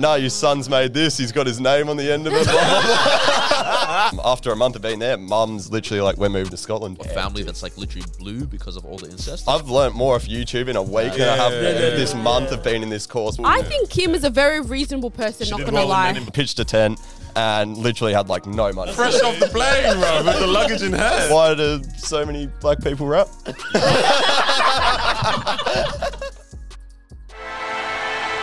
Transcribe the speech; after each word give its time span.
no, 0.00 0.16
your 0.16 0.28
son's 0.28 0.68
made 0.68 0.92
this. 0.92 1.16
He's 1.16 1.30
got 1.30 1.46
his 1.46 1.60
name 1.60 1.88
on 1.88 1.96
the 1.96 2.10
end 2.10 2.26
of 2.26 2.32
it. 2.32 2.42
blah, 2.46 2.52
blah, 2.82 4.10
blah. 4.10 4.32
After 4.32 4.50
a 4.50 4.56
month 4.56 4.74
of 4.74 4.82
being 4.82 4.98
there, 4.98 5.16
mum's 5.16 5.70
literally 5.70 6.00
like, 6.00 6.16
we're 6.16 6.28
moving 6.28 6.50
to 6.50 6.56
Scotland. 6.56 6.98
A 7.00 7.04
family 7.04 7.44
that's 7.44 7.62
like 7.62 7.78
literally 7.78 8.04
blue 8.18 8.44
because 8.44 8.76
of 8.76 8.84
all 8.84 8.98
the 8.98 9.08
incest. 9.08 9.48
I've 9.48 9.70
learnt 9.70 9.94
more 9.94 10.16
off 10.16 10.26
YouTube 10.26 10.66
in 10.66 10.74
a 10.74 10.82
week 10.82 11.12
than 11.12 11.28
I 11.28 11.36
have 11.36 11.52
Yeah, 11.52 11.60
yeah, 11.60 11.68
yeah, 11.74 11.90
this 11.90 12.12
month 12.12 12.50
of 12.50 12.64
being 12.64 12.82
in 12.82 12.88
this 12.88 13.06
course. 13.06 13.38
I 13.44 13.62
think 13.62 13.88
Kim 13.88 14.16
is 14.16 14.24
a 14.24 14.30
very 14.30 14.60
reasonable 14.60 15.12
person, 15.12 15.48
not 15.48 15.60
gonna 15.60 15.72
well 15.74 15.86
lie. 15.86 16.12
that 16.12 16.32
pitched 16.32 16.58
a 16.58 16.64
tent 16.64 16.98
and 17.36 17.78
literally 17.78 18.14
had 18.14 18.28
like 18.28 18.46
no 18.46 18.72
money. 18.72 18.92
Fresh 18.92 19.22
off 19.22 19.38
the 19.38 19.46
plane, 19.46 19.96
bro, 20.00 20.24
with 20.24 20.40
the 20.40 20.46
luggage 20.48 20.82
in 20.82 20.92
hand. 20.92 21.32
Why 21.32 21.54
do 21.54 21.80
so 21.98 22.26
many 22.26 22.48
black 22.60 22.82
people 22.82 23.06
rap? 23.06 23.28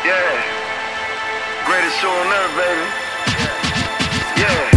Yeah. 0.03 0.50
Greatest 1.71 1.99
show 2.01 2.09
on 2.09 2.27
earth, 2.27 2.55
baby. 2.57 2.85
Yeah. 4.41 4.71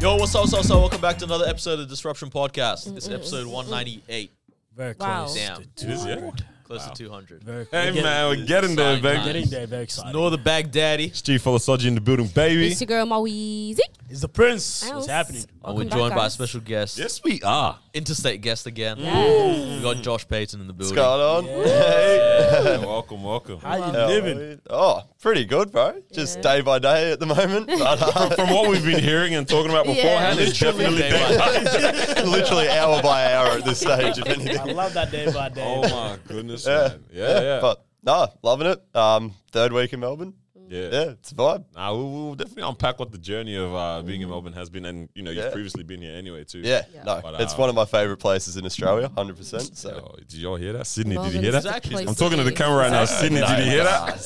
Yo, 0.00 0.14
what's 0.14 0.32
up, 0.36 0.42
what's 0.42 0.54
up, 0.54 0.76
up? 0.76 0.80
Welcome 0.82 1.00
back 1.00 1.18
to 1.18 1.24
another 1.24 1.46
episode 1.48 1.72
of 1.72 1.78
the 1.80 1.86
Disruption 1.86 2.30
Podcast. 2.30 2.96
It's 2.96 3.08
episode 3.08 3.48
198. 3.48 4.30
Very 4.76 4.94
Wow. 4.96 5.24
close. 5.24 5.34
Damn. 5.34 5.64
To, 5.74 5.90
Is 5.90 6.04
it? 6.04 6.22
Close 6.62 6.84
to 6.86 6.92
200. 6.94 7.42
very 7.42 7.66
Hey, 7.72 7.90
man, 8.00 8.28
we're 8.28 8.44
getting 8.46 8.76
there, 8.76 8.94
Sign 8.94 9.02
baby. 9.02 9.16
time. 9.16 9.26
Getting 9.26 9.46
there, 9.50 9.66
very 9.66 9.82
excited. 9.82 10.12
Nor 10.12 10.30
the 10.30 10.38
Baghdaddy. 10.38 11.16
Steve 11.16 11.42
Folasoji 11.42 11.86
in 11.86 11.96
the 11.96 12.00
building, 12.00 12.28
baby. 12.28 12.68
It's 12.70 12.80
your 12.80 12.86
girl 12.86 13.06
Maweezy. 13.06 13.80
It's 14.08 14.20
the 14.20 14.28
prince. 14.28 14.84
Ows. 14.84 14.92
What's 14.94 15.06
happening? 15.08 15.44
And 15.68 15.76
we're 15.76 15.82
Welcome 15.84 15.98
back, 15.98 15.98
joined 15.98 16.14
by 16.14 16.26
a 16.26 16.30
special 16.30 16.60
guest, 16.60 16.96
Yes, 16.96 17.22
we 17.22 17.42
are. 17.42 17.78
interstate 17.92 18.40
guest 18.40 18.66
again. 18.66 18.96
We 18.96 19.82
got 19.82 20.02
Josh 20.02 20.26
Paton 20.26 20.62
in 20.62 20.66
the 20.66 20.72
What's 20.72 20.92
building. 20.92 20.96
going 21.04 21.20
on? 21.20 21.62
Hey. 21.62 22.78
Yeah, 22.80 22.86
welcome, 22.86 23.22
welcome. 23.22 23.58
How 23.60 23.76
you 23.76 23.82
How 23.82 23.90
are 23.90 24.06
living? 24.08 24.38
we? 24.38 24.56
Oh, 24.70 25.02
pretty 25.20 25.44
good, 25.44 25.70
bro. 25.70 26.00
Just 26.10 26.36
Yeah. 26.36 26.42
day 26.42 26.60
by 26.62 26.78
day 26.78 27.12
at 27.12 27.20
the 27.20 27.26
moment. 27.26 27.66
But, 27.78 28.00
uh, 28.00 28.30
From 28.30 28.48
what 28.48 28.70
we've 28.70 28.82
been 28.82 29.02
hearing 29.02 29.34
and 29.34 29.46
talking 29.46 29.70
about 29.70 29.86
Yeah. 29.88 29.94
beforehand, 29.94 30.38
it's 30.40 30.58
Literally 30.62 30.84
definitely 30.96 32.14
day 32.14 32.14
by 32.16 32.22
literally 32.30 32.68
hour 32.70 33.02
by 33.02 33.32
hour 33.34 33.46
at 33.58 33.64
this 33.66 33.80
stage, 33.80 34.16
if 34.18 34.26
I 34.26 34.30
anything. 34.30 34.74
love 34.74 34.94
that 34.94 35.10
day 35.10 35.30
by 35.30 35.50
day. 35.50 35.62
Oh 35.66 35.82
my 35.82 36.16
goodness, 36.26 36.66
Yeah. 36.66 36.88
man. 36.88 37.04
Yeah, 37.12 37.40
yeah. 37.42 37.60
But 37.60 37.84
no, 38.02 38.28
loving 38.42 38.68
it. 38.68 38.82
Um, 38.96 39.34
third 39.52 39.74
week 39.74 39.92
in 39.92 40.00
Melbourne. 40.00 40.32
Yeah. 40.68 40.88
Yeah, 40.90 41.00
it's 41.10 41.32
a 41.32 41.34
vibe. 41.34 41.64
Nah, 41.74 41.94
we'll, 41.94 42.10
we'll 42.10 42.34
definitely 42.34 42.64
unpack 42.64 42.98
what 42.98 43.10
the 43.12 43.18
journey 43.18 43.56
of 43.56 43.74
uh, 43.74 44.02
being 44.02 44.20
in 44.22 44.28
Melbourne 44.28 44.52
has 44.52 44.68
been, 44.70 44.84
and 44.84 45.08
you 45.14 45.22
know, 45.22 45.30
you've 45.30 45.44
Yeah. 45.44 45.50
previously 45.50 45.82
been 45.82 46.00
here 46.02 46.14
anyway 46.16 46.44
too. 46.44 46.60
Yeah, 46.60 46.84
no, 47.04 47.20
But, 47.22 47.40
it's 47.40 47.54
um, 47.54 47.60
one 47.60 47.68
of 47.68 47.74
my 47.74 47.84
favorite 47.84 48.18
places 48.18 48.56
in 48.56 48.64
Australia, 48.66 49.08
100%. 49.16 49.76
So. 49.76 49.88
Yo, 49.90 50.16
did 50.28 50.34
y'all 50.34 50.56
hear 50.56 50.72
that? 50.74 50.86
Sydney, 50.86 51.16
did 51.16 51.32
you 51.34 51.40
hear 51.40 51.52
that? 51.52 51.64
Exactly. 51.64 52.06
I'm 52.06 52.14
talking 52.14 52.38
to 52.38 52.44
the 52.44 52.52
camera 52.52 52.76
right 52.78 52.90
now. 52.90 53.02
Exactly. 53.02 53.28
Sydney, 53.38 53.46
did 53.56 53.64
you 53.66 53.70
hear 53.72 53.84
that? 53.84 54.18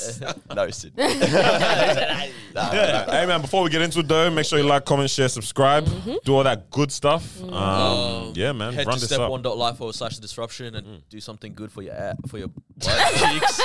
that? 0.47 0.57
no, 0.57 0.71
Sydney. 0.71 2.29
Yeah. 2.55 3.11
Hey 3.11 3.25
man, 3.27 3.41
before 3.41 3.63
we 3.63 3.71
get 3.71 3.81
into 3.81 4.01
it 4.01 4.09
though, 4.09 4.31
make 4.31 4.45
sure 4.45 4.59
you 4.59 4.65
like, 4.67 4.85
comment, 4.85 5.09
share, 5.09 5.29
subscribe, 5.29 5.87
Mm-hmm. 5.87 6.17
do 6.25 6.35
all 6.37 6.45
that 6.45 6.69
good 6.71 6.93
stuff. 6.93 7.43
Um, 7.43 8.33
yeah, 8.37 8.53
man, 8.53 8.75
Head 8.75 8.87
run 8.87 8.97
to 8.99 9.01
this 9.01 9.11
up. 9.13 9.31
step1.life 9.31 9.79
forward 9.79 9.95
slash 9.95 10.17
the 10.17 10.21
disruption 10.23 10.75
and 10.75 10.87
Mm. 10.87 11.01
do 11.09 11.19
something 11.21 11.55
good 11.55 11.73
for 11.73 11.81
your 11.83 11.95
a- 11.95 12.17
for 12.29 12.37
your 12.39 12.49
butt 12.49 13.13
cheeks. 13.15 13.61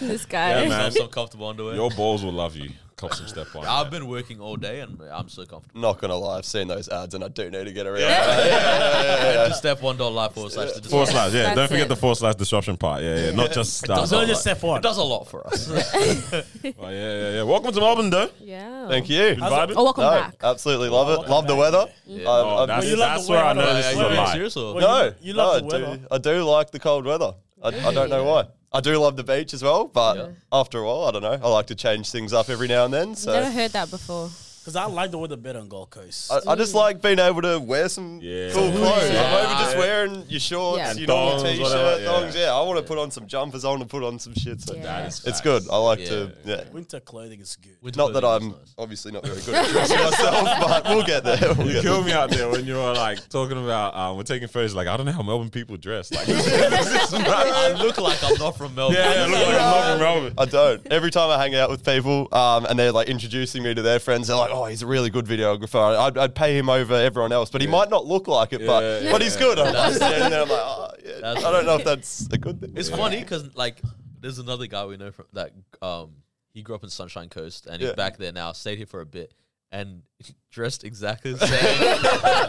This 0.00 0.26
guy. 0.26 0.39
Yeah, 0.48 0.58
Have 0.60 0.68
man. 0.68 0.90
some 0.92 1.08
comfortable 1.18 1.48
underwear. 1.48 1.74
Your 1.74 1.90
balls 1.90 2.24
will 2.24 2.32
love 2.32 2.56
you. 2.56 2.70
Cop 2.96 3.14
some 3.14 3.26
Step 3.28 3.46
One. 3.54 3.66
I've 3.66 3.90
been 3.90 4.08
working 4.08 4.40
all 4.40 4.56
day 4.56 4.80
and 4.80 5.00
I'm 5.10 5.30
so 5.30 5.46
comfortable. 5.46 5.80
Not 5.80 5.98
gonna 6.02 6.16
lie, 6.16 6.36
I've 6.36 6.44
seen 6.44 6.68
those 6.68 6.86
ads 6.90 7.14
and 7.14 7.24
I 7.24 7.28
do 7.28 7.50
need 7.50 7.64
to 7.64 7.72
get 7.72 7.86
around. 7.86 8.02
Head 8.02 9.48
to 9.48 9.54
step1.life 9.54 10.32
forward 10.34 10.52
slash 10.52 10.72
the 10.72 10.82
Forward 10.82 11.06
disruption. 11.06 11.12
slash, 11.14 11.32
yeah. 11.32 11.42
That's 11.44 11.56
Don't 11.56 11.68
forget 11.68 11.86
it. 11.86 11.88
the 11.88 11.96
four 11.96 12.14
slash 12.14 12.34
disruption 12.34 12.76
part. 12.76 13.02
Yeah, 13.02 13.16
yeah. 13.26 13.30
Not 13.30 13.52
just 13.52 13.84
does 13.84 14.10
So 14.10 14.18
all 14.18 14.26
just 14.26 14.42
step 14.42 14.62
one. 14.62 14.80
It 14.80 14.82
does 14.82 14.98
a 14.98 15.02
lot 15.02 15.24
for 15.24 15.46
us. 15.46 15.70
oh, 15.70 15.80
yeah, 15.82 16.90
yeah, 16.90 17.30
yeah. 17.36 17.42
Welcome 17.42 17.72
to 17.72 17.80
Melbourne, 17.80 18.10
though. 18.10 18.28
Yeah. 18.38 18.88
Thank 18.88 19.08
you. 19.08 19.34
Vibing? 19.36 19.72
Oh, 19.76 19.84
welcome 19.84 20.04
No, 20.04 20.10
back. 20.10 20.34
absolutely 20.42 20.90
love 20.90 21.08
it. 21.08 21.12
welcome 21.12 21.30
Love 21.30 21.46
the 21.46 21.54
back. 21.54 21.58
weather. 21.58 21.86
Mm. 22.06 22.24
Oh, 22.26 22.30
I've- 22.30 22.60
I've 22.60 22.68
that's, 22.68 22.86
you 22.86 22.96
love 22.96 23.08
that's 23.16 23.26
the 23.26 23.32
where 23.32 23.44
I 23.44 23.46
weather. 23.48 23.60
know 23.62 23.68
Are 23.70 23.74
this 23.74 23.86
is 23.86 23.96
you 23.96 24.00
a 24.04 24.08
being 24.08 24.16
lie. 24.20 24.32
serious 24.34 24.56
or? 24.58 24.74
Well, 24.74 24.88
No, 24.98 25.04
you, 25.06 25.14
you 25.22 25.32
love 25.32 25.62
no, 25.62 25.68
the 25.70 25.76
I 25.76 25.80
weather. 25.80 25.96
do, 25.96 26.06
I 26.10 26.18
do 26.18 26.42
like 26.44 26.70
the 26.70 26.78
cold 26.80 27.06
weather. 27.06 27.34
I, 27.62 27.68
I 27.68 27.94
don't 27.94 28.10
know 28.10 28.24
why. 28.24 28.46
I 28.72 28.80
do 28.80 28.96
love 28.98 29.16
the 29.16 29.24
beach 29.24 29.52
as 29.52 29.62
well, 29.64 29.86
but 29.86 30.16
Yeah. 30.16 30.26
after 30.52 30.78
a 30.78 30.86
while, 30.86 31.06
I 31.06 31.10
don't 31.10 31.22
know. 31.22 31.38
I 31.42 31.48
like 31.48 31.66
to 31.66 31.74
change 31.74 32.10
things 32.10 32.32
up 32.32 32.48
every 32.48 32.68
now 32.68 32.84
and 32.84 32.94
then. 32.94 33.16
So 33.16 33.32
Never 33.32 33.50
heard 33.50 33.72
that 33.72 33.90
before. 33.90 34.30
Because 34.60 34.76
I 34.76 34.84
like 34.84 35.10
the 35.10 35.16
weather 35.16 35.36
better 35.38 35.58
on 35.58 35.68
Gold 35.68 35.88
Coast. 35.88 36.30
I, 36.30 36.52
I 36.52 36.54
just 36.54 36.74
like 36.74 37.00
being 37.00 37.18
able 37.18 37.40
to 37.42 37.58
wear 37.58 37.88
some 37.88 38.20
Yeah. 38.22 38.50
cool 38.52 38.70
clothes. 38.72 39.10
Yeah. 39.10 39.22
I'm 39.24 39.46
over 39.46 39.64
just 39.64 39.76
wearing 39.78 40.24
your 40.28 40.38
shorts, 40.40 40.78
Yeah. 40.78 40.92
your 40.92 41.06
normal 41.08 41.30
thongs, 41.38 41.42
t-shirt, 41.44 41.62
whatever, 41.62 42.00
yeah. 42.02 42.06
thongs. 42.10 42.36
Yeah, 42.36 42.54
I 42.54 42.60
want 42.62 42.78
to 42.78 42.84
put 42.84 42.98
on 42.98 43.10
some 43.10 43.26
jumpers. 43.26 43.64
I 43.64 43.68
want 43.70 43.80
to 43.80 43.88
put 43.88 44.02
on 44.04 44.18
some 44.18 44.34
shit. 44.34 44.60
So 44.60 44.74
Yeah. 44.74 44.82
That 44.82 45.06
is 45.08 45.14
it's 45.20 45.24
facts. 45.24 45.40
good. 45.40 45.62
I 45.72 45.76
like 45.78 46.00
Yeah. 46.00 46.08
to. 46.10 46.32
Yeah. 46.44 46.64
Winter 46.72 47.00
clothing 47.00 47.40
is 47.40 47.56
good. 47.56 47.76
Winter 47.80 47.96
Not 47.98 48.12
that 48.12 48.20
clothing 48.20 48.48
I'm 48.48 48.54
is 48.54 48.58
nice. 48.58 48.74
obviously 48.76 49.12
not 49.12 49.24
very 49.26 49.40
good 49.40 49.54
at 49.54 49.68
dressing 49.70 49.96
myself, 50.04 50.44
but 50.60 50.84
we'll 50.90 51.04
get 51.06 51.24
there. 51.24 51.38
We'll 51.56 51.66
You 51.66 51.72
get 51.72 51.82
killed 51.82 52.04
there. 52.04 52.14
me 52.14 52.20
out 52.20 52.30
there 52.30 52.48
when 52.50 52.66
you 52.66 52.74
were 52.74 52.92
like 52.94 53.26
talking 53.30 53.62
about 53.64 53.96
um, 53.96 54.18
we're 54.18 54.24
taking 54.24 54.48
photos. 54.48 54.74
Like 54.74 54.88
I 54.88 54.96
don't 54.98 55.06
know 55.06 55.12
how 55.12 55.22
Melbourne 55.22 55.48
people 55.48 55.78
dress. 55.78 56.12
Like 56.12 56.26
this 56.26 56.46
is 56.46 57.14
I 57.14 57.72
look 57.82 57.96
like 57.98 58.22
I'm 58.22 58.34
not 58.38 58.58
from 58.58 58.74
Melbourne. 58.74 58.96
yeah, 58.96 59.14
yeah, 59.14 59.26
look 59.26 59.46
like 59.46 59.54
I'm 59.54 59.54
not 59.54 59.90
from 59.92 59.98
Melbourne. 60.00 60.34
I 60.36 60.44
don't. 60.44 60.86
Every 60.92 61.10
time 61.10 61.30
I 61.30 61.42
hang 61.42 61.54
out 61.54 61.70
with 61.70 61.82
people 61.82 62.28
um, 62.34 62.66
and 62.66 62.78
they're 62.78 62.92
like 62.92 63.08
introducing 63.08 63.62
me 63.62 63.72
to 63.74 63.80
their 63.80 63.98
friends, 63.98 64.28
they're 64.28 64.36
like, 64.36 64.49
"Oh, 64.50 64.64
he's 64.66 64.82
a 64.82 64.86
really 64.86 65.10
good 65.10 65.26
videographer. 65.26 65.98
I'd, 65.98 66.18
I'd 66.18 66.34
pay 66.34 66.56
him 66.56 66.68
over 66.68 66.94
everyone 66.94 67.32
else, 67.32 67.50
but 67.50 67.60
he 67.60 67.66
might 67.66 67.90
not 67.90 68.06
look 68.06 68.28
like 68.28 68.52
it, 68.52 68.66
but 68.66 69.02
Yeah, 69.02 69.12
but 69.12 69.22
he's 69.22 69.36
good." 69.36 69.58
I'm 69.58 69.72
like, 69.74 70.02
I'm 70.02 70.48
oh, 70.50 70.90
yeah. 71.04 71.20
I 71.30 71.34
don't 71.34 71.66
know 71.66 71.76
if 71.76 71.84
that's 71.84 72.28
a 72.32 72.38
good 72.38 72.60
thing. 72.60 72.72
It's 72.76 72.88
funny 72.90 73.20
because 73.20 73.54
like 73.54 73.80
there's 74.20 74.38
another 74.38 74.66
guy 74.66 74.84
we 74.86 74.96
know 74.96 75.10
from 75.10 75.26
that 75.32 75.52
um 75.82 76.10
he 76.52 76.62
grew 76.62 76.74
up 76.74 76.82
in 76.84 76.90
Sunshine 76.90 77.28
Coast 77.28 77.66
and 77.66 77.80
he's 77.80 77.92
back 77.92 78.16
there 78.16 78.32
now, 78.32 78.52
stayed 78.52 78.78
here 78.78 78.86
for 78.86 79.00
a 79.00 79.06
bit 79.06 79.32
and 79.72 80.02
dressed 80.50 80.82
exactly 80.84 81.32
the 81.32 81.46
same. 81.46 82.02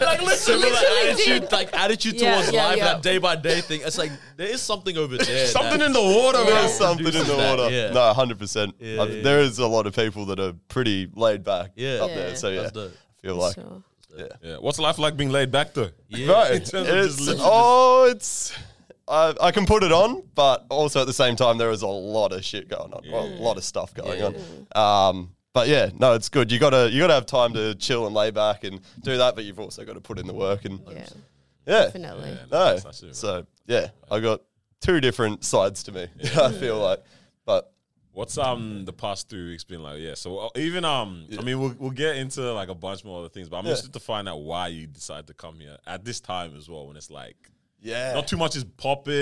like 0.04 0.20
similar 0.38 0.66
literally 0.70 1.10
attitude, 1.10 1.42
did. 1.42 1.52
like 1.52 1.72
attitude 1.74 2.14
Yeah, 2.14 2.34
towards 2.34 2.52
yeah, 2.52 2.64
life, 2.66 2.76
yeah. 2.78 2.84
that 2.84 3.02
day 3.02 3.18
by 3.18 3.36
day 3.36 3.60
thing. 3.60 3.80
It's 3.84 3.96
like 3.98 4.10
there 4.36 4.48
is 4.48 4.60
something 4.60 4.96
over 4.98 5.16
there. 5.16 5.46
Something 5.46 5.78
that- 5.78 5.86
in 5.86 5.92
the 5.92 6.02
water, 6.02 6.38
man. 6.38 6.46
There's 6.46 6.72
something 6.74 7.06
in 7.06 7.12
the 7.12 7.18
produces 7.20 7.36
that, 7.36 7.58
water. 7.58 7.70
yeah. 7.74 7.90
No, 7.92 8.12
hundred 8.12 8.38
percent. 8.38 8.74
Yeah, 8.80 9.04
yeah, 9.04 9.22
There 9.22 9.40
is 9.40 9.58
a 9.58 9.66
lot 9.66 9.86
of 9.86 9.94
people 9.94 10.26
that 10.26 10.40
are 10.40 10.52
pretty 10.68 11.08
laid 11.14 11.44
back 11.44 11.70
Yeah. 11.76 12.02
up 12.02 12.10
Yeah. 12.10 12.16
there. 12.16 12.36
So 12.36 12.48
yeah, 12.50 12.60
That's 12.62 12.72
dope. 12.72 12.92
I 12.92 13.26
feel 13.26 13.36
like 13.36 13.54
Sure. 13.54 13.82
Yeah. 14.42 14.56
What's 14.58 14.78
life 14.78 14.98
like 14.98 15.16
being 15.16 15.30
laid 15.30 15.50
back 15.50 15.72
though? 15.72 15.90
Yeah. 16.08 16.32
Right. 16.32 16.50
In 16.56 16.64
terms 16.64 16.88
of 16.88 16.94
just 16.94 17.18
It's, 17.18 17.26
literally 17.28 17.48
oh, 17.50 18.08
it's. 18.10 18.52
I, 19.08 19.34
I 19.40 19.50
can 19.52 19.64
put 19.66 19.82
it 19.82 19.90
on, 19.92 20.22
but 20.34 20.64
also 20.70 21.00
at 21.00 21.06
the 21.06 21.12
same 21.12 21.34
time, 21.34 21.58
there 21.58 21.70
is 21.70 21.82
a 21.82 21.86
lot 21.88 22.32
of 22.32 22.44
shit 22.44 22.68
going 22.68 22.92
on. 22.92 23.02
Well, 23.10 23.24
a 23.26 23.40
lot 23.42 23.56
of 23.56 23.64
stuff 23.64 23.92
going 23.94 24.18
Yeah. 24.18 24.30
on. 24.74 25.08
Um, 25.16 25.30
but 25.52 25.68
yeah, 25.68 25.90
no, 25.98 26.14
it's 26.14 26.28
good. 26.28 26.50
You 26.52 26.58
gotta 26.58 26.90
you 26.90 27.00
gotta 27.00 27.14
have 27.14 27.26
time 27.26 27.52
to 27.54 27.74
chill 27.74 28.06
and 28.06 28.14
lay 28.14 28.30
back 28.30 28.64
and 28.64 28.80
do 29.02 29.16
that, 29.18 29.34
but 29.34 29.44
you've 29.44 29.60
also 29.60 29.84
got 29.84 29.94
to 29.94 30.00
put 30.00 30.18
in 30.18 30.26
the 30.26 30.34
work 30.34 30.64
and 30.64 30.80
Yeah. 30.88 30.94
yeah, 30.94 31.84
Definitely. 31.84 32.30
Yeah, 32.30 32.36
no. 32.50 32.58
that's- 32.64 32.84
that's 32.84 33.02
it, 33.02 33.16
So 33.16 33.46
yeah, 33.66 33.88
I 34.10 34.20
got 34.20 34.40
two 34.80 35.00
different 35.00 35.44
sides 35.44 35.82
to 35.84 35.92
me. 35.92 36.06
I 36.36 36.52
feel 36.52 36.78
like, 36.78 37.02
but 37.44 37.68
What's 38.14 38.36
um 38.36 38.84
the 38.84 38.92
past 38.92 39.30
three 39.30 39.48
weeks 39.50 39.64
been 39.64 39.82
like? 39.82 39.98
Yeah, 40.00 40.14
so 40.14 40.38
uh, 40.38 40.48
even 40.56 40.84
um, 40.84 41.26
I 41.38 41.40
mean, 41.42 41.58
we'll 41.58 41.74
we'll 41.78 41.90
get 41.92 42.16
into 42.16 42.52
like 42.52 42.68
a 42.68 42.74
bunch 42.74 43.04
more 43.06 43.20
other 43.20 43.30
things, 43.30 43.48
but 43.48 43.56
I'm 43.56 43.64
Yeah. 43.64 43.70
interested 43.70 43.94
to 43.94 44.00
find 44.00 44.28
out 44.28 44.42
why 44.42 44.68
you 44.68 44.86
decided 44.86 45.28
to 45.28 45.34
come 45.34 45.58
here 45.60 45.78
at 45.86 46.04
this 46.04 46.20
time 46.20 46.54
as 46.54 46.68
well, 46.68 46.86
when 46.88 46.96
it's 46.98 47.10
like 47.10 47.36
yeah, 47.80 48.12
not 48.12 48.28
too 48.28 48.36
much 48.36 48.54
is 48.54 48.64
popping. 48.64 49.12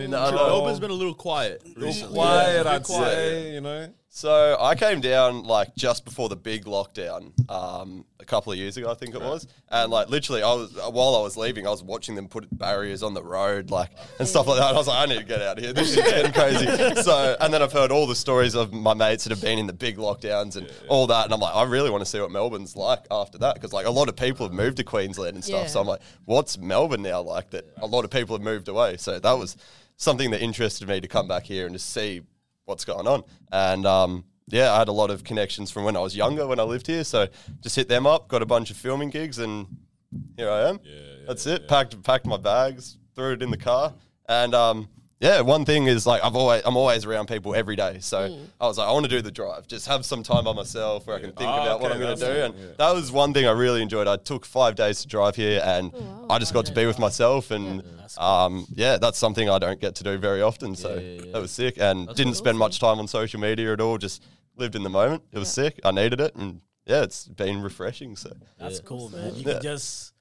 And 0.00 0.10
No, 0.10 0.30
no. 0.30 0.36
Melbourne's 0.48 0.80
been 0.80 0.90
a 0.90 0.94
little 0.94 1.14
quiet. 1.14 1.62
recently. 1.76 2.14
quiet, 2.16 2.64
Yeah, 2.66 2.72
I'd 2.72 2.82
quiet. 2.82 3.14
say. 3.14 3.54
You 3.54 3.60
know, 3.60 3.94
So 4.16 4.56
I 4.60 4.76
came 4.76 5.00
down 5.00 5.42
like 5.42 5.74
just 5.74 6.04
before 6.04 6.28
the 6.28 6.36
big 6.36 6.66
lockdown, 6.66 7.32
um, 7.50 8.04
a 8.20 8.24
couple 8.24 8.52
of 8.52 8.58
years 8.58 8.76
ago, 8.76 8.88
I 8.88 8.94
think 8.94 9.12
it 9.16 9.20
was, 9.20 9.48
and 9.68 9.90
like 9.90 10.08
literally, 10.08 10.40
I 10.40 10.54
was 10.54 10.72
while 10.72 11.16
I 11.16 11.20
was 11.20 11.36
leaving, 11.36 11.66
I 11.66 11.70
was 11.70 11.82
watching 11.82 12.14
them 12.14 12.28
put 12.28 12.46
barriers 12.56 13.02
on 13.02 13.12
the 13.14 13.24
road, 13.24 13.72
like 13.72 13.90
and 14.20 14.28
stuff 14.28 14.46
like 14.46 14.60
that. 14.60 14.68
And 14.68 14.76
I 14.76 14.78
was 14.78 14.86
like, 14.86 15.00
I 15.00 15.12
need 15.12 15.18
to 15.18 15.24
get 15.24 15.42
out 15.42 15.58
of 15.58 15.64
here. 15.64 15.72
This 15.72 15.96
is 15.96 15.96
getting 15.96 16.30
crazy. 16.32 16.64
So, 17.02 17.36
and 17.40 17.52
then 17.52 17.60
I've 17.60 17.72
heard 17.72 17.90
all 17.90 18.06
the 18.06 18.14
stories 18.14 18.54
of 18.54 18.72
my 18.72 18.94
mates 18.94 19.24
that 19.24 19.30
have 19.30 19.42
been 19.42 19.58
in 19.58 19.66
the 19.66 19.72
big 19.72 19.96
lockdowns 19.96 20.54
and 20.54 20.70
all 20.88 21.08
that, 21.08 21.24
and 21.24 21.34
I'm 21.34 21.40
like, 21.40 21.56
I 21.56 21.64
really 21.64 21.90
want 21.90 22.02
to 22.02 22.08
see 22.08 22.20
what 22.20 22.30
Melbourne's 22.30 22.76
like 22.76 23.06
after 23.10 23.38
that 23.38 23.54
because 23.54 23.72
like 23.72 23.86
a 23.86 23.90
lot 23.90 24.08
of 24.08 24.14
people 24.14 24.46
have 24.46 24.54
moved 24.54 24.76
to 24.76 24.84
Queensland 24.84 25.34
and 25.34 25.44
stuff. 25.44 25.62
Yeah. 25.62 25.66
So 25.66 25.80
I'm 25.80 25.88
like, 25.88 26.02
what's 26.24 26.56
Melbourne 26.56 27.02
now 27.02 27.20
like? 27.20 27.50
That 27.50 27.64
a 27.78 27.86
lot 27.88 28.04
of 28.04 28.12
people 28.12 28.36
have 28.36 28.44
moved 28.44 28.68
away. 28.68 28.96
So 28.96 29.18
that 29.18 29.32
was 29.32 29.56
something 29.96 30.30
that 30.30 30.40
interested 30.40 30.86
me 30.86 31.00
to 31.00 31.08
come 31.08 31.26
back 31.26 31.42
here 31.42 31.66
and 31.66 31.74
to 31.74 31.80
see 31.80 32.22
what's 32.64 32.84
going 32.84 33.06
on. 33.06 33.22
And 33.52 33.86
um, 33.86 34.24
yeah, 34.48 34.72
I 34.72 34.78
had 34.78 34.88
a 34.88 34.92
lot 34.92 35.10
of 35.10 35.24
connections 35.24 35.70
from 35.70 35.84
when 35.84 35.96
I 35.96 36.00
was 36.00 36.16
younger 36.16 36.46
when 36.46 36.60
I 36.60 36.64
lived 36.64 36.86
here. 36.86 37.04
So 37.04 37.28
just 37.60 37.76
hit 37.76 37.88
them 37.88 38.06
up, 38.06 38.28
got 38.28 38.42
a 38.42 38.46
bunch 38.46 38.70
of 38.70 38.76
filming 38.76 39.10
gigs, 39.10 39.38
and 39.38 39.66
here 40.36 40.50
I 40.50 40.68
am. 40.68 40.80
Yeah, 40.84 40.92
yeah, 40.92 41.24
That's 41.26 41.46
it. 41.46 41.68
Packed 41.68 42.02
packed 42.02 42.26
my 42.26 42.36
bags, 42.36 42.98
threw 43.14 43.32
it 43.32 43.42
in 43.42 43.50
the 43.50 43.56
car, 43.56 43.94
and 44.28 44.54
um, 44.54 44.88
yeah, 45.24 45.40
one 45.40 45.64
thing 45.64 45.86
is 45.86 46.06
like 46.06 46.22
I've 46.22 46.36
always 46.36 46.62
I'm 46.66 46.76
always 46.76 47.04
around 47.06 47.26
people 47.28 47.54
every 47.54 47.76
day. 47.76 47.98
So 48.00 48.18
I 48.60 48.66
was 48.66 48.76
like, 48.78 48.86
I 48.88 48.92
want 48.92 49.04
to 49.06 49.10
do 49.10 49.22
the 49.22 49.30
drive. 49.30 49.66
Just 49.66 49.88
have 49.88 50.04
some 50.04 50.22
time 50.22 50.44
by 50.44 50.52
myself 50.52 51.06
where 51.06 51.16
I 51.16 51.20
can 51.20 51.32
think 51.32 51.48
Ah, 51.48 51.62
about 51.62 51.80
what 51.80 51.90
I'm 51.92 51.98
going 51.98 52.16
to 52.18 52.24
do. 52.24 52.30
it, 52.30 52.44
And 52.50 52.54
yeah. 52.58 52.66
that 52.78 52.94
was 52.94 53.10
one 53.10 53.32
thing 53.32 53.46
I 53.46 53.52
really 53.52 53.80
enjoyed. 53.82 54.06
I 54.06 54.16
took 54.16 54.44
five 54.44 54.74
days 54.74 55.00
to 55.02 55.08
drive 55.08 55.34
here, 55.36 55.62
and 55.64 55.92
I 56.28 56.38
just 56.38 56.52
got 56.52 56.66
to 56.66 56.72
be 56.72 56.84
with 56.86 56.98
myself. 56.98 57.50
And 57.50 57.82
um, 58.18 58.66
yeah, 58.74 58.98
that's 58.98 59.18
something 59.18 59.48
I 59.48 59.58
don't 59.58 59.80
get 59.80 59.94
to 59.96 60.04
do 60.04 60.18
very 60.18 60.42
often. 60.42 60.76
So 60.76 60.94
Yeah, 60.94 61.00
yeah, 61.00 61.22
yeah. 61.24 61.32
that 61.32 61.40
was 61.42 61.50
sick, 61.50 61.74
and 61.78 62.06
didn't 62.08 62.18
really 62.26 62.34
spend 62.34 62.58
much 62.58 62.78
time 62.78 62.98
on 62.98 63.08
social 63.08 63.40
media 63.40 63.72
at 63.72 63.80
all. 63.80 63.96
Just 63.98 64.22
lived 64.56 64.76
in 64.76 64.82
the 64.82 64.90
moment. 64.90 65.22
It 65.32 65.38
was 65.38 65.48
sick. 65.50 65.80
I 65.84 65.90
needed 65.90 66.20
it, 66.20 66.34
and 66.36 66.60
yeah, 66.86 67.02
it's 67.02 67.26
been 67.28 67.62
refreshing. 67.62 68.14
So 68.16 68.30
That's 68.58 68.80
cool, 68.80 69.08
man. 69.08 69.34
You 69.36 69.42
Yeah. 69.46 69.52
can 69.54 69.62
just, 69.62 70.12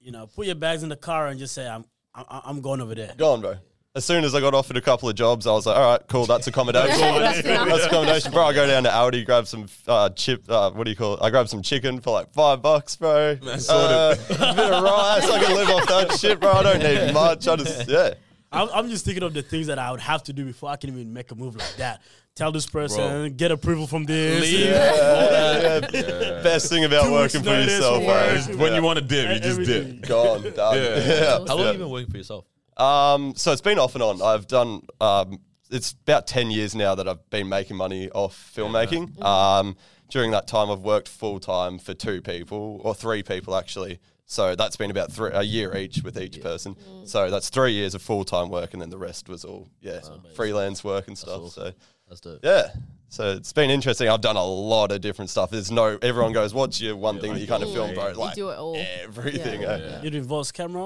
you 0.00 0.12
know, 0.12 0.28
put 0.28 0.46
your 0.46 0.54
bags 0.54 0.82
in 0.84 0.88
the 0.88 0.96
car 0.96 1.26
and 1.26 1.38
just 1.38 1.52
say, 1.52 1.66
"I'm, 1.68 1.84
I- 2.14 2.42
I'm 2.44 2.60
going 2.60 2.80
over 2.80 2.94
there." 2.94 3.12
go 3.16 3.32
on, 3.32 3.40
bro. 3.40 3.56
As 3.96 4.04
soon 4.04 4.24
as 4.24 4.34
I 4.34 4.40
got 4.40 4.52
offered 4.52 4.76
a 4.76 4.82
couple 4.82 5.08
of 5.08 5.14
jobs, 5.14 5.46
I 5.46 5.52
was 5.52 5.64
like, 5.64 5.74
all 5.76 5.92
right, 5.92 6.00
cool, 6.08 6.26
that's 6.26 6.46
accommodation. 6.46 7.00
That's. 7.00 7.40
That's 7.42 7.86
accommodation, 7.86 8.30
bro. 8.30 8.42
I 8.44 8.52
go 8.52 8.66
down 8.66 8.82
to 8.82 8.90
Aldi, 8.90 9.24
grab 9.24 9.46
some 9.46 9.66
uh, 9.88 10.10
chip. 10.10 10.44
Uh, 10.50 10.70
what 10.72 10.84
do 10.84 10.90
you 10.90 10.96
call 10.96 11.14
it? 11.14 11.20
I 11.22 11.30
grab 11.30 11.48
some 11.48 11.62
chicken 11.62 12.00
for 12.02 12.12
like 12.12 12.30
five 12.34 12.60
bucks, 12.60 12.94
bro. 12.96 13.38
Man, 13.42 13.54
Uh, 13.54 13.56
sorted. 13.58 14.20
a 14.36 14.54
bit 14.54 14.70
of 14.70 14.82
rice. 14.82 15.30
I 15.30 15.42
can 15.42 15.54
live 15.56 15.68
off 15.70 15.88
that 15.88 16.12
shit, 16.20 16.38
bro. 16.40 16.52
I 16.52 16.62
don't 16.62 16.78
need 16.82 17.14
much. 17.14 17.48
I 17.48 17.56
just 17.56 17.88
yeah. 17.88 18.14
I'm, 18.52 18.68
I'm 18.74 18.88
just 18.90 19.06
thinking 19.06 19.22
of 19.22 19.32
the 19.32 19.40
things 19.42 19.66
that 19.68 19.78
I 19.78 19.90
would 19.90 20.00
have 20.00 20.22
to 20.24 20.32
do 20.34 20.44
before 20.44 20.68
I 20.70 20.76
can 20.76 20.90
even 20.90 21.12
make 21.14 21.30
a 21.30 21.34
move 21.34 21.56
like 21.56 21.76
that. 21.76 22.02
Tell 22.34 22.52
this 22.52 22.66
person, 22.66 23.32
get 23.34 23.50
approval 23.50 23.86
from 23.86 24.04
this. 24.04 24.42
Leave. 24.42 24.66
Yeah, 24.76 25.80
yeah. 25.90 26.42
Best 26.42 26.68
thing 26.68 26.84
about 26.84 27.04
Two 27.04 27.12
working 27.12 27.42
for 27.42 27.48
yourself, 27.48 28.04
bro. 28.04 28.06
work. 28.08 28.36
is- 28.36 28.48
when 28.48 28.72
yeah. 28.72 28.76
you 28.76 28.82
want 28.82 28.98
to 28.98 29.04
dip, 29.06 29.28
you 29.30 29.40
just 29.40 29.58
Everything. 29.58 30.00
dip. 30.00 30.08
gone, 30.08 30.42
done. 30.54 30.76
Yeah. 30.76 30.98
Yeah. 30.98 31.30
How 31.30 31.38
long 31.46 31.58
Yeah. 31.60 31.64
have 31.64 31.74
you 31.76 31.80
been 31.80 31.90
working 31.90 32.10
for 32.10 32.18
yourself? 32.18 32.44
Um, 32.76 33.34
so 33.36 33.52
it's 33.52 33.60
been 33.62 33.78
off 33.78 33.94
and 33.94 34.02
on. 34.02 34.22
I've 34.22 34.46
done. 34.46 34.82
Um, 35.00 35.40
it's 35.70 35.92
about 35.92 36.26
ten 36.26 36.50
years 36.50 36.74
now 36.74 36.94
that 36.94 37.08
I've 37.08 37.28
been 37.30 37.48
making 37.48 37.76
money 37.76 38.10
off 38.10 38.52
filmmaking. 38.54 39.22
Um, 39.24 39.76
during 40.10 40.30
that 40.30 40.46
time, 40.46 40.70
I've 40.70 40.80
worked 40.80 41.08
full 41.08 41.40
time 41.40 41.78
for 41.78 41.94
two 41.94 42.22
people 42.22 42.80
or 42.84 42.94
three 42.94 43.22
people 43.22 43.56
actually. 43.56 43.98
So 44.28 44.56
that's 44.56 44.76
been 44.76 44.90
about 44.90 45.12
three, 45.12 45.30
a 45.32 45.42
year 45.42 45.76
each 45.76 46.02
with 46.02 46.20
each 46.20 46.40
person. 46.42 46.76
So 47.04 47.30
that's 47.30 47.48
three 47.48 47.72
years 47.72 47.94
of 47.94 48.02
full 48.02 48.24
time 48.24 48.50
work, 48.50 48.72
and 48.72 48.82
then 48.82 48.90
the 48.90 48.98
rest 48.98 49.28
was 49.28 49.44
all 49.44 49.68
yeah 49.80 50.00
freelance 50.34 50.82
work 50.84 51.06
and 51.08 51.16
stuff. 51.16 51.50
So 51.52 51.72
That's 52.08 52.20
dope. 52.20 52.40
yeah. 52.42 52.68
So 53.08 53.30
it's 53.32 53.52
been 53.52 53.70
interesting. 53.70 54.08
I've 54.08 54.20
done 54.20 54.36
a 54.36 54.44
lot 54.44 54.90
of 54.90 55.00
different 55.00 55.30
stuff. 55.30 55.50
There's 55.50 55.70
no 55.70 55.96
everyone 56.02 56.32
goes, 56.32 56.52
"What's 56.52 56.80
your 56.80 56.96
one 56.96 57.20
thing 57.20 57.32
that 57.34 57.40
you 57.40 57.46
kind 57.46 57.62
of 57.62 57.72
film, 57.72 57.94
bro?" 57.94 58.12
Like 58.12 58.34
do 58.34 58.50
it 58.50 58.58
all. 58.58 58.76
everything. 59.02 59.62
Yeah. 59.62 59.68
eh? 59.70 60.00
It 60.04 60.14
involves 60.14 60.50
camera, 60.52 60.84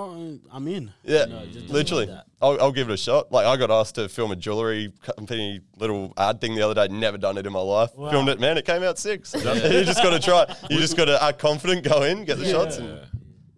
I'm 0.52 0.68
in. 0.68 0.92
Yeah, 1.02 1.24
You 1.26 1.32
know, 1.32 1.46
just 1.46 1.68
literally. 1.70 2.06
like. 2.06 2.24
I'll, 2.42 2.60
I'll 2.60 2.72
give 2.72 2.88
it 2.90 2.92
a 2.92 2.96
shot. 2.96 3.32
Like 3.32 3.46
I 3.46 3.56
got 3.56 3.70
asked 3.70 3.94
to 3.96 4.08
film 4.08 4.30
a 4.32 4.36
jewelry 4.36 4.92
company 5.02 5.60
little 5.78 6.12
ad 6.16 6.40
thing 6.40 6.54
the 6.54 6.62
other 6.62 6.74
day. 6.74 6.92
Never 6.94 7.18
done 7.18 7.36
it 7.38 7.46
in 7.46 7.52
my 7.52 7.60
life. 7.60 7.94
Wow. 7.96 8.10
Filmed 8.10 8.28
it, 8.28 8.38
man. 8.40 8.56
It 8.58 8.64
came 8.66 8.82
out 8.82 8.98
six. 8.98 9.34
you 9.38 9.40
just 9.84 10.02
got 10.02 10.10
to 10.10 10.20
try. 10.20 10.46
You 10.70 10.78
just 10.78 10.96
got 10.96 11.06
to 11.06 11.22
act 11.22 11.38
confident, 11.38 11.84
go 11.84 12.02
in, 12.02 12.24
get 12.24 12.38
the 12.38 12.48
shots. 12.50 12.76
And, 12.78 13.00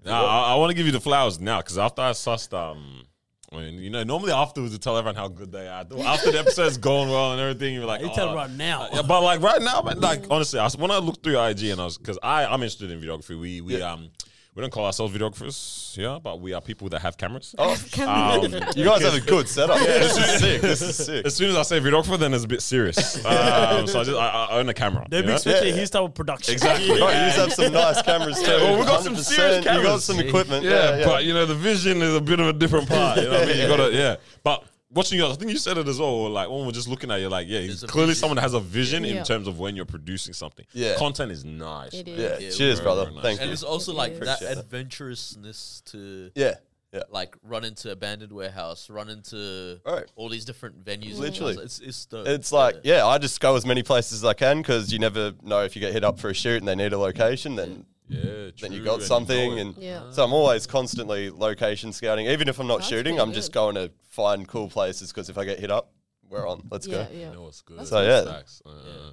Now, 0.05 0.25
I, 0.25 0.53
I 0.53 0.55
want 0.57 0.71
to 0.71 0.75
give 0.75 0.87
you 0.87 0.93
the 0.93 1.01
flowers 1.01 1.41
now 1.41 1.59
because 1.59 1.79
after 1.79 2.03
I 2.03 2.11
sussed, 2.11 2.53
um, 2.57 3.05
I 3.53 3.57
mean, 3.57 3.79
you 3.79 3.91
know, 3.91 4.03
normally 4.03 4.33
afterwards 4.33 4.73
you 4.73 4.79
tell 4.79 4.97
everyone 4.97 5.15
how 5.15 5.29
good 5.29 5.53
they 5.53 5.69
are. 5.69 5.85
After 6.05 6.31
the 6.33 6.39
episode's 6.39 6.79
going 6.79 7.11
well 7.11 7.33
and 7.33 7.41
everything, 7.41 7.75
you're 7.75 7.85
like, 7.85 8.01
You 8.01 8.09
oh. 8.11 8.15
tell 8.15 8.35
right 8.35 8.51
now. 8.51 8.89
Yeah, 8.93 9.03
but 9.03 9.23
like 9.23 9.43
right 9.43 9.61
now, 9.61 9.83
man, 9.83 10.01
like 10.01 10.25
honestly, 10.31 10.59
I, 10.59 10.69
when 10.79 10.91
I 10.91 10.99
looked 10.99 11.23
through 11.23 11.35
your 11.35 11.49
IG 11.49 11.65
and 11.65 11.81
I 11.81 11.85
was 11.85 11.99
because 11.99 12.19
I 12.23 12.45
I'm 12.45 12.63
interested 12.63 12.91
in 12.91 13.01
videography. 13.01 13.39
We 13.39 13.61
we 13.61 13.81
um 13.83 14.11
we 14.55 14.61
don't 14.61 14.71
call 14.71 14.85
ourselves 14.85 15.17
videographers, 15.17 15.97
yeah, 15.97 16.19
but 16.23 16.41
we 16.41 16.53
are 16.53 16.61
people 16.61 16.89
that 16.91 17.01
have 17.01 17.17
cameras. 17.17 17.55
oh, 17.57 17.71
Um, 17.99 18.43
you 18.77 18.85
guys 18.85 19.01
have 19.03 19.15
a 19.15 19.21
good 19.21 19.49
setup. 19.49 19.79
this 19.79 20.17
is 20.19 20.41
sick. 20.41 20.61
This 20.61 20.83
is 20.83 20.97
sick. 21.07 21.25
as 21.25 21.35
soon 21.35 21.49
as 21.51 21.57
I 21.57 21.63
say 21.63 21.81
videographer, 21.81 22.19
then 22.19 22.35
it's 22.35 22.45
a 22.45 22.49
bit 22.49 22.61
serious. 22.63 23.17
Um, 23.33 23.87
so 23.87 24.01
I 24.01 24.05
just 24.05 24.19
I, 24.19 24.29
I 24.29 24.59
own 24.59 24.69
a 24.69 24.75
camera. 24.75 25.07
They're 25.09 25.21
you 25.21 25.23
be 25.25 25.29
know? 25.29 25.35
expecting 25.37 25.69
Yeah. 25.75 25.81
his 25.81 25.91
type 25.91 26.03
of 26.03 26.15
production. 26.15 26.53
Exactly. 26.53 26.87
Bro, 26.99 27.09
you 27.09 27.15
just 27.15 27.37
have 27.39 27.53
some 27.55 27.73
nice 27.73 28.03
cameras 28.03 28.41
too. 28.43 28.47
well, 28.51 28.79
we 28.79 28.85
got 28.85 29.03
some 29.03 29.15
100%. 29.15 29.19
serious 29.23 29.65
You 29.65 29.83
got 29.83 30.01
some 30.03 30.19
equipment. 30.19 30.65
Yeah, 30.65 30.71
Yeah, 30.71 30.97
yeah. 30.99 31.05
but 31.07 31.25
you 31.25 31.33
know 31.33 31.47
the 31.47 31.55
vision 31.55 32.03
is 32.03 32.15
a 32.15 32.21
bit 32.21 32.41
of 32.41 32.49
a 32.49 32.53
different 32.53 32.89
part. 32.89 33.19
You 33.19 33.25
know 33.25 33.31
what 33.31 33.43
I 33.43 33.47
mean? 33.47 33.57
You 33.59 33.69
gotta 33.69 33.91
yeah. 33.93 34.17
But 34.45 34.65
watching 34.95 35.19
you, 35.19 35.27
I 35.27 35.33
think 35.35 35.51
you 35.51 35.59
said 35.59 35.79
it 35.79 35.89
as 35.89 35.99
well. 35.99 36.29
Like 36.31 36.49
when 36.51 36.65
we're 36.67 36.73
just 36.73 36.89
looking 36.89 37.11
at 37.11 37.21
you, 37.21 37.29
like 37.29 37.47
yeah, 37.49 37.61
he's 37.61 37.83
clearly 37.85 38.15
someone 38.15 38.37
that 38.37 38.43
has 38.43 38.55
a 38.55 38.61
vision 38.61 39.05
in 39.05 39.17
Yeah. 39.17 39.23
terms 39.25 39.49
of 39.49 39.59
when 39.59 39.75
you're 39.77 39.85
producing 39.87 40.35
something. 40.35 40.67
Yeah. 40.73 40.95
content 40.97 41.33
is 41.33 41.45
nice. 41.45 41.93
It 41.95 42.09
is. 42.09 42.19
yeah. 42.19 42.39
Yeah, 42.39 42.51
Cheers, 42.51 42.79
very, 42.79 42.85
brother. 42.85 43.03
very 43.05 43.15
nice. 43.15 43.23
Thank 43.25 43.41
And 43.41 43.49
you. 43.49 43.53
it's 43.55 43.63
also 43.63 43.93
like 43.93 44.19
that 44.21 44.37
Appreciate 44.43 44.55
that. 44.55 44.59
adventurousness 44.59 45.83
to 45.87 46.31
Yeah, 46.35 46.55
yeah. 46.93 47.03
like 47.11 47.37
run 47.43 47.65
into 47.65 47.91
abandoned 47.91 48.33
warehouse, 48.33 48.91
run 48.91 49.09
into 49.09 49.81
Right. 49.85 50.05
all 50.17 50.29
these 50.29 50.45
different 50.45 50.85
venues. 50.85 51.13
and 51.13 51.19
Literally. 51.21 51.53
stuff. 51.55 51.65
it's 51.65 51.79
it's 51.81 52.07
dope. 52.07 52.27
It's 52.27 52.53
like, 52.53 52.77
yeah, 52.85 53.07
I 53.07 53.19
just 53.19 53.41
go 53.41 53.57
as 53.57 53.65
many 53.67 53.83
places 53.83 54.23
as 54.23 54.25
I 54.25 54.35
can 54.35 54.59
because 54.59 54.93
you 54.93 54.99
never 54.99 55.33
know 55.43 55.63
if 55.65 55.75
you 55.77 55.81
get 55.81 55.93
hit 55.93 56.05
up 56.05 56.19
for 56.19 56.31
a 56.31 56.35
shoot 56.35 56.59
and 56.59 56.69
they 56.69 56.75
need 56.75 56.93
a 56.93 56.99
location, 56.99 57.57
then 57.57 57.87
Yeah, 58.09 58.51
then 58.61 58.73
you 58.73 58.79
true, 58.79 58.85
got 58.85 58.95
and 58.99 59.03
something. 59.05 59.59
it. 59.59 59.61
And 59.61 59.77
Yeah. 59.79 60.11
so 60.11 60.23
I'm 60.25 60.33
always 60.35 60.67
constantly 60.67 61.31
location 61.31 61.93
scouting. 61.93 62.27
Even 62.27 62.47
if 62.49 62.59
I'm 62.59 62.67
not 62.67 62.79
That's 62.79 62.89
shooting, 62.91 63.15
pretty 63.17 63.21
I'm 63.29 63.33
just 63.33 63.53
good. 63.53 63.59
going 63.59 63.75
to 63.77 63.91
find 64.11 64.47
cool 64.47 64.69
places 64.69 65.11
because 65.13 65.31
if 65.31 65.39
I 65.39 65.45
get 65.47 65.59
hit 65.61 65.71
up, 65.71 65.93
we're 66.29 66.47
on. 66.47 66.67
Let's 66.71 66.87
Yeah, 66.87 67.05
go. 67.05 67.09
yeah. 67.13 67.29
You 67.29 67.35
know 67.35 67.43
what's 67.43 67.63
good. 67.63 67.87
So, 67.87 68.03
yeah. 68.03 68.25
Facts. 68.25 68.61
Uh, 68.67 69.13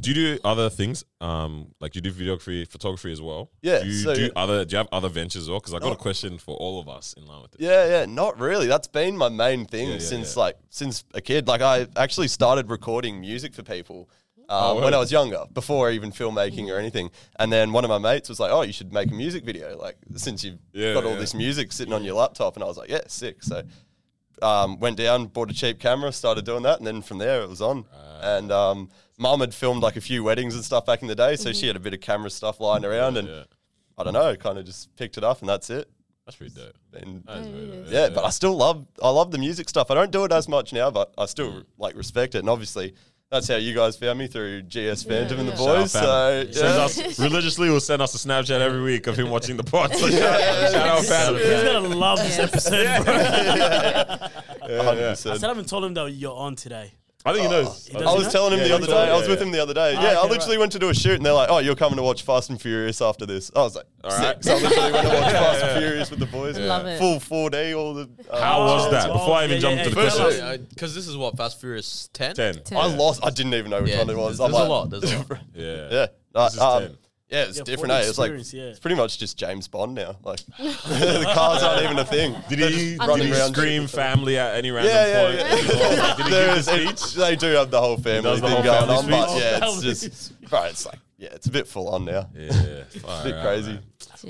Do 0.00 0.10
you 0.10 0.14
do 0.14 0.38
other 0.44 0.70
things? 0.70 1.04
Um, 1.20 1.68
like 1.80 1.94
you 1.94 2.00
do 2.00 2.10
videography, 2.12 2.66
photography 2.66 3.12
as 3.12 3.20
well. 3.20 3.50
Yeah, 3.62 3.80
Do 3.80 3.86
you 3.86 3.92
so- 3.92 4.14
do 4.14 4.30
other? 4.34 4.64
Do 4.64 4.72
you 4.74 4.78
have 4.78 4.88
other 4.92 5.08
ventures 5.08 5.42
as 5.42 5.50
well? 5.50 5.60
Because 5.60 5.74
I 5.74 5.78
got 5.78 5.92
a 5.92 5.96
question 5.96 6.38
for 6.38 6.56
all 6.56 6.80
of 6.80 6.88
us 6.88 7.12
in 7.16 7.26
line 7.26 7.42
with 7.42 7.54
it. 7.54 7.60
Yeah, 7.60 7.86
yeah, 7.88 8.06
not 8.06 8.38
really. 8.40 8.66
That's 8.66 8.88
been 8.88 9.16
my 9.16 9.28
main 9.28 9.66
thing 9.66 9.88
Yeah, 9.88 9.94
yeah, 9.94 10.00
since 10.00 10.34
yeah. 10.36 10.42
like 10.42 10.56
since 10.70 11.04
a 11.14 11.20
kid. 11.20 11.46
Like 11.46 11.60
I 11.60 11.86
actually 11.96 12.28
started 12.28 12.70
recording 12.70 13.20
music 13.20 13.54
for 13.54 13.62
people 13.62 14.08
um, 14.48 14.78
Oh, 14.78 14.80
when. 14.82 14.92
I 14.94 14.98
was 14.98 15.10
younger, 15.12 15.44
before 15.52 15.90
even 15.90 16.10
filmmaking 16.12 16.68
or 16.70 16.78
anything. 16.78 17.10
And 17.38 17.52
then 17.52 17.72
one 17.72 17.84
of 17.84 17.88
my 17.90 17.98
mates 17.98 18.28
was 18.28 18.40
like, 18.40 18.50
"Oh, 18.52 18.62
you 18.62 18.72
should 18.72 18.92
make 18.92 19.10
a 19.10 19.14
music 19.14 19.44
video." 19.44 19.76
Like 19.78 19.96
since 20.16 20.42
you've 20.44 20.58
got 20.74 21.04
all 21.04 21.16
this 21.16 21.34
music 21.34 21.72
sitting 21.72 21.92
on 21.94 22.04
your 22.04 22.14
laptop, 22.14 22.56
and 22.56 22.64
I 22.64 22.66
was 22.66 22.76
like, 22.76 22.90
"Yeah, 22.90 23.02
sick." 23.06 23.42
So 23.42 23.62
um, 24.42 24.78
went 24.80 24.96
down, 24.96 25.26
bought 25.26 25.50
a 25.50 25.54
cheap 25.54 25.78
camera, 25.78 26.10
started 26.12 26.44
doing 26.44 26.62
that, 26.64 26.78
and 26.78 26.86
then 26.86 27.00
from 27.02 27.18
there 27.18 27.42
it 27.42 27.48
was 27.48 27.60
on. 27.62 27.84
Ah. 27.94 28.36
and 28.36 28.50
um, 28.52 28.88
mum 29.18 29.40
had 29.40 29.54
filmed 29.54 29.82
like 29.82 29.96
a 29.96 30.00
few 30.00 30.24
weddings 30.24 30.54
and 30.54 30.64
stuff 30.64 30.86
back 30.86 31.02
in 31.02 31.08
the 31.08 31.14
day, 31.14 31.36
so 31.36 31.52
she 31.52 31.64
mm. 31.64 31.68
had 31.68 31.76
a 31.76 31.80
bit 31.80 31.94
of 31.94 32.00
camera 32.00 32.30
stuff 32.30 32.60
lying 32.60 32.84
around, 32.84 33.16
and 33.16 33.28
Yeah, 33.28 33.44
I 33.96 34.04
don't 34.04 34.12
know, 34.14 34.34
kind 34.36 34.58
of 34.58 34.64
just 34.64 34.94
picked 34.96 35.16
it 35.18 35.24
up, 35.24 35.40
and 35.40 35.48
that's 35.48 35.70
it. 35.70 35.88
that's 36.26 36.36
pretty 36.36 36.54
dope. 36.54 36.76
And 36.94 37.24
That 37.24 37.38
is 37.38 37.46
very 37.48 37.66
dope. 37.66 37.86
yeah, 37.88 38.08
but 38.08 38.24
I 38.24 38.30
still 38.30 38.56
love 38.56 38.86
I 39.02 39.10
love 39.10 39.30
the 39.30 39.38
music 39.38 39.68
stuff. 39.68 39.90
I 39.90 39.94
don't 39.94 40.10
do 40.10 40.24
it 40.24 40.32
as 40.32 40.48
much 40.48 40.72
now, 40.72 40.90
but 40.90 41.12
I 41.16 41.26
still 41.26 41.52
mm. 41.52 41.64
like 41.78 41.96
respect 41.96 42.34
it. 42.34 42.38
And 42.38 42.50
obviously, 42.50 42.94
that's 43.30 43.48
how 43.48 43.56
you 43.56 43.74
guys 43.74 43.96
found 43.96 44.18
me 44.18 44.26
through 44.26 44.62
GS 44.62 45.02
Phantom 45.04 45.40
and 45.40 45.48
the 45.48 45.56
boys. 45.56 45.92
Shout 45.92 46.04
out 46.04 46.54
So 46.54 46.60
Sends 46.60 46.98
yeah. 46.98 47.06
us 47.06 47.18
religiously 47.18 47.68
will 47.68 47.80
send 47.80 48.00
us 48.00 48.14
a 48.14 48.28
Snapchat 48.28 48.60
every 48.60 48.82
week 48.82 49.06
of 49.06 49.16
him 49.16 49.30
watching 49.30 49.56
the 49.56 49.64
pod. 49.64 49.94
So 49.94 50.08
shout, 50.10 50.40
out- 50.40 50.72
shout 50.72 50.88
out, 50.88 51.04
Phantom. 51.04 51.36
He's 51.36 51.62
gonna 51.62 51.80
love 51.80 52.18
this 52.18 52.38
episode, 52.38 53.04
bro. 53.04 53.14
I 54.64 54.68
100%. 54.68 55.16
still 55.16 55.48
haven't 55.48 55.68
told 55.68 55.84
him 55.84 55.94
that 55.94 56.12
you're 56.12 56.36
on 56.36 56.56
today. 56.56 56.92
I 57.26 57.32
think 57.32 57.44
he 57.46 57.50
knows. 57.50 57.86
He 57.86 57.96
I 57.96 58.00
does 58.00 58.14
was 58.16 58.24
know? 58.24 58.30
telling 58.30 58.52
him 58.52 58.58
Yeah, 58.60 58.68
the 58.68 58.74
other 58.74 58.86
told 58.86 58.98
day. 58.98 59.06
me, 59.06 59.12
I 59.12 59.16
was 59.16 59.28
with 59.28 59.38
yeah. 59.40 59.46
him 59.46 59.52
the 59.52 59.62
other 59.62 59.72
day. 59.72 59.94
Ah, 59.96 60.02
Yeah, 60.02 60.20
I 60.20 60.26
literally 60.26 60.56
right. 60.56 60.60
went 60.60 60.72
to 60.72 60.78
do 60.78 60.90
a 60.90 60.94
shoot, 60.94 61.14
and 61.14 61.24
they're 61.24 61.32
like, 61.32 61.48
"Oh, 61.48 61.56
you're 61.58 61.74
coming 61.74 61.96
to 61.96 62.02
watch 62.02 62.22
Fast 62.22 62.50
and 62.50 62.60
Furious 62.60 63.00
after 63.00 63.24
this." 63.24 63.50
I 63.56 63.60
was 63.60 63.76
like, 63.76 63.86
"Sick!" 64.10 64.18
right. 64.20 64.44
So 64.44 64.52
I 64.54 64.60
literally 64.60 64.92
went 64.92 65.08
to 65.08 65.14
watch 65.14 65.32
Fast 65.32 65.64
and 65.64 65.78
Furious 65.82 66.10
with 66.10 66.18
the 66.20 66.26
boys. 66.26 66.58
Love 66.58 66.84
it. 66.86 66.98
Full 66.98 67.18
4D, 67.20 67.74
all 67.78 67.94
the. 67.94 68.10
uh, 68.30 68.40
How 68.42 68.60
was 68.66 68.90
that? 68.90 69.08
Oh, 69.08 69.14
Before 69.14 69.36
I 69.36 69.44
even 69.44 69.54
yeah, 69.56 69.60
jump 69.60 69.76
yeah, 69.78 69.84
to 69.84 69.90
the 69.90 70.00
yeah. 70.02 70.10
question, 70.10 70.66
because 70.68 70.94
this 70.94 71.08
is 71.08 71.16
what 71.16 71.36
Fast 71.38 71.56
and 71.56 71.60
Furious 71.62 72.10
ten. 72.12 72.34
ten. 72.34 72.54
Ten. 72.62 72.76
I 72.76 72.86
lost. 72.94 73.24
I 73.24 73.30
didn't 73.30 73.54
even 73.54 73.70
know 73.70 73.80
which 73.80 73.90
Yeah, 73.92 73.98
one 74.00 74.10
it 74.10 74.16
was. 74.18 74.36
there's, 74.36 74.40
I'm 74.40 74.52
there's 74.52 74.60
like, 74.60 74.68
a 74.68 74.72
lot. 74.72 74.90
There's 74.90 75.12
a 75.12 75.18
lot. 75.18 75.38
Yeah, 75.54 75.88
Yeah. 75.90 76.06
This 77.34 77.40
is 77.42 77.42
10. 77.42 77.42
yeah, 77.42 77.48
it's 77.48 77.58
Yeah, 77.58 77.64
different. 77.64 77.92
full 77.92 78.04
Eh? 78.04 78.08
It's 78.08 78.18
like 78.18 78.30
experience, 78.30 78.54
yeah. 78.54 78.62
it's 78.70 78.78
pretty 78.78 78.96
much 78.96 79.18
just 79.18 79.36
James 79.38 79.68
Bond 79.68 79.94
now. 79.94 80.16
Like 80.22 80.40
the 80.58 81.30
cars 81.34 81.62
aren't 81.62 81.82
even 81.84 81.98
a 81.98 82.04
thing. 82.04 82.34
Did 82.48 82.58
he, 82.60 82.96
just 82.96 83.00
running 83.08 83.26
did 83.26 83.34
he 83.34 83.40
around 83.40 83.54
scream 83.54 83.86
family 83.86 84.38
at 84.38 84.54
any 84.56 84.70
random 84.70 84.92
Yeah, 84.94 85.24
point? 85.24 85.38
yeah, 85.38 85.54
yeah. 85.54 86.16
Did 86.16 86.24
he 86.26 86.30
There 86.30 86.48
give 86.48 86.58
is- 86.58 86.66
the 86.66 86.82
it- 86.90 86.98
speech? 86.98 87.14
they 87.14 87.36
do 87.36 87.46
have 87.54 87.70
the 87.70 87.80
whole 87.80 87.96
family 87.96 88.22
does 88.22 88.40
the 88.40 88.46
thing 88.48 88.54
whole 88.56 88.64
going 88.64 88.78
family 88.88 88.96
on, 88.96 89.10
but 89.10 89.28
speech? 89.30 89.42
yeah, 89.42 89.58
Family 89.60 89.88
it's 89.88 90.00
just 90.00 90.50
bro. 90.50 90.62
It's 90.64 90.86
like 90.86 90.98
yeah, 91.18 91.28
it's 91.32 91.46
a 91.46 91.50
bit 91.50 91.66
full 91.68 91.88
on 91.88 92.04
now. 92.04 92.28
Yeah, 92.34 92.50
a 93.08 93.24
bit 93.24 93.40
crazy. 93.42 93.78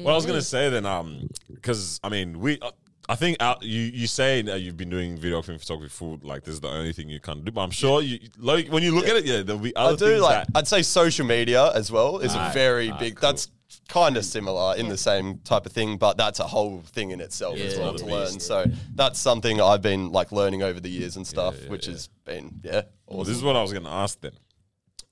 What 0.03 0.13
I 0.13 0.15
was 0.17 0.27
gonna 0.27 0.43
say 0.43 0.69
then, 0.71 0.87
um, 0.87 1.29
because 1.53 2.01
I 2.05 2.09
mean, 2.09 2.41
we, 2.41 2.59
uh, 2.61 2.71
I 3.09 3.17
think 3.17 3.37
out, 3.41 3.63
you 3.63 3.81
you 3.83 4.07
say 4.07 4.41
that 4.43 4.61
you've 4.63 4.77
been 4.77 4.91
doing 4.91 5.19
videography 5.19 5.49
and 5.51 5.61
photography 5.61 5.91
for 5.91 6.19
like 6.23 6.45
this 6.45 6.55
is 6.55 6.61
the 6.61 6.69
only 6.71 6.93
thing 6.93 7.09
you 7.09 7.21
of 7.39 7.45
do, 7.45 7.53
but 7.53 7.61
I'm 7.61 7.71
sure 7.71 8.01
you 8.01 8.19
like 8.39 8.69
when 8.69 8.83
you 8.83 8.95
look 8.95 9.07
at 9.09 9.17
it, 9.17 9.25
yeah, 9.27 9.43
there'll 9.43 9.61
be 9.61 9.77
other 9.77 9.93
I 9.95 9.97
do 9.97 10.07
things 10.13 10.23
like. 10.23 10.47
I'd 10.55 10.69
say 10.69 10.83
social 10.83 11.27
media 11.27 11.71
as 11.75 11.93
well 11.93 12.19
is 12.21 12.35
a 12.35 12.51
very 12.55 12.91
big. 12.93 13.17
cool. 13.17 13.29
That's 13.29 13.49
kind 13.89 14.17
of 14.17 14.25
similar 14.25 14.77
in 14.77 14.89
the 14.89 14.97
same 14.97 15.39
type 15.41 15.67
of 15.67 15.73
thing, 15.73 15.99
but 15.99 16.17
that's 16.17 16.41
a 16.41 16.45
whole 16.47 16.81
thing 16.81 17.11
in 17.11 17.21
itself 17.21 17.59
as 17.59 17.75
Yeah, 17.75 17.81
well 17.81 17.89
another 17.91 18.05
to 18.05 18.11
learn. 18.11 18.33
beast. 18.35 18.47
So 18.47 18.67
that's 18.95 19.19
something 19.19 19.61
I've 19.61 19.83
been 19.83 20.11
like 20.13 20.33
learning 20.33 20.63
over 20.63 20.81
the 20.81 20.89
years 20.89 21.17
and 21.17 21.27
stuff, 21.27 21.57
yeah, 21.63 21.69
which 21.71 21.87
has 21.87 22.09
been 22.25 22.61
yeah. 22.63 22.83
Well, 23.07 23.25
this 23.25 23.37
is 23.37 23.43
what 23.43 23.57
I 23.57 23.63
was 23.63 23.73
going 23.73 23.85
to 23.85 23.91
ask 23.91 24.21
then. 24.21 24.33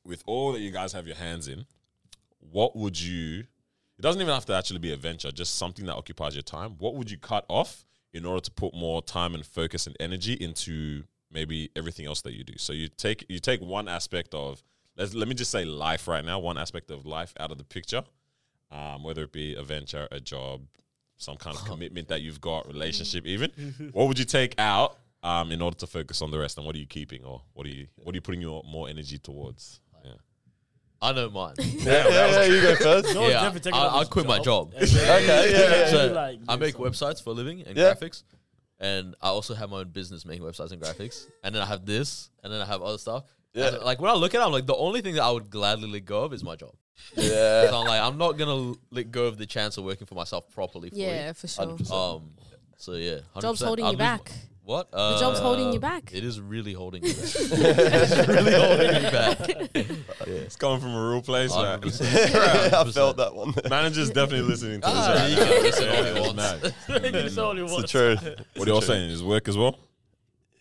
With 0.04 0.22
all 0.26 0.52
that 0.52 0.60
you 0.60 0.70
guys 0.70 0.92
have 0.94 1.06
your 1.06 1.16
hands 1.16 1.46
in, 1.46 1.66
what 2.40 2.74
would 2.74 2.98
you? 3.00 3.44
It 4.02 4.06
doesn't 4.08 4.20
even 4.20 4.34
have 4.34 4.46
to 4.46 4.54
actually 4.54 4.80
be 4.80 4.92
a 4.92 4.96
venture, 4.96 5.30
just 5.30 5.54
something 5.54 5.86
that 5.86 5.94
occupies 5.94 6.34
your 6.34 6.42
time. 6.42 6.72
What 6.78 6.96
would 6.96 7.08
you 7.08 7.16
cut 7.16 7.44
off 7.48 7.84
in 8.12 8.26
order 8.26 8.40
to 8.40 8.50
put 8.50 8.74
more 8.74 9.00
time 9.00 9.32
and 9.34 9.46
focus 9.46 9.86
and 9.86 9.96
energy 10.00 10.32
into 10.34 11.04
maybe 11.30 11.70
everything 11.76 12.06
else 12.06 12.20
that 12.22 12.34
you 12.34 12.44
do. 12.44 12.54
So 12.56 12.72
you 12.72 12.88
take 12.88 13.24
you 13.28 13.38
take 13.38 13.60
one 13.60 13.88
aspect 13.88 14.34
of 14.34 14.62
let's 14.96 15.14
let 15.14 15.28
me 15.28 15.34
just 15.34 15.50
say 15.50 15.64
life 15.64 16.06
right 16.08 16.24
now, 16.24 16.38
one 16.38 16.58
aspect 16.58 16.90
of 16.90 17.06
life 17.06 17.32
out 17.40 17.50
of 17.50 17.58
the 17.58 17.64
picture, 17.64 18.02
um, 18.70 19.02
whether 19.02 19.22
it 19.22 19.32
be 19.32 19.54
a 19.54 19.62
venture, 19.62 20.08
a 20.10 20.20
job, 20.20 20.62
some 21.16 21.36
kind 21.36 21.56
of 21.56 21.64
commitment 21.68 22.08
that 22.08 22.22
you've 22.22 22.40
got, 22.40 22.66
relationship, 22.66 23.24
even. 23.24 23.50
what 23.92 24.08
would 24.08 24.18
you 24.18 24.24
take 24.24 24.54
out 24.58 24.98
um, 25.22 25.52
in 25.52 25.62
order 25.62 25.76
to 25.78 25.86
focus 25.86 26.20
on 26.22 26.30
the 26.30 26.38
rest, 26.38 26.58
and 26.58 26.66
what 26.66 26.74
are 26.74 26.80
you 26.80 26.86
keeping, 26.86 27.24
or 27.24 27.42
what 27.54 27.66
are 27.66 27.70
you 27.70 27.86
what 27.96 28.12
are 28.12 28.16
you 28.16 28.22
putting 28.22 28.42
your 28.42 28.62
more 28.64 28.88
energy 28.88 29.18
towards? 29.18 29.80
Yeah. 31.02 31.08
I 31.08 31.12
know 31.12 31.30
mine. 31.30 31.54
Yeah, 31.58 32.08
yeah, 32.08 32.30
yeah, 32.30 32.44
you 32.44 32.60
go 32.62 32.76
first. 33.02 33.14
No 33.14 33.22
one's 33.22 33.32
yeah, 33.34 33.42
never 33.42 33.58
taken 33.58 33.78
I, 33.78 33.84
up 33.86 33.92
I 33.94 33.98
this 34.00 34.08
quit 34.08 34.26
my 34.26 34.38
job. 34.38 34.72
And 34.76 34.88
then- 34.88 35.22
Okay, 35.22 35.52
yeah, 35.52 35.76
yeah, 35.80 35.90
So 35.90 36.12
like, 36.12 36.38
I 36.48 36.56
make 36.56 36.74
some- 36.74 36.82
websites 36.82 37.22
for 37.22 37.30
a 37.30 37.32
living 37.34 37.62
and 37.66 37.76
Yeah. 37.76 37.92
graphics, 37.94 38.22
and 38.80 39.14
I 39.20 39.28
also 39.28 39.54
have 39.54 39.70
my 39.70 39.78
own 39.78 39.88
business 39.88 40.24
making 40.24 40.42
websites 40.44 40.72
and 40.72 40.80
graphics. 40.80 41.26
And 41.42 41.54
then 41.54 41.62
I 41.62 41.66
have 41.66 41.84
this, 41.86 42.30
and 42.42 42.52
then 42.52 42.60
I 42.60 42.66
have 42.66 42.82
other 42.82 42.98
stuff. 42.98 43.24
Yeah. 43.54 43.68
And, 43.68 43.82
like 43.82 44.00
when 44.00 44.10
I 44.10 44.14
look 44.14 44.34
at 44.34 44.40
it, 44.40 44.44
I'm 44.44 44.52
like 44.52 44.66
the 44.66 44.76
only 44.76 45.00
thing 45.02 45.14
that 45.16 45.22
I 45.22 45.30
would 45.30 45.50
gladly 45.50 45.88
let 45.90 46.04
go 46.04 46.24
of 46.24 46.32
is 46.32 46.42
my 46.42 46.56
job. 46.56 46.72
Yeah. 47.16 47.70
I'm 47.72 47.86
like 47.86 48.00
I'm 48.00 48.16
not 48.16 48.38
gonna 48.38 48.74
let 48.90 49.10
go 49.10 49.24
of 49.26 49.36
the 49.38 49.46
chance 49.46 49.76
of 49.76 49.84
working 49.84 50.06
for 50.06 50.14
myself 50.14 50.48
properly. 50.50 50.90
Fully. 50.90 51.02
Yeah, 51.02 51.32
for 51.32 51.48
sure. 51.48 51.66
100%. 51.66 51.90
Um. 52.16 52.30
So 52.78 52.92
yeah, 52.94 53.18
100%. 53.36 53.42
Job's 53.42 53.60
holding 53.60 53.84
I'd 53.84 53.88
you 53.88 53.92
lose 53.92 53.98
my- 53.98 54.04
back. 54.16 54.32
What? 54.64 54.90
The 54.90 55.18
job's 55.18 55.38
holding 55.40 55.68
Uh, 55.68 55.72
you 55.72 55.80
back. 55.80 56.10
It 56.14 56.24
is 56.24 56.40
really 56.40 56.72
holding 56.72 57.04
you 57.04 57.12
back. 57.12 57.22
it's 57.34 58.28
really 58.28 58.52
holding 58.54 58.94
you 59.04 59.10
back. 59.10 59.38
It's 60.26 60.56
coming 60.56 60.80
from 60.80 60.94
a 60.94 61.10
real 61.10 61.22
place. 61.22 61.50
like- 61.50 61.80
100%. 61.80 62.34
I 62.74 62.90
felt 62.90 63.16
that 63.16 63.34
one. 63.34 63.54
Manager's 63.68 64.10
definitely 64.10 64.42
listening 64.42 64.80
to 64.82 64.86
Ah, 64.88 65.14
this. 65.14 65.30
you 65.30 65.38
Right 65.38 65.48
can 65.48 65.56
now. 65.56 65.62
listen 65.62 65.88
all 65.88 65.94
Yeah, 65.94 66.00
you 66.00 66.16
it's 66.16 66.26
want. 66.26 66.36
mad. 66.36 66.74
It's 67.24 67.38
only 67.38 67.62
It's 67.62 67.76
the 67.76 67.88
truth. 67.88 68.22
What 68.56 68.66
are 68.66 68.70
you 68.70 68.74
all 68.74 68.80
saying? 68.80 69.10
Is 69.10 69.22
work 69.22 69.48
as 69.48 69.56
well? 69.58 69.78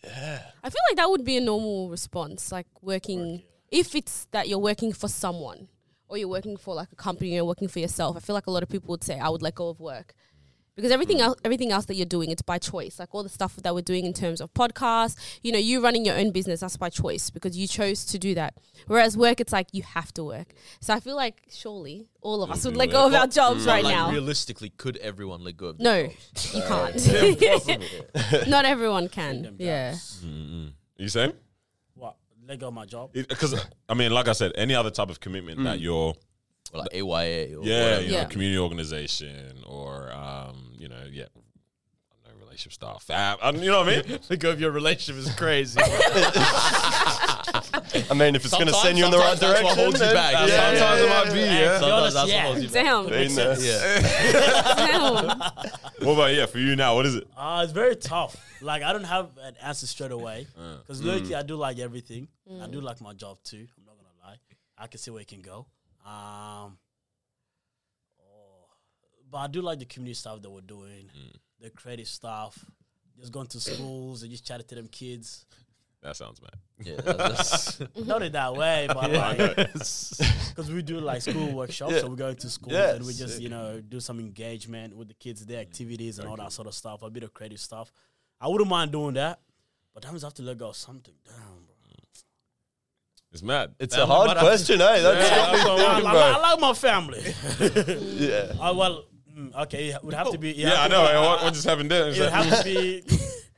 Yeah. 0.04 0.42
I 0.64 0.70
feel 0.70 0.80
like 0.90 0.96
that 0.96 1.08
would 1.10 1.24
be 1.24 1.36
a 1.36 1.40
normal 1.40 1.88
response, 1.90 2.50
like 2.50 2.66
working. 2.80 3.42
If 3.70 3.94
it's 3.94 4.26
that 4.32 4.48
you're 4.48 4.58
working 4.58 4.92
for 4.92 5.08
someone, 5.08 5.68
or 6.08 6.18
you're 6.18 6.28
working 6.28 6.56
for 6.56 6.74
like 6.74 6.88
a 6.92 6.96
company, 6.96 7.34
you're 7.34 7.44
working 7.44 7.68
for 7.68 7.78
yourself. 7.78 8.16
I 8.16 8.20
feel 8.20 8.34
like 8.34 8.46
a 8.46 8.50
lot 8.50 8.62
of 8.62 8.68
people 8.68 8.88
would 8.90 9.04
say, 9.04 9.18
"I 9.18 9.28
would 9.28 9.42
let 9.42 9.54
go 9.54 9.68
of 9.68 9.80
work," 9.80 10.14
because 10.76 10.90
everything 10.90 11.18
mm. 11.18 11.22
else, 11.22 11.38
everything 11.44 11.70
else 11.70 11.84
that 11.86 11.94
you're 11.96 12.06
doing, 12.06 12.30
it's 12.30 12.42
by 12.42 12.58
choice. 12.58 12.98
Like 12.98 13.14
all 13.14 13.22
the 13.22 13.28
stuff 13.28 13.56
that 13.56 13.74
we're 13.74 13.82
doing 13.82 14.04
in 14.06 14.12
terms 14.12 14.40
of 14.40 14.52
podcasts, 14.54 15.16
you 15.42 15.52
know, 15.52 15.58
you 15.58 15.82
running 15.82 16.04
your 16.04 16.16
own 16.16 16.30
business, 16.30 16.60
that's 16.60 16.76
by 16.76 16.88
choice 16.88 17.30
because 17.30 17.56
you 17.56 17.66
chose 17.66 18.04
to 18.06 18.18
do 18.18 18.34
that. 18.34 18.54
Whereas 18.86 19.16
work, 19.16 19.40
it's 19.40 19.52
like 19.52 19.68
you 19.72 19.82
have 19.82 20.12
to 20.14 20.24
work. 20.24 20.54
So 20.80 20.94
I 20.94 21.00
feel 21.00 21.16
like 21.16 21.42
surely 21.50 22.08
all 22.20 22.42
of 22.42 22.50
us 22.50 22.64
would 22.64 22.76
let 22.76 22.90
go 22.90 23.06
of 23.06 23.14
our 23.14 23.26
jobs 23.26 23.64
mm. 23.64 23.68
right 23.68 23.84
like, 23.84 23.94
now. 23.94 24.10
Realistically, 24.10 24.70
could 24.70 24.96
everyone 24.98 25.44
let 25.44 25.56
go 25.56 25.66
of? 25.66 25.80
No, 25.80 26.06
jobs? 26.06 26.54
you 26.54 26.62
uh, 26.62 26.92
can't. 27.66 28.48
Not 28.48 28.64
everyone 28.64 29.08
can. 29.08 29.42
Them 29.42 29.56
Yeah. 29.58 29.90
jobs. 29.90 30.24
You 30.96 31.08
saying? 31.08 31.32
What? 31.94 32.16
Let 32.46 32.60
go 32.60 32.68
of 32.68 32.74
my 32.74 32.86
job. 32.86 33.12
Because 33.12 33.54
I 33.88 33.94
mean, 33.94 34.12
like 34.12 34.28
I 34.28 34.32
said, 34.32 34.52
any 34.54 34.74
other 34.74 34.90
type 34.90 35.10
of 35.10 35.20
commitment 35.20 35.62
that 35.64 35.78
mm. 35.78 35.82
you're, 35.82 36.14
Or 36.72 36.80
like 36.80 36.94
AYA. 36.94 37.00
Or 37.58 37.64
yeah, 37.64 37.82
whatever. 37.82 38.02
you 38.02 38.10
know, 38.12 38.16
Yeah. 38.18 38.24
community 38.24 38.58
organization 38.58 39.62
or, 39.66 40.10
um, 40.12 40.72
you 40.78 40.88
know, 40.88 41.04
yeah, 41.10 41.24
I 41.24 42.28
don't 42.28 42.38
know, 42.38 42.44
relationship 42.44 42.72
stuff. 42.72 43.02
Fam, 43.04 43.36
I- 43.42 43.50
you 43.50 43.70
know 43.70 43.80
what 43.84 43.88
I 43.90 44.02
mean? 44.08 44.18
Think 44.22 44.44
of 44.44 44.58
your 44.60 44.70
relationship 44.70 45.22
is 45.22 45.34
crazy. 45.34 45.78
I 48.10 48.14
mean, 48.14 48.34
if 48.34 48.44
it's 48.44 48.54
going 48.54 48.66
to 48.66 48.72
send 48.74 48.96
you 48.98 49.04
in 49.04 49.10
the 49.10 49.18
right 49.18 49.36
sometimes 49.38 49.40
that's 49.40 49.64
what 49.64 49.74
direction, 49.74 49.84
holds 49.84 50.00
you 50.00 50.06
then- 50.06 50.14
back. 50.14 50.32
Yeah, 50.32 50.46
Sometimes 50.48 51.00
yeah, 51.00 51.04
it 51.04 51.08
might 51.26 51.32
be, 51.34 51.40
yeah. 51.40 51.60
yeah. 51.60 51.78
Sometimes 51.80 52.14
that's 52.14 52.30
Yeah. 52.30 52.36
what 52.36 52.52
holds 52.52 52.62
you 52.62 52.68
back. 52.68 52.84
Damn. 52.84 53.06
Been 53.08 53.34
there. 53.34 53.60
Yeah. 53.60 54.76
Damn. 54.76 56.06
What 56.06 56.12
about 56.14 56.34
yeah? 56.34 56.46
For 56.46 56.58
you 56.58 56.74
now, 56.76 56.94
what 56.96 57.06
is 57.06 57.14
it? 57.16 57.28
Uh, 57.36 57.60
it's 57.64 57.72
very 57.72 57.96
tough. 57.96 58.36
Like 58.62 58.82
I 58.82 58.92
don't 58.92 59.04
have 59.04 59.30
an 59.42 59.54
answer 59.62 59.86
straight 59.86 60.10
away 60.12 60.46
because 60.82 61.02
literally 61.02 61.34
I 61.34 61.42
do 61.42 61.56
like 61.56 61.78
everything. 61.78 62.28
I 62.62 62.66
do 62.66 62.80
like 62.80 63.00
my 63.00 63.12
job 63.12 63.38
too. 63.44 63.66
I'm 63.78 63.84
not 63.84 63.96
gonna 63.96 64.08
lie. 64.32 64.36
I 64.78 64.86
can 64.86 64.98
see 64.98 65.10
where 65.10 65.20
it 65.20 65.28
can 65.28 65.42
go. 65.42 65.66
Um, 66.04 66.78
oh, 68.20 68.66
but 69.30 69.38
I 69.38 69.46
do 69.46 69.62
like 69.62 69.78
the 69.78 69.84
community 69.84 70.14
stuff 70.14 70.42
that 70.42 70.50
we're 70.50 70.60
doing, 70.60 71.08
the 71.60 71.70
creative 71.70 72.08
stuff. 72.08 72.58
Just 73.18 73.32
going 73.32 73.46
to 73.48 73.60
schools 73.60 74.22
and 74.22 74.30
just 74.30 74.46
chatting 74.46 74.66
to 74.68 74.74
them 74.74 74.88
kids. 74.88 75.44
That 76.02 76.16
sounds 76.16 76.40
mad. 76.42 76.56
Yeah, 76.84 77.00
that's, 77.00 77.80
Not 77.96 78.22
in 78.22 78.32
that 78.32 78.54
way, 78.56 78.88
but 78.92 79.12
like 79.12 79.38
because 79.56 80.68
we 80.72 80.82
do 80.82 80.98
like 80.98 81.22
school 81.22 81.52
workshops, 81.52 81.92
Yeah. 81.92 82.00
so 82.00 82.08
we 82.08 82.16
go 82.16 82.32
to 82.34 82.50
schools 82.50 82.72
Yeah, 82.74 82.94
and 82.94 83.06
we 83.06 83.12
just 83.12 83.40
you 83.40 83.48
know 83.48 83.80
do 83.80 84.00
some 84.00 84.18
engagement 84.18 84.96
with 84.96 85.06
the 85.08 85.14
kids, 85.14 85.46
their 85.46 85.60
activities 85.60 86.18
and 86.18 86.26
all 86.26 86.36
that 86.36 86.50
sort 86.50 86.66
of 86.66 86.74
stuff. 86.74 87.02
A 87.02 87.10
bit 87.10 87.22
of 87.22 87.32
creative 87.32 87.60
stuff. 87.60 87.92
I 88.40 88.48
wouldn't 88.48 88.68
mind 88.68 88.90
doing 88.90 89.14
that, 89.14 89.38
but 89.94 90.02
that 90.02 90.10
means 90.10 90.24
I 90.24 90.26
have 90.26 90.34
to 90.34 90.42
let 90.42 90.58
go 90.58 90.70
of 90.70 90.76
something. 90.76 91.14
Damn, 91.24 91.36
bro. 91.36 91.61
It's 93.32 93.42
mad. 93.42 93.74
It's 93.78 93.94
Man, 93.96 94.02
a 94.04 94.06
hard 94.06 94.26
might 94.28 94.36
have 94.36 94.46
question, 94.46 94.80
eh? 94.80 95.00
That's 95.00 95.30
Yeah, 95.30 95.40
what 95.40 95.52
that's 95.52 95.64
what 95.68 95.96
I'm 95.96 96.06
I, 96.06 96.10
I. 96.10 96.30
I 96.32 96.40
like 96.50 96.60
my 96.60 96.72
family. 96.74 97.22
Yeah. 98.18 98.52
Uh, 98.60 98.74
well, 98.74 99.04
mm, 99.36 99.54
okay, 99.62 99.88
it 99.88 100.04
would 100.04 100.14
have 100.14 100.30
to 100.32 100.38
be. 100.38 100.50
it 100.50 100.56
Yeah, 100.56 100.82
I 100.82 100.88
know. 100.88 101.02
be- 101.06 101.12
eh, 101.12 101.20
What, 101.20 101.42
what 101.42 101.52
just 101.54 101.66
happened 101.66 101.90
there? 101.90 102.08
It 102.10 102.18
would 102.18 102.28
have 102.30 102.58
to 102.58 102.64
be. 102.64 103.04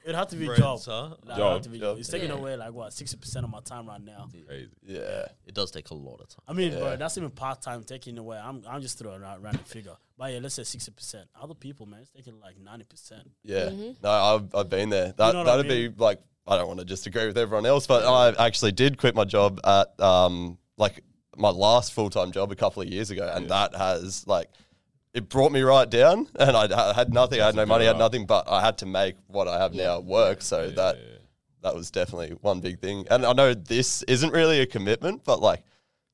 It 0.04 0.08
would 0.08 0.16
have 0.16 0.28
to 0.28 0.36
be 0.36 0.44
Friends, 0.44 0.60
job. 0.60 0.80
huh? 0.84 1.16
Like, 1.24 1.38
Job. 1.38 1.64
have 1.64 1.72
be 1.72 1.78
Job. 1.78 1.98
It's 1.98 2.10
taking 2.10 2.28
Yeah. 2.28 2.34
away 2.34 2.56
like 2.58 2.74
what 2.74 2.92
sixty 2.92 3.16
percent 3.16 3.42
of 3.46 3.50
my 3.50 3.60
time 3.60 3.86
right 3.86 4.02
now. 4.04 4.28
Crazy. 4.46 4.68
Yeah. 4.84 5.24
it 5.46 5.54
does 5.54 5.70
take 5.70 5.88
a 5.88 5.94
lot 5.94 6.20
of 6.20 6.28
time. 6.28 6.42
I 6.46 6.52
mean, 6.52 6.72
Yeah. 6.72 6.78
bro, 6.80 6.96
that's 6.98 7.16
even 7.16 7.30
part 7.30 7.62
time 7.62 7.82
taking 7.84 8.18
away. 8.18 8.36
I'm 8.36 8.62
I'm 8.68 8.82
just 8.82 8.98
throwing 8.98 9.22
a 9.22 9.36
random 9.40 9.64
figure, 9.64 9.96
but 10.18 10.30
yeah, 10.30 10.40
let's 10.42 10.56
say 10.56 10.64
sixty 10.64 10.90
percent. 10.92 11.26
Other 11.40 11.54
people, 11.54 11.86
man, 11.86 12.00
it's 12.00 12.10
taking 12.10 12.38
like 12.38 12.58
ninety 12.60 12.84
percent. 12.84 13.30
Yeah. 13.44 13.70
No, 14.02 14.10
I've, 14.10 14.54
I've 14.54 14.68
been 14.68 14.90
there. 14.90 15.14
That 15.16 15.28
you 15.28 15.32
know 15.32 15.44
that'd 15.44 15.66
mean? 15.66 15.92
be 15.92 15.96
like, 15.96 16.20
I 16.46 16.56
don't 16.56 16.66
want 16.68 16.80
to 16.80 16.84
just 16.84 17.06
agree 17.06 17.26
with 17.26 17.38
everyone 17.38 17.66
else, 17.66 17.86
but 17.86 18.04
I 18.04 18.46
actually 18.46 18.72
did 18.72 18.98
quit 18.98 19.14
my 19.14 19.24
job 19.24 19.60
at, 19.64 19.98
um, 20.00 20.58
like, 20.76 21.02
my 21.36 21.50
last 21.50 21.92
full 21.92 22.10
time 22.10 22.32
job 22.32 22.52
a 22.52 22.54
couple 22.54 22.82
of 22.82 22.88
years 22.88 23.10
ago. 23.10 23.30
And 23.34 23.48
that 23.50 23.74
has, 23.74 24.26
like, 24.26 24.50
it 25.14 25.28
brought 25.28 25.52
me 25.52 25.62
right 25.62 25.88
down. 25.88 26.28
And 26.38 26.56
I, 26.56 26.90
I 26.90 26.92
had 26.92 27.12
nothing. 27.14 27.40
I 27.40 27.46
had 27.46 27.54
no 27.54 27.64
money, 27.66 27.84
I 27.84 27.88
had 27.88 27.98
nothing, 27.98 28.26
but 28.26 28.48
I 28.48 28.60
had 28.60 28.78
to 28.78 28.86
make 28.86 29.16
what 29.26 29.48
I 29.48 29.58
have 29.58 29.74
now 29.74 30.00
work. 30.00 30.42
So 30.42 30.70
that, 30.70 30.98
that 31.62 31.74
was 31.74 31.90
definitely 31.90 32.36
one 32.42 32.60
big 32.60 32.78
thing. 32.78 33.06
And 33.10 33.24
I 33.24 33.32
know 33.32 33.54
this 33.54 34.02
isn't 34.02 34.32
really 34.32 34.60
a 34.60 34.66
commitment, 34.66 35.24
but 35.24 35.40
like, 35.40 35.62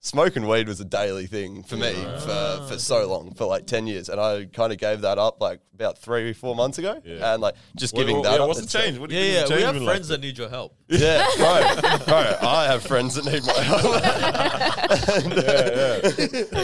Smoking 0.02 0.49
weed 0.49 0.66
was 0.66 0.80
a 0.80 0.85
daily 0.87 1.26
thing 1.26 1.62
for 1.62 1.76
me 1.76 1.92
for, 1.92 2.64
for 2.69 2.78
so 2.78 3.07
long, 3.07 3.35
for 3.35 3.45
like 3.45 3.66
10 3.66 3.87
years. 3.87 4.09
And 4.09 4.19
I 4.19 4.47
kind 4.47 4.73
of 4.73 4.78
gave 4.78 5.02
that 5.02 5.19
up 5.19 5.42
like 5.42 5.61
about 5.75 5.99
three, 5.99 6.33
four 6.33 6.57
months 6.57 6.78
ago. 6.78 7.02
Yeah. 7.04 7.35
And 7.35 7.42
like 7.42 7.54
just 7.76 7.92
What- 7.92 8.00
giving 8.00 8.16
what- 8.16 8.23
that 8.25 8.37
yeah, 8.37 8.40
up. 8.42 8.49
what's 8.49 8.61
the 8.61 8.64
itself- 8.64 8.85
change? 8.87 8.99
What 8.99 9.11
do 9.11 9.16
you 9.16 9.21
Yeah, 9.23 9.26
think 9.26 9.35
yeah. 9.35 9.45
the 9.45 9.49
We 9.50 9.54
change 9.61 9.64
have 9.66 9.75
been 9.75 9.85
friends 9.85 10.11
like? 10.11 10.21
that 10.21 10.26
need 10.26 10.38
your 10.38 10.49
help. 10.49 10.75
Yeah, 10.88 11.26
bro, 11.37 11.99
bro, 12.07 12.49
I 12.49 12.64
have 12.66 12.83
friends 12.83 13.14
that 13.16 13.26
need 13.26 13.45
my 13.45 13.52
help. 13.62 13.83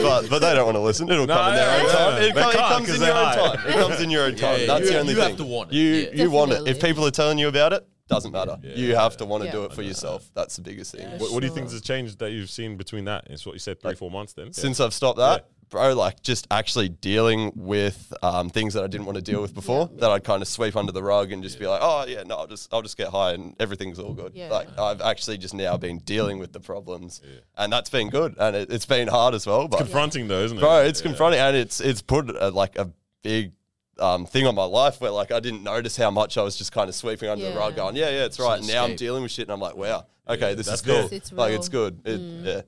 but 0.00 0.31
but 0.31 0.38
they 0.38 0.55
don't 0.55 0.64
want 0.64 0.76
to 0.76 0.81
listen. 0.81 1.09
It'll 1.11 1.26
come 1.26 1.49
in 1.50 1.55
their 1.57 1.66
yeah, 1.66 1.76
own 1.83 1.87
yeah. 1.87 1.93
time. 1.93 2.14
They 2.23 2.28
It, 2.31 2.35
com- 2.35 2.50
it 2.50 2.55
can't 2.57 2.69
comes 2.73 2.87
'cause 2.87 2.95
in 2.97 3.00
they're 3.02 3.11
your 3.11 3.19
own 3.19 3.25
high. 3.26 3.37
time. 3.57 3.69
It 3.69 3.73
comes 3.75 4.00
in 4.00 4.11
your 4.11 4.25
own 4.25 4.37
time. 4.37 4.61
yeah, 4.61 4.66
That's 4.66 4.85
you- 4.87 4.90
the 4.93 4.99
only 5.00 5.12
you 5.12 5.19
have 5.21 5.28
thing. 5.28 5.37
to 5.37 5.45
want 5.45 5.73
it. 5.73 5.75
You 5.76 5.83
Yeah. 5.93 6.23
you 6.25 6.31
want 6.31 6.52
it. 6.52 6.55
If 6.55 6.64
Definitely. 6.64 6.88
people 6.88 7.07
are 7.07 7.11
telling 7.11 7.38
you 7.38 7.49
about 7.49 7.73
it, 7.75 7.87
doesn't 8.09 8.33
matter. 8.33 8.57
You 8.63 8.95
have 8.95 9.17
to 9.19 9.25
want 9.25 9.43
to 9.43 9.47
Yeah. 9.49 9.53
do 9.53 9.65
it 9.65 9.73
for 9.73 9.83
yourself. 9.83 10.31
That's 10.35 10.57
the 10.57 10.63
biggest 10.63 10.93
thing. 10.93 11.03
Yeah. 11.03 11.19
What, 11.19 11.33
what 11.33 11.41
do 11.41 11.47
you 11.47 11.53
think 11.53 11.69
Sure. 11.69 11.77
is 11.77 11.81
the 11.83 11.87
change 11.87 12.17
that 12.17 12.31
you've 12.33 12.51
seen 12.51 12.77
between 12.77 13.05
that? 13.07 13.25
It's 13.29 13.45
what 13.45 13.53
you 13.55 13.59
said, 13.59 13.81
three, 13.81 13.95
four 13.95 14.11
months 14.11 14.33
then? 14.33 14.53
Since 14.53 14.79
I've 14.81 14.95
stopped 14.95 15.19
that, 15.19 15.49
bro, 15.71 15.93
like 15.95 16.23
just 16.23 16.47
actually 16.53 16.89
dealing 16.89 17.51
with 17.57 18.13
um, 18.23 18.49
things 18.49 18.75
that 18.75 18.85
I 18.85 18.87
didn't 18.87 19.07
want 19.07 19.17
to 19.17 19.23
deal 19.23 19.43
with 19.43 19.53
before, 19.55 19.91
that 19.97 20.09
I'd 20.11 20.23
kind 20.23 20.41
of 20.41 20.47
sweep 20.47 20.77
under 20.77 20.93
the 20.93 21.03
rug 21.03 21.33
and 21.33 21.43
just 21.43 21.59
be 21.59 21.67
like, 21.67 21.81
oh 21.83 22.05
yeah, 22.07 22.23
no, 22.23 22.37
I'll 22.37 22.47
just 22.47 22.73
I'll 22.73 22.83
just 22.83 22.97
get 22.97 23.09
high 23.09 23.33
and 23.33 23.57
everything's 23.59 23.99
all 23.99 24.13
good. 24.15 24.33
Yeah. 24.37 24.51
Like 24.51 24.79
I've 24.79 25.01
actually 25.01 25.39
just 25.39 25.55
now 25.55 25.77
been 25.77 25.99
dealing 25.99 26.39
with 26.39 26.53
the 26.53 26.61
problems, 26.61 27.21
and 27.57 27.73
that's 27.73 27.91
been 27.91 28.09
good, 28.11 28.37
and 28.39 28.55
it, 28.55 28.71
it's 28.71 28.87
been 28.87 29.09
hard 29.09 29.35
as 29.35 29.45
well. 29.47 29.67
But 29.67 29.79
Confronting 29.79 30.29
though, 30.29 30.45
isn't 30.45 30.59
it? 30.59 30.61
bro, 30.61 30.83
it's 30.83 31.01
Yeah. 31.01 31.07
confronting, 31.09 31.41
and 31.41 31.57
it's 31.57 31.81
it's 31.81 32.03
put 32.03 32.31
a, 32.31 32.51
like 32.51 32.79
a 32.79 32.91
big. 33.23 33.51
Um, 33.99 34.26
thing 34.26 34.47
on 34.47 34.55
my 34.55 34.65
life 34.65 35.00
where 35.00 35.11
like 35.11 35.33
I 35.33 35.41
didn't 35.41 35.62
notice 35.62 35.97
how 35.97 36.11
much 36.11 36.37
I 36.37 36.43
was 36.43 36.55
just 36.57 36.71
kind 36.71 36.88
of 36.88 36.95
sweeping 36.95 37.31
under 37.31 37.50
the 37.50 37.57
rug, 37.57 37.76
going, 37.76 37.97
yeah, 37.97 38.11
yeah, 38.11 38.25
it's 38.26 38.38
right. 38.38 38.61
an 38.61 38.67
Now 38.67 38.85
I'm 38.85 38.95
dealing 38.95 39.23
with 39.23 39.33
shit, 39.33 39.45
and 39.49 39.53
I'm 39.53 39.61
like, 39.61 39.75
wow, 39.75 40.07
okay, 40.29 40.55
this 40.55 40.69
is 40.69 40.83
cool. 40.83 41.03
good. 41.09 41.12
It's 41.15 41.33
like 41.33 41.55
it's 41.55 41.71
good. 41.71 42.00
It, 42.05 42.21
Yeah, 42.21 42.61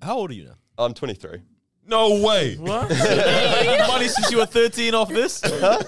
How 0.00 0.16
old 0.16 0.30
are 0.30 0.34
you 0.34 0.44
now? 0.44 0.54
I'm 0.78 0.94
23. 0.94 1.40
No 1.88 2.20
way. 2.20 2.56
What? 2.56 2.88
making 2.90 3.86
money 3.88 4.08
since 4.08 4.30
you 4.32 4.38
were 4.38 4.46
13 4.46 4.92
off 4.94 5.08
this? 5.08 5.40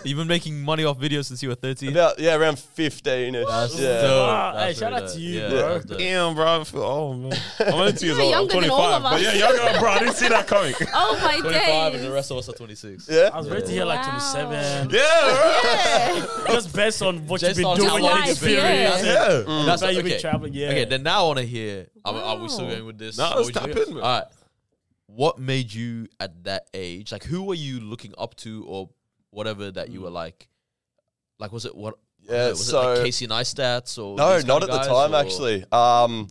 You've 0.04 0.16
been 0.18 0.28
making 0.28 0.60
money 0.62 0.84
off 0.84 0.98
videos 0.98 1.24
since 1.24 1.42
you 1.42 1.48
were 1.48 1.54
13? 1.56 1.90
About 1.90 2.18
yeah, 2.20 2.36
around 2.36 2.58
15 2.58 3.34
ish. 3.34 3.46
Yeah. 3.74 4.02
Wow, 4.02 4.54
hey, 4.58 4.74
shout 4.74 4.92
out 4.92 5.08
to 5.10 5.18
you, 5.20 5.40
Yeah, 5.40 5.48
bro. 5.48 5.58
that's 5.74 5.84
dope. 5.86 5.98
Damn, 5.98 6.34
bro. 6.36 6.60
I 6.60 6.64
feel, 6.64 6.82
oh 6.82 7.14
man, 7.14 7.32
I'm 7.60 7.74
only 7.74 7.92
two 7.94 8.06
years 8.06 8.18
You're 8.18 8.26
old. 8.26 8.34
I'm 8.34 8.40
younger 8.48 8.60
than 8.60 8.70
all 8.70 8.78
25, 8.90 8.94
of 8.94 9.02
but 9.02 9.20
yeah, 9.22 9.32
younger, 9.34 9.78
bro. 9.80 9.90
I 9.90 9.98
didn't 9.98 10.14
see 10.14 10.28
that 10.28 10.46
coming. 10.46 10.74
Oh 10.94 11.18
my 11.22 11.40
25 11.40 11.94
and 11.94 12.04
the 12.04 12.12
rest 12.12 12.30
of 12.30 12.36
us 12.38 12.48
are 12.48 12.52
26. 12.52 13.08
Yeah. 13.10 13.30
I 13.32 13.38
was 13.38 13.50
ready 13.50 13.66
to 13.66 13.72
hear 13.72 13.84
like 13.84 14.00
Wow. 14.06 14.32
27. 14.52 14.90
yeah, 14.90 16.26
bro. 16.44 16.54
Just 16.54 16.74
based 16.74 17.02
on 17.02 17.26
what 17.26 17.40
Just 17.40 17.58
you've 17.58 17.64
been 17.64 17.66
how 17.66 17.74
doing, 17.74 17.88
long 17.88 17.98
your 18.02 18.10
Life, 18.20 18.30
experience. 18.30 19.04
yeah. 19.04 19.28
yeah. 19.30 19.44
And 19.46 19.68
that's 19.68 19.82
How 19.82 19.88
you've 19.88 20.00
okay. 20.04 20.10
been 20.10 20.20
traveling, 20.20 20.52
yeah. 20.54 20.68
Okay, 20.68 20.84
then 20.84 21.02
now 21.02 21.24
I 21.24 21.26
want 21.26 21.38
to 21.40 21.44
hear. 21.46 21.86
Are, 22.04 22.14
we- 22.14 22.20
are 22.20 22.38
we 22.38 22.48
still 22.48 22.68
going 22.68 22.86
with 22.86 22.98
this? 22.98 23.18
No, 23.18 23.24
Are 23.24 23.36
let's 23.36 23.48
we 23.48 23.52
tap 23.52 23.64
doing- 23.64 23.88
in, 23.88 23.94
man. 23.94 24.02
All 24.04 24.18
right. 24.20 24.24
What 25.08 25.38
made 25.38 25.72
you 25.74 26.06
at 26.20 26.44
that 26.44 26.68
age? 26.74 27.10
Like, 27.12 27.24
who 27.24 27.42
were 27.42 27.54
you 27.54 27.80
looking 27.80 28.14
up 28.16 28.34
to, 28.36 28.64
or 28.66 28.90
whatever 29.30 29.70
that 29.72 29.88
Mm. 29.88 29.92
you 29.94 30.00
were 30.02 30.10
like? 30.10 30.48
Like, 31.38 31.50
was 31.50 31.64
it 31.64 31.74
what? 31.74 31.94
Yeah, 32.28 32.50
was 32.50 32.66
so 32.66 32.80
it 32.92 32.94
like 32.96 33.04
Casey 33.06 33.26
Neistats 33.26 33.96
or 33.98 34.16
no, 34.16 34.38
not 34.40 34.62
at 34.62 34.70
the 34.70 34.78
time 34.78 35.14
or- 35.14 35.16
actually. 35.16 35.64
Um, 35.72 36.28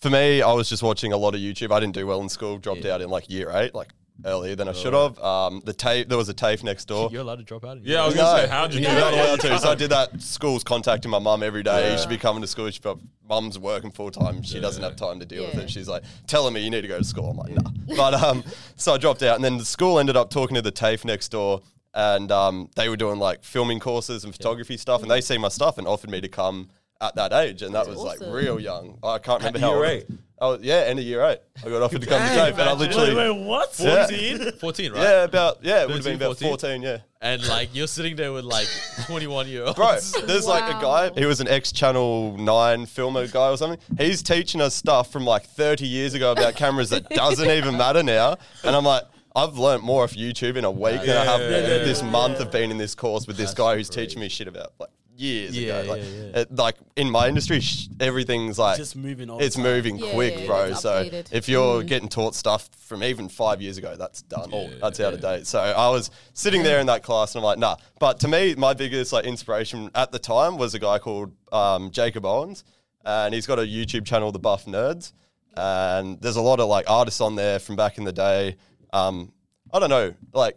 for 0.00 0.10
me, 0.10 0.42
I 0.42 0.52
was 0.52 0.68
just 0.68 0.82
watching 0.82 1.12
a 1.12 1.16
lot 1.16 1.34
of 1.34 1.40
YouTube. 1.40 1.72
I 1.72 1.80
didn't 1.80 1.94
do 1.94 2.06
well 2.06 2.20
in 2.20 2.28
school. 2.28 2.56
Dropped 2.58 2.84
Yeah. 2.84 2.94
out 2.94 3.00
in 3.02 3.10
like 3.10 3.28
year 3.28 3.50
eight, 3.54 3.74
like 3.74 3.88
earlier 4.24 4.54
than 4.56 4.68
I 4.68 4.72
should 4.72 4.92
have. 4.92 5.18
Um, 5.18 5.62
the 5.64 5.72
TAFE 5.72 6.08
there 6.08 6.18
was 6.18 6.28
a 6.28 6.34
TAFE 6.34 6.62
next 6.64 6.86
door. 6.86 7.08
You're 7.12 7.22
allowed 7.22 7.36
to 7.38 7.42
drop 7.44 7.64
out. 7.64 7.78
Yeah, 7.82 8.02
I 8.02 8.06
was 8.06 8.14
No, 8.14 8.22
gonna 8.22 8.42
say, 8.42 8.48
how'd 8.48 8.74
you 8.74 8.80
do 8.80 8.86
you're 8.90 9.00
not 9.00 9.10
that? 9.12 9.24
allowed 9.26 9.40
to. 9.40 9.58
So 9.58 9.70
I 9.70 9.74
did 9.74 9.90
that. 9.90 10.20
School's 10.20 10.64
contacting 10.64 11.10
my 11.10 11.18
mum 11.18 11.42
every 11.42 11.62
day. 11.62 11.86
Yeah. 11.86 11.92
You 11.92 11.98
should 11.98 12.08
be 12.10 12.18
coming 12.18 12.40
to 12.42 12.46
school. 12.46 12.70
She, 12.70 12.80
but 12.80 12.98
mum's 13.28 13.58
working 13.58 13.90
full 13.90 14.10
time. 14.10 14.42
She 14.42 14.60
doesn't 14.60 14.82
have 14.82 14.96
time 14.96 15.20
to 15.20 15.26
deal 15.26 15.44
with 15.44 15.54
Yeah. 15.54 15.60
it. 15.62 15.70
She's 15.70 15.88
like 15.88 16.02
telling 16.26 16.52
me 16.54 16.60
you 16.64 16.70
need 16.70 16.82
to 16.82 16.88
go 16.88 16.98
to 16.98 17.04
school. 17.04 17.30
I'm 17.30 17.36
like, 17.36 17.52
nah. 17.54 17.70
But 17.96 18.14
um, 18.14 18.44
so 18.76 18.94
I 18.94 18.98
dropped 18.98 19.22
out, 19.22 19.36
and 19.36 19.44
then 19.44 19.58
the 19.58 19.64
school 19.64 19.98
ended 19.98 20.16
up 20.16 20.30
talking 20.30 20.54
to 20.54 20.62
the 20.62 20.72
TAFE 20.72 21.04
next 21.04 21.28
door, 21.30 21.62
and 21.94 22.30
um, 22.30 22.68
they 22.76 22.88
were 22.88 22.96
doing 22.96 23.18
like 23.18 23.42
filming 23.44 23.80
courses 23.80 24.24
and 24.24 24.32
photography 24.34 24.76
stuff, 24.76 25.02
and 25.02 25.10
they 25.10 25.20
see 25.20 25.38
my 25.38 25.48
stuff 25.48 25.78
and 25.78 25.86
offered 25.86 26.10
me 26.10 26.20
to 26.20 26.28
come 26.28 26.68
at 27.00 27.14
that 27.16 27.32
age, 27.32 27.62
and 27.62 27.74
that 27.74 27.86
was 27.88 27.98
like 27.98 28.20
real 28.20 28.60
young. 28.60 28.98
I 29.02 29.18
can't 29.18 29.40
remember 29.40 29.58
At 29.58 29.62
how 29.62 29.70
year 29.70 29.76
old. 29.78 29.86
eight? 29.86 30.06
Oh 30.42 30.58
yeah, 30.60 30.84
end 30.86 30.98
of 30.98 31.04
year 31.04 31.22
eight. 31.22 31.38
I 31.64 31.68
got 31.68 31.82
offered 31.82 32.00
to 32.00 32.06
come 32.06 32.20
to 32.20 32.28
TAFE, 32.34 32.52
and 32.52 32.62
I 32.62 32.72
literally. 32.72 33.14
Wait, 33.14 33.30
wait, 33.30 33.44
what? 33.46 33.78
Yeah. 33.78 34.06
14, 34.06 34.52
14, 34.52 34.92
right? 34.92 35.02
Yeah, 35.02 35.24
about 35.24 35.58
yeah, 35.62 35.82
it 35.82 35.88
would 35.88 35.96
have 35.96 36.04
13, 36.04 36.18
been 36.18 36.26
about 36.26 36.38
14? 36.38 36.48
fourteen. 36.48 36.82
Yeah. 36.82 36.98
And 37.20 37.46
like 37.48 37.74
you're 37.74 37.86
sitting 37.86 38.16
there 38.16 38.32
with 38.32 38.44
like 38.46 38.66
21 39.04 39.48
year 39.48 39.64
olds. 39.64 39.76
Bro, 39.76 39.98
there's 40.26 40.46
like 40.46 40.64
a 40.74 40.80
guy, 40.80 41.10
he 41.14 41.26
was 41.26 41.40
an 41.40 41.48
ex 41.48 41.70
Channel 41.72 42.38
9 42.38 42.86
filmer 42.86 43.26
guy 43.26 43.50
or 43.50 43.58
something. 43.58 43.78
He's 43.98 44.22
teaching 44.22 44.62
us 44.62 44.74
stuff 44.74 45.12
from 45.12 45.26
like 45.26 45.44
30 45.44 45.86
years 45.86 46.14
ago 46.14 46.32
about 46.32 46.54
cameras 46.54 46.88
that 46.90 47.06
doesn't 47.10 47.50
even 47.50 47.76
matter 47.76 48.02
now. 48.02 48.36
And 48.64 48.74
I'm 48.74 48.84
like, 48.84 49.02
I've 49.36 49.58
learnt 49.58 49.82
more 49.84 50.04
off 50.04 50.14
YouTube 50.14 50.56
in 50.56 50.64
a 50.64 50.70
week 50.70 51.02
than 51.02 51.16
I 51.18 51.24
have 51.26 51.40
Yeah, 51.42 51.48
yeah, 51.50 51.56
yeah, 51.58 51.66
this 51.84 52.00
yeah. 52.02 52.10
month 52.10 52.40
of 52.40 52.50
being 52.50 52.70
in 52.70 52.78
this 52.78 52.94
course 52.94 53.26
with 53.26 53.36
this 53.36 53.52
guy 53.52 53.76
who's 53.76 53.90
teaching 53.90 54.18
me 54.20 54.30
shit 54.30 54.48
about 54.48 54.72
like 54.80 54.88
years 55.20 55.56
Yeah, 55.56 55.78
ago. 55.80 55.90
Like, 55.92 56.02
yeah, 56.02 56.08
yeah. 56.08 56.38
It, 56.40 56.54
like 56.54 56.76
in 56.96 57.10
my 57.10 57.28
industry, 57.28 57.60
sh- 57.60 57.88
everything's 58.00 58.58
like 58.58 58.76
Just 58.78 58.96
moving 58.96 59.28
on. 59.30 59.40
it's 59.40 59.56
moving 59.58 59.98
Yeah, 59.98 60.12
quick, 60.12 60.38
yeah, 60.40 60.46
bro. 60.46 60.64
it's 60.64 60.80
So 60.80 61.04
updated. 61.04 61.32
if 61.32 61.48
you're 61.48 61.82
getting 61.82 62.08
taught 62.08 62.34
stuff 62.34 62.68
from 62.86 63.02
even 63.04 63.28
five 63.28 63.60
years 63.62 63.78
ago, 63.78 63.96
that's 63.96 64.22
done. 64.22 64.50
Yeah, 64.50 64.68
that's 64.80 64.98
out 65.00 65.14
of 65.14 65.20
date. 65.20 65.46
So 65.46 65.60
I 65.60 65.88
was 65.90 66.10
sitting 66.34 66.62
there 66.62 66.80
in 66.80 66.86
that 66.86 67.02
class, 67.02 67.34
and 67.34 67.40
I'm 67.40 67.44
like, 67.44 67.58
nah. 67.58 67.76
But 67.98 68.20
to 68.20 68.28
me, 68.28 68.54
my 68.56 68.74
biggest 68.74 69.12
like 69.12 69.24
inspiration 69.24 69.90
at 69.94 70.10
the 70.12 70.18
time 70.18 70.56
was 70.58 70.74
a 70.74 70.78
guy 70.78 70.98
called 70.98 71.32
um, 71.52 71.90
Jakob 71.90 72.24
Owens, 72.24 72.64
and 73.04 73.32
he's 73.34 73.46
got 73.46 73.58
a 73.58 73.62
YouTube 73.62 74.06
channel, 74.06 74.32
The 74.32 74.38
Buff 74.38 74.64
Nerds, 74.66 75.12
and 75.56 76.20
there's 76.20 76.36
a 76.36 76.42
lot 76.42 76.60
of 76.60 76.68
like 76.68 76.88
artists 76.88 77.20
on 77.20 77.34
there 77.36 77.58
from 77.58 77.76
back 77.76 77.98
in 77.98 78.04
the 78.04 78.12
day. 78.12 78.56
Um, 78.92 79.32
I 79.72 79.78
don't 79.78 79.90
know, 79.90 80.14
like. 80.32 80.56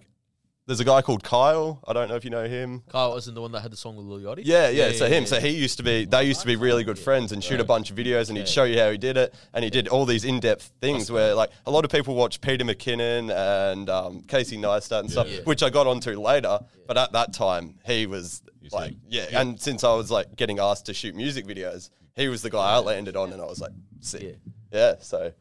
There's 0.66 0.80
a 0.80 0.86
guy 0.86 1.02
called 1.02 1.26
Kyle. 1.26 1.84
I 1.86 1.92
don't 1.92 2.08
know 2.08 2.16
if 2.16 2.24
you 2.24 2.30
know 2.30 2.48
him. 2.48 2.84
Kyle 2.88 3.12
wasn't 3.12 3.36
the 3.36 3.42
one 3.42 3.52
that 3.52 3.60
had 3.62 3.72
the 3.72 3.78
song 3.78 3.98
with 3.98 4.06
Lil 4.06 4.20
Yachty. 4.20 4.44
Yeah, 4.46 4.70
yeah. 4.70 4.94
so 4.94 5.08
him. 5.08 5.26
So 5.26 5.40
he 5.42 5.50
used 5.50 5.76
to 5.78 5.84
be. 5.84 6.06
They 6.06 6.24
used 6.24 6.40
to 6.40 6.48
be 6.48 6.56
really 6.56 6.86
good 6.86 6.98
friends 6.98 7.34
and 7.34 7.44
shoot 7.44 7.60
a 7.60 7.66
bunch 7.66 7.92
of 7.92 7.98
videos, 7.98 8.30
and 8.30 8.38
he'd 8.38 8.48
show 8.48 8.64
you 8.64 8.80
how 8.80 8.90
he 8.90 8.98
did 8.98 9.18
it, 9.18 9.34
and 9.54 9.64
he 9.64 9.70
did 9.70 9.90
all 9.90 10.06
these 10.06 10.24
in-depth 10.24 10.72
things 10.80 11.12
where 11.12 11.34
like 11.34 11.50
a 11.66 11.72
lot 11.72 11.84
of 11.84 11.92
people 11.92 12.16
watch 12.16 12.40
Peter 12.40 12.64
McKinnon 12.64 13.30
and 13.74 13.90
um, 13.90 14.22
Casey 14.22 14.58
Neistat 14.58 15.02
and 15.02 15.12
stuff, 15.12 15.28
which 15.46 15.64
I 15.64 15.70
got 15.70 15.86
onto 15.86 16.18
later. 16.18 16.60
But 16.88 16.98
at 16.98 17.12
that 17.12 17.34
time, 17.34 17.76
he 17.86 18.06
was 18.06 18.42
like, 18.72 18.94
yeah. 19.10 19.26
And 19.34 19.60
since 19.60 19.84
I 19.84 19.94
was 19.94 20.10
like 20.12 20.34
getting 20.38 20.60
asked 20.60 20.86
to 20.86 20.94
shoot 20.94 21.14
music 21.14 21.46
videos, 21.46 21.90
he 22.16 22.30
was 22.30 22.42
the 22.42 22.50
guy 22.50 22.72
I 22.76 22.78
landed 22.78 23.18
on, 23.18 23.34
and 23.34 23.42
I 23.42 23.46
was 23.46 23.60
like, 23.60 23.74
sick. 24.00 24.38
Yeah. 24.72 24.96
so. 25.02 25.34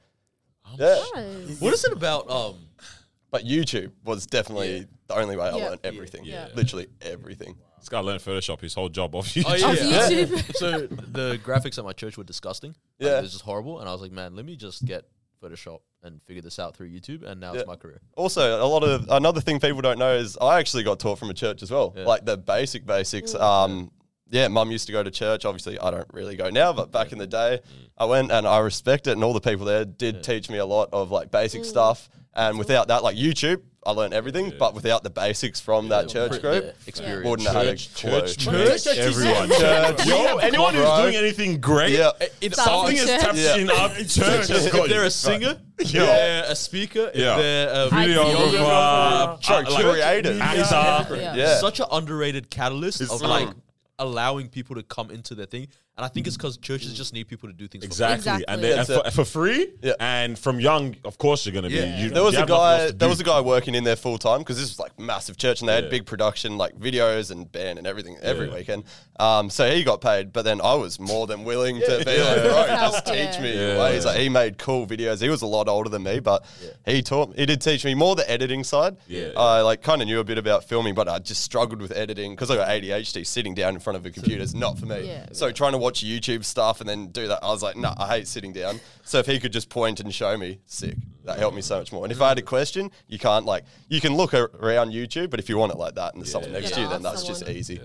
Yeah. 0.79 1.01
What 1.61 1.75
is 1.75 1.85
it 1.85 1.93
about? 1.93 2.29
Um, 2.31 2.57
but 3.31 3.45
YouTube 3.45 3.93
was 4.05 4.27
definitely 4.27 4.87
the 5.15 5.21
only 5.21 5.37
way 5.37 5.49
I 5.49 5.57
Yeah. 5.57 5.69
learned 5.71 5.81
everything. 5.85 6.25
Yeah. 6.25 6.49
Literally 6.55 6.89
everything. 7.01 7.57
This 7.79 7.89
guy 7.89 7.99
learned 8.01 8.21
Photoshop 8.21 8.61
his 8.61 8.75
whole 8.75 8.89
job 8.89 9.15
off 9.15 9.27
YouTube. 9.35 9.45
oh 9.49 9.55
yeah, 9.55 9.67
Off 9.67 9.81
yeah. 9.81 10.09
YouTube. 10.25 10.55
so 10.57 10.81
the 10.87 11.39
graphics 11.45 11.79
at 11.79 11.85
my 11.85 11.93
church 11.93 12.17
were 12.17 12.25
disgusting. 12.25 12.71
Like, 13.01 13.11
Yeah. 13.11 13.19
it 13.19 13.23
was 13.23 13.33
just 13.33 13.45
horrible. 13.45 13.81
And 13.81 13.89
I 13.89 13.93
was 13.93 14.01
like, 14.01 14.13
man, 14.13 14.37
let 14.37 14.45
me 14.45 14.57
just 14.57 14.85
get 14.85 15.05
Photoshop 15.43 15.81
and 16.05 16.23
figure 16.23 16.43
this 16.43 16.59
out 16.59 16.77
through 16.77 16.89
YouTube. 16.91 17.25
And 17.25 17.41
now 17.41 17.53
Yeah. 17.53 17.61
it's 17.61 17.67
my 17.69 17.77
career. 17.77 18.01
also 18.17 18.63
a 18.65 18.67
lot 18.67 18.85
of 18.85 19.09
another 19.11 19.41
thing 19.41 19.59
people 19.61 19.81
don't 19.83 19.99
know 19.99 20.15
is 20.15 20.37
I 20.41 20.59
actually 20.59 20.85
got 20.85 20.99
taught 21.01 21.19
from 21.19 21.31
a 21.31 21.35
church 21.35 21.63
as 21.63 21.71
well. 21.71 21.93
Yeah. 21.97 22.05
Like 22.05 22.25
the 22.25 22.37
basic 22.37 22.87
basics. 22.87 23.35
Um, 23.35 23.91
yeah, 24.31 24.49
mum 24.49 24.71
used 24.71 24.87
to 24.87 24.93
go 24.93 25.03
to 25.03 25.11
church. 25.11 25.45
Obviously, 25.45 25.79
I 25.79 25.91
don't 25.91 26.09
really 26.13 26.37
go 26.37 26.49
now, 26.49 26.73
but 26.73 26.91
back 26.91 27.13
in 27.13 27.19
the 27.19 27.27
day, 27.27 27.61
I 27.99 28.07
went 28.07 28.33
and 28.33 28.47
I 28.47 28.61
respect 28.61 29.07
it. 29.07 29.13
And 29.13 29.23
all 29.23 29.35
the 29.35 29.43
people 29.43 29.67
there 29.67 29.85
did 29.85 30.23
teach 30.23 30.49
me 30.49 30.57
a 30.57 30.65
lot 30.65 30.89
of 30.93 31.11
like 31.11 31.31
basic 31.31 31.65
stuff. 31.67 32.09
And 32.35 32.59
without 32.59 32.89
that, 32.89 33.03
like 33.03 33.17
YouTube, 33.17 33.61
I 33.85 33.91
learned 33.91 34.15
everything. 34.15 34.53
But 34.59 34.75
without 34.75 35.03
the 35.03 35.11
basics 35.11 35.61
from 35.61 35.89
that 35.89 36.09
church 36.09 36.31
Pre- 36.33 36.41
group, 36.41 36.65
yeah, 36.65 36.71
experience. 36.87 37.29
wouldn't 37.29 37.49
have 37.49 37.57
had 37.57 37.67
a 37.75 37.77
Church, 37.77 38.39
clue. 38.39 38.53
church, 38.67 38.85
Church, 38.85 38.85
church, 38.85 38.97
everyone. 38.99 39.49
Church. 39.51 40.07
Yo, 40.07 40.37
anyone 40.39 40.75
who's 40.75 40.99
doing 41.01 41.17
anything 41.17 41.61
great, 41.61 41.93
Yeah. 41.99 42.11
In 42.41 42.53
something 42.53 42.97
is 42.97 43.05
tapped 43.07 43.37
Yeah. 43.37 43.57
in 43.57 43.71
up. 43.71 43.93
Church 43.97 44.49
has 44.49 44.71
got 44.71 44.85
if 44.85 44.89
they're 44.91 45.05
a 45.05 45.11
singer, 45.11 45.59
if 45.79 45.91
Yeah. 45.93 46.07
they're 46.07 46.45
a 46.51 46.55
speaker, 46.55 47.09
if 47.13 47.15
they're 47.15 47.69
a 47.69 47.89
Videographer, 47.91 48.51
Videographer, 48.53 49.41
Church, 49.41 49.67
uh, 49.69 49.89
like, 49.89 50.01
actor. 50.01 51.17
Yeah. 51.17 51.35
Yeah. 51.35 51.59
such 51.61 51.81
an 51.81 51.87
underrated 51.91 52.51
catalyst 52.51 53.01
It's- 53.03 53.21
of 53.21 53.27
like 53.29 53.49
allowing 53.99 54.49
people 54.49 54.77
to 54.77 54.83
come 54.83 55.11
into 55.11 55.35
their 55.35 55.47
thing. 55.47 55.69
And 55.99 56.07
I 56.07 56.09
think 56.09 56.27
it's 56.27 56.39
because 56.39 56.57
churches 56.57 56.95
just 56.95 57.13
need 57.13 57.29
people 57.29 57.51
to 57.51 57.55
do 57.55 57.69
things. 57.69 57.85
Exactly. 57.85 58.15
Exactly. 58.17 58.45
And, 58.49 58.65
they, 58.65 58.71
and 58.71 58.87
That's 58.87 59.11
for, 59.15 59.25
for 59.25 59.25
free. 59.27 59.73
Yeah. 59.83 59.93
And 60.01 60.39
from 60.39 60.59
young, 60.59 60.97
of 61.05 61.19
course, 61.19 61.45
you're 61.45 61.53
going 61.53 61.65
to 61.65 61.69
be. 61.69 61.75
Yeah. 61.75 61.99
You, 62.05 62.09
There 62.09 62.23
was 62.23 62.33
you 62.33 62.39
a 62.39 62.41
have 62.41 62.49
nothing 62.49 62.65
else 62.65 62.81
guy. 62.81 62.87
to 62.87 62.93
There 62.95 63.07
do. 63.09 63.11
was 63.11 63.21
a 63.21 63.25
guy 63.25 63.41
working 63.43 63.75
in 63.75 63.85
there 63.85 63.97
full 63.97 64.17
time 64.17 64.39
because 64.39 64.57
this 64.59 64.71
was 64.71 64.79
like 64.79 64.99
massive 64.99 65.37
church, 65.37 65.61
and 65.61 65.69
they 65.69 65.75
had 65.75 65.91
big 65.91 66.07
production, 66.07 66.57
like 66.57 66.79
videos 66.79 67.31
and 67.31 67.51
band 67.53 67.77
and 67.77 67.87
everything 67.87 68.17
every 68.23 68.49
weekend. 68.49 68.85
Um, 69.21 69.51
so 69.51 69.71
he 69.71 69.85
got 69.85 70.01
paid, 70.01 70.33
but 70.33 70.47
then 70.47 70.63
I 70.63 70.75
was 70.77 70.99
more 70.99 71.27
than 71.27 71.45
willing 71.45 71.79
to 71.81 71.87
be 72.07 72.19
like, 72.23 72.43
bro, 72.43 72.67
just 72.69 73.07
Yeah. 73.09 73.31
teach 73.31 73.41
me 73.43 73.55
Yeah. 73.55 73.79
ways. 73.79 74.07
Like 74.07 74.19
he 74.19 74.31
made 74.31 74.57
cool 74.57 74.87
videos. 74.87 75.21
He 75.21 75.29
was 75.29 75.43
a 75.43 75.47
lot 75.47 75.69
older 75.69 75.91
than 75.91 76.05
me, 76.05 76.21
but 76.21 76.43
he 76.87 77.03
taught. 77.03 77.37
He 77.37 77.45
did 77.45 77.61
teach 77.61 77.85
me 77.85 77.93
more 77.95 78.17
the 78.17 78.29
editing 78.31 78.65
side. 78.65 78.97
Yeah. 79.09 79.33
I 79.37 79.61
like 79.61 79.83
kind 79.83 80.01
of 80.01 80.09
knew 80.09 80.21
a 80.21 80.25
bit 80.25 80.39
about 80.39 80.65
filming, 80.65 80.95
but 80.95 81.07
I 81.07 81.19
just 81.19 81.43
struggled 81.43 81.83
with 81.83 81.93
editing 81.93 82.33
because 82.35 82.51
I 82.51 82.57
got 82.57 82.69
ADHD. 82.69 83.27
Sitting 83.27 83.55
down 83.55 83.75
in 83.75 83.81
front 83.81 83.99
of 83.99 84.07
a 84.07 84.11
computer 84.11 84.43
is 84.43 84.55
not 84.55 84.79
for 84.79 84.87
me. 84.87 85.07
Yeah. 85.07 85.27
so 85.33 85.53
trying 85.53 85.73
to 85.73 85.83
watch 85.83 85.92
YouTube 86.01 86.45
stuff 86.45 86.81
and 86.81 86.89
then 86.89 87.09
do 87.09 87.29
that, 87.29 87.41
I 87.43 87.49
was 87.49 87.63
like, 87.63 87.77
nah, 87.77 87.95
I 87.99 88.07
hate 88.09 88.27
sitting 88.29 88.53
down. 88.53 88.81
So 89.05 89.19
if 89.19 89.27
he 89.27 89.39
could 89.39 89.53
just 89.53 89.69
point 89.69 90.01
and 90.01 90.13
show 90.15 90.37
me, 90.37 90.61
sick. 90.67 90.97
That 91.25 91.39
helped 91.39 91.55
me 91.55 91.63
so 91.63 91.79
much 91.79 91.93
more. 91.93 92.05
And 92.05 92.11
if 92.13 92.21
I 92.21 92.29
had 92.31 92.39
a 92.39 92.43
question, 92.43 92.91
you 93.07 93.19
can't 93.19 93.45
like 93.47 93.65
you 93.89 94.01
can 94.01 94.15
look 94.17 94.35
around 94.35 94.93
YouTube, 94.93 95.31
but 95.31 95.39
if 95.39 95.49
you 95.49 95.57
want 95.57 95.71
it 95.73 95.79
like 95.79 95.95
that 95.95 96.15
and 96.15 96.23
there's 96.23 96.33
someone 96.33 96.53
next 96.53 96.73
to 96.73 96.81
you, 96.81 96.89
then 96.89 97.03
that's 97.03 97.19
ask 97.19 97.27
just 97.27 97.41
someone. 97.41 97.57
easy. 97.57 97.81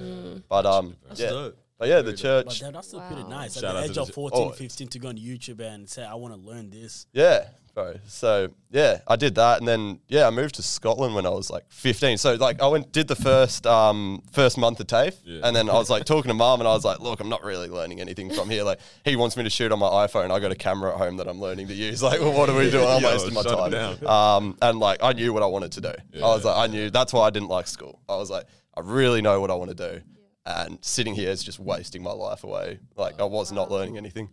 But 0.49 0.65
um, 0.65 0.95
yeah, 1.15 1.29
dope. 1.29 1.57
but 1.77 1.87
yeah, 1.87 2.01
the 2.01 2.11
But 2.11 2.17
church, 2.19 2.59
damn, 2.61 2.73
that's 2.73 2.87
still 2.87 3.01
pretty 3.01 3.21
Wow. 3.23 3.29
nice. 3.29 3.55
At 3.57 3.61
Shout 3.61 3.73
the 3.73 3.79
out 3.79 3.85
age 3.85 3.93
to 3.93 4.01
of 4.01 4.07
the- 4.07 4.13
14, 4.13 4.41
oh. 4.41 4.49
15 4.51 4.87
to 4.87 4.99
go 4.99 5.07
on 5.09 5.17
YouTube 5.17 5.59
and 5.59 5.87
say, 5.87 6.03
I 6.03 6.15
want 6.15 6.33
to 6.33 6.39
learn 6.39 6.71
this. 6.71 7.05
yeah, 7.13 7.45
bro. 7.77 7.95
So 8.07 8.49
yeah, 8.71 8.99
I 9.07 9.15
did 9.15 9.35
that, 9.35 9.59
and 9.59 9.67
then 9.67 9.99
yeah, 10.07 10.27
I 10.27 10.29
moved 10.31 10.55
to 10.55 10.63
Scotland 10.63 11.13
when 11.15 11.25
I 11.25 11.29
was 11.29 11.49
like 11.49 11.63
15. 11.69 12.17
So 12.17 12.33
like 12.35 12.61
I 12.61 12.67
went 12.67 12.91
did 12.91 13.07
the 13.07 13.15
first 13.15 13.65
um 13.67 14.23
first 14.31 14.57
month 14.57 14.79
of 14.79 14.87
TAFE, 14.87 15.15
Yeah. 15.23 15.41
and 15.43 15.55
then 15.55 15.69
I 15.69 15.73
was 15.73 15.89
like 15.89 16.05
talking 16.05 16.29
to 16.29 16.33
mum, 16.33 16.59
and 16.59 16.67
I 16.67 16.73
was 16.73 16.83
like, 16.83 16.99
look, 16.99 17.19
I'm 17.19 17.29
not 17.29 17.43
really 17.43 17.69
learning 17.69 18.01
anything 18.01 18.31
from 18.33 18.49
here. 18.49 18.63
Like 18.63 18.79
he 19.05 19.15
wants 19.15 19.37
me 19.37 19.43
to 19.43 19.49
shoot 19.49 19.71
on 19.71 19.79
my 19.79 19.87
iPhone. 20.07 20.31
I 20.31 20.39
got 20.39 20.51
a 20.51 20.55
camera 20.55 20.91
at 20.93 20.97
home 20.97 21.17
that 21.17 21.27
I'm 21.27 21.39
learning 21.39 21.67
to 21.67 21.73
use. 21.73 22.01
Like, 22.01 22.19
well, 22.19 22.33
what 22.33 22.49
are 22.49 22.57
we 22.57 22.69
doing? 22.71 22.87
I'm 22.87 23.01
Yo, 23.03 23.09
wasting 23.11 23.33
my 23.33 23.43
time. 23.43 23.71
down. 23.71 24.07
Um, 24.07 24.57
and 24.61 24.79
like 24.79 25.03
I 25.03 25.13
knew 25.13 25.31
what 25.33 25.43
I 25.43 25.47
wanted 25.47 25.71
to 25.73 25.81
do. 25.81 25.93
I 26.15 26.21
was 26.21 26.45
like, 26.45 26.57
I 26.57 26.67
knew 26.67 26.89
that's 26.89 27.13
why 27.13 27.27
I 27.27 27.29
didn't 27.29 27.49
like 27.49 27.67
school. 27.67 28.01
I 28.09 28.15
was 28.15 28.29
like, 28.31 28.45
I 28.75 28.81
really 28.81 29.21
know 29.21 29.39
what 29.39 29.51
I 29.51 29.55
want 29.55 29.69
to 29.77 29.89
do, 29.91 30.01
and 30.45 30.79
sitting 30.81 31.13
here 31.13 31.29
is 31.29 31.43
just 31.43 31.59
wasting 31.59 32.01
my 32.03 32.11
life 32.11 32.43
away. 32.43 32.79
Like 32.95 33.19
I 33.21 33.25
was 33.25 33.51
not 33.51 33.69
learning 33.71 33.97
anything. 33.97 34.29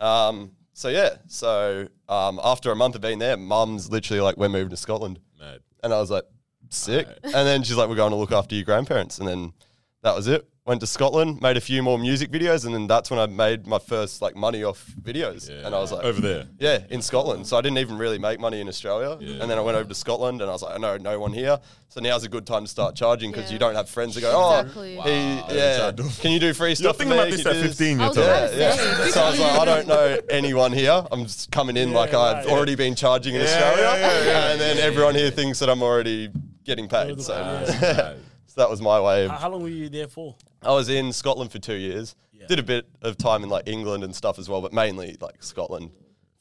Um, 0.00 0.52
so 0.78 0.88
yeah, 0.90 1.16
so 1.26 1.88
um, 2.08 2.38
after 2.40 2.70
a 2.70 2.76
month 2.76 2.94
of 2.94 3.00
being 3.00 3.18
there, 3.18 3.36
mum's 3.36 3.90
literally 3.90 4.20
like, 4.20 4.36
we're 4.36 4.48
moving 4.48 4.70
to 4.70 4.76
Scotland, 4.76 5.18
Mad. 5.36 5.58
and 5.82 5.92
I 5.92 5.98
was 5.98 6.08
like, 6.08 6.22
sick. 6.70 7.08
And 7.24 7.34
then 7.34 7.64
she's 7.64 7.74
like, 7.74 7.88
we're 7.88 7.96
going 7.96 8.12
to 8.12 8.16
look 8.16 8.30
after 8.30 8.54
your 8.54 8.64
grandparents, 8.64 9.18
and 9.18 9.26
then 9.26 9.52
that 10.04 10.14
was 10.14 10.28
it. 10.28 10.48
Went 10.68 10.80
to 10.82 10.86
Scotland, 10.86 11.40
made 11.40 11.56
a 11.56 11.62
few 11.62 11.82
more 11.82 11.98
music 11.98 12.30
videos, 12.30 12.66
and 12.66 12.74
then 12.74 12.86
that's 12.86 13.10
when 13.10 13.18
I 13.18 13.24
made 13.24 13.66
my 13.66 13.78
first 13.78 14.20
like 14.20 14.36
money 14.36 14.62
off 14.64 14.84
videos. 15.00 15.48
And 15.48 15.74
I 15.74 15.78
was 15.78 15.90
like, 15.92 16.04
over 16.04 16.20
there. 16.20 16.44
yeah, 16.58 16.80
in 16.90 17.00
Scotland. 17.00 17.46
So 17.46 17.56
I 17.56 17.62
didn't 17.62 17.78
even 17.78 17.96
really 17.96 18.18
make 18.18 18.38
money 18.38 18.60
in 18.60 18.68
Australia. 18.68 19.12
And 19.40 19.50
then 19.50 19.56
I 19.56 19.62
went 19.62 19.78
over 19.78 19.88
to 19.88 19.94
Scotland 19.94 20.42
and 20.42 20.50
I 20.50 20.52
was 20.52 20.60
like, 20.62 20.74
I 20.74 20.78
know 20.78 20.98
no 20.98 21.18
one 21.18 21.32
here. 21.32 21.58
So 21.88 22.00
now's 22.02 22.24
a 22.24 22.28
good 22.28 22.46
time 22.46 22.64
to 22.64 22.70
start 22.70 22.94
charging 22.94 23.30
because 23.30 23.46
Yeah. 23.46 23.54
you 23.54 23.58
don't 23.58 23.74
have 23.76 23.88
friends 23.88 24.14
that 24.16 24.20
go, 24.20 24.30
oh, 24.36 24.60
Exactly. 24.60 24.96
he, 24.96 25.56
yeah, 25.56 25.90
can 26.20 26.32
you 26.32 26.38
do 26.38 26.52
free 26.52 26.68
You're 26.68 26.76
stuff 26.76 26.96
for 26.98 27.04
thinking 27.04 27.16
me? 27.16 27.22
about 27.22 27.30
this 27.30 27.42
Can 27.44 27.56
at 27.56 27.62
15. 27.62 27.86
I 27.86 28.00
You're 28.00 28.08
was 28.08 28.14
telling 28.16 28.30
about 28.30 28.50
me. 28.50 28.56
to 28.56 28.62
Yeah, 28.62 29.04
yeah. 29.06 29.10
So 29.10 29.22
I 29.22 29.30
was 29.30 29.40
like, 29.40 29.52
I 29.60 29.64
don't 29.64 29.88
know 29.88 30.18
anyone 30.28 30.72
here. 30.72 31.02
I'm 31.10 31.24
just 31.24 31.50
coming 31.50 31.78
in 31.78 31.94
like 31.94 32.12
I've 32.12 32.44
right, 32.44 32.52
already 32.52 32.74
been 32.74 32.94
charging 32.94 33.34
in 33.36 33.40
Yeah, 33.40 33.46
Australia. 33.46 33.82
yeah, 33.84 33.96
yeah, 34.18 34.24
yeah. 34.26 34.50
and 34.52 34.60
then 34.60 34.76
everyone 34.76 35.14
here 35.14 35.30
thinks 35.30 35.60
that 35.60 35.70
I'm 35.70 35.82
already 35.82 36.28
getting 36.64 36.88
paid. 36.88 37.18
So, 37.22 37.32
Mad. 37.34 37.66
so 37.68 38.16
that 38.58 38.68
was 38.68 38.82
my 38.82 39.00
way 39.00 39.24
of 39.24 39.30
How, 39.30 39.48
long 39.48 39.62
were 39.62 39.68
you 39.68 39.88
there 39.88 40.08
for? 40.08 40.36
I 40.62 40.72
was 40.72 40.88
in 40.88 41.12
Scotland 41.12 41.50
for 41.50 41.58
two 41.58 41.74
years. 41.74 42.14
Yeah. 42.32 42.46
Did 42.46 42.58
a 42.58 42.62
bit 42.62 42.86
of 43.02 43.16
time 43.16 43.42
in 43.42 43.48
like 43.48 43.66
England 43.66 44.04
and 44.04 44.14
stuff 44.14 44.38
as 44.38 44.48
well, 44.48 44.60
but 44.60 44.72
mainly 44.72 45.16
like 45.20 45.42
Scotland 45.42 45.90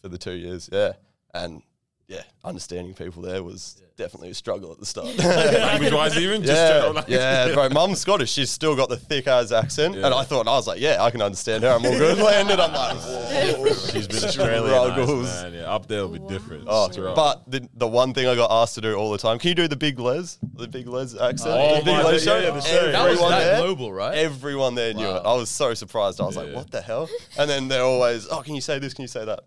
for 0.01 0.09
the 0.09 0.17
two 0.17 0.33
years. 0.33 0.69
Yeah, 0.71 0.93
and 1.33 1.61
yeah, 2.07 2.21
understanding 2.43 2.93
people 2.93 3.21
there 3.21 3.43
was 3.43 3.81
definitely 3.97 4.29
a 4.29 4.33
struggle 4.33 4.71
at 4.71 4.79
the 4.79 4.85
start. 4.85 5.17
Language 5.17 5.91
wise, 5.91 6.15
even 6.17 6.41
just 6.41 6.53
yeah, 6.53 6.79
straight 6.81 6.97
up 6.97 7.09
yeah, 7.09 7.53
bro. 7.53 7.67
Mum's 7.71 7.99
Scottish. 7.99 8.31
She's 8.31 8.49
still 8.49 8.75
got 8.75 8.87
the 8.87 8.95
thick 8.95 9.27
ass 9.27 9.51
accent, 9.51 9.95
and 9.95 10.05
I 10.05 10.23
thought 10.23 10.47
I 10.47 10.51
was 10.51 10.67
like, 10.67 10.79
yeah, 10.79 11.03
I 11.03 11.11
can 11.11 11.21
understand 11.21 11.63
her. 11.63 11.69
I'm 11.69 11.85
all 11.85 11.91
good. 11.97 12.17
Landed, 12.23 12.59
I'm 12.59 12.71
like, 12.71 12.97
whoa. 12.97 13.65
She's 13.73 14.07
been 14.07 14.23
Australian, 14.23 14.67
Struggles. 14.93 15.25
man. 15.43 15.53
Yeah, 15.53 15.73
up 15.73 15.87
there 15.87 16.07
will 16.07 16.17
be 16.17 16.33
different. 16.33 16.63
Oh, 16.67 16.89
Straight 16.89 17.07
up. 17.07 17.15
but 17.15 17.51
the, 17.51 17.67
the 17.73 17.87
one 17.87 18.13
thing 18.13 18.27
I 18.27 18.35
got 18.35 18.51
asked 18.51 18.75
to 18.75 18.81
do 18.81 18.93
all 18.95 19.11
the 19.11 19.17
time, 19.17 19.37
can 19.39 19.49
you 19.49 19.55
do 19.55 19.67
the 19.67 19.75
big 19.75 19.99
Lez? 19.99 20.37
The 20.53 20.67
big 20.67 20.87
Lez 20.87 21.13
accent? 21.19 21.55
Oh 21.57 21.79
the 21.79 21.85
big 21.85 21.93
my 21.93 22.03
Lez 22.03 22.23
show? 22.23 22.39
yeah, 22.39 22.51
the 22.51 22.61
show. 22.61 22.91
That 22.91 23.03
was 23.03 23.13
Everyone 23.13 23.31
that 23.31 23.39
there, 23.39 23.57
global, 23.57 23.91
right? 23.91 24.17
everyone 24.17 24.75
there 24.75 24.93
knew 24.93 25.07
it. 25.07 25.21
I 25.25 25.33
was 25.33 25.49
so 25.49 25.73
surprised. 25.73 26.21
I 26.21 26.25
was 26.25 26.37
like, 26.37 26.53
what 26.53 26.71
the 26.71 26.81
hell? 26.81 27.09
And 27.37 27.49
then 27.49 27.67
they're 27.67 27.83
always, 27.83 28.27
oh, 28.29 28.41
can 28.41 28.55
you 28.55 28.61
say 28.61 28.79
this? 28.79 28.93
Can 28.93 29.01
you 29.01 29.09
say 29.09 29.25
that? 29.25 29.41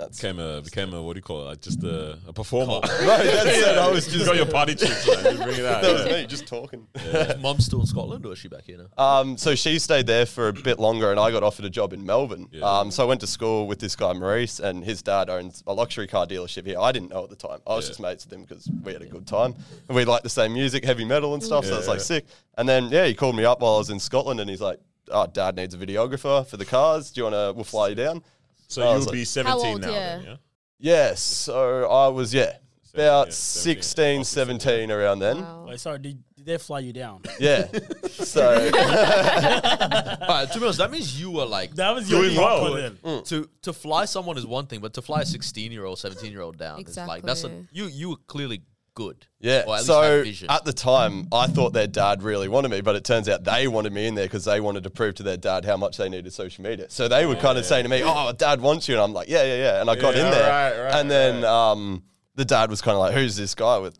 That's 0.00 0.20
became 0.20 0.38
a 0.38 0.62
became 0.62 0.94
a 0.94 1.02
what 1.02 1.12
do 1.14 1.18
you 1.18 1.22
call 1.22 1.42
it? 1.42 1.44
Like 1.44 1.60
just 1.60 1.82
a, 1.84 2.18
a 2.26 2.32
performer. 2.32 2.80
right. 2.82 3.24
That's 3.24 3.46
it. 3.58 3.78
I 3.78 3.88
was 3.90 4.06
you 4.06 4.14
just 4.14 4.26
got 4.26 4.36
your 4.36 4.46
party 4.46 4.74
chicks, 4.80 5.06
man. 5.06 5.22
Just 5.24 5.42
bring 5.42 5.56
it 5.58 5.64
out. 5.66 5.82
that 5.82 5.92
was 5.92 6.06
yeah. 6.06 6.12
me 6.22 6.26
just 6.26 6.46
talking. 6.46 6.86
Is 6.94 7.36
mum 7.42 7.58
still 7.60 7.80
in 7.80 7.86
Scotland 7.86 8.24
or 8.24 8.32
is 8.32 8.38
she 8.38 8.48
back 8.48 8.64
here 8.64 8.78
now? 8.78 9.02
Um, 9.04 9.36
so 9.36 9.54
she 9.54 9.78
stayed 9.78 10.06
there 10.06 10.26
for 10.26 10.48
a 10.48 10.52
bit 10.52 10.78
longer, 10.78 11.10
and 11.10 11.20
I 11.20 11.30
got 11.30 11.42
offered 11.42 11.64
a 11.66 11.70
job 11.70 11.92
in 11.92 12.04
Melbourne. 12.04 12.48
Yeah. 12.50 12.64
Um, 12.64 12.90
so 12.90 13.02
I 13.02 13.06
went 13.06 13.20
to 13.20 13.26
school 13.26 13.66
with 13.66 13.78
this 13.78 13.94
guy 13.94 14.12
Maurice, 14.14 14.58
and 14.60 14.82
his 14.84 15.02
dad 15.02 15.28
owns 15.28 15.62
a 15.66 15.74
luxury 15.74 16.06
car 16.06 16.26
dealership 16.26 16.66
here. 16.66 16.78
I 16.80 16.92
didn't 16.92 17.10
know 17.10 17.22
at 17.24 17.30
the 17.30 17.36
time. 17.36 17.60
I 17.66 17.74
was 17.76 17.84
Yeah. 17.84 17.90
just 17.90 18.00
mates 18.00 18.24
with 18.24 18.32
him 18.32 18.42
because 18.44 18.68
we 18.82 18.92
had 18.92 19.02
a 19.02 19.06
good 19.06 19.26
time, 19.26 19.54
and 19.88 19.96
we 19.96 20.04
liked 20.04 20.24
the 20.24 20.30
same 20.30 20.54
music, 20.54 20.84
heavy 20.84 21.04
metal 21.04 21.34
and 21.34 21.42
stuff. 21.42 21.66
so 21.66 21.76
it's 21.78 21.88
like 21.88 22.00
sick. 22.00 22.24
And 22.56 22.68
then 22.68 22.88
yeah, 22.90 23.06
he 23.06 23.14
called 23.14 23.36
me 23.36 23.44
up 23.44 23.60
while 23.60 23.74
I 23.74 23.78
was 23.78 23.90
in 23.90 24.00
Scotland, 24.00 24.40
and 24.40 24.48
he's 24.48 24.60
like, 24.60 24.78
"Oh, 25.10 25.26
Dad 25.26 25.56
needs 25.56 25.74
a 25.74 25.78
videographer 25.78 26.46
for 26.46 26.56
the 26.56 26.64
cars. 26.64 27.10
Do 27.10 27.20
you 27.20 27.24
want 27.24 27.34
to? 27.34 27.52
We'll 27.54 27.64
fly 27.64 27.88
you 27.88 27.94
down." 27.94 28.22
So 28.70 28.82
I 28.82 28.86
you'll 28.86 28.94
was 28.96 29.06
like- 29.06 29.12
be 29.12 29.24
17 29.24 29.66
old, 29.66 29.80
now, 29.82 29.86
then, 29.90 30.22
yeah? 30.22 30.28
yeah? 30.30 30.36
Yes. 30.78 31.20
So 31.20 31.90
I 31.90 32.08
was 32.08 32.32
yeah 32.32 32.56
about 32.94 33.28
yeah, 33.28 33.32
16, 33.34 34.24
17, 34.24 34.24
17 34.24 34.90
around 34.90 35.18
then. 35.20 35.40
Wow. 35.42 35.66
Wait, 35.68 35.78
sorry, 35.78 35.98
did, 36.00 36.22
did 36.36 36.44
they 36.46 36.58
fly 36.58 36.80
you 36.80 36.92
down? 36.92 37.22
Yeah. 37.38 37.68
so 38.10 38.50
Alright, 38.52 40.50
to 40.52 40.58
be 40.58 40.64
honest, 40.64 40.78
that 40.78 40.90
means 40.90 41.20
you 41.20 41.30
were 41.30 41.44
like 41.46 41.74
That 41.74 41.94
was 41.94 42.10
your 42.10 42.22
Doing 42.22 42.36
proper 42.36 42.62
well. 42.64 42.74
then. 42.74 42.92
Mm. 43.04 43.24
to 43.28 43.48
to 43.62 43.72
fly 43.72 44.04
someone 44.06 44.36
is 44.38 44.46
one 44.46 44.66
thing, 44.66 44.80
but 44.80 44.94
to 44.94 45.02
fly 45.02 45.20
a 45.22 45.26
sixteen 45.26 45.72
year 45.72 45.84
old, 45.84 45.98
seventeen 45.98 46.32
year 46.32 46.40
old 46.40 46.56
down 46.58 46.80
is 46.80 46.96
like 46.96 47.22
that's 47.22 47.44
a 47.44 47.48
Exactly. 47.48 47.68
you 47.72 47.84
you 47.86 48.08
were 48.10 48.16
clearly 48.26 48.62
good. 49.00 49.26
Yeah. 49.40 49.64
At 49.66 49.80
so 49.80 50.22
at 50.48 50.64
the 50.64 50.72
time, 50.74 51.26
I 51.32 51.46
thought 51.46 51.72
their 51.72 51.86
dad 51.86 52.22
really 52.22 52.48
wanted 52.48 52.70
me, 52.70 52.82
but 52.82 52.96
it 52.96 53.04
turns 53.04 53.28
out 53.30 53.44
they 53.44 53.66
wanted 53.66 53.92
me 53.94 54.06
in 54.06 54.14
there 54.14 54.26
because 54.26 54.44
they 54.44 54.60
wanted 54.60 54.84
to 54.84 54.90
prove 54.90 55.14
to 55.16 55.22
their 55.22 55.38
dad 55.38 55.64
how 55.64 55.78
much 55.78 55.96
they 55.96 56.10
needed 56.10 56.30
social 56.32 56.62
media. 56.62 56.86
So 56.90 57.08
they 57.08 57.24
would 57.24 57.40
kind 57.40 57.56
of 57.56 57.64
saying 57.64 57.84
to 57.84 57.88
me, 57.88 58.02
"Oh, 58.04 58.32
dad 58.32 58.60
wants 58.60 58.88
you," 58.88 58.94
and 58.94 59.02
I'm 59.02 59.14
like, 59.14 59.28
"Yeah, 59.28 59.42
yeah, 59.44 59.56
yeah." 59.56 59.80
And 59.80 59.88
I 59.88 59.96
got 59.96 60.14
Yeah, 60.14 60.26
in 60.26 60.30
there, 60.30 60.50
right, 60.50 60.82
right, 60.84 60.94
and 61.00 61.10
then 61.10 61.44
um, 61.44 62.02
the 62.34 62.44
dad 62.44 62.68
was 62.68 62.82
kind 62.82 62.94
of 62.94 63.00
like, 63.00 63.14
"Who's 63.14 63.36
this 63.36 63.54
guy 63.54 63.78
with?" 63.78 63.98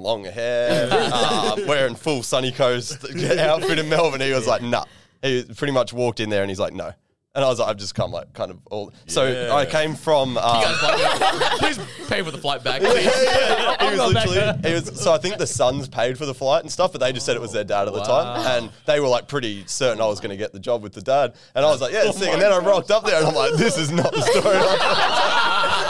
Long 0.00 0.22
hair, 0.22 0.88
uh, 0.92 1.56
wearing 1.66 1.96
full 1.96 2.22
sunny 2.22 2.52
coast 2.52 3.04
outfit 3.38 3.80
in 3.80 3.88
Melbourne. 3.88 4.20
He 4.20 4.32
was 4.32 4.46
like, 4.46 4.62
"Nah." 4.62 4.84
He 5.22 5.42
pretty 5.42 5.72
much 5.72 5.92
walked 5.92 6.20
in 6.20 6.30
there 6.30 6.42
and 6.42 6.50
he's 6.50 6.60
like, 6.60 6.72
"No." 6.72 6.92
And 7.38 7.44
I 7.44 7.48
was 7.48 7.60
like, 7.60 7.68
"I've 7.68 7.76
just 7.76 7.94
come 7.94 8.10
like 8.10 8.32
kind 8.32 8.50
of 8.50 8.58
all." 8.68 8.92
So 9.06 9.22
I 9.54 9.64
came 9.64 9.94
from. 9.94 10.36
Um, 10.36 10.60
You 10.60 10.66
guys 10.66 11.58
please 11.58 11.78
pay 12.08 12.20
for 12.22 12.32
the 12.32 12.38
flight 12.38 12.64
back. 12.64 12.82
yeah, 12.82 12.90
Please. 12.90 13.04
he 13.92 13.96
was 13.96 14.12
literally, 14.12 14.68
he 14.68 14.74
was, 14.74 15.00
so 15.00 15.12
I 15.12 15.18
think 15.18 15.36
the 15.38 15.46
sons 15.46 15.86
paid 15.88 16.18
for 16.18 16.26
the 16.26 16.34
flight 16.34 16.62
and 16.62 16.72
stuff, 16.72 16.90
but 16.90 17.00
they 17.00 17.12
just 17.12 17.24
said 17.26 17.36
it 17.36 17.40
was 17.40 17.52
their 17.52 17.62
dad 17.62 17.86
at 17.86 17.94
the 17.94 18.02
time. 18.02 18.44
And 18.44 18.72
they 18.86 18.98
were 18.98 19.06
like 19.06 19.28
pretty 19.28 19.62
certain 19.66 20.00
I 20.02 20.06
was 20.06 20.18
going 20.18 20.30
to 20.30 20.36
get 20.36 20.52
the 20.52 20.58
job 20.58 20.82
with 20.82 20.94
the 20.94 21.00
dad. 21.02 21.34
And 21.54 21.64
I 21.64 21.70
was 21.70 21.80
like, 21.80 21.92
yeah, 21.92 22.10
sick. 22.10 22.28
And 22.28 22.42
then 22.42 22.50
I 22.50 22.58
rocked 22.58 22.90
up 22.90 23.04
there 23.04 23.18
and 23.18 23.26
I'm 23.28 23.34
like, 23.36 23.54
this 23.54 23.78
is 23.78 23.92
not 23.92 24.10
the 24.12 24.22
story. 24.22 24.42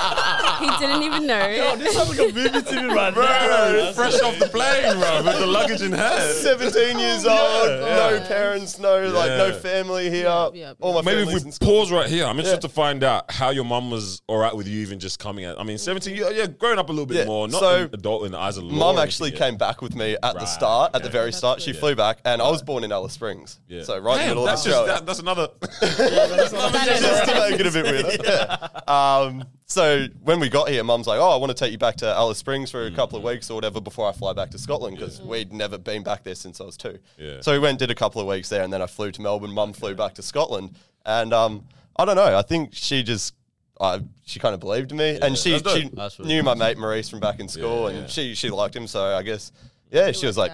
he 0.81 0.87
didn't 0.87 1.03
even 1.03 1.27
know. 1.27 1.77
This 1.77 1.95
sounds 1.95 2.09
like 2.11 2.31
a 2.31 2.33
movie 2.33 2.63
to 2.63 2.83
me 2.83 2.95
right 2.95 3.15
Bro, 3.15 3.25
now. 3.25 3.93
fresh 3.93 4.21
off 4.21 4.39
the 4.39 4.49
plane, 4.49 4.99
bro, 4.99 5.23
with 5.25 5.39
the 5.39 5.47
luggage 5.47 5.83
in 5.83 5.93
hand. 5.93 6.33
17 6.35 6.99
years 6.99 7.25
old, 7.27 7.37
no 7.69 8.11
Yeah. 8.15 8.29
parents, 8.29 8.79
no 8.79 9.09
like 9.09 9.31
no 9.31 9.53
family 9.53 10.11
here. 10.11 10.25
Yeah, 10.25 10.49
yeah. 10.55 10.73
All 10.81 10.93
my 10.95 11.03
Maybe 11.03 11.23
if 11.23 11.27
family's 11.29 11.45
we 11.45 11.49
in 11.49 11.53
Scotland. 11.53 11.77
pause 11.79 11.93
right 11.93 12.09
here, 12.09 12.25
I'm 12.25 12.39
interested 12.39 12.63
to 12.63 12.69
find 12.69 13.03
out 13.05 13.31
how 13.31 13.51
your 13.51 13.65
mum 13.65 13.91
was 13.91 14.23
all 14.27 14.39
right 14.39 14.55
with 14.55 14.67
you 14.69 14.81
even 14.81 14.99
just 14.99 15.19
coming 15.19 15.45
out. 15.45 15.59
I 15.59 15.65
mean, 15.65 15.79
17, 15.79 16.15
yeah, 16.17 16.31
yeah 16.31 16.47
growing 16.47 16.79
up 16.79 16.89
a 16.89 16.93
little 16.93 17.07
bit 17.07 17.19
Yeah, 17.19 17.25
more, 17.27 17.49
not 17.49 17.61
so 17.61 17.85
an 17.85 17.91
adult 17.95 18.25
in 18.27 18.33
the 18.33 18.39
eyes 18.39 18.57
of 18.57 18.65
the 18.65 18.71
law. 18.75 18.93
Mum 18.93 19.03
actually 19.03 19.31
came 19.33 19.57
back 19.57 19.83
with 19.83 19.95
me 19.95 20.17
at 20.23 20.33
the 20.35 20.39
Right, 20.41 20.49
start, 20.49 20.95
at 20.95 21.03
the 21.03 21.11
very 21.11 21.33
start. 21.33 21.61
She 21.63 21.73
flew 21.73 21.95
back, 21.95 22.19
and 22.25 22.41
I 22.43 22.51
was 22.51 22.63
born 22.63 22.85
in 22.85 22.93
Alice 22.93 23.13
Springs, 23.13 23.59
Yeah. 23.69 23.83
so 23.83 23.99
right 23.99 24.15
in 24.15 24.21
the 24.23 24.29
middle 24.29 24.43
of 24.45 24.49
that's 24.51 24.65
just, 24.65 24.77
Australia. 24.77 25.01
that, 25.01 25.07
that's 25.07 25.19
another. 25.21 25.49
just 25.81 27.25
to 27.29 27.51
make 27.51 27.61
it 27.61 27.67
a 27.67 27.71
bit 27.71 27.85
weirder. 27.85 28.17
Yeah. 28.25 28.69
Um, 28.87 29.45
so 29.71 30.07
when 30.23 30.41
we 30.41 30.49
got 30.49 30.71
here, 30.71 30.83
Mum's 30.83 31.07
like, 31.07 31.21
"Oh, 31.21 31.31
I 31.31 31.37
want 31.37 31.51
to 31.51 31.55
take 31.55 31.73
you 31.73 31.79
back 31.79 31.97
to 31.97 32.07
Alice 32.07 32.39
Springs 32.39 32.71
for 32.71 32.87
a 32.87 32.91
couple 32.91 33.19
of 33.19 33.25
weeks 33.25 33.51
or 33.51 33.55
whatever 33.55 33.81
before 33.83 34.09
I 34.09 34.13
fly 34.13 34.33
back 34.33 34.51
to 34.53 34.59
Scotland 34.59 34.97
because 34.97 35.21
we'd 35.21 35.53
never 35.53 35.77
been 35.77 36.03
back 36.03 36.25
there 36.25 36.35
since 36.35 36.59
I 36.61 36.65
was 36.65 36.77
two. 36.79 36.99
Yeah. 37.19 37.43
So 37.43 37.53
we 37.53 37.59
went, 37.59 37.79
did 37.79 37.91
a 37.91 37.95
couple 37.95 38.21
of 38.21 38.27
weeks 38.27 38.49
there, 38.49 38.63
and 38.63 38.73
then 38.73 38.81
I 38.81 38.87
flew 38.87 39.11
to 39.13 39.21
Melbourne. 39.21 39.51
Mum 39.53 39.75
flew 39.75 39.95
back 39.95 40.15
to 40.15 40.23
Scotland, 40.23 40.75
and 41.05 41.35
um, 41.35 41.65
I 41.97 42.07
don't 42.07 42.17
know. 42.17 42.37
I 42.37 42.43
think 42.43 42.71
she 42.73 43.03
just. 43.03 43.35
I, 43.81 44.01
she 44.25 44.41
kind 44.41 44.55
of 44.55 44.61
believed 44.61 44.91
in 44.91 44.97
me, 44.99 45.19
and 45.23 45.39
she, 45.39 45.51
that's 45.53 45.63
dope. 45.63 45.79
she 45.79 45.89
That's 45.91 46.19
really 46.19 46.35
knew 46.35 46.43
my 46.43 46.55
mate 46.55 46.79
Maurice 46.79 47.09
from 47.09 47.21
back 47.21 47.39
in 47.39 47.47
school, 47.47 47.83
Yeah, 47.83 47.89
and 47.91 47.99
yeah. 48.01 48.07
she 48.09 48.35
she 48.35 48.51
liked 48.51 48.75
him. 48.75 48.89
So 48.89 49.05
I 49.17 49.23
guess, 49.23 49.53
yeah, 49.93 50.11
she 50.13 50.27
was 50.27 50.37
like, 50.37 50.51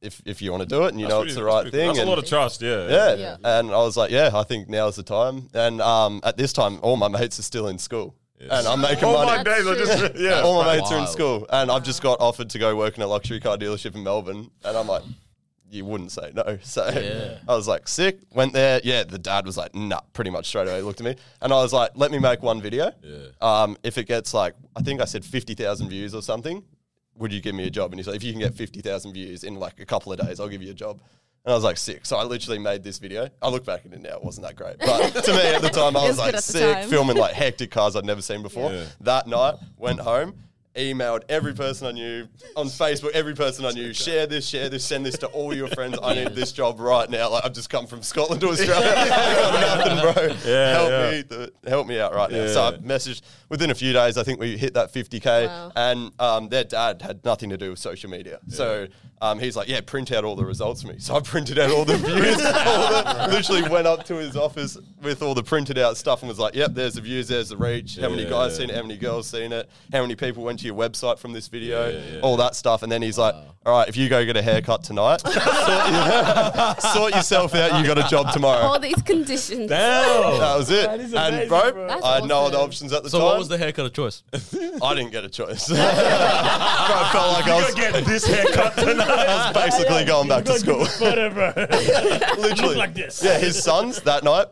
if 0.00 0.22
if 0.24 0.40
you 0.40 0.52
want 0.52 0.62
to 0.62 0.68
do 0.68 0.84
it 0.84 0.88
and 0.88 0.98
you 1.00 1.04
That's 1.06 1.12
know 1.12 1.18
pretty- 1.18 1.30
it's 1.32 1.36
the 1.36 1.44
right 1.44 1.62
pretty 1.62 1.76
thing, 1.76 1.86
cool. 1.88 1.94
That's 1.94 1.98
a 1.98 2.00
and 2.02 2.08
lot 2.10 2.18
of 2.18 2.26
trust, 2.26 2.62
yeah. 2.62 2.88
yeah. 2.88 3.14
Yeah. 3.16 3.36
And 3.44 3.70
I 3.72 3.76
was 3.78 3.96
like, 3.98 4.10
yeah, 4.10 4.30
I 4.32 4.44
think 4.44 4.70
now's 4.70 4.96
the 4.96 5.02
time. 5.02 5.48
And 5.52 5.82
um, 5.82 6.20
at 6.24 6.38
this 6.38 6.54
time, 6.54 6.78
all 6.80 6.96
my 6.96 7.08
mates 7.18 7.38
are 7.38 7.42
still 7.42 7.68
in 7.68 7.76
school. 7.76 8.14
And 8.50 8.66
I'm 8.66 8.80
making 8.80 9.04
All 9.04 9.24
money. 9.24 9.38
my 9.38 9.42
days 9.42 9.66
are 9.66 9.74
just, 9.76 10.14
yeah. 10.16 10.40
all 10.40 10.62
my 10.64 10.76
mates 10.76 10.90
are 10.90 10.94
in 10.96 11.02
Wild. 11.04 11.12
school. 11.12 11.46
And 11.50 11.70
I've 11.70 11.84
just 11.84 12.02
got 12.02 12.20
offered 12.20 12.50
to 12.50 12.58
go 12.58 12.74
work 12.76 12.96
in 12.96 13.02
a 13.02 13.06
luxury 13.06 13.40
car 13.40 13.56
dealership 13.56 13.94
in 13.94 14.02
Melbourne. 14.02 14.50
And 14.64 14.76
I'm 14.76 14.86
like, 14.88 15.02
you 15.70 15.84
wouldn't 15.84 16.12
say 16.12 16.32
no. 16.34 16.58
So 16.62 16.86
Yeah. 16.88 17.38
I 17.48 17.54
was 17.54 17.66
like, 17.68 17.88
sick. 17.88 18.18
Went 18.34 18.52
there. 18.52 18.80
Yeah, 18.84 19.04
the 19.04 19.18
dad 19.18 19.46
was 19.46 19.56
like, 19.56 19.74
nah, 19.74 20.00
pretty 20.12 20.30
much 20.30 20.46
straight 20.46 20.68
away. 20.68 20.82
Looked 20.82 21.00
at 21.00 21.04
me. 21.04 21.16
And 21.40 21.52
I 21.52 21.56
was 21.62 21.72
like, 21.72 21.92
let 21.94 22.10
me 22.10 22.18
make 22.18 22.42
one 22.42 22.60
video. 22.60 22.92
Yeah. 23.02 23.18
Um, 23.40 23.76
if 23.82 23.96
it 23.98 24.06
gets 24.06 24.34
like, 24.34 24.54
I 24.76 24.82
think 24.82 25.00
I 25.00 25.04
said 25.06 25.24
50,000 25.24 25.88
views 25.88 26.14
or 26.14 26.20
something, 26.22 26.62
would 27.16 27.32
you 27.32 27.40
give 27.40 27.54
me 27.54 27.66
a 27.66 27.70
job? 27.70 27.92
And 27.92 27.98
he's 27.98 28.06
like, 28.06 28.16
if 28.16 28.24
you 28.24 28.32
can 28.32 28.40
get 28.40 28.54
50,000 28.54 29.12
views 29.12 29.44
in 29.44 29.54
like 29.56 29.80
a 29.80 29.86
couple 29.86 30.12
of 30.12 30.18
days, 30.18 30.40
I'll 30.40 30.48
give 30.48 30.62
you 30.62 30.70
a 30.70 30.74
job. 30.74 31.00
And 31.44 31.52
I 31.52 31.56
was 31.56 31.64
like, 31.64 31.76
sick. 31.76 32.06
So 32.06 32.16
I 32.16 32.22
literally 32.24 32.60
made 32.60 32.84
this 32.84 32.98
video. 32.98 33.28
I 33.40 33.48
look 33.48 33.64
back 33.64 33.84
at 33.84 33.92
it 33.92 34.00
now, 34.00 34.16
it 34.16 34.22
wasn't 34.24 34.46
that 34.46 34.54
great. 34.56 34.78
But 34.78 35.24
to 35.24 35.32
me 35.32 35.40
at 35.40 35.60
the 35.62 35.68
time, 35.80 35.96
I 35.96 36.02
was 36.02 36.10
was 36.10 36.18
like, 36.18 36.26
good 36.28 36.34
at 36.36 36.44
the 36.44 36.52
sick, 36.52 36.74
time. 36.76 36.88
filming 36.88 37.16
like 37.16 37.34
hectic 37.34 37.70
cars 37.72 37.96
I'd 37.96 38.04
never 38.04 38.22
seen 38.22 38.42
before. 38.42 38.72
Yeah. 38.72 38.84
That 39.00 39.26
night, 39.26 39.54
went 39.76 39.98
home, 39.98 40.34
emailed 40.76 41.22
every 41.28 41.52
person 41.52 41.88
I 41.88 41.90
knew 41.92 42.28
on 42.56 42.66
Facebook, 42.66 43.10
every 43.10 43.34
person 43.34 43.64
I 43.66 43.72
knew, 43.72 43.92
share 43.92 44.26
this, 44.28 44.46
share 44.48 44.68
this, 44.68 44.84
send 44.84 45.04
this 45.04 45.18
to 45.18 45.26
all 45.26 45.52
your 45.52 45.66
friends. 45.68 45.98
I 46.00 46.14
need 46.14 46.28
this 46.36 46.52
job 46.52 46.78
right 46.78 47.10
now. 47.10 47.28
Like 47.30 47.44
I've 47.44 47.52
just 47.52 47.68
come 47.70 47.88
from 47.88 48.02
Scotland 48.02 48.40
to 48.42 48.48
Australia. 48.50 48.92
I 48.96 49.08
got 49.08 49.78
nothing, 50.14 50.14
bro. 50.14 50.36
Yeah, 50.50 50.70
help 50.72 50.90
yeah. 50.90 51.10
me, 51.10 51.22
th- 51.24 51.50
help 51.66 51.86
me 51.88 51.98
out 51.98 52.14
right 52.14 52.30
now. 52.30 52.46
So 52.46 52.62
I 52.62 52.70
Yeah. 52.70 52.76
messaged 52.78 53.22
within 53.52 53.70
a 53.70 53.74
few 53.74 53.92
days. 53.92 54.16
I 54.16 54.22
think 54.24 54.40
we 54.40 54.56
hit 54.56 54.72
that 54.74 54.92
50k, 54.92 55.46
Wow. 55.46 55.72
and 55.76 56.10
um, 56.18 56.48
their 56.48 56.64
dad 56.64 57.02
had 57.02 57.22
nothing 57.24 57.50
to 57.50 57.56
do 57.58 57.70
with 57.70 57.78
social 57.78 58.08
media. 58.10 58.40
So 58.48 58.88
um, 59.20 59.38
he's 59.38 59.54
like, 59.56 59.68
"Yeah, 59.68 59.82
print 59.82 60.10
out 60.10 60.24
all 60.24 60.34
the 60.34 60.44
results 60.44 60.82
for 60.82 60.88
me." 60.88 60.94
So 60.98 61.14
I 61.14 61.20
printed 61.20 61.58
out 61.58 61.70
all 61.70 61.84
the 61.84 61.96
views. 61.98 62.40
all 62.44 62.88
the, 63.04 63.28
literally 63.30 63.68
went 63.68 63.86
up 63.86 64.04
to 64.06 64.14
his 64.16 64.36
office 64.36 64.78
with 65.02 65.20
all 65.22 65.34
the 65.34 65.42
printed 65.42 65.76
out 65.78 65.96
stuff 65.98 66.22
and 66.22 66.28
was 66.28 66.38
like, 66.38 66.54
"Yep, 66.54 66.72
there's 66.74 66.94
the 66.94 67.02
views, 67.02 67.28
there's 67.28 67.50
the 67.50 67.56
reach. 67.58 67.98
How 68.00 68.08
many 68.08 68.24
guys 68.24 68.52
yeah. 68.52 68.58
seen 68.58 68.70
it? 68.70 68.76
How 68.76 68.82
many 68.82 68.96
girls 68.96 69.28
seen 69.28 69.52
it? 69.52 69.68
How 69.92 70.00
many 70.00 70.14
people 70.16 70.42
went 70.42 70.58
to 70.60 70.66
your 70.66 70.74
website 70.74 71.18
from 71.18 71.32
this 71.34 71.48
video? 71.48 71.88
Yeah, 71.90 72.14
yeah, 72.14 72.20
all 72.22 72.36
that 72.38 72.54
stuff." 72.56 72.82
And 72.82 72.90
then 72.90 73.02
he's 73.02 73.18
like, 73.18 73.34
"All 73.66 73.76
right, 73.78 73.88
if 73.88 73.96
you 73.98 74.08
go 74.08 74.24
get 74.24 74.36
a 74.38 74.42
haircut 74.42 74.82
tonight, 74.82 75.20
sort, 75.20 76.80
sort 76.80 77.14
yourself 77.14 77.54
out. 77.54 77.78
You 77.78 77.86
got 77.86 77.98
a 77.98 78.08
job 78.08 78.32
tomorrow." 78.32 78.60
All 78.62 78.80
these 78.80 79.02
conditions. 79.02 79.68
That 79.68 80.56
was 80.58 80.70
it. 80.70 80.86
That 80.86 81.00
is 81.00 81.12
and 81.14 81.48
bro, 81.48 81.72
bro. 81.72 82.00
I 82.02 82.14
had 82.16 82.24
no 82.24 82.46
other 82.46 82.58
options 82.58 82.92
at 82.92 83.02
the 83.02 83.10
So 83.10 83.18
time. 83.18 83.41
What 83.42 83.50
was 83.50 83.58
the 83.58 83.64
haircut 83.64 83.86
of 83.86 83.92
choice? 83.92 84.22
I 84.82 84.94
didn't 84.94 85.10
get 85.10 85.24
a 85.24 85.28
choice. 85.28 85.66
bro, 85.68 85.76
I 85.80 87.10
felt 87.12 87.32
like 87.32 87.48
I 87.48 87.56
was, 87.56 87.74
get 87.74 88.04
this 88.04 88.24
haircut 88.24 88.76
tonight. 88.76 89.08
I 89.08 89.52
was 89.52 89.64
basically 89.64 90.04
going 90.04 90.28
back 90.28 90.44
to 90.44 90.58
school. 90.60 90.86
Whatever. 90.86 91.52
Literally. 92.38 92.68
Look 92.68 92.76
like 92.76 92.94
this. 92.94 93.22
Yeah, 93.22 93.38
his 93.38 93.60
sons 93.60 94.00
that 94.02 94.22
night. 94.22 94.46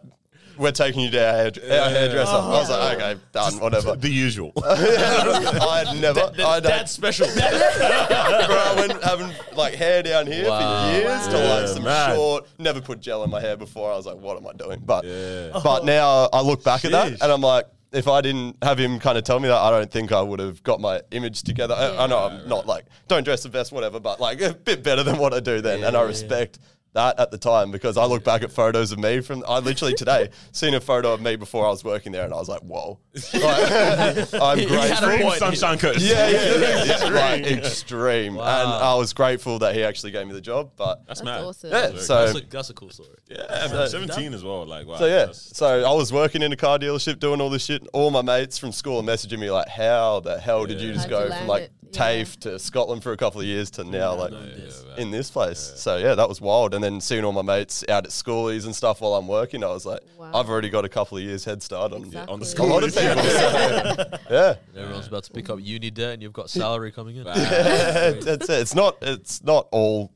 We're 0.58 0.72
taking 0.72 1.00
you 1.02 1.10
to 1.12 1.18
our, 1.26 1.34
hair, 1.36 1.82
our 1.82 1.88
hairdresser. 1.88 2.32
I 2.32 2.48
was 2.50 2.68
like, 2.68 2.98
oh. 3.00 3.04
okay, 3.12 3.20
done, 3.32 3.60
whatever. 3.60 3.96
the 3.96 4.10
usual. 4.10 4.52
I 4.62 5.84
had 5.86 6.00
never. 6.00 6.20
I 6.20 6.54
had, 6.54 6.64
That's 6.64 6.92
special. 6.92 7.26
bro, 7.28 7.46
I 7.46 8.74
went 8.76 9.02
having 9.02 9.32
like 9.56 9.74
hair 9.74 10.02
down 10.02 10.26
here 10.26 10.46
Wow. 10.48 10.90
for 10.92 10.98
years 10.98 11.28
to 11.28 11.36
Yeah, 11.38 11.54
like 11.54 11.68
some 11.68 11.84
man. 11.84 12.14
short. 12.14 12.46
Never 12.58 12.82
put 12.82 13.00
gel 13.00 13.24
in 13.24 13.30
my 13.30 13.40
hair 13.40 13.56
before. 13.56 13.90
I 13.90 13.96
was 13.96 14.04
like, 14.04 14.16
what 14.18 14.36
am 14.36 14.46
I 14.48 14.52
doing? 14.52 14.82
But 14.84 15.04
Yeah. 15.06 15.58
but 15.64 15.84
now 15.86 16.28
I 16.30 16.42
look 16.42 16.62
back 16.62 16.84
at 16.84 16.90
that 16.90 17.12
Sheesh. 17.12 17.22
and 17.22 17.32
I'm 17.32 17.40
like, 17.40 17.64
if 17.92 18.06
I 18.08 18.20
didn't 18.20 18.56
have 18.62 18.78
him 18.78 18.98
kind 18.98 19.18
of 19.18 19.24
tell 19.24 19.40
me 19.40 19.48
that, 19.48 19.56
I 19.58 19.70
don't 19.70 19.90
think 19.90 20.12
I 20.12 20.20
would 20.22 20.38
have 20.40 20.62
got 20.62 20.80
my 20.80 21.02
image 21.10 21.42
together. 21.42 21.74
I, 21.74 22.04
I 22.04 22.06
know 22.06 22.18
I'm 22.18 22.48
not 22.48 22.66
like 22.66 22.86
don't 23.08 23.24
dress 23.24 23.42
the 23.42 23.48
best, 23.48 23.72
whatever, 23.72 24.00
but 24.00 24.20
like 24.20 24.40
a 24.40 24.54
bit 24.54 24.82
better 24.82 25.02
than 25.02 25.18
what 25.18 25.34
I 25.34 25.40
do 25.40 25.60
then, 25.60 25.82
and 25.84 25.96
I 25.96 26.02
respect 26.02 26.58
that 26.92 27.20
at 27.20 27.30
the 27.30 27.38
time 27.38 27.70
because 27.70 27.96
I 27.96 28.04
look 28.04 28.24
back 28.24 28.42
at 28.42 28.50
photos 28.50 28.90
of 28.92 28.98
me 28.98 29.20
from 29.20 29.44
I 29.46 29.60
literally 29.60 29.94
today 29.94 30.30
seen 30.52 30.74
a 30.74 30.80
photo 30.80 31.12
of 31.14 31.20
me 31.20 31.36
before 31.36 31.64
I 31.66 31.70
was 31.70 31.84
working 31.84 32.10
there 32.12 32.24
and 32.24 32.34
I 32.34 32.36
was 32.36 32.48
like, 32.48 32.62
whoa, 32.62 32.98
Like, 33.34 34.34
I'm 34.34 34.58
He 34.58 34.66
had 34.66 35.02
a 35.02 35.06
grateful. 35.06 35.30
Sunshine 35.32 35.78
Coast. 35.78 36.00
Yeah, 36.00 36.28
yeah, 36.28 36.54
yeah, 36.56 36.84
yeah. 36.84 37.08
like 37.10 37.46
extreme, 37.46 38.32
and 38.34 38.40
I 38.40 38.94
was 38.94 39.12
grateful 39.12 39.58
that 39.60 39.74
he 39.74 39.82
actually 39.84 40.12
gave 40.12 40.26
me 40.26 40.32
the 40.32 40.40
job. 40.40 40.72
But 40.76 41.06
That's, 41.06 41.20
That's 41.20 41.24
mad. 41.24 41.44
awesome. 41.44 41.70
yeah, 41.70 41.86
Very 41.88 41.98
so 42.00 42.26
That's 42.26 42.38
a, 42.38 42.46
that's 42.48 42.70
a 42.70 42.74
cool 42.74 42.90
story. 42.90 43.16
Yeah, 43.28 43.68
man, 43.72 43.88
17 43.88 44.34
as 44.34 44.42
well. 44.44 44.66
Like, 44.66 44.86
wow. 44.86 44.96
So 44.96 45.06
yeah, 45.06 45.12
that's- 45.26 45.50
so 45.54 45.84
I 45.84 45.94
was 45.94 46.12
working 46.12 46.42
in 46.42 46.52
a 46.52 46.56
car 46.56 46.78
dealership 46.78 47.18
doing 47.18 47.40
all 47.40 47.50
this 47.50 47.64
shit. 47.64 47.86
All 47.92 48.10
my 48.10 48.22
mates 48.22 48.58
from 48.58 48.72
school 48.72 48.98
are 48.98 49.02
messaging 49.02 49.38
me 49.38 49.50
like, 49.50 49.68
"How 49.68 50.20
the 50.20 50.38
hell 50.40 50.66
did 50.66 50.80
you 50.80 50.92
just 50.92 51.02
How'd 51.08 51.10
go 51.10 51.18
land 51.26 51.34
from 51.40 51.46
like 51.48 51.62
it? 51.64 51.72
Yeah. 51.92 52.00
TAFE 52.00 52.36
to 52.40 52.58
Scotland 52.58 53.02
for 53.02 53.12
a 53.12 53.16
couple 53.16 53.40
of 53.40 53.46
years 53.46 53.70
to 53.72 53.84
now 53.84 54.14
like 54.14 54.30
this. 54.30 54.84
in 54.96 55.10
this 55.10 55.30
place?" 55.30 55.72
So 55.76 55.96
yeah, 55.96 56.14
that 56.14 56.28
was 56.28 56.40
wild. 56.40 56.74
And 56.74 56.82
then 56.84 57.00
seeing 57.00 57.24
all 57.24 57.32
my 57.32 57.42
mates 57.42 57.84
out 57.88 58.04
at 58.04 58.10
schoolies 58.10 58.64
and 58.64 58.74
stuff 58.74 59.00
while 59.00 59.14
I'm 59.14 59.26
working, 59.28 59.64
I 59.64 59.68
was 59.68 59.84
like, 59.86 60.00
Wow. 60.18 60.30
"I've 60.34 60.48
already 60.48 60.70
got 60.70 60.84
a 60.84 60.88
couple 60.88 61.18
of 61.18 61.24
years 61.24 61.44
head 61.44 61.62
start 61.62 61.92
on 61.92 62.04
Exactly. 62.04 62.32
on 62.32 62.38
the 62.40 62.44
a 62.44 62.48
school. 62.48 62.66
lot 62.68 62.84
of 62.84 62.94
people." 62.94 63.22
so, 63.22 64.18
yeah. 64.30 64.54
Everyone's 64.80 65.08
about 65.08 65.24
to 65.24 65.32
pick 65.32 65.50
up 65.50 65.58
uni 65.60 65.90
debt, 65.90 66.14
and 66.14 66.22
you've 66.22 66.32
got 66.32 66.48
salary 66.50 66.92
coming 66.92 67.16
in. 67.16 67.24
That's 67.24 68.48
it. 68.48 68.60
It's 68.60 68.74
not. 68.74 68.98
It's 69.02 69.42
not 69.42 69.68
all 69.72 70.02
like 70.02 70.10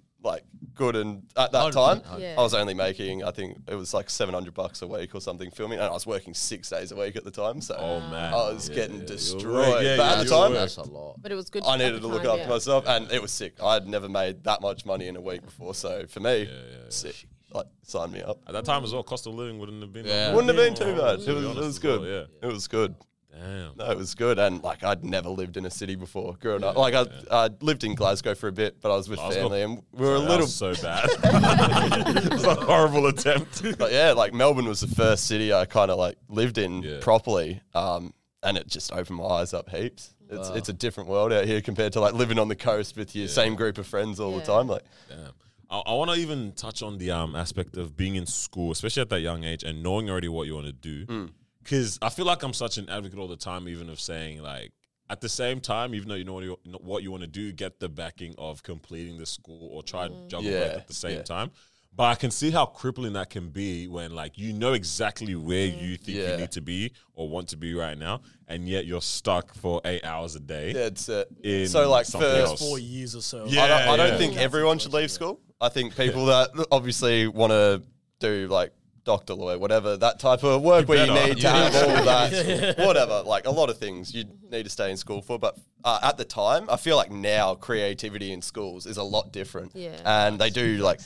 good. 0.75 0.97
And 0.97 1.23
at 1.37 1.53
that 1.53 1.73
time, 1.73 2.03
Yeah. 2.19 2.35
I 2.39 2.43
was 2.43 2.55
only 2.55 2.75
making. 2.75 3.25
I 3.25 3.31
think 3.31 3.59
it 3.69 3.75
was 3.75 3.95
like 3.95 4.11
seven 4.11 4.35
hundred 4.35 4.55
bucks 4.55 4.83
a 4.83 4.87
week 4.87 5.15
or 5.15 5.21
something 5.21 5.51
filming, 5.51 5.79
and 5.79 5.89
I 5.89 5.93
was 5.93 6.07
working 6.07 6.35
six 6.35 6.71
days 6.71 6.93
a 6.93 6.97
week 6.97 7.17
at 7.17 7.25
the 7.25 7.31
time. 7.31 7.61
So 7.61 7.77
Oh 7.79 8.01
man, 8.11 8.33
I 8.33 8.53
was 8.53 8.69
Yeah, 8.69 8.75
getting 8.75 9.01
yeah, 9.01 9.07
destroyed. 9.07 9.45
right. 9.45 9.85
Yeah, 9.85 9.97
but 9.97 10.03
yeah, 10.05 10.13
at 10.21 10.25
the 10.25 10.31
time. 10.31 10.53
That's 10.53 10.77
a 10.77 10.83
lot. 10.83 11.17
But 11.23 11.33
it 11.33 11.37
was 11.37 11.51
good. 11.51 11.63
I 11.65 11.77
needed 11.77 12.01
to 12.01 12.07
look 12.09 12.25
after 12.25 12.43
yeah. 12.43 12.49
myself, 12.49 12.85
and 12.87 13.11
it 13.11 13.23
was 13.23 13.33
sick. 13.33 13.55
I 13.63 13.75
had 13.75 13.87
never 13.87 14.09
made 14.09 14.45
that 14.45 14.61
much 14.61 14.85
money 14.87 15.07
in 15.09 15.17
a 15.17 15.21
week 15.21 15.43
before, 15.43 15.75
so 15.75 16.07
for 16.09 16.21
me, 16.21 16.49
sick. 16.89 17.27
Like 17.53 17.67
sign 17.83 18.11
me 18.11 18.21
up. 18.21 18.39
At 18.49 18.55
that 18.55 18.65
time 18.65 18.83
as 18.83 18.93
well, 18.93 19.05
cost 19.05 19.29
of 19.29 19.35
living 19.35 19.61
wouldn't 19.61 19.81
have 19.81 19.93
been. 19.93 20.05
Yeah. 20.07 20.27
that 20.27 20.35
Wouldn't 20.35 20.53
have 20.53 20.57
been 20.57 20.75
too 20.75 21.01
bad. 21.01 21.21
To 21.21 21.31
It 21.31 21.35
was, 21.35 21.45
it 21.45 21.55
was 21.55 21.67
as 21.67 21.83
well, 21.85 21.99
good. 21.99 22.29
Yeah. 22.43 22.49
It 22.49 22.53
was 22.53 22.67
good. 22.67 22.97
Damn. 23.35 23.77
No, 23.77 23.90
it 23.90 23.99
was 23.99 24.14
good, 24.14 24.38
and 24.38 24.62
like 24.62 24.85
I'd 24.85 25.05
never 25.05 25.29
lived 25.29 25.57
in 25.57 25.66
a 25.66 25.70
city 25.70 25.94
before 25.97 26.37
growing 26.40 26.62
up. 26.64 26.77
Like 26.77 26.94
I, 26.94 27.07
I 27.31 27.51
lived 27.61 27.85
in 27.85 27.94
Glasgow 27.94 28.35
for 28.35 28.49
a 28.49 28.53
bit, 28.53 28.81
but 28.81 28.92
I 28.92 28.97
was 28.97 29.09
with 29.09 29.18
I 29.18 29.27
was 29.29 29.37
family, 29.37 29.62
and 29.62 29.83
we 29.92 30.07
were 30.07 30.14
a 30.14 30.18
little 30.20 30.47
so 30.47 30.73
bad. 30.83 31.09
it's 31.12 32.44
a 32.44 32.55
horrible 32.55 33.07
attempt. 33.07 33.62
but 33.79 33.92
yeah, 33.92 34.12
like 34.12 34.33
Melbourne 34.33 34.66
was 34.66 34.81
the 34.81 34.88
first 34.88 35.27
city 35.27 35.53
I 35.53 35.64
kind 35.64 35.90
of 35.90 35.99
like 35.99 36.16
lived 36.29 36.59
in 36.59 36.83
Yeah. 36.83 36.99
properly, 37.01 37.61
um, 37.75 38.14
and 38.42 38.57
it 38.57 38.66
just 38.68 38.92
opened 38.92 39.18
my 39.18 39.25
eyes 39.25 39.53
up 39.55 39.68
heaps. 39.70 40.14
It's 40.31 40.49
it's 40.51 40.68
a 40.68 40.73
different 40.73 41.09
world 41.09 41.33
out 41.33 41.44
here 41.44 41.61
compared 41.61 41.92
to 41.94 42.01
like 42.01 42.14
living 42.14 42.38
on 42.38 42.49
the 42.49 42.57
coast 42.57 42.97
with 42.97 43.14
your 43.14 43.29
same 43.29 43.55
group 43.57 43.79
of 43.79 43.87
friends 43.87 44.18
all 44.20 44.35
the 44.37 44.44
time. 44.44 44.68
Like, 44.68 44.83
Damn. 45.09 45.33
I, 45.70 45.79
I 45.87 45.92
want 45.94 46.11
to 46.11 46.16
even 46.16 46.53
touch 46.53 46.83
on 46.83 46.99
the 46.99 47.11
um 47.11 47.37
aspect 47.37 47.77
of 47.77 47.97
being 47.97 48.14
in 48.14 48.27
school, 48.27 48.73
especially 48.73 49.03
at 49.03 49.11
that 49.11 49.20
young 49.20 49.44
age, 49.44 49.62
and 49.64 49.83
knowing 49.83 50.09
already 50.11 50.29
what 50.29 50.47
you 50.47 50.55
want 50.55 50.66
to 50.66 50.73
do. 50.73 51.07
Mm. 51.07 51.31
Because 51.64 51.98
I 52.00 52.11
feel 52.11 52.27
like 52.27 52.42
I'm 52.42 52.53
such 52.53 52.79
an 52.79 52.88
advocate 52.88 53.18
all 53.18 53.29
the 53.29 53.37
time, 53.37 53.68
even 53.68 53.88
of 53.88 53.98
saying 53.98 54.42
like. 54.42 54.72
At 55.11 55.20
the 55.20 55.29
same 55.29 55.61
time, 55.61 55.94
even 55.94 56.09
though 56.09 56.14
you 56.14 56.24
know 56.24 56.33
what 56.33 56.44
you, 56.44 56.59
what 56.81 57.03
you 57.03 57.11
want 57.11 57.20
to 57.20 57.27
do, 57.27 57.53
get 57.53 57.79
the 57.79 57.90
backing 57.90 58.35
of 58.38 58.62
completing 58.62 59.18
the 59.18 59.27
school 59.27 59.68
or 59.70 59.83
try 59.83 60.07
and 60.07 60.14
mm-hmm. 60.14 60.29
juggle 60.29 60.50
both 60.50 60.70
Yeah, 60.70 60.77
at 60.79 60.87
the 60.87 60.94
same 60.94 61.16
yeah. 61.18 61.22
time. 61.22 61.50
But 61.96 62.05
I 62.05 62.14
can 62.16 62.31
see 62.31 62.50
how 62.50 62.64
crippling 62.66 63.12
that 63.12 63.29
can 63.31 63.50
be 63.50 63.87
when 63.87 64.14
like 64.14 64.38
you 64.38 64.55
know 64.55 64.72
exactly 64.72 65.37
where 65.37 65.66
you 65.66 65.96
mm-hmm. 65.96 66.05
think 66.05 66.18
Yeah. 66.18 66.31
you 66.33 66.37
need 66.38 66.53
to 66.53 66.62
be 66.62 66.92
or 67.12 67.29
want 67.29 67.48
to 67.48 67.59
be 67.59 67.74
right 67.74 67.98
now, 67.98 68.22
and 68.48 68.66
yet 68.66 68.87
you're 68.87 69.03
stuck 69.03 69.55
for 69.55 69.83
eight 69.85 70.05
hours 70.05 70.37
a 70.37 70.40
day. 70.40 70.72
yeah, 70.72 70.87
it's 70.87 71.09
it. 71.09 71.29
In 71.44 71.68
So 71.68 71.88
like 71.88 72.07
something 72.07 72.29
for 72.29 72.37
else. 72.37 72.61
Four 72.61 72.79
years 72.79 73.14
or 73.14 73.20
so. 73.20 73.44
Yeah. 73.46 73.64
I 73.64 73.68
don't, 73.68 73.88
I 73.88 73.96
don't 73.98 74.12
yeah. 74.12 74.18
think 74.18 74.37
everyone 74.38 74.79
should 74.79 74.94
leave 74.94 75.11
school. 75.11 75.38
I 75.61 75.68
think 75.68 75.94
people 75.96 76.27
that 76.27 76.48
obviously 76.72 77.29
want 77.29 77.50
to 77.53 77.83
do 78.20 78.48
like 78.48 78.72
doctor, 79.05 79.35
lawyer, 79.35 79.59
whatever, 79.59 79.97
that 79.97 80.19
type 80.19 80.43
of 80.43 80.62
work 80.62 80.88
where 80.88 81.07
you 81.07 81.12
better. 81.12 81.29
need 81.35 81.40
to 81.40 81.49
have 81.51 81.75
all 81.75 82.05
that, 82.05 82.79
whatever, 82.87 83.23
like 83.23 83.47
a 83.47 83.51
lot 83.51 83.71
of 83.71 83.79
things 83.79 84.14
you 84.14 84.25
need 84.51 84.64
to 84.64 84.71
stay 84.71 84.90
in 84.90 84.97
school 84.97 85.23
for. 85.23 85.38
But 85.38 85.57
uh, 85.85 86.01
at 86.03 86.17
the 86.17 86.25
time, 86.25 86.69
I 86.71 86.77
feel 86.77 86.97
like 86.97 87.11
now 87.11 87.55
creativity 87.55 88.33
in 88.33 88.43
schools 88.43 88.87
is 88.87 88.97
a 88.97 89.03
lot 89.03 89.33
different. 89.33 89.73
Yeah. 89.75 89.97
And 90.05 90.38
they 90.38 90.51
do 90.51 90.79
like 90.79 91.01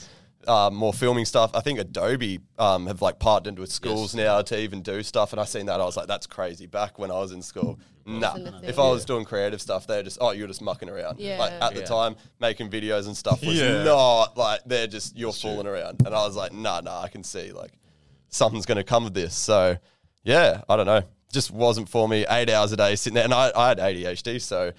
uh, 0.47 0.69
more 0.71 0.93
filming 0.93 1.25
stuff. 1.25 1.51
I 1.53 1.59
think 1.59 1.79
Adobe 1.79 2.39
um, 2.57 2.87
have 2.87 3.01
like 3.01 3.19
partnered 3.19 3.59
with 3.59 3.71
schools 3.71 4.15
now 4.15 4.41
to 4.41 4.57
even 4.57 4.81
do 4.81 5.03
stuff. 5.03 5.33
And 5.33 5.39
I 5.39 5.43
seen 5.45 5.65
that, 5.65 5.81
I 5.81 5.83
was 5.85 5.97
like, 5.97 6.07
that's 6.07 6.27
crazy. 6.27 6.65
Back 6.65 6.97
when 6.97 7.11
I 7.11 7.15
was 7.19 7.33
in 7.33 7.41
school, 7.41 7.77
nah. 8.05 8.35
If. 8.63 8.79
I 8.79 8.89
was 8.89 9.03
doing 9.03 9.25
creative 9.25 9.61
stuff, 9.61 9.85
they're 9.85 10.01
just, 10.03 10.17
oh, 10.21 10.31
you're 10.31 10.47
just 10.47 10.61
mucking 10.61 10.89
around. 10.89 11.19
Yeah. 11.19 11.37
Like 11.37 11.51
at 11.61 11.73
the 11.73 11.81
Yeah. 11.81 11.85
time, 11.85 12.15
making 12.39 12.69
videos 12.69 13.07
and 13.07 13.17
stuff 13.17 13.41
was 13.43 13.59
Yeah. 13.59 13.83
not 13.83 14.37
like 14.37 14.61
they're 14.65 14.87
just 14.87 15.17
you're 15.17 15.33
fooling 15.33 15.67
around. 15.67 16.03
And 16.05 16.15
I 16.15 16.25
was 16.25 16.37
like, 16.37 16.53
nah, 16.53 16.79
nah, 16.79 17.01
I 17.01 17.09
can 17.09 17.23
see 17.25 17.51
like 17.51 17.73
something's 18.29 18.65
going 18.65 18.77
to 18.77 18.83
come 18.83 19.05
of 19.05 19.13
this. 19.13 19.35
So 19.35 19.77
yeah, 20.23 20.61
I 20.69 20.75
don't 20.75 20.85
know. 20.85 21.03
Just 21.31 21.51
wasn't 21.51 21.89
for 21.89 22.07
me. 22.09 22.25
Eight 22.29 22.49
hours 22.49 22.71
a 22.71 22.77
day 22.77 22.95
sitting 22.95 23.15
there, 23.15 23.23
and 23.23 23.33
I, 23.33 23.51
I 23.55 23.69
had 23.69 23.77
ADHD, 23.77 24.41
so 24.41 24.71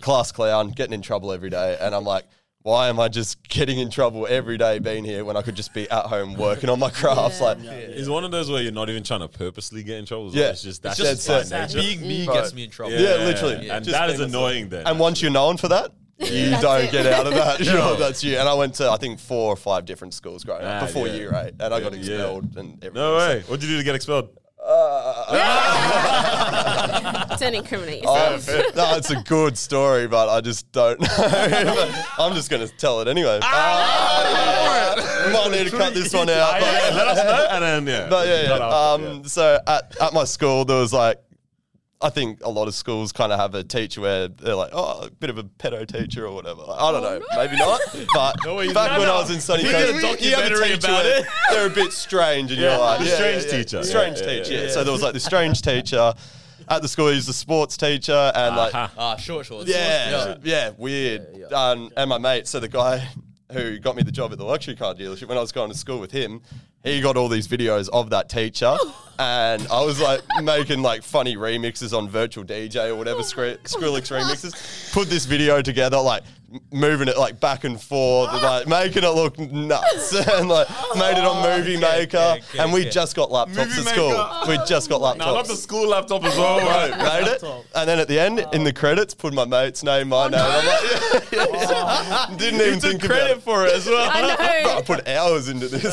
class 0.00 0.32
clown, 0.32 0.70
getting 0.70 0.94
in 0.94 1.02
trouble 1.02 1.32
every 1.32 1.50
day, 1.50 1.76
and 1.80 1.94
I'm 1.94 2.04
like. 2.04 2.24
Why 2.62 2.88
am 2.88 3.00
I 3.00 3.08
just 3.08 3.42
getting 3.48 3.78
in 3.78 3.88
trouble 3.88 4.26
every 4.28 4.58
day 4.58 4.78
being 4.80 5.04
here 5.04 5.24
when 5.24 5.36
I 5.38 5.42
could 5.42 5.54
just 5.54 5.72
be 5.72 5.88
at 5.88 6.04
home 6.06 6.34
working 6.34 6.68
on 6.68 6.78
my 6.78 6.90
crafts? 6.90 7.38
Yeah. 7.40 7.46
Like, 7.46 7.58
It's 7.62 8.08
one 8.08 8.24
of 8.24 8.30
those 8.32 8.50
where 8.50 8.60
you're 8.60 8.72
not 8.72 8.90
even 8.90 9.04
trying 9.04 9.20
to 9.20 9.28
purposely 9.28 9.82
get 9.84 9.96
in 9.98 10.04
trouble. 10.04 10.30
Yeah. 10.34 10.42
well. 10.42 10.50
it's 10.50 10.62
just 10.64 10.82
that's 10.82 10.98
It's 11.00 11.24
just 11.24 11.26
just 11.28 11.50
by 11.52 11.60
nature. 11.60 11.78
Being 11.78 12.00
me 12.02 12.26
Right. 12.26 12.34
gets 12.34 12.52
me 12.52 12.64
in 12.64 12.70
trouble. 12.70 12.92
Yeah, 12.92 13.24
literally. 13.24 13.70
and 13.70 13.84
Just 13.84 13.96
that 13.96 14.10
is 14.10 14.18
being 14.18 14.32
myself. 14.32 14.44
annoying. 14.50 14.68
Then 14.70 14.86
and 14.86 14.98
once 14.98 15.22
you're 15.22 15.30
known 15.30 15.56
for 15.56 15.68
that, 15.68 15.92
you 16.18 16.50
don't 16.60 16.82
it. 16.84 16.90
get 16.92 17.06
out 17.06 17.26
of 17.26 17.34
that. 17.34 17.60
You 17.68 17.72
know, 17.74 17.94
that's 17.96 18.22
you. 18.24 18.38
And 18.38 18.48
I 18.48 18.54
went 18.54 18.74
to 18.76 18.90
I 18.90 18.96
think 18.96 19.20
four 19.20 19.52
or 19.52 19.56
five 19.56 19.84
different 19.84 20.14
schools 20.14 20.42
growing 20.44 20.64
Ah, 20.64 20.78
up 20.80 20.86
before 20.88 21.06
yeah. 21.06 21.14
year 21.14 21.34
eight, 21.44 21.54
and 21.60 21.72
I 21.74 21.80
got 21.80 21.92
Yeah. 21.94 21.98
expelled 22.00 22.56
and 22.56 22.72
everything. 22.84 22.94
no 22.94 23.16
way. 23.16 23.40
What'd 23.46 23.62
you 23.62 23.68
do 23.70 23.78
to 23.78 23.84
get 23.84 23.94
expelled? 23.94 24.30
Don't 27.38 27.54
incriminate 27.54 28.02
Oh, 28.06 28.32
yourself. 28.32 28.74
no, 28.76 28.96
it's 28.96 29.10
a 29.10 29.22
good 29.22 29.56
story, 29.56 30.08
but 30.08 30.28
I 30.28 30.40
just 30.40 30.70
don't 30.72 31.00
know. 31.00 31.06
I'm 32.18 32.34
just 32.34 32.50
going 32.50 32.66
to 32.66 32.76
tell 32.76 33.00
it 33.00 33.08
anyway. 33.08 33.38
Ah, 33.42 35.30
might 35.32 35.50
need 35.56 35.70
to 35.70 35.76
cut 35.76 35.94
this 35.94 36.12
one 36.12 36.28
out. 36.28 36.60
but- 36.60 36.94
Let 36.94 37.08
us 37.08 37.24
know, 37.24 37.46
and 37.50 37.86
then 37.86 38.02
yeah. 38.02 38.08
But 38.08 38.26
yeah, 38.26 38.42
yeah. 38.42 38.66
after, 38.66 39.06
Um, 39.08 39.24
so 39.24 39.58
at, 39.66 39.96
at 40.00 40.12
my 40.12 40.24
school, 40.24 40.64
there 40.64 40.78
was 40.80 40.92
like, 40.92 41.20
I 42.00 42.10
think 42.10 42.38
a 42.44 42.48
lot 42.50 42.68
of 42.68 42.74
schools 42.76 43.10
kind 43.10 43.32
of 43.32 43.40
have 43.40 43.56
a 43.56 43.64
teacher 43.64 44.00
where 44.00 44.28
they're 44.28 44.54
like, 44.54 44.70
oh, 44.72 45.06
a 45.06 45.10
bit 45.10 45.30
of 45.30 45.38
a 45.38 45.42
pedo 45.42 45.84
teacher 45.86 46.26
or 46.26 46.32
whatever. 46.32 46.62
Like, 46.62 46.80
I 46.80 46.92
don't 46.92 47.02
know, 47.02 47.26
maybe 47.36 47.56
not. 47.56 47.80
But 48.14 48.36
you- 48.66 48.72
back 48.72 48.92
no, 48.92 48.98
when 49.00 49.08
no. 49.08 49.16
I 49.16 49.20
was 49.20 49.30
in 49.30 49.40
Sunny 49.40 49.64
You 49.64 49.70
Coast, 49.72 49.86
you 49.88 49.94
have 50.34 50.44
a 50.44 50.48
documentary 50.50 50.68
teacher 50.76 50.78
about 50.86 51.04
where 51.04 51.18
it. 51.20 51.26
they're 51.50 51.66
a 51.66 51.70
bit 51.70 51.92
strange, 51.92 52.52
and 52.52 52.60
Yeah, 52.60 52.70
you're 52.70 52.78
like, 52.80 52.98
the 53.00 53.06
yeah, 53.06 53.14
strange 53.16 53.44
yeah, 53.44 53.50
yeah. 53.50 53.56
teacher. 53.58 53.82
strange 53.82 54.20
Yeah, 54.20 54.26
yeah, 54.26 54.42
teacher. 54.42 54.52
yeah, 54.54 54.62
yeah. 54.62 54.70
So 54.70 54.84
there 54.84 54.92
was 54.92 55.02
like 55.02 55.12
the 55.14 55.20
strange 55.20 55.60
teacher 55.62 56.14
at 56.68 56.82
the 56.82 56.88
school. 56.88 57.08
He 57.08 57.16
was 57.16 57.26
the 57.26 57.32
sports 57.32 57.76
teacher, 57.76 58.30
and 58.34 58.54
like 58.56 58.74
Aha. 58.74 58.92
Ah, 58.96 59.16
short 59.16 59.46
shorts. 59.46 59.68
yeah, 59.68 60.36
yeah, 60.44 60.70
weird. 60.78 61.26
Yeah, 61.34 61.46
yeah. 61.50 61.70
Um, 61.70 61.90
and 61.96 62.08
my 62.10 62.18
mate, 62.18 62.46
so 62.46 62.60
the 62.60 62.68
guy 62.68 63.08
who 63.52 63.78
got 63.78 63.96
me 63.96 64.02
the 64.02 64.12
job 64.12 64.32
at 64.32 64.38
the 64.38 64.44
luxury 64.44 64.76
car 64.76 64.94
dealership 64.94 65.28
when 65.28 65.38
I 65.38 65.40
was 65.40 65.52
going 65.52 65.70
to 65.70 65.76
school 65.76 65.98
with 66.00 66.10
him, 66.12 66.42
he 66.84 67.00
got 67.00 67.16
all 67.16 67.28
these 67.28 67.48
videos 67.48 67.88
of 67.92 68.10
that 68.10 68.28
teacher, 68.28 68.76
and 69.18 69.66
I 69.68 69.84
was 69.84 70.00
like 70.00 70.22
making 70.42 70.82
like 70.82 71.02
funny 71.02 71.36
remixes 71.36 71.96
on 71.96 72.08
Virtual 72.08 72.44
DJ 72.44 72.88
or 72.88 72.96
whatever 72.96 73.20
oh 73.20 73.22
Skri- 73.22 73.58
Skrillex 73.64 74.16
remixes. 74.16 74.92
Put 74.92 75.08
this 75.08 75.24
video 75.24 75.62
together, 75.62 75.98
like 75.98 76.22
moving 76.72 77.08
it 77.08 77.18
like 77.18 77.40
back 77.40 77.64
and 77.64 77.80
forth, 77.80 78.32
and, 78.32 78.42
like 78.42 78.66
making 78.66 79.04
it 79.04 79.10
look 79.10 79.38
nuts, 79.38 80.14
and 80.34 80.48
like 80.48 80.68
made 80.96 81.18
it 81.18 81.24
on 81.24 81.42
Movie 81.42 81.78
Maker. 81.78 82.16
okay, 82.16 82.42
okay, 82.50 82.58
and 82.58 82.72
we 82.72 82.82
okay. 82.82 82.90
just 82.90 83.14
got 83.14 83.30
laptops 83.30 83.56
Movie 83.56 83.80
at 83.80 83.94
school. 83.94 84.08
Maker. 84.10 84.40
We 84.48 84.58
just 84.66 84.88
got 84.88 85.00
laptops. 85.02 85.18
No, 85.18 85.34
not 85.34 85.46
the 85.46 85.56
school 85.56 85.88
laptop 85.88 86.24
as 86.24 86.36
well. 86.36 86.58
Right, 86.58 86.96
made 86.96 87.28
it, 87.30 87.42
and 87.74 87.88
then 87.88 87.98
at 87.98 88.08
the 88.08 88.18
end, 88.18 88.44
in 88.52 88.64
the 88.64 88.72
credits, 88.72 89.14
put 89.14 89.34
my 89.34 89.44
mate's 89.44 89.82
name, 89.84 90.08
my 90.08 90.28
name. 90.28 90.40
I'm 90.40 90.66
like, 90.66 91.32
yeah, 91.32 91.46
yeah. 91.52 92.36
Didn't 92.36 92.60
even 92.60 92.80
think 92.80 93.02
Credit 93.02 93.24
about 93.24 93.36
it. 93.36 93.42
for 93.42 93.66
it 93.66 93.74
as 93.74 93.86
well. 93.86 94.10
I 94.12 94.22
know. 94.22 94.76
I 94.78 94.82
put 94.82 95.06
hours 95.06 95.48
into 95.48 95.68
this. 95.68 95.84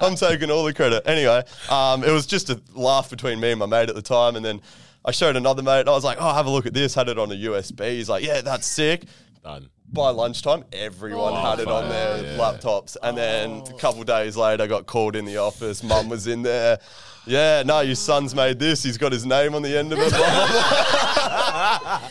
I'm 0.00 0.14
taking 0.14 0.50
all 0.50 0.64
the 0.64 0.74
credit. 0.74 1.02
Anyway, 1.06 1.42
um, 1.68 2.04
it 2.04 2.10
was 2.10 2.26
just 2.26 2.50
a 2.50 2.60
laugh 2.74 3.10
between 3.10 3.40
me 3.40 3.50
and 3.50 3.58
my 3.58 3.66
mate 3.66 3.88
at 3.88 3.94
the 3.94 4.02
time, 4.02 4.36
and 4.36 4.44
then 4.44 4.60
I 5.04 5.10
showed 5.10 5.36
another 5.36 5.62
mate. 5.62 5.80
And 5.80 5.88
I 5.88 5.92
was 5.92 6.04
like, 6.04 6.18
"Oh, 6.20 6.32
have 6.32 6.46
a 6.46 6.50
look 6.50 6.66
at 6.66 6.74
this." 6.74 6.94
Had 6.94 7.08
it 7.08 7.18
on 7.18 7.30
a 7.30 7.34
USB. 7.34 7.90
He's 7.90 8.08
like, 8.08 8.24
"Yeah, 8.24 8.40
that's 8.40 8.66
sick." 8.66 9.04
Done. 9.44 9.68
By 9.92 10.08
lunchtime, 10.08 10.64
everyone 10.72 11.34
Oh, 11.34 11.36
had 11.36 11.60
it 11.60 11.68
on 11.68 11.84
oh, 11.84 11.88
their 11.88 12.24
Yeah. 12.24 12.38
laptops, 12.38 12.96
and 13.02 13.16
then 13.16 13.50
a 13.50 13.74
oh. 13.74 13.76
couple 13.76 14.02
days 14.02 14.38
later, 14.38 14.62
I 14.62 14.66
got 14.66 14.86
called 14.86 15.14
in 15.14 15.26
the 15.26 15.36
office. 15.36 15.82
Mum 15.82 16.08
was 16.08 16.26
in 16.26 16.40
there. 16.42 16.78
Yeah, 17.26 17.62
no, 17.64 17.80
your 17.80 17.94
son's 17.94 18.34
made 18.34 18.58
this. 18.58 18.82
He's 18.82 18.98
got 18.98 19.10
his 19.12 19.24
name 19.24 19.54
on 19.54 19.62
the 19.62 19.76
end 19.78 19.92
of 19.92 19.98
it. 19.98 20.10
Blah, 20.10 20.18
blah, 20.18 20.46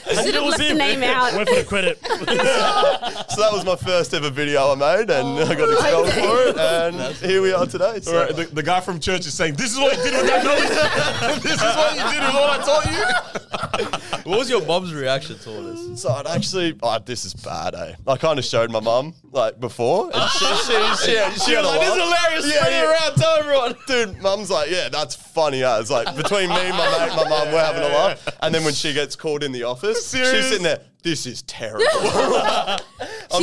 blah. 0.08 0.24
Should 0.24 0.34
have 0.36 0.44
left 0.46 0.58
the 0.58 0.74
name 0.74 1.04
out. 1.04 1.34
Went 1.34 1.50
for 1.50 1.56
the 1.56 1.64
credit. 1.64 2.00
So 3.34 3.42
that 3.42 3.52
was 3.52 3.66
my 3.66 3.76
first 3.76 4.14
ever 4.14 4.30
video 4.30 4.72
I 4.74 4.76
made, 4.76 5.10
and 5.10 5.40
I 5.40 5.56
got 5.56 5.68
expelled 5.72 6.08
for 6.10 6.50
it, 6.50 6.56
and 6.58 7.16
here 7.16 7.42
we 7.42 7.52
are 7.52 7.66
today. 7.66 8.00
So. 8.00 8.12
All 8.16 8.26
right, 8.26 8.36
the, 8.36 8.44
the 8.46 8.62
guy 8.62 8.80
from 8.80 9.00
church 9.00 9.22
is 9.26 9.34
saying, 9.34 9.56
"This 9.56 9.72
is 9.74 9.80
what 9.80 9.98
you 9.98 10.04
did 10.04 10.14
with 10.14 10.28
that 10.28 10.44
knowledge. 10.44 11.42
this 11.44 11.54
is 11.54 11.62
what 11.62 11.96
you 11.96 12.04
did 12.12 12.22
with 12.24 12.34
what 12.36 12.60
I 12.60 12.64
taught 12.64 12.86
you." 12.92 14.00
What 14.24 14.40
was 14.40 14.50
your 14.50 14.66
mom's 14.66 14.94
reaction 14.94 15.38
to 15.40 15.50
all 15.50 15.64
this? 15.64 16.02
So 16.02 16.10
I'd 16.10 16.28
actually, 16.28 16.78
oh, 16.82 16.98
this 17.00 17.26
is 17.26 17.34
bad. 17.34 17.76
eh? 17.76 17.96
I 18.08 18.16
kind 18.16 18.40
of 18.40 18.46
showed 18.46 18.72
my 18.72 18.80
mum 18.80 19.14
like 19.34 19.60
before, 19.60 20.12
and 20.14 20.30
she 20.32 20.46
she 20.46 20.74
she, 20.96 21.12
she, 21.34 21.40
she 21.42 21.52
had 21.56 21.66
a 21.66 21.68
like, 21.68 21.82
this 21.82 21.90
is 21.90 21.96
hilarious. 22.04 22.46
Yeah, 22.46 22.62
Spin 22.62 22.68
it 22.68 22.72
yeah. 22.72 22.92
around. 22.92 23.16
Tell 23.18 23.36
everyone. 23.38 23.76
Dude, 23.86 24.22
mum's 24.22 24.50
like, 24.50 24.70
yeah, 24.70 24.88
that's 25.04 25.16
funny 25.16 25.64
as 25.64 25.92
like 25.92 26.16
between 26.16 26.50
me, 26.50 26.56
my 26.56 26.70
mate, 26.70 27.16
my 27.16 27.28
mum, 27.30 27.52
we're 27.52 27.64
having 27.64 27.84
a 27.84 27.88
laugh. 27.88 28.28
And 28.42 28.56
then 28.56 28.64
when 28.64 28.74
she 28.74 28.94
gets 28.94 29.16
called 29.18 29.44
in 29.44 29.52
the 29.52 29.64
office, 29.64 30.10
she's 30.12 30.30
sitting 30.30 30.64
there. 30.64 30.80
This 31.04 31.26
is 31.26 31.42
terrible. 31.42 31.86
I'm 32.00 32.80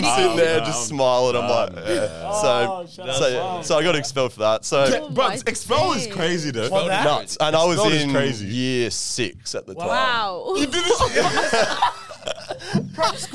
sitting 0.02 0.36
there 0.36 0.60
just 0.60 0.88
smiling. 0.88 1.36
I'm 1.36 1.50
like, 1.50 1.72
yeah. 1.86 2.22
Oh, 2.24 2.86
so, 2.86 3.04
shut 3.04 3.14
so, 3.16 3.28
yeah. 3.28 3.60
so 3.60 3.76
I 3.76 3.82
got 3.82 3.96
expelled 3.96 4.32
for 4.32 4.40
that. 4.40 4.64
So 4.64 4.86
Oh 4.90 5.10
But 5.10 5.28
my 5.28 5.34
expel 5.46 5.92
is 5.92 6.06
days. 6.06 6.14
crazy 6.14 6.50
though. 6.52 6.70
For 6.70 6.88
that? 6.88 7.04
nuts. 7.04 7.36
And 7.38 7.54
I 7.54 7.62
was 7.66 7.74
Expelled 7.76 7.92
is 7.92 8.02
in 8.04 8.12
crazy. 8.12 8.46
year 8.46 8.90
six 8.90 9.54
at 9.54 9.66
the 9.66 9.74
time. 9.74 9.88
Wow. 9.88 10.54
you 10.56 10.66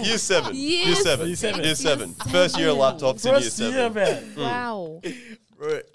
Year 0.04 0.18
seven. 0.18 0.56
Year 0.56 0.86
Year 0.88 0.96
seven. 0.96 1.28
Year 1.28 1.36
seven. 1.36 1.64
Year 1.64 1.76
seven. 1.76 2.14
First 2.32 2.58
year 2.58 2.70
of 2.70 2.78
laptops 2.78 3.24
in 3.26 3.32
year 3.32 3.42
First 3.42 3.60
year, 3.60 3.72
seven. 3.72 3.94
man. 3.94 4.34
wow. 4.38 5.02
Mm. 5.04 5.38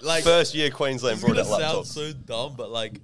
Like 0.02 0.24
First 0.24 0.54
year 0.54 0.70
Queensland 0.70 1.20
brought 1.20 1.38
out 1.38 1.46
laptops. 1.46 1.86
so 1.86 2.12
dumb, 2.12 2.54
but 2.56 2.70
like, 2.70 3.00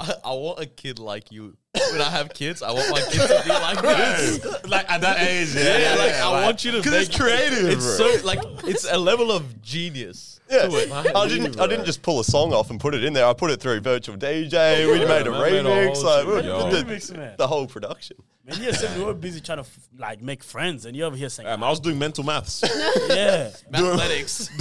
I, 0.00 0.14
I 0.24 0.32
want 0.32 0.60
a 0.60 0.66
kid 0.66 0.98
like 0.98 1.32
you. 1.32 1.56
When 1.92 2.00
I 2.00 2.10
have 2.10 2.32
kids, 2.34 2.62
I 2.62 2.70
want 2.72 2.90
my 2.90 3.00
kids 3.00 3.26
to 3.26 3.42
be 3.44 3.50
like 3.50 3.80
this. 3.82 4.64
like 4.68 4.90
at 4.90 5.00
that 5.02 5.20
age, 5.20 5.54
Yeah, 5.54 5.96
like 5.98 6.14
I 6.14 6.44
want 6.44 6.64
you 6.64 6.72
to 6.72 6.76
because 6.78 6.92
make 6.92 7.08
it's 7.08 7.16
creative. 7.18 7.68
It's 7.70 7.96
bro. 7.98 8.16
so 8.16 8.24
like 8.26 8.38
it's 8.64 8.86
a 8.90 8.98
level 8.98 9.30
of 9.32 9.62
genius 9.62 10.40
Yeah. 10.50 10.66
to 10.68 10.76
it. 10.76 10.90
I 10.92 11.28
didn't. 11.28 11.58
I 11.60 11.66
didn't 11.66 11.84
just 11.86 12.02
pull 12.02 12.20
a 12.20 12.24
song 12.24 12.52
off 12.52 12.70
and 12.70 12.78
put 12.80 12.94
it 12.94 13.02
in 13.04 13.12
there. 13.12 13.26
I 13.26 13.32
put 13.32 13.50
it 13.50 13.60
through 13.60 13.80
virtual 13.80 14.16
DJ. 14.16 14.86
we 14.90 14.98
made 15.04 15.26
a 15.26 15.30
man 15.30 15.40
made 15.40 15.66
a 15.66 15.68
remix. 15.68 15.94
whole 15.94 16.04
like, 16.04 16.24
shit. 16.26 16.44
we- 16.44 16.48
Yo. 16.48 16.70
the, 16.70 16.82
Remix, 16.82 17.16
man. 17.16 17.34
the 17.38 17.46
whole 17.46 17.66
production. 17.66 18.16
Man, 18.44 18.62
year 18.62 18.72
seven, 18.72 18.98
we 18.98 19.04
were 19.04 19.12
busy 19.14 19.40
trying 19.40 19.58
to 19.58 19.62
f- 19.64 19.88
like 19.98 20.22
make 20.22 20.44
friends, 20.44 20.84
and 20.86 20.96
you're 20.96 21.08
over 21.08 21.16
here 21.16 21.28
saying, 21.28 21.48
Um, 21.48 21.64
I 21.64 21.68
was 21.70 21.80
doing 21.80 21.98
mental 21.98 22.22
maths. 22.22 22.62
yeah. 23.08 23.50
Athletics. 23.74 24.48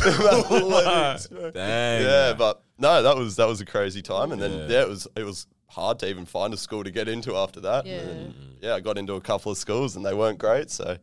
Dang. 1.54 2.01
yeah, 2.01 2.34
but 2.38 2.63
no, 2.80 3.04
that 3.04 3.15
was 3.15 3.36
that 3.36 3.47
was 3.47 3.62
a 3.62 3.65
crazy 3.65 4.01
time. 4.01 4.32
And 4.32 4.41
then 4.41 4.51
Yeah. 4.51 4.67
yeah, 4.67 4.82
it 4.82 4.89
was 4.89 5.08
it 5.15 5.23
was 5.23 5.45
hard 5.67 5.99
to 5.99 6.10
even 6.10 6.25
find 6.25 6.54
a 6.54 6.58
school 6.58 6.84
to 6.84 6.91
get 6.91 7.08
into 7.08 7.36
after 7.36 7.60
that. 7.62 7.86
Yeah. 7.86 7.95
And 7.99 8.10
then, 8.10 8.34
yeah, 8.62 8.75
I 8.75 8.80
got 8.80 8.97
into 8.97 9.13
a 9.13 9.21
couple 9.21 9.51
of 9.51 9.58
schools 9.58 9.95
and 9.95 10.06
they 10.06 10.13
weren't 10.13 10.38
great. 10.39 10.71
So 10.71 10.97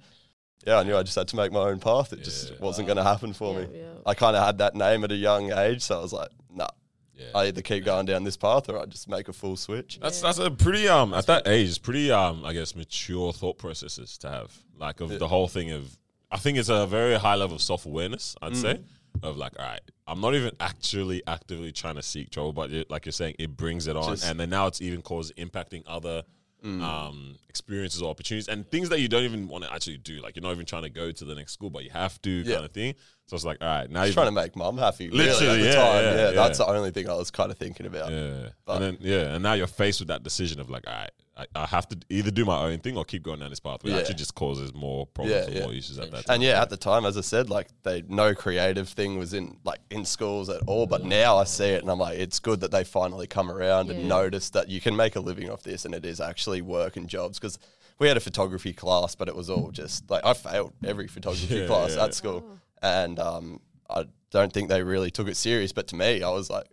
yeah, 0.66 0.78
I 0.78 0.82
knew 0.84 0.96
I 0.96 1.02
just 1.02 1.16
had 1.16 1.28
to 1.28 1.36
make 1.36 1.52
my 1.52 1.60
own 1.60 1.80
path. 1.80 2.12
It 2.12 2.22
just 2.22 2.58
wasn't 2.60 2.86
going 2.86 2.96
to 2.96 3.02
happen 3.04 3.32
for 3.32 3.60
Yeah, 3.60 3.66
me. 3.66 3.78
yeah. 3.80 3.84
I 4.06 4.14
kind 4.14 4.36
of 4.36 4.44
had 4.46 4.58
that 4.58 4.74
name 4.74 5.02
at 5.04 5.10
a 5.12 5.16
young 5.16 5.52
age, 5.52 5.82
so 5.82 5.98
I 5.98 6.02
was 6.02 6.12
like, 6.12 6.28
nah. 6.50 6.68
Yeah. 7.14 7.26
I 7.34 7.46
either 7.48 7.60
keep 7.62 7.84
going 7.84 8.06
down 8.06 8.24
this 8.24 8.36
path 8.38 8.68
or 8.70 8.78
I 8.80 8.86
just 8.86 9.08
make 9.08 9.28
a 9.28 9.32
full 9.32 9.56
switch. 9.56 9.98
That's 10.00 10.20
that's 10.22 10.38
a 10.38 10.50
pretty 10.50 10.88
um 10.88 11.12
at 11.14 11.26
that 11.26 11.46
age, 11.46 11.80
pretty 11.82 12.10
um 12.10 12.42
I 12.44 12.52
guess 12.54 12.74
mature 12.74 13.32
thought 13.34 13.58
processes 13.58 14.16
to 14.18 14.30
have. 14.30 14.52
Like 14.78 15.00
of 15.00 15.18
the 15.18 15.28
whole 15.28 15.46
thing 15.46 15.70
of 15.72 15.96
I 16.30 16.38
think 16.38 16.56
it's 16.58 16.70
a 16.70 16.86
very 16.86 17.14
high 17.16 17.34
level 17.34 17.54
of 17.56 17.62
self 17.62 17.84
awareness. 17.84 18.34
I'd 18.40 18.56
say 18.56 18.80
of 19.22 19.36
like, 19.36 19.52
all 19.58 19.64
right, 19.64 19.80
I'm 20.06 20.20
not 20.20 20.34
even 20.34 20.52
actually 20.60 21.22
actively 21.26 21.72
trying 21.72 21.96
to 21.96 22.02
seek 22.02 22.30
trouble, 22.30 22.52
but 22.52 22.70
it, 22.72 22.90
like 22.90 23.06
you're 23.06 23.12
saying, 23.12 23.36
it 23.38 23.56
brings 23.56 23.86
it 23.86 23.96
on, 23.96 24.12
Just- 24.14 24.24
and 24.24 24.38
then 24.38 24.50
now 24.50 24.66
it's 24.66 24.80
even 24.80 25.02
causing 25.02 25.36
impacting 25.36 25.82
other. 25.86 26.22
Um, 26.64 27.34
experiences 27.48 28.02
or 28.02 28.08
opportunities 28.08 28.46
and 28.46 28.64
things 28.70 28.88
that 28.90 29.00
you 29.00 29.08
don't 29.08 29.24
even 29.24 29.48
want 29.48 29.64
to 29.64 29.72
actually 29.72 29.96
do. 29.98 30.20
Like 30.22 30.36
you're 30.36 30.44
not 30.44 30.52
even 30.52 30.64
trying 30.64 30.84
to 30.84 30.90
go 30.90 31.10
to 31.10 31.24
the 31.24 31.34
next 31.34 31.54
school, 31.54 31.70
but 31.70 31.82
you 31.82 31.90
have 31.90 32.22
to, 32.22 32.30
Yeah. 32.30 32.54
kind 32.54 32.64
of 32.66 32.70
thing. 32.70 32.94
So 33.32 33.36
it's 33.36 33.44
like, 33.46 33.58
all 33.62 33.66
right, 33.68 33.90
now 33.90 34.02
you're 34.02 34.12
trying 34.12 34.26
to 34.26 34.30
make 34.32 34.54
mum 34.56 34.76
happy. 34.76 35.08
Really, 35.08 35.24
Literally, 35.24 35.48
at 35.54 35.56
the 35.62 35.64
yeah, 35.64 35.74
time. 35.74 36.04
yeah, 36.04 36.14
Yeah, 36.16 36.24
yeah. 36.26 36.30
that's 36.32 36.58
the 36.58 36.66
only 36.66 36.90
thing 36.90 37.08
I 37.08 37.14
was 37.14 37.30
kind 37.30 37.50
of 37.50 37.56
thinking 37.56 37.86
about. 37.86 38.12
Yeah. 38.12 38.48
But- 38.66 38.74
and 38.74 38.84
then 38.84 38.98
yeah, 39.00 39.32
and 39.34 39.42
now 39.42 39.54
you're 39.54 39.66
faced 39.66 40.00
with 40.00 40.08
that 40.08 40.22
decision 40.22 40.60
of 40.60 40.68
like, 40.68 40.84
all 40.86 40.92
right, 40.92 41.10
I, 41.34 41.46
I 41.54 41.64
have 41.64 41.88
to 41.88 41.98
either 42.10 42.30
do 42.30 42.44
my 42.44 42.58
own 42.66 42.80
thing 42.80 42.98
or 42.98 43.06
keep 43.06 43.22
going 43.22 43.40
down 43.40 43.48
this 43.48 43.58
path, 43.58 43.82
which 43.84 43.94
Yeah. 43.94 44.00
actually 44.00 44.16
just 44.16 44.34
causes 44.34 44.74
more 44.74 45.06
problems 45.06 45.34
Yeah, 45.34 45.44
and 45.46 45.54
yeah. 45.54 45.62
more 45.62 45.72
issues 45.72 45.98
at 45.98 46.10
that 46.10 46.26
time. 46.26 46.34
And 46.34 46.42
yeah, 46.42 46.60
at 46.60 46.68
the 46.68 46.76
time, 46.76 47.06
as 47.06 47.16
I 47.16 47.22
said, 47.22 47.48
like 47.48 47.68
they 47.84 48.02
no 48.06 48.34
creative 48.34 48.86
thing 48.90 49.18
was 49.18 49.32
in 49.32 49.56
like 49.64 49.80
in 49.90 50.04
schools 50.04 50.50
at 50.50 50.60
all. 50.66 50.86
But 50.86 51.04
now 51.06 51.38
I 51.38 51.44
see 51.44 51.68
it, 51.70 51.80
and 51.80 51.90
I'm 51.90 51.98
like, 51.98 52.18
it's 52.18 52.38
good 52.38 52.60
that 52.60 52.70
they 52.70 52.84
finally 52.84 53.26
come 53.26 53.50
around 53.50 53.90
and 53.90 54.06
notice 54.10 54.50
that 54.50 54.68
you 54.68 54.82
can 54.82 54.94
make 54.94 55.16
a 55.16 55.20
living 55.20 55.48
off 55.48 55.62
this, 55.62 55.86
and 55.86 55.94
it 55.94 56.04
is 56.04 56.20
actually 56.20 56.60
work 56.60 56.96
and 56.98 57.08
jobs. 57.08 57.38
Because 57.38 57.58
we 57.98 58.08
had 58.08 58.16
a 58.18 58.20
photography 58.20 58.72
class, 58.74 59.14
but 59.14 59.28
it 59.28 59.34
was 59.36 59.48
all 59.48 59.70
just 59.70 60.10
like 60.10 60.26
I 60.26 60.34
failed 60.34 60.74
every 60.84 61.06
photography 61.08 61.54
Yeah, 61.60 61.66
class 61.66 61.94
yeah. 61.96 62.04
at 62.04 62.14
school, 62.14 62.44
oh. 62.46 62.58
And 62.82 63.18
um, 63.18 63.60
I 63.88 64.04
don't 64.30 64.52
think 64.52 64.68
they 64.68 64.82
really 64.82 65.10
took 65.10 65.28
it 65.28 65.36
serious. 65.36 65.72
But 65.72 65.88
to 65.88 65.96
me, 65.96 66.22
I 66.22 66.30
was 66.30 66.50
like, 66.50 66.66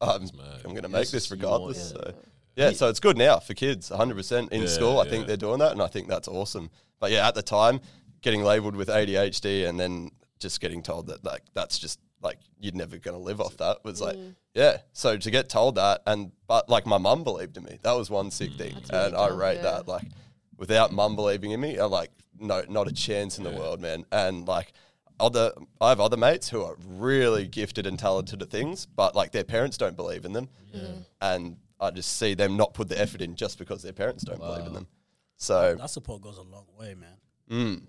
I'm, 0.00 0.28
I'm 0.64 0.70
going 0.70 0.82
to 0.82 0.88
make 0.88 1.10
this 1.10 1.30
you 1.30 1.36
want- 1.36 1.42
regardless. 1.42 1.92
yeah. 1.94 2.02
So. 2.02 2.14
Yeah, 2.56 2.72
so 2.72 2.88
it's 2.88 2.98
good 2.98 3.16
now 3.16 3.38
for 3.38 3.54
kids, 3.54 3.88
100% 3.88 4.50
in 4.50 4.62
Yeah, 4.62 4.66
school. 4.68 4.98
I 4.98 5.04
yeah. 5.04 5.10
think 5.10 5.26
they're 5.28 5.36
doing 5.36 5.60
that, 5.60 5.70
and 5.70 5.80
I 5.80 5.86
think 5.86 6.08
that's 6.08 6.26
awesome. 6.26 6.70
But 6.98 7.12
yeah, 7.12 7.28
at 7.28 7.36
the 7.36 7.42
time, 7.42 7.80
getting 8.20 8.42
labeled 8.42 8.74
with 8.74 8.88
ADHD 8.88 9.68
and 9.68 9.78
then 9.78 10.10
just 10.40 10.60
getting 10.60 10.82
told 10.82 11.06
that 11.06 11.24
like 11.24 11.42
that's 11.54 11.78
just 11.78 12.00
like 12.20 12.38
you're 12.58 12.74
never 12.74 12.98
going 12.98 13.16
to 13.16 13.22
live 13.22 13.40
off 13.40 13.56
that 13.58 13.84
was 13.84 14.00
like, 14.00 14.16
yeah. 14.54 14.78
So 14.92 15.16
to 15.16 15.30
get 15.30 15.48
told 15.48 15.76
that, 15.76 16.02
and 16.04 16.32
but 16.48 16.68
like 16.68 16.84
my 16.84 16.98
mum 16.98 17.22
believed 17.22 17.56
in 17.56 17.62
me, 17.62 17.78
that 17.82 17.92
was 17.92 18.10
one 18.10 18.32
sick 18.32 18.52
thing, 18.54 18.74
and 18.90 19.14
I 19.14 19.28
tough, 19.28 19.38
rate 19.38 19.56
yeah. 19.56 19.62
that. 19.62 19.88
Like 19.88 20.06
without 20.56 20.92
mum 20.92 21.14
believing 21.14 21.52
in 21.52 21.60
me, 21.60 21.76
I'm 21.76 21.92
like, 21.92 22.10
no, 22.40 22.64
not 22.68 22.88
a 22.88 22.92
chance 22.92 23.38
in 23.38 23.44
the 23.44 23.50
world, 23.50 23.80
man. 23.80 24.04
And 24.10 24.48
like 24.48 24.72
other, 25.20 25.52
I 25.80 25.88
have 25.90 26.00
other 26.00 26.16
mates 26.16 26.48
who 26.48 26.62
are 26.62 26.76
really 26.86 27.46
gifted 27.46 27.86
and 27.86 27.98
talented 27.98 28.42
at 28.42 28.50
things, 28.50 28.86
but 28.86 29.14
like 29.14 29.32
their 29.32 29.44
parents 29.44 29.76
don't 29.76 29.96
believe 29.96 30.24
in 30.24 30.32
them, 30.32 30.48
and 31.20 31.56
I 31.80 31.90
just 31.90 32.18
see 32.18 32.34
them 32.34 32.56
not 32.56 32.74
put 32.74 32.88
the 32.88 33.00
effort 33.00 33.20
in 33.22 33.34
just 33.36 33.58
because 33.58 33.82
their 33.82 33.92
parents 33.92 34.24
don't 34.24 34.38
believe 34.40 34.66
in 34.66 34.72
them. 34.72 34.86
So 35.36 35.76
That 35.76 35.90
support 35.90 36.22
goes 36.22 36.36
a 36.38 36.42
long 36.42 36.66
way, 36.78 36.94
man. 36.94 37.16
Mm, 37.50 37.82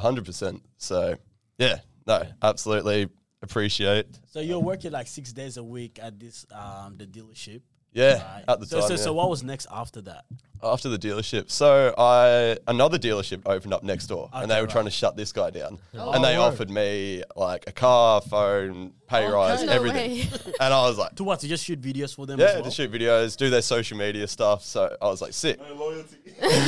hundred 0.00 0.24
percent. 0.24 0.62
So 0.76 1.16
yeah, 1.58 1.78
no, 2.06 2.22
absolutely 2.42 3.08
appreciate. 3.42 4.06
So 4.26 4.40
you're 4.40 4.60
working 4.60 4.92
like 4.92 5.06
six 5.08 5.32
days 5.32 5.56
a 5.56 5.64
week 5.64 5.98
at 6.00 6.18
this 6.18 6.46
um 6.52 6.96
the 6.96 7.06
dealership. 7.06 7.62
Yeah, 7.92 8.14
Right. 8.14 8.44
at 8.48 8.58
the 8.60 8.66
so, 8.66 8.80
time. 8.80 8.88
so, 8.88 8.94
yeah. 8.94 9.00
so 9.00 9.12
what 9.12 9.30
was 9.30 9.42
next 9.44 9.66
after 9.70 10.00
that? 10.02 10.24
After 10.64 10.88
the 10.88 10.98
dealership, 10.98 11.50
so 11.50 11.94
I 11.98 12.56
another 12.66 12.98
dealership 12.98 13.42
opened 13.46 13.74
up 13.74 13.82
next 13.82 14.06
door, 14.06 14.30
and 14.32 14.50
they 14.50 14.56
were 14.56 14.62
right. 14.62 14.70
trying 14.70 14.86
to 14.86 14.90
shut 14.90 15.14
this 15.16 15.30
guy 15.32 15.50
down, 15.50 15.78
Oh, 15.94 16.12
and 16.12 16.24
they 16.24 16.38
word. 16.38 16.44
offered 16.44 16.70
me 16.70 17.22
like 17.36 17.64
a 17.66 17.72
car, 17.72 18.20
phone, 18.22 18.92
pay 19.06 19.26
rise, 19.26 19.62
No 19.62 19.72
everything, 19.72 20.10
way. 20.12 20.28
and 20.60 20.72
I 20.72 20.88
was 20.88 20.96
like. 20.98 21.14
To 21.16 21.24
what? 21.24 21.40
To 21.40 21.48
just 21.48 21.64
shoot 21.64 21.80
videos 21.80 22.14
for 22.14 22.24
them? 22.26 22.40
Yeah, 22.40 22.46
as 22.46 22.54
well? 22.54 22.64
to 22.64 22.70
shoot 22.70 22.90
videos, 22.90 23.36
do 23.36 23.50
their 23.50 23.60
social 23.62 23.98
media 23.98 24.26
stuff. 24.26 24.64
So 24.64 24.96
I 25.02 25.06
was 25.06 25.20
like, 25.20 25.32
sick. 25.34 25.60
No 25.60 25.74
loyalty. 25.74 26.16
There's 26.40 26.66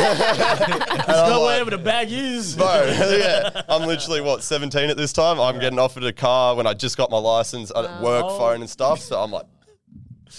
no 1.28 1.44
way 1.46 1.62
where 1.62 1.70
the 1.70 1.80
bag 1.82 2.08
is. 2.12 2.54
Bro, 2.56 2.86
yeah. 3.18 3.62
I'm 3.68 3.86
literally 3.86 4.20
what 4.20 4.42
17 4.42 4.90
at 4.90 4.96
this 4.96 5.12
time. 5.12 5.40
I'm 5.40 5.58
getting 5.58 5.78
offered 5.78 6.04
a 6.04 6.12
car 6.12 6.54
when 6.54 6.66
I 6.66 6.74
just 6.74 6.96
got 6.96 7.10
my 7.10 7.18
license, 7.18 7.72
a 7.74 8.00
work 8.02 8.24
Oh. 8.26 8.38
phone 8.38 8.60
and 8.60 8.68
stuff. 8.70 9.00
So 9.00 9.20
I'm 9.20 9.30
like, 9.30 9.46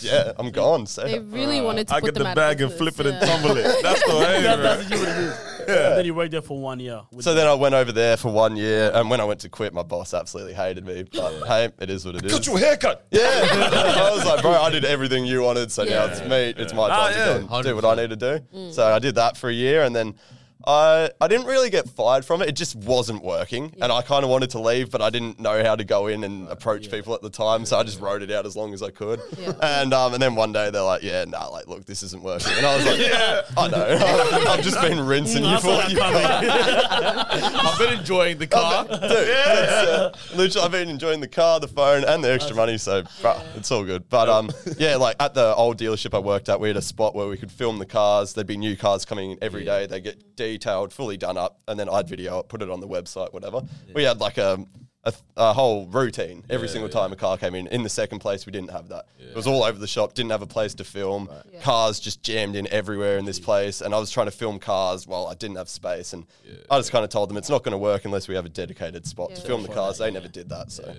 yeah, 0.02 0.32
I'm 0.38 0.52
gone. 0.52 0.86
So 0.88 1.04
They 1.04 1.20
really 1.20 1.62
wanted 1.62 1.88
to 1.90 1.96
I 1.96 2.00
put 2.00 2.08
get 2.08 2.14
them 2.16 2.24
the 2.24 2.30
out 2.30 2.36
bag 2.36 2.62
of 2.62 2.70
and 2.72 2.80
business, 2.80 2.96
flip 2.96 3.06
it 3.08 3.10
and 3.14 3.22
yeah. 3.22 3.36
tumble 3.38 3.58
it. 3.58 3.64
That's 3.84 4.04
the 4.04 4.16
way, 4.16 4.42
That- 4.42 4.56
bro. 4.58 4.64
that's 4.64 4.90
what 4.90 5.10
it 5.10 5.18
is. 5.18 5.38
Then 5.68 6.06
you 6.06 6.14
worked 6.14 6.32
there 6.32 6.42
for 6.42 6.58
one 6.58 6.80
year. 6.80 7.02
with 7.12 7.26
So 7.26 7.32
them. 7.32 7.40
then 7.40 7.48
I 7.48 7.54
went 7.54 7.76
over 7.76 7.92
there 7.92 8.16
for 8.16 8.32
one 8.32 8.56
year, 8.56 8.90
and 8.94 9.10
when 9.10 9.20
I 9.20 9.26
went 9.26 9.42
to 9.42 9.50
quit, 9.50 9.74
my 9.74 9.84
boss 9.84 10.14
absolutely 10.14 10.54
hated 10.54 10.86
me. 10.86 11.04
But 11.12 11.46
hey, 11.46 11.70
it 11.82 11.90
is 11.90 12.06
what 12.06 12.16
it 12.16 12.24
is. 12.24 12.32
Got 12.32 12.46
your 12.48 12.58
haircut. 12.58 13.06
yeah, 13.12 13.22
I 13.52 14.12
was 14.16 14.24
like, 14.26 14.42
bro, 14.42 14.52
I 14.54 14.70
did 14.70 14.86
everything 14.86 15.26
you 15.26 15.42
wanted, 15.42 15.70
so 15.72 15.84
now 15.84 16.06
it's 16.06 16.22
me. 16.22 16.54
It's 16.56 16.74
my 16.74 16.84
Ah, 16.90 17.08
time 17.10 17.12
yeah. 17.18 17.26
to 17.40 17.44
go 17.44 17.56
and 17.56 17.66
do 17.66 17.76
what 17.76 17.84
I 17.86 17.96
need 17.96 18.10
to 18.12 18.16
do. 18.16 18.72
So 18.72 18.86
I 18.88 19.00
did 19.00 19.16
that 19.16 19.36
for 19.36 19.50
a 19.50 19.54
year, 19.54 19.84
and 19.84 19.94
then 19.94 20.16
I 20.66 21.10
I 21.22 21.28
didn't 21.28 21.46
really 21.46 21.70
get 21.70 21.88
fired 21.90 22.26
from 22.26 22.42
it. 22.42 22.50
It 22.50 22.56
just 22.56 22.76
wasn't 22.76 23.24
working, 23.24 23.74
and 23.82 23.92
I 23.92 24.02
kind 24.02 24.24
of 24.24 24.30
wanted 24.30 24.50
to 24.52 24.60
leave, 24.60 24.92
but 24.92 25.02
I 25.02 25.10
didn't 25.10 25.40
know 25.40 25.64
how 25.64 25.76
to 25.76 25.84
go 25.84 26.08
in 26.08 26.24
and 26.24 26.48
approach 26.50 26.90
people 26.90 27.14
at 27.14 27.22
the 27.22 27.30
time, 27.30 27.66
so 27.66 27.78
I 27.78 27.84
just 27.84 28.02
wrote 28.02 28.22
it 28.22 28.32
out 28.32 28.46
as 28.46 28.56
long 28.56 28.74
as 28.74 28.82
I 28.82 28.90
could. 28.90 29.22
Yeah. 29.38 29.54
And 29.62 29.94
um, 29.94 30.14
and 30.14 30.22
then 30.22 30.36
one 30.36 30.52
day 30.52 30.70
they're 30.70 30.82
like, 30.82 31.04
yeah, 31.04 31.26
nah, 31.26 31.48
like 31.48 31.68
look, 31.68 31.86
this 31.86 32.04
isn't 32.04 32.24
working, 32.24 32.54
and 32.58 32.66
I 32.66 32.76
was 32.76 32.86
like, 32.86 33.00
yeah, 33.08 33.42
I 33.56 33.68
know, 33.68 34.46
I've 34.50 34.64
just 34.64 34.82
been 34.82 35.00
rinsing 35.00 35.44
you 35.44 35.56
for 35.56 35.68
saw 35.68 35.78
that 35.78 35.92
you." 35.92 36.00
I've 36.02 37.80
been 37.80 38.00
enjoying 38.00 38.38
the 38.38 38.48
car. 38.48 38.86
Dude, 38.86 39.00
that's, 39.00 39.88
uh, 39.90 40.18
literally, 40.36 40.66
I've 40.66 40.72
been 40.72 40.90
enjoying 40.90 41.20
the 41.20 41.28
car, 41.28 41.60
the 41.60 41.68
phone, 41.68 42.04
and 42.04 42.24
the 42.24 42.32
extra 42.32 42.56
money, 42.56 42.78
so 42.78 43.04
bruh, 43.04 43.42
it's 43.56 43.72
all 43.72 43.84
good. 43.84 44.10
But 44.10 44.30
um, 44.30 44.50
yeah, 44.78 44.96
like 44.96 45.16
at 45.20 45.34
the 45.34 45.56
old 45.56 45.78
dealership 45.78 46.14
I 46.14 46.20
worked 46.20 46.50
at, 46.50 46.60
we 46.60 46.68
had 46.68 46.78
a 46.78 46.82
spot 46.82 47.16
where 47.16 47.28
we 47.28 47.38
could 47.38 47.52
film 47.52 47.80
the 47.80 47.86
cars. 47.86 48.34
There'd 48.34 48.48
be 48.48 48.58
new 48.58 48.76
cars 48.76 49.06
coming 49.06 49.32
in 49.32 49.38
every 49.42 49.64
day. 49.64 49.86
They 49.86 50.02
get 50.02 50.36
detailed, 50.52 50.94
fully 50.94 51.18
done 51.18 51.38
up, 51.38 51.60
and 51.68 51.80
then 51.80 51.90
I'd 51.90 52.08
video 52.08 52.40
it, 52.40 52.48
put 52.50 52.62
it 52.62 52.70
on 52.70 52.80
the 52.80 52.88
website, 52.88 53.34
whatever. 53.34 53.62
We 53.94 54.04
had 54.04 54.20
like 54.20 54.38
a. 54.38 54.66
A, 55.04 55.14
a 55.38 55.54
whole 55.54 55.86
routine 55.88 56.44
every 56.50 56.68
single 56.68 56.90
time 56.90 57.14
a 57.14 57.16
car 57.16 57.38
came 57.38 57.56
in. 57.56 57.68
In 57.68 57.82
the 57.82 57.88
second 57.88 58.20
place, 58.20 58.46
we 58.46 58.52
didn't 58.52 58.72
have 58.72 58.90
that. 58.90 59.06
It 59.18 59.34
was 59.38 59.48
all 59.48 59.64
over 59.64 59.80
the 59.80 59.88
shop. 59.88 60.14
Didn't 60.16 60.32
have 60.32 60.42
a 60.42 60.48
place 60.48 60.74
to 60.74 60.84
film. 60.84 61.30
Yeah. 61.54 61.62
Cars 61.62 62.02
just 62.02 62.22
jammed 62.24 62.58
in 62.58 62.68
everywhere 62.74 63.18
in 63.18 63.24
this 63.24 63.40
place, 63.40 63.80
and 63.80 63.96
I 63.96 64.00
was 64.00 64.12
trying 64.12 64.26
to 64.28 64.32
film 64.44 64.60
cars 64.60 65.08
while 65.08 65.28
I 65.28 65.34
didn't 65.36 65.56
have 65.56 65.70
space. 65.70 66.12
And 66.12 66.26
I 66.70 66.78
just 66.78 66.92
kind 66.92 67.06
of 67.06 67.10
told 67.10 67.30
them 67.30 67.38
it's 67.38 67.50
not 67.50 67.64
going 67.64 67.72
to 67.72 67.78
work 67.78 68.04
unless 68.04 68.28
we 68.28 68.36
have 68.36 68.46
a 68.46 68.50
dedicated 68.50 69.06
spot 69.06 69.30
to 69.36 69.40
Yeah. 69.42 69.48
film 69.48 69.62
the 69.64 69.70
cars. 69.70 69.98
They 69.98 70.12
never 70.12 70.28
did 70.28 70.50
that, 70.50 70.74
so 70.74 70.94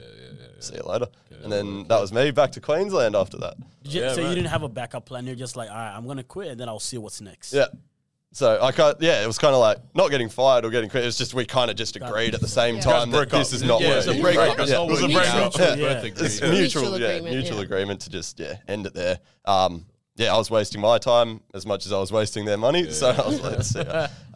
see 0.60 0.76
you 0.76 0.82
later. 0.84 1.08
And 1.42 1.52
then 1.52 1.84
that 1.88 2.00
was 2.00 2.10
me 2.10 2.30
back 2.30 2.52
to 2.52 2.60
Queensland 2.62 3.14
after 3.14 3.36
that. 3.38 3.56
Did 3.82 3.92
you- 3.92 4.00
Yeah, 4.00 4.12
so 4.14 4.22
you 4.22 4.34
didn't 4.34 4.46
have 4.56 4.62
a 4.62 4.70
backup 4.70 5.04
plan. 5.04 5.26
You're 5.26 5.36
just 5.36 5.54
like, 5.54 5.68
all 5.68 5.76
right, 5.76 5.94
I'm 5.94 6.06
gonna 6.06 6.24
quit, 6.24 6.48
and 6.48 6.58
then 6.60 6.68
I'll 6.70 6.80
see 6.80 6.96
what's 6.96 7.20
next. 7.20 7.52
Yeah, 7.52 7.66
So 8.32 8.58
I 8.60 8.72
can't. 8.72 9.00
Yeah, 9.00 9.22
it 9.22 9.26
was 9.26 9.38
kind 9.38 9.54
of 9.54 9.60
like 9.60 9.78
not 9.94 10.10
getting 10.10 10.28
fired 10.28 10.64
or 10.64 10.70
getting 10.70 10.90
quit. 10.90 11.02
It 11.02 11.06
was 11.06 11.16
just 11.18 11.32
we 11.34 11.46
kind 11.46 11.70
of 11.70 11.76
just 11.76 11.96
agreed 11.96 12.34
at 12.34 12.40
the 12.40 12.48
same 12.48 12.76
Yeah. 12.76 12.80
time 12.82 13.10
that 13.10 13.22
up. 13.22 13.28
this 13.30 13.52
is 13.52 13.62
not 13.62 13.80
Yeah, 13.80 13.96
it's 13.98 14.06
a 14.06 14.10
working. 14.10 14.22
breakup. 14.22 14.58
Right? 14.58 14.68
Yeah. 14.68 14.82
It 14.82 14.90
was 14.90 15.02
a 15.02 15.06
breakup. 15.08 15.34
out. 15.34 15.58
Yeah. 15.58 15.74
Yeah. 15.76 16.02
It's 16.04 16.40
Yeah. 16.40 16.50
mutual, 16.50 16.82
Mutual 16.82 17.00
yeah, 17.00 17.06
agreement, 17.08 17.34
mutual 17.36 17.56
yeah. 17.58 17.62
agreement 17.64 18.00
to 18.02 18.10
just 18.10 18.38
yeah 18.38 18.56
end 18.68 18.86
it 18.86 18.94
there. 18.94 19.18
Um, 19.46 19.86
yeah, 20.16 20.34
I 20.34 20.36
was 20.36 20.50
wasting 20.50 20.80
my 20.80 20.98
time 20.98 21.40
as 21.54 21.64
much 21.64 21.86
as 21.86 21.92
I 21.92 21.98
was 21.98 22.10
wasting 22.12 22.44
their 22.44 22.56
money, 22.58 22.90
so 22.90 23.10
I 23.10 23.26
was 23.26 23.40
like, 23.40 23.52
let's 23.56 23.68
see. 23.68 23.84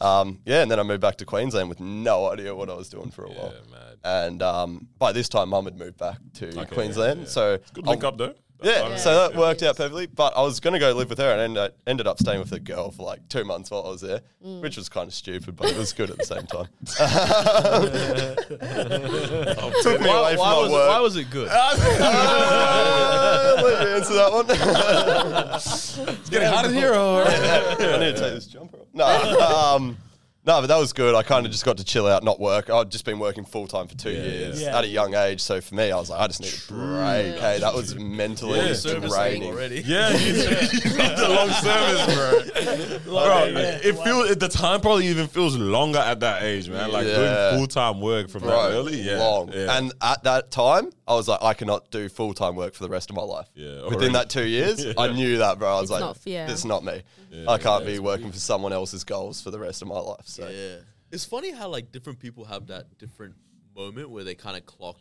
Um, 0.00 0.38
yeah, 0.46 0.62
and 0.62 0.70
then 0.70 0.78
I 0.78 0.84
moved 0.84 1.00
back 1.00 1.16
to 1.16 1.24
Queensland 1.24 1.68
with 1.68 1.80
no 1.80 2.30
idea 2.30 2.54
what 2.54 2.70
I 2.70 2.74
was 2.74 2.88
doing 2.88 3.10
for 3.10 3.24
a 3.24 3.28
while. 3.28 3.52
Yeah, 3.52 3.70
mad. 3.70 3.96
And 4.04 4.42
um, 4.42 4.86
by 4.98 5.10
this 5.12 5.28
time, 5.28 5.48
Mum 5.48 5.64
had 5.64 5.76
moved 5.76 5.98
back 5.98 6.18
to 6.34 6.48
Okay, 6.60 6.74
Queensland, 6.74 7.20
yeah, 7.20 7.24
yeah. 7.24 7.30
so 7.30 7.58
Good 7.74 7.86
link 7.86 8.04
I- 8.04 8.08
up 8.08 8.16
though. 8.16 8.34
Yeah, 8.62 8.88
Yeah. 8.90 8.96
so 8.96 9.14
that 9.28 9.36
worked 9.38 9.62
out 9.62 9.76
perfectly. 9.76 10.06
But 10.06 10.36
I 10.36 10.42
was 10.42 10.60
going 10.60 10.72
to 10.74 10.78
go 10.78 10.92
live 10.92 11.08
with 11.10 11.18
her 11.18 11.30
and 11.32 11.40
ended, 11.40 11.72
ended 11.86 12.06
up 12.06 12.18
staying 12.18 12.40
with 12.40 12.52
a 12.52 12.60
girl 12.60 12.90
for 12.90 13.02
like 13.04 13.28
two 13.28 13.44
months 13.44 13.70
while 13.70 13.84
I 13.86 13.90
was 13.90 14.00
there, 14.00 14.20
Mm. 14.44 14.60
which 14.60 14.76
was 14.76 14.88
kind 14.88 15.06
of 15.08 15.14
stupid, 15.14 15.56
but 15.56 15.70
it 15.70 15.76
was 15.76 15.92
good 15.92 16.10
at 16.10 16.18
the 16.18 16.24
same 16.24 16.46
time. 16.46 16.68
Took 19.82 20.00
me 20.00 20.08
Why, 20.08 20.18
away 20.20 20.30
from 20.32 20.38
why 20.40 20.52
my 20.52 20.58
was 20.60 20.70
it, 20.70 20.72
work. 20.72 20.88
why 20.88 21.00
was 21.00 21.16
it 21.16 21.30
good? 21.30 21.48
Uh, 22.02 23.60
let 23.64 23.84
me 23.84 23.90
answer 23.92 24.14
that 24.14 24.32
one. 24.32 24.46
It's 25.54 26.30
getting 26.30 26.48
hot 26.48 26.64
in 26.64 26.72
here. 26.74 26.94
Or? 26.94 27.22
I 27.24 27.98
need 27.98 28.16
to 28.16 28.20
take 28.20 28.34
this 28.34 28.46
jumper 28.46 28.78
off. 28.78 28.86
No, 28.94 29.06
um, 29.06 29.96
no, 30.44 30.60
but 30.60 30.66
that 30.66 30.78
was 30.78 30.92
good. 30.92 31.14
I 31.14 31.22
kind 31.22 31.46
of 31.46 31.52
just 31.52 31.64
got 31.64 31.76
to 31.76 31.84
chill 31.84 32.06
out, 32.06 32.24
not 32.24 32.40
work. 32.40 32.68
I'd 32.68 32.90
just 32.90 33.04
been 33.04 33.18
working 33.20 33.44
full 33.44 33.66
time 33.68 33.86
for 33.86 33.94
two 33.96 34.10
years 34.10 34.60
yeah. 34.60 34.76
at 34.76 34.84
a 34.84 34.88
young 34.88 35.14
age. 35.14 35.40
So 35.40 35.60
for 35.60 35.74
me, 35.76 35.92
I 35.92 35.96
was 35.96 36.10
like, 36.10 36.20
I 36.20 36.26
just 36.26 36.40
need 36.40 36.52
a 36.52 36.72
break. 36.72 37.40
Hey, 37.40 37.58
that 37.60 37.72
was 37.72 37.94
mentally 37.94 38.58
Yeah. 38.58 38.72
Service 38.74 39.12
draining. 39.12 39.50
already. 39.52 39.82
Yeah, 39.82 40.10
you, 40.16 40.32
you 40.34 40.96
got 40.96 41.16
the 41.16 41.28
long 41.28 41.50
service, 41.50 42.14
bro. 42.14 42.98
bro, 43.04 43.44
it 43.54 43.96
feels 44.02 44.36
the 44.36 44.48
time 44.48 44.80
probably 44.80 45.06
even 45.06 45.28
feels 45.28 45.56
longer 45.56 45.98
at 46.00 46.20
that 46.20 46.42
age, 46.42 46.68
man. 46.68 46.90
Like 46.90 47.06
Yeah. 47.06 47.16
doing 47.50 47.58
full 47.58 47.66
time 47.68 48.00
work 48.00 48.28
from 48.28 48.42
that 48.42 48.70
early, 48.72 49.00
yeah, 49.00 49.18
long. 49.18 49.52
yeah. 49.52 49.78
And 49.78 49.92
at 50.02 50.24
that 50.24 50.50
time, 50.50 50.90
I 51.06 51.14
was 51.14 51.28
like, 51.28 51.42
I 51.42 51.54
cannot 51.54 51.90
do 51.90 52.08
full 52.08 52.34
time 52.34 52.56
work 52.56 52.74
for 52.74 52.82
the 52.82 52.90
rest 52.90 53.10
of 53.10 53.16
my 53.16 53.22
life. 53.22 53.46
Yeah, 53.54 53.84
Within 53.84 53.94
already. 53.94 54.12
that 54.14 54.30
two 54.30 54.46
years, 54.46 54.84
I 54.98 55.12
knew 55.12 55.38
that, 55.38 55.58
bro. 55.58 55.68
I 55.68 55.74
was 55.80 55.82
It's 55.82 55.90
like, 55.92 56.00
not- 56.00 56.18
yeah. 56.24 56.46
this 56.46 56.64
not 56.64 56.84
me. 56.84 57.02
I 57.48 57.58
can't 57.58 57.86
be 57.86 57.98
working 57.98 58.30
for 58.32 58.38
someone 58.38 58.72
else's 58.72 59.04
goals 59.04 59.40
for 59.40 59.50
the 59.50 59.58
rest 59.58 59.82
of 59.82 59.88
my 59.88 59.98
life. 59.98 60.26
So 60.26 60.48
Yeah. 60.48 60.76
It's 61.10 61.24
funny 61.24 61.50
how 61.50 61.68
like 61.68 61.92
different 61.92 62.18
people 62.18 62.44
have 62.46 62.68
that 62.68 62.98
different 62.98 63.34
moment 63.76 64.10
where 64.10 64.24
they 64.24 64.34
kind 64.34 64.56
of 64.56 64.64
clock. 64.66 64.98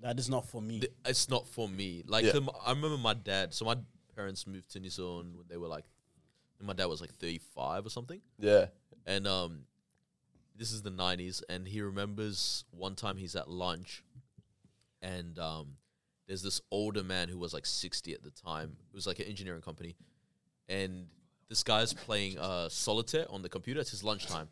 That 0.00 0.18
is 0.18 0.28
not 0.30 0.46
for 0.48 0.62
me. 0.62 0.80
th- 0.80 0.92
It's 1.04 1.28
not 1.28 1.46
for 1.48 1.68
me. 1.68 2.02
Like 2.06 2.24
Yeah. 2.24 2.32
um, 2.32 2.50
I 2.64 2.70
remember 2.70 2.96
my 2.98 3.14
dad. 3.14 3.52
So 3.54 3.64
my 3.64 3.76
parents 4.14 4.46
moved 4.46 4.70
to 4.72 4.80
New 4.80 4.90
Zealand 4.90 5.36
when 5.36 5.46
they 5.48 5.56
were 5.56 5.68
like, 5.68 5.84
my 6.60 6.72
dad 6.72 6.86
was 6.86 7.00
like 7.00 7.14
thirty 7.14 7.38
five 7.38 7.86
or 7.86 7.90
something. 7.90 8.20
yeah, 8.38 8.66
And 9.06 9.26
um, 9.26 9.60
this 10.56 10.72
is 10.72 10.82
the 10.82 10.90
'90s, 10.90 11.42
and 11.48 11.66
he 11.68 11.80
remembers 11.82 12.64
one 12.72 12.94
time 12.96 13.16
he's 13.16 13.36
at 13.36 13.48
lunch, 13.48 14.02
and 15.02 15.38
um, 15.38 15.76
there's 16.26 16.42
this 16.42 16.60
older 16.70 17.04
man 17.04 17.28
who 17.28 17.38
was 17.38 17.54
like 17.54 17.64
60 17.66 18.12
at 18.12 18.22
the 18.22 18.30
time. 18.30 18.76
It 18.90 18.94
was 18.94 19.06
like 19.06 19.18
an 19.20 19.26
engineering 19.26 19.62
company, 19.62 19.96
and 20.68 21.06
this 21.48 21.62
guy's 21.62 21.92
playing 21.92 22.38
uh 22.38 22.68
solitaire 22.68 23.26
on 23.30 23.42
the 23.42 23.48
computer. 23.48 23.80
It's 23.80 23.90
his 23.90 24.04
lunchtime, 24.04 24.48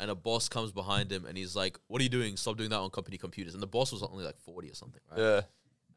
and 0.00 0.10
a 0.10 0.14
boss 0.14 0.48
comes 0.48 0.72
behind 0.72 1.10
him, 1.12 1.24
and 1.26 1.36
he's 1.36 1.54
like, 1.54 1.78
"What 1.88 2.00
are 2.00 2.04
you 2.04 2.10
doing? 2.10 2.36
Stop 2.36 2.56
doing 2.56 2.70
that 2.70 2.78
on 2.78 2.90
company 2.90 3.18
computers." 3.18 3.54
And 3.54 3.62
the 3.62 3.66
boss 3.66 3.92
was 3.92 4.02
only 4.02 4.24
like 4.24 4.38
40 4.38 4.70
or 4.70 4.74
something, 4.74 5.00
right? 5.10 5.20
yeah, 5.20 5.40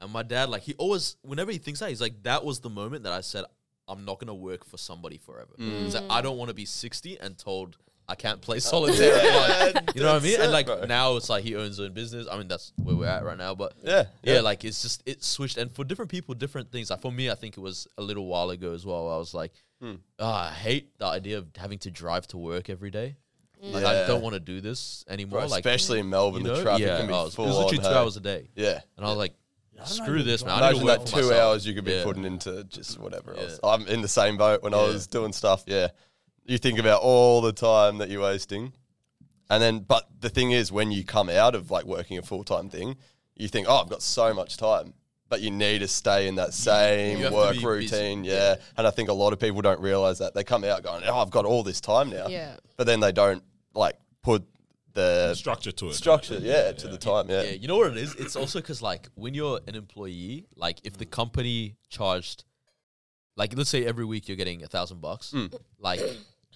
And 0.01 0.11
my 0.11 0.23
dad, 0.23 0.49
like, 0.49 0.63
he 0.63 0.73
always, 0.75 1.15
whenever 1.21 1.51
he 1.51 1.57
thinks 1.57 1.80
that, 1.80 1.89
he's 1.89 2.01
like, 2.01 2.23
that 2.23 2.43
was 2.43 2.59
the 2.59 2.69
moment 2.69 3.03
that 3.03 3.13
I 3.13 3.21
said, 3.21 3.45
I'm 3.88 4.03
not 4.05 4.19
gonna 4.19 4.36
work 4.36 4.65
for 4.65 4.78
somebody 4.78 5.17
forever. 5.17 5.51
He's 5.57 5.95
like, 5.95 6.03
I 6.09 6.21
don't 6.21 6.38
want 6.38 6.49
to 6.49 6.53
be 6.53 6.65
60 6.65 7.19
and 7.19 7.38
told 7.38 7.78
I 8.09 8.15
can't 8.15 8.41
play 8.41 8.59
solitaire. 8.71 9.15
Like, 9.15 9.75
you 9.95 10.01
know 10.01 10.13
what 10.13 10.21
I 10.21 10.25
mean? 10.25 10.41
And 10.41 10.51
like 10.51 10.65
bro. 10.65 10.86
now 10.86 11.15
it's 11.15 11.30
like 11.30 11.43
he 11.43 11.55
owns 11.55 11.69
his 11.78 11.80
own 11.82 11.93
business. 11.93 12.28
I 12.30 12.38
mean, 12.38 12.47
that's 12.47 12.71
where 12.82 12.95
we're 12.95 13.05
at 13.07 13.23
right 13.25 13.38
now. 13.38 13.53
But 13.55 13.73
yeah, 13.84 14.05
yeah, 14.23 14.41
like 14.41 14.63
it's 14.65 14.82
just 14.82 15.03
it 15.05 15.23
switched, 15.23 15.57
and 15.57 15.71
for 15.71 15.84
different 15.84 16.09
people, 16.11 16.34
different 16.36 16.71
things. 16.71 16.89
Like 16.89 17.01
for 17.01 17.11
me, 17.11 17.30
I 17.30 17.36
think 17.36 17.57
it 17.57 17.61
was 17.61 17.88
a 17.97 18.01
little 18.01 18.25
while 18.28 18.49
ago 18.49 18.73
as 18.73 18.86
well. 18.86 19.09
I 19.09 19.17
was 19.17 19.34
like, 19.34 19.51
Hmm. 19.82 19.95
"Ah, 20.19 20.49
I 20.49 20.53
hate 20.53 20.97
the 20.97 21.05
idea 21.05 21.38
of 21.38 21.47
having 21.55 21.80
to 21.80 21.91
drive 21.91 22.28
to 22.28 22.38
work 22.38 22.69
every 22.69 22.89
day. 22.91 23.17
Like 23.61 23.84
Yeah. 23.84 23.89
I 23.89 24.07
don't 24.07 24.21
want 24.21 24.34
to 24.34 24.39
do 24.39 24.61
this 24.61 25.03
anymore. 25.07 25.39
Bro, 25.41 25.49
like 25.49 25.65
especially 25.65 25.99
in 25.99 26.09
Melbourne, 26.09 26.43
you 26.43 26.47
know? 26.49 26.55
the 26.57 26.61
traffic 26.63 26.86
yeah, 26.86 26.97
can 26.99 27.07
be 27.07 27.13
I 27.13 27.23
was, 27.23 27.34
it 27.34 27.36
full 27.36 27.45
was 27.47 27.55
literally 27.57 27.78
two 27.80 27.84
hey? 27.89 27.93
hours 27.95 28.17
a 28.17 28.19
day, 28.21 28.49
Yeah. 28.55 28.82
and 28.97 29.05
I 29.05 29.09
was 29.09 29.17
like, 29.17 29.34
screw 29.86 30.21
this, 30.23 30.43
man. 30.45 30.61
I 30.63 30.69
Imagine 30.69 30.86
work 30.86 30.99
that 30.99 31.07
two 31.07 31.15
myself. 31.28 31.34
hours 31.41 31.65
you 31.67 31.73
could 31.73 31.86
be 31.86 31.93
Yeah. 31.93 32.03
putting 32.03 32.25
into 32.25 32.63
just 32.65 32.99
whatever 32.99 33.34
Yeah. 33.36 33.43
else. 33.43 33.59
I'm 33.63 33.88
in 33.88 34.01
the 34.01 34.07
same 34.07 34.38
boat 34.38 34.61
when 34.63 34.73
I 34.73 34.82
was 34.84 35.07
doing 35.07 35.34
stuff. 35.34 35.63
Yeah. 35.67 35.89
You 36.45 36.57
think 36.57 36.80
about 36.80 37.01
all 37.01 37.41
the 37.41 37.51
time 37.53 37.97
that 37.99 38.09
you're 38.09 38.21
wasting. 38.23 38.73
And 39.49 39.61
then, 39.63 39.80
but 39.80 40.07
the 40.19 40.30
thing 40.30 40.51
is, 40.51 40.71
when 40.71 40.91
you 40.91 41.03
come 41.03 41.30
out 41.30 41.55
of 41.55 41.71
like 41.71 41.86
working 41.86 42.17
a 42.17 42.21
full 42.21 42.43
time 42.43 42.69
thing, 42.69 42.95
you 43.36 43.47
think, 43.47 43.67
oh, 43.69 43.78
I've 43.78 43.89
got 43.89 44.01
so 44.01 44.34
much 44.34 44.57
time. 44.57 44.93
But 45.30 45.41
you 45.41 45.51
need 45.51 45.80
to 45.80 45.88
stay 45.89 46.28
in 46.28 46.36
that 46.36 46.53
same 46.53 47.17
you 47.17 47.23
have 47.25 47.34
work 47.34 47.51
be 47.51 47.55
busy. 47.57 47.67
routine. 47.67 48.23
Yeah. 48.23 48.55
And 48.78 48.88
I 48.88 48.91
think 48.91 49.09
a 49.09 49.13
lot 49.13 49.34
of 49.34 49.39
people 49.39 49.61
don't 49.61 49.82
realize 49.82 50.19
that. 50.19 50.34
They 50.34 50.43
come 50.43 50.63
out 50.63 50.84
going, 50.84 51.03
oh, 51.05 51.19
I've 51.19 51.32
got 51.32 51.43
all 51.45 51.63
this 51.63 51.82
time 51.82 52.09
now. 52.09 52.28
Yeah. 52.28 52.55
But 52.78 52.88
then 52.88 52.99
they 53.01 53.11
don't 53.11 53.43
like 53.73 53.97
put 54.23 54.45
the 54.93 55.36
structure 55.36 55.71
to 55.73 55.89
it. 55.89 55.93
structure, 55.93 56.39
yeah, 56.41 56.71
to 56.71 56.88
the 56.88 56.97
time. 56.97 57.30
Yeah. 57.30 57.43
Yeah, 57.43 57.51
you 57.51 57.67
know 57.67 57.78
what 57.78 57.91
it 57.91 57.97
is? 57.97 58.15
It's 58.15 58.36
also 58.36 58.59
because 58.59 58.82
like 58.82 59.09
when 59.15 59.34
you're 59.34 59.59
an 59.67 59.75
employee, 59.75 60.45
like 60.55 60.80
if 60.84 60.97
the 60.97 61.05
company 61.05 61.75
charged, 61.89 62.45
like 63.36 63.55
let's 63.55 63.69
say 63.69 63.86
every 63.86 64.05
week 64.05 64.28
you're 64.28 64.38
getting 64.38 64.63
a 64.63 64.67
thousand 64.67 65.01
bucks, 65.01 65.32
Mm. 65.34 65.53
like 65.78 65.99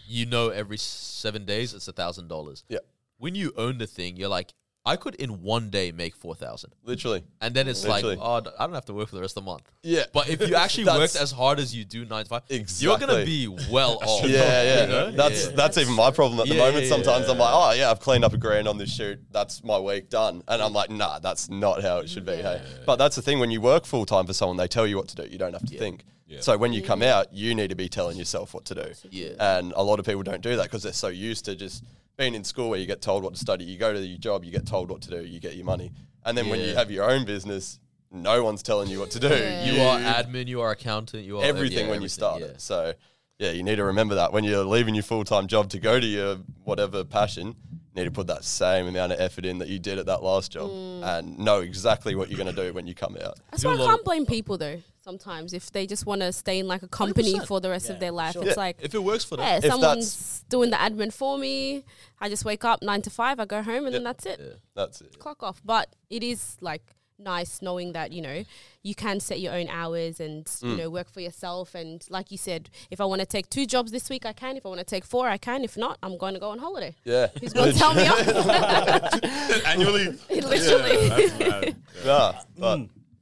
you 0.07 0.25
know 0.25 0.49
every 0.49 0.77
seven 0.77 1.45
days 1.45 1.73
it's 1.73 1.87
a 1.87 1.91
thousand 1.93 2.29
dollars. 2.29 2.63
Yeah. 2.69 2.79
When 3.17 3.35
you 3.35 3.51
own 3.57 3.77
the 3.77 3.85
thing, 3.85 4.15
you're 4.17 4.29
like, 4.29 4.53
I 4.83 4.95
could 4.95 5.13
in 5.15 5.43
one 5.43 5.69
day 5.69 5.91
make 5.91 6.15
four 6.15 6.33
thousand, 6.33 6.73
Literally. 6.83 7.23
and 7.39 7.53
then 7.53 7.67
it's 7.67 7.85
Literally. 7.85 8.15
like, 8.15 8.25
oh, 8.47 8.51
I 8.57 8.65
don't 8.65 8.73
have 8.73 8.85
to 8.85 8.93
work 8.93 9.09
for 9.09 9.15
the 9.15 9.21
rest 9.21 9.37
of 9.37 9.43
the 9.43 9.51
month. 9.51 9.61
Yeah. 9.83 10.05
But 10.11 10.27
if 10.27 10.41
you 10.47 10.55
actually 10.65 10.85
That's- 10.85 11.13
worked 11.13 11.21
as 11.21 11.31
hard 11.31 11.59
as 11.59 11.75
you 11.75 11.85
do 11.85 12.03
nine 12.05 12.23
to 12.23 12.29
five, 12.29 12.41
you're 12.49 12.97
gonna 12.97 13.13
Exactly. 13.19 13.25
be 13.25 13.47
well 13.69 13.99
off. 14.03 14.25
Yeah, 14.25 14.63
yeah. 14.63 14.81
You 14.81 14.87
know? 14.87 15.11
That's 15.11 15.45
Yeah. 15.45 15.51
that's 15.55 15.77
even 15.77 15.93
my 15.93 16.09
problem 16.09 16.39
at 16.39 16.47
the 16.47 16.55
Yeah, 16.55 16.65
moment. 16.65 16.83
yeah, 16.85 16.89
Sometimes 16.89 17.27
yeah. 17.27 17.31
I'm 17.33 17.37
like, 17.37 17.53
oh 17.53 17.71
yeah, 17.73 17.91
I've 17.91 17.99
cleaned 17.99 18.25
up 18.25 18.33
a 18.33 18.37
grand 18.37 18.67
on 18.67 18.79
this 18.79 18.91
shoot. 18.91 19.19
That's 19.31 19.63
my 19.63 19.77
week 19.79 20.09
done. 20.09 20.41
And 20.47 20.61
I'm 20.63 20.73
like, 20.73 20.89
nah, 20.89 21.19
that's 21.19 21.47
not 21.49 21.83
how 21.83 21.99
it 21.99 22.09
should 22.09 22.25
be. 22.25 22.37
Hey, 22.37 22.59
but 22.87 22.95
that's 22.95 23.15
the 23.15 23.21
thing. 23.21 23.37
When 23.39 23.51
you 23.51 23.61
work 23.61 23.85
full 23.85 24.07
time 24.07 24.25
for 24.25 24.33
someone, 24.33 24.57
they 24.57 24.67
tell 24.67 24.87
you 24.87 24.97
what 24.97 25.07
to 25.09 25.15
do. 25.15 25.27
You 25.31 25.37
don't 25.37 25.53
have 25.53 25.65
to 25.67 25.77
think. 25.77 26.05
So 26.39 26.57
when 26.57 26.73
you 26.73 26.81
come 26.81 27.01
out, 27.01 27.33
you 27.33 27.53
need 27.53 27.69
to 27.69 27.75
be 27.75 27.89
telling 27.89 28.17
yourself 28.17 28.53
what 28.53 28.65
to 28.65 28.75
do. 28.75 28.91
Yeah. 29.09 29.29
And 29.39 29.73
a 29.75 29.83
lot 29.83 29.99
of 29.99 30.05
people 30.05 30.23
don't 30.23 30.41
do 30.41 30.55
that 30.55 30.63
because 30.63 30.83
they're 30.83 30.93
so 30.93 31.09
used 31.09 31.45
to 31.45 31.55
just 31.55 31.83
being 32.17 32.35
in 32.35 32.43
school 32.43 32.69
where 32.69 32.79
you 32.79 32.85
get 32.85 33.01
told 33.01 33.23
what 33.23 33.33
to 33.33 33.39
study. 33.39 33.65
You 33.65 33.77
go 33.77 33.93
to 33.93 33.99
your 33.99 34.17
job, 34.17 34.43
you 34.43 34.51
get 34.51 34.65
told 34.65 34.89
what 34.89 35.01
to 35.01 35.09
do, 35.09 35.25
you 35.25 35.39
get 35.39 35.55
your 35.55 35.65
money. 35.65 35.91
And 36.23 36.37
then 36.37 36.49
when 36.49 36.59
you 36.59 36.75
have 36.75 36.91
your 36.91 37.09
own 37.09 37.25
business, 37.25 37.79
no 38.11 38.43
one's 38.43 38.61
telling 38.61 38.89
you 38.89 38.99
what 38.99 39.11
to 39.11 39.19
do. 39.19 39.29
Yeah. 39.29 39.65
You 39.65 39.81
are 39.81 39.99
admin, 39.99 40.47
you 40.47 40.61
are 40.61 40.71
accountant, 40.71 41.23
you 41.23 41.39
are 41.39 41.43
everything 41.43 41.85
yeah, 41.85 41.91
when 41.91 42.01
you 42.01 42.09
start 42.09 42.41
yeah. 42.41 42.47
it. 42.47 42.61
So 42.61 42.93
yeah, 43.39 43.51
you 43.51 43.63
need 43.63 43.77
to 43.77 43.85
remember 43.85 44.15
that 44.15 44.33
when 44.33 44.43
you're 44.43 44.63
leaving 44.63 44.93
your 44.93 45.03
full 45.03 45.23
time 45.23 45.47
job 45.47 45.69
to 45.69 45.79
go 45.79 45.99
to 45.99 46.05
your 46.05 46.37
whatever 46.63 47.03
passion, 47.03 47.55
you 47.71 47.75
need 47.95 48.05
to 48.05 48.11
put 48.11 48.27
that 48.27 48.43
same 48.43 48.87
amount 48.87 49.13
of 49.13 49.19
effort 49.19 49.45
in 49.45 49.57
that 49.59 49.67
you 49.67 49.79
did 49.79 49.97
at 49.97 50.05
that 50.05 50.21
last 50.21 50.51
job 50.51 50.69
mm. 50.69 51.03
and 51.03 51.39
know 51.39 51.61
exactly 51.61 52.13
what 52.13 52.29
you're 52.29 52.37
going 52.37 52.53
to 52.53 52.67
do 52.67 52.71
when 52.71 52.85
you 52.85 52.93
come 52.93 53.17
out. 53.23 53.39
That's 53.49 53.65
why 53.65 53.73
I 53.73 53.77
can't 53.77 54.05
blame 54.05 54.25
people 54.27 54.57
though. 54.57 54.79
Sometimes 55.03 55.53
if 55.53 55.71
they 55.71 55.87
just 55.87 56.05
want 56.05 56.21
to 56.21 56.31
stay 56.31 56.59
in 56.59 56.67
like 56.67 56.83
a 56.83 56.87
company 56.87 57.33
100%. 57.33 57.47
for 57.47 57.59
the 57.59 57.69
rest 57.69 57.89
of 57.89 57.99
their 57.99 58.11
life, 58.11 58.33
sure. 58.33 58.43
it's 58.43 58.51
Yeah. 58.55 58.61
like 58.63 58.77
If 58.81 58.93
it 58.93 59.03
works 59.03 59.23
for 59.23 59.35
them, 59.35 59.45
yeah, 59.45 59.59
that's- 59.59 59.71
someone's 59.71 60.45
doing 60.49 60.69
the 60.69 60.77
admin 60.77 61.11
for 61.11 61.37
me. 61.39 61.83
I 62.19 62.29
just 62.29 62.45
wake 62.45 62.63
up 62.63 62.83
nine 62.83 63.01
to 63.03 63.09
five, 63.09 63.39
I 63.39 63.45
go 63.45 63.63
home, 63.63 63.85
and 63.87 63.95
then 63.95 64.03
that's 64.03 64.25
it. 64.27 64.39
Yeah. 64.39 64.53
That's 64.75 65.01
it. 65.01 65.17
Clock 65.17 65.41
off. 65.41 65.59
But 65.65 65.95
it 66.11 66.21
is 66.23 66.55
like 66.61 66.83
nice 67.17 67.61
knowing 67.61 67.93
that 67.93 68.11
you 68.11 68.19
know 68.19 68.43
you 68.81 68.95
can 68.95 69.19
set 69.19 69.39
your 69.39 69.53
own 69.53 69.67
hours 69.67 70.19
and 70.19 70.43
Mm. 70.45 70.69
you 70.71 70.75
know 70.77 70.89
work 70.89 71.07
for 71.11 71.19
yourself. 71.21 71.73
And 71.75 72.03
like 72.09 72.31
you 72.31 72.37
said, 72.37 72.69
if 72.91 73.01
I 73.01 73.05
want 73.05 73.21
to 73.21 73.25
take 73.27 73.49
two 73.49 73.65
jobs 73.65 73.91
this 73.91 74.07
week, 74.09 74.25
I 74.25 74.33
can. 74.33 74.55
If 74.57 74.65
I 74.65 74.69
want 74.69 74.79
to 74.79 74.85
take 74.85 75.03
four, 75.05 75.27
I 75.27 75.37
can. 75.37 75.63
If 75.63 75.77
not, 75.77 75.97
I'm 76.03 76.15
going 76.17 76.33
to 76.35 76.39
go 76.39 76.49
on 76.49 76.59
holiday. 76.59 76.95
Yeah. 77.05 77.27
Who's 77.39 77.53
going 77.53 77.73
to 77.73 77.77
tell 77.79 77.93
me 77.95 78.07
off? 78.07 78.27
Annually. 79.65 80.17
Literally. 80.29 81.07
Yeah, 81.07 81.17
that's 81.17 81.39
mad. 81.39 81.75
Nah, 82.05 82.33
but 82.57 82.79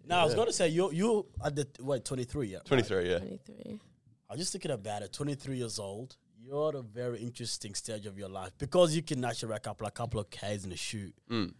Mm. 0.10 0.16
Now 0.16 0.22
I 0.22 0.26
was 0.26 0.36
gonna 0.36 0.51
say 0.51 0.70
you 0.70 0.91
you 0.91 1.26
at 1.43 1.55
the 1.55 1.68
what 1.80 2.03
twenty 2.03 2.24
three 2.24 2.47
yeah. 2.47 2.60
23, 2.66 3.10
yeah. 3.10 3.18
23. 3.20 3.80
I 4.30 4.34
was 4.34 4.39
just 4.39 4.51
thinking 4.51 4.72
about 4.72 5.03
it. 5.03 5.14
Twenty 5.14 5.36
three 5.36 5.57
years 5.57 5.80
old. 5.80 6.18
You're 6.41 6.70
at 6.70 6.76
a 6.76 6.82
very 6.82 7.20
interesting 7.20 7.76
stage 7.76 8.05
of 8.05 8.18
your 8.18 8.30
life 8.30 8.51
because 8.57 8.95
you 8.95 9.03
can 9.03 9.24
actually 9.24 9.49
rack 9.49 9.68
up 9.68 9.82
like 9.82 9.91
a 9.91 9.93
couple 9.93 10.20
of 10.20 10.30
K's 10.30 10.66
in 10.66 10.72
a 10.72 10.78
shoot. 10.78 11.14
Mm. 11.30 11.53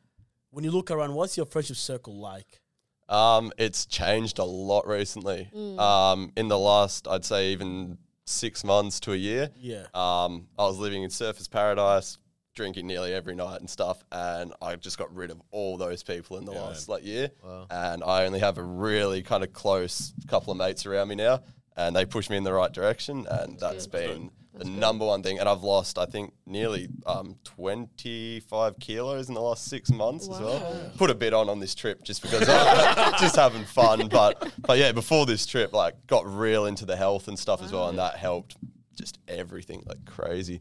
When 0.52 0.64
you 0.64 0.72
look 0.72 0.89
around, 0.89 1.14
what's 1.14 1.38
your 1.38 1.45
friendship 1.45 1.76
circle 1.76 2.20
like? 2.20 2.62
Um, 3.08 3.52
it's 3.58 3.86
changed 3.86 4.39
a 4.39 4.43
lot 4.43 4.88
recently. 4.88 5.50
Um, 5.78 6.32
in 6.36 6.47
the 6.47 6.58
last, 6.58 7.08
I'd 7.08 7.26
say 7.26 7.52
even 7.52 7.97
six 8.26 8.64
months 8.64 9.00
to 9.02 9.14
a 9.14 9.16
year. 9.16 9.50
Yeah. 9.58 9.86
Um, 9.93 10.47
I 10.58 10.64
was 10.64 10.78
living 10.78 11.04
in 11.04 11.10
Surfers 11.10 11.50
Paradise, 11.50 12.18
drinking 12.60 12.86
nearly 12.88 13.14
every 13.14 13.36
night 13.36 13.62
and 13.62 13.70
stuff, 13.70 14.03
and 14.12 14.51
I 14.62 14.76
just 14.76 14.97
got 14.97 15.16
rid 15.16 15.32
of 15.32 15.41
all 15.51 15.78
those 15.78 16.03
people 16.03 16.38
in 16.38 16.43
the 16.43 16.51
last 16.51 16.89
like 16.89 17.05
year. 17.05 17.32
Wow. 17.41 17.68
And 17.72 18.03
I 18.03 18.26
only 18.26 18.39
have 18.39 18.57
a 18.57 18.64
really 18.64 19.24
kind 19.24 19.45
of 19.45 19.53
close 19.53 20.14
couple 20.28 20.51
of 20.51 20.57
mates 20.57 20.86
around 20.86 21.07
me 21.07 21.16
now. 21.16 21.41
and 21.78 21.95
they 21.95 22.03
push 22.05 22.30
me 22.30 22.36
in 22.36 22.43
the 22.43 22.51
right 22.51 22.74
direction, 22.74 23.26
and 23.32 23.57
that's 23.57 23.88
been 23.88 24.30
the 24.53 24.66
number 24.66 25.05
one 25.05 25.24
thing. 25.24 25.39
And 25.39 25.47
I've 25.47 25.64
lost, 25.64 25.97
I 25.97 26.05
think, 26.05 26.34
nearly 26.45 26.89
um, 27.05 27.38
25 27.45 28.78
kilos 28.82 29.30
in 29.30 29.36
the 29.36 29.41
last 29.41 29.66
six 29.70 29.89
months 29.89 30.28
as 30.28 30.38
well. 30.41 30.91
Put 30.97 31.10
a 31.10 31.16
bit 31.16 31.34
on 31.34 31.47
on 31.47 31.62
this 31.62 31.74
trip 31.76 32.03
just 32.03 32.22
because 32.22 32.49
I'm 32.49 33.14
just 33.20 33.38
having 33.38 33.64
fun. 33.64 34.10
But 34.10 34.51
but 34.68 34.78
yeah, 34.78 34.91
before 34.91 35.26
this 35.26 35.45
trip, 35.45 35.72
like 35.72 35.95
got 36.07 36.26
real 36.28 36.66
into 36.66 36.86
the 36.86 36.97
health 36.97 37.30
and 37.30 37.39
stuff 37.39 37.62
as 37.64 37.72
well, 37.72 37.88
and 37.88 37.97
that 37.99 38.18
helped 38.18 38.57
just 38.95 39.18
everything 39.30 39.82
like 39.88 40.03
crazy. 40.03 40.60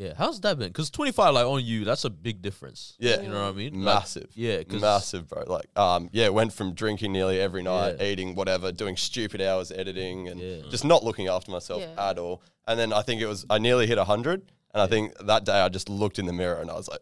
Yeah, 0.00 0.14
how's 0.16 0.40
that 0.40 0.58
been? 0.58 0.68
Because 0.68 0.88
25, 0.88 1.34
like 1.34 1.44
on 1.44 1.62
you, 1.62 1.84
that's 1.84 2.06
a 2.06 2.10
big 2.10 2.40
difference. 2.40 2.96
Yeah. 2.98 3.20
You 3.20 3.28
know 3.28 3.42
what 3.42 3.50
I 3.50 3.52
mean? 3.52 3.74
Like, 3.84 3.96
Massive. 3.96 4.30
yeah, 4.34 4.62
'cause- 4.62 4.80
massive, 4.80 5.28
bro. 5.28 5.44
Like, 5.46 5.68
um, 5.78 6.08
yeah, 6.10 6.30
went 6.30 6.54
from 6.54 6.72
drinking 6.72 7.12
nearly 7.12 7.38
every 7.38 7.62
night, 7.62 7.96
Yeah. 8.00 8.06
eating 8.06 8.34
whatever, 8.34 8.72
doing 8.72 8.96
stupid 8.96 9.42
hours 9.42 9.70
editing, 9.70 10.26
and 10.28 10.40
Yeah. 10.40 10.62
just 10.70 10.86
not 10.86 11.04
looking 11.04 11.28
after 11.28 11.50
myself 11.50 11.82
Yeah. 11.82 12.08
at 12.10 12.18
all. 12.18 12.40
And 12.66 12.80
then 12.80 12.94
I 12.94 13.02
think 13.02 13.20
it 13.20 13.26
was 13.26 13.44
I 13.50 13.58
nearly 13.58 13.86
hit 13.86 13.98
hundred, 13.98 14.50
and 14.72 14.80
I 14.80 14.86
think 14.86 15.12
that 15.18 15.44
day 15.44 15.60
I 15.60 15.68
just 15.68 15.90
looked 15.90 16.18
in 16.18 16.24
the 16.24 16.32
mirror 16.32 16.62
and 16.62 16.70
I 16.70 16.76
was 16.76 16.88
like, 16.88 17.00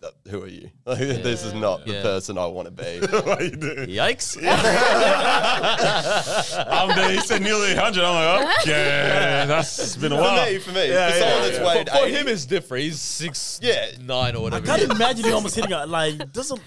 "Th- 0.00 0.12
"Who 0.30 0.42
are 0.42 0.46
you? 0.48 0.70
this 0.86 1.44
is 1.44 1.52
not 1.54 1.84
the 1.86 1.92
Yeah. 1.94 2.02
person 2.02 2.38
I 2.38 2.46
want 2.46 2.66
to 2.66 2.70
be." 2.72 3.06
what 3.06 3.40
are 3.40 3.44
you 3.44 3.50
doing? 3.56 3.88
Yikes. 3.88 4.36
I'm 6.70 6.88
there. 6.96 7.10
He 7.12 7.20
said 7.20 7.42
nearly 7.42 7.74
100. 7.74 8.02
I'm 8.04 8.44
like, 8.44 8.58
okay, 8.60 9.44
that's 9.46 9.96
been 9.96 10.12
a 10.12 10.16
for 10.16 10.22
while. 10.22 10.46
me, 10.46 10.58
for 10.58 10.72
me, 10.72 10.88
Yeah, 10.88 11.10
for 11.10 11.16
yeah, 11.16 11.20
someone 11.20 11.42
yeah. 11.42 11.48
that's 11.58 11.58
weighed 11.76 11.88
for, 11.90 11.96
for 11.96 12.04
80, 12.06 12.14
him, 12.16 12.28
it's 12.28 12.46
different. 12.46 12.84
He's 12.84 13.00
six, 13.00 13.60
Yeah. 13.62 13.86
nine 14.00 14.36
or 14.36 14.42
whatever. 14.44 14.70
I 14.70 14.76
can't 14.78 14.90
imagine 14.92 15.26
you 15.26 15.34
almost 15.34 15.54
hitting 15.56 15.72
a 15.72 15.86
like 15.86 16.32
doesn't 16.32 16.60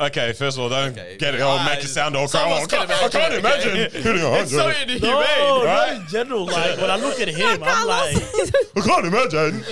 Okay, 0.00 0.32
first 0.32 0.56
of 0.56 0.62
all, 0.62 0.68
don't 0.68 0.92
Okay. 0.96 1.16
get 1.18 1.34
it. 1.34 1.40
I'll 1.40 1.64
make 1.68 1.82
it 1.82 1.88
sound 1.88 2.14
awkward. 2.14 2.30
some 2.30 2.44
of 2.46 2.52
Oh, 2.52 2.56
us 2.58 2.64
I 2.64 2.66
can 2.68 2.86
can't, 2.86 2.90
I 3.02 3.08
can't 3.08 3.34
imagine, 3.34 3.70
imagine 3.76 4.02
hitting 4.02 4.22
a 4.22 4.32
It's 4.34 4.52
so 4.52 4.62
hundred. 4.62 4.90
inhumane. 4.90 5.10
no, 5.10 5.64
right? 5.64 5.92
not 5.94 5.96
in 6.02 6.06
general. 6.06 6.46
Like 6.46 6.76
when 6.80 6.88
I 6.90 6.96
look 6.96 7.18
at 7.18 7.26
him, 7.26 7.62
I'm 7.64 7.86
like, 7.88 8.14
I 8.76 8.80
can't 8.80 9.06
imagine. 9.06 9.64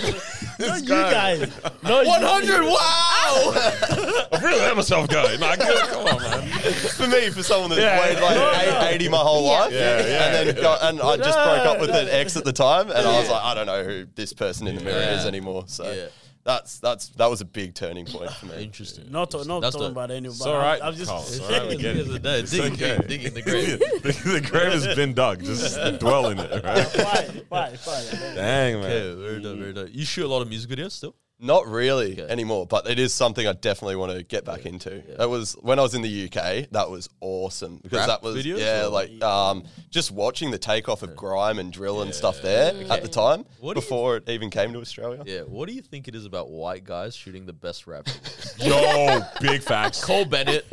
not 0.67 0.81
you 0.83 0.89
guys. 0.89 1.41
No, 1.83 2.01
you- 2.01 2.09
100, 2.09 2.63
wow! 2.65 4.27
I've 4.33 4.43
really 4.43 4.59
let 4.61 4.77
myself 4.77 5.09
go. 5.09 5.23
Like, 5.41 5.61
come 5.61 6.07
on, 6.07 6.23
man. 6.23 6.49
for 6.73 7.07
me, 7.07 7.31
for 7.31 7.43
someone 7.43 7.71
that's 7.71 7.81
Yeah. 7.83 8.01
weighed 8.01 8.21
like 8.21 8.37
eight- 8.67 8.95
80 8.95 9.09
my 9.09 9.19
whole 9.19 9.45
Yeah. 9.45 9.59
life, 9.61 9.73
Yeah, 9.73 10.07
yeah. 10.07 10.25
and 10.39 10.49
then 10.49 10.63
got, 10.63 10.83
and 10.83 11.01
I 11.01 11.17
just 11.17 11.37
broke 11.39 11.67
up 11.67 11.81
with 11.81 11.91
an 11.91 12.09
ex 12.11 12.37
at 12.37 12.45
the 12.45 12.53
time, 12.53 12.91
and 12.91 13.07
I 13.07 13.19
was 13.19 13.29
like, 13.29 13.43
I 13.43 13.55
don't 13.55 13.67
know 13.67 13.83
who 13.85 14.07
this 14.15 14.33
person 14.33 14.67
in 14.67 14.77
the 14.77 14.83
mirror 14.83 14.99
Yeah. 15.01 15.19
is 15.19 15.27
anymore. 15.27 15.65
So 15.67 15.91
Yeah. 15.91 16.07
That's 16.47 16.79
that's 16.79 17.09
that 17.11 17.27
was 17.27 17.41
a 17.41 17.45
big 17.45 17.75
turning 17.75 18.07
point 18.07 18.31
for 18.31 18.47
me. 18.47 18.55
Interesting. 18.63 19.11
Not, 19.11 19.33
to, 19.33 19.45
not 19.45 19.61
That's 19.63 19.75
talking 19.75 19.89
the- 19.89 19.93
about 19.93 20.13
anyone. 20.13 20.37
It's 20.37 20.47
all 20.47 20.57
right. 20.57 20.81
I'm 20.81 20.95
just 20.95 21.11
Carl, 21.11 21.23
it's 21.23 21.41
all 21.41 21.51
right. 21.51 21.69
We 21.69 21.77
get 21.77 21.97
it. 21.97 22.05
Dig, 22.23 22.25
It's 22.45 22.53
dig, 22.53 22.73
okay. 22.75 23.01
dig 23.07 23.25
in 23.25 23.35
the 23.35 23.43
grave. 23.43 23.79
the, 24.03 24.31
the 24.41 24.49
grave 24.49 24.73
has 24.73 24.87
been 24.95 25.13
dug. 25.13 25.43
Just 25.43 25.77
dwell 25.99 26.29
in 26.29 26.39
it, 26.39 26.65
right? 26.65 26.87
fine, 26.87 27.43
fine, 27.51 27.77
fine. 27.77 28.35
Dang, 28.37 28.81
man. 28.81 28.83
Yeah, 28.83 29.15
very 29.17 29.43
done, 29.43 29.59
very 29.59 29.73
done. 29.73 29.91
You 29.93 30.05
shoot 30.05 30.25
a 30.25 30.29
lot 30.29 30.41
of 30.41 30.49
music 30.49 30.71
videos 30.71 30.93
still? 30.93 31.17
Not 31.39 31.67
really 31.67 32.13
Okay. 32.13 32.33
anymore, 32.33 32.67
but 32.67 32.89
it 32.89 32.99
is 32.99 33.13
something 33.13 33.47
I 33.47 33.53
definitely 33.53 33.97
want 33.97 34.11
to 34.13 34.23
get 34.23 34.47
back 34.47 34.65
into. 34.65 35.03
That 35.19 35.29
was 35.29 35.53
when 35.61 35.79
I 35.79 35.83
was 35.83 35.95
in 35.95 36.01
the 36.01 36.25
UK. 36.25 36.67
That 36.71 36.89
was 36.89 37.11
awesome 37.21 37.79
because 37.83 37.99
Rap 37.99 38.09
that 38.09 38.23
was 38.23 38.37
videos 38.43 38.59
yeah, 38.59 38.87
or- 38.87 38.89
like 38.89 39.23
um, 39.23 39.65
just 39.91 40.11
watching 40.11 40.51
the 40.51 40.57
takeoff 40.57 41.03
of 41.03 41.15
grime 41.15 41.59
and 41.59 41.71
drill 41.71 42.01
and 42.01 42.15
stuff 42.15 42.41
there 42.41 42.73
at 42.91 43.03
the 43.03 43.09
time 43.09 43.45
What 43.61 43.75
do 43.75 43.81
you- 43.81 43.83
before 43.83 44.17
it 44.17 44.29
even 44.31 44.49
came 44.49 44.73
to 44.73 44.81
Australia. 44.81 45.23
Yeah. 45.27 45.41
What 45.43 45.69
do 45.69 45.75
you 45.75 45.83
think 45.83 46.09
it 46.09 46.15
is 46.15 46.25
about 46.25 46.49
white 46.49 46.85
guys 46.85 47.15
shooting 47.15 47.45
the 47.45 47.53
best 47.53 47.87
rap 47.87 48.05
videos? 48.59 48.67
Yo, 48.67 49.21
big 49.47 49.61
facts. 49.63 50.03
Cole 50.03 50.25
Bennett. 50.25 50.65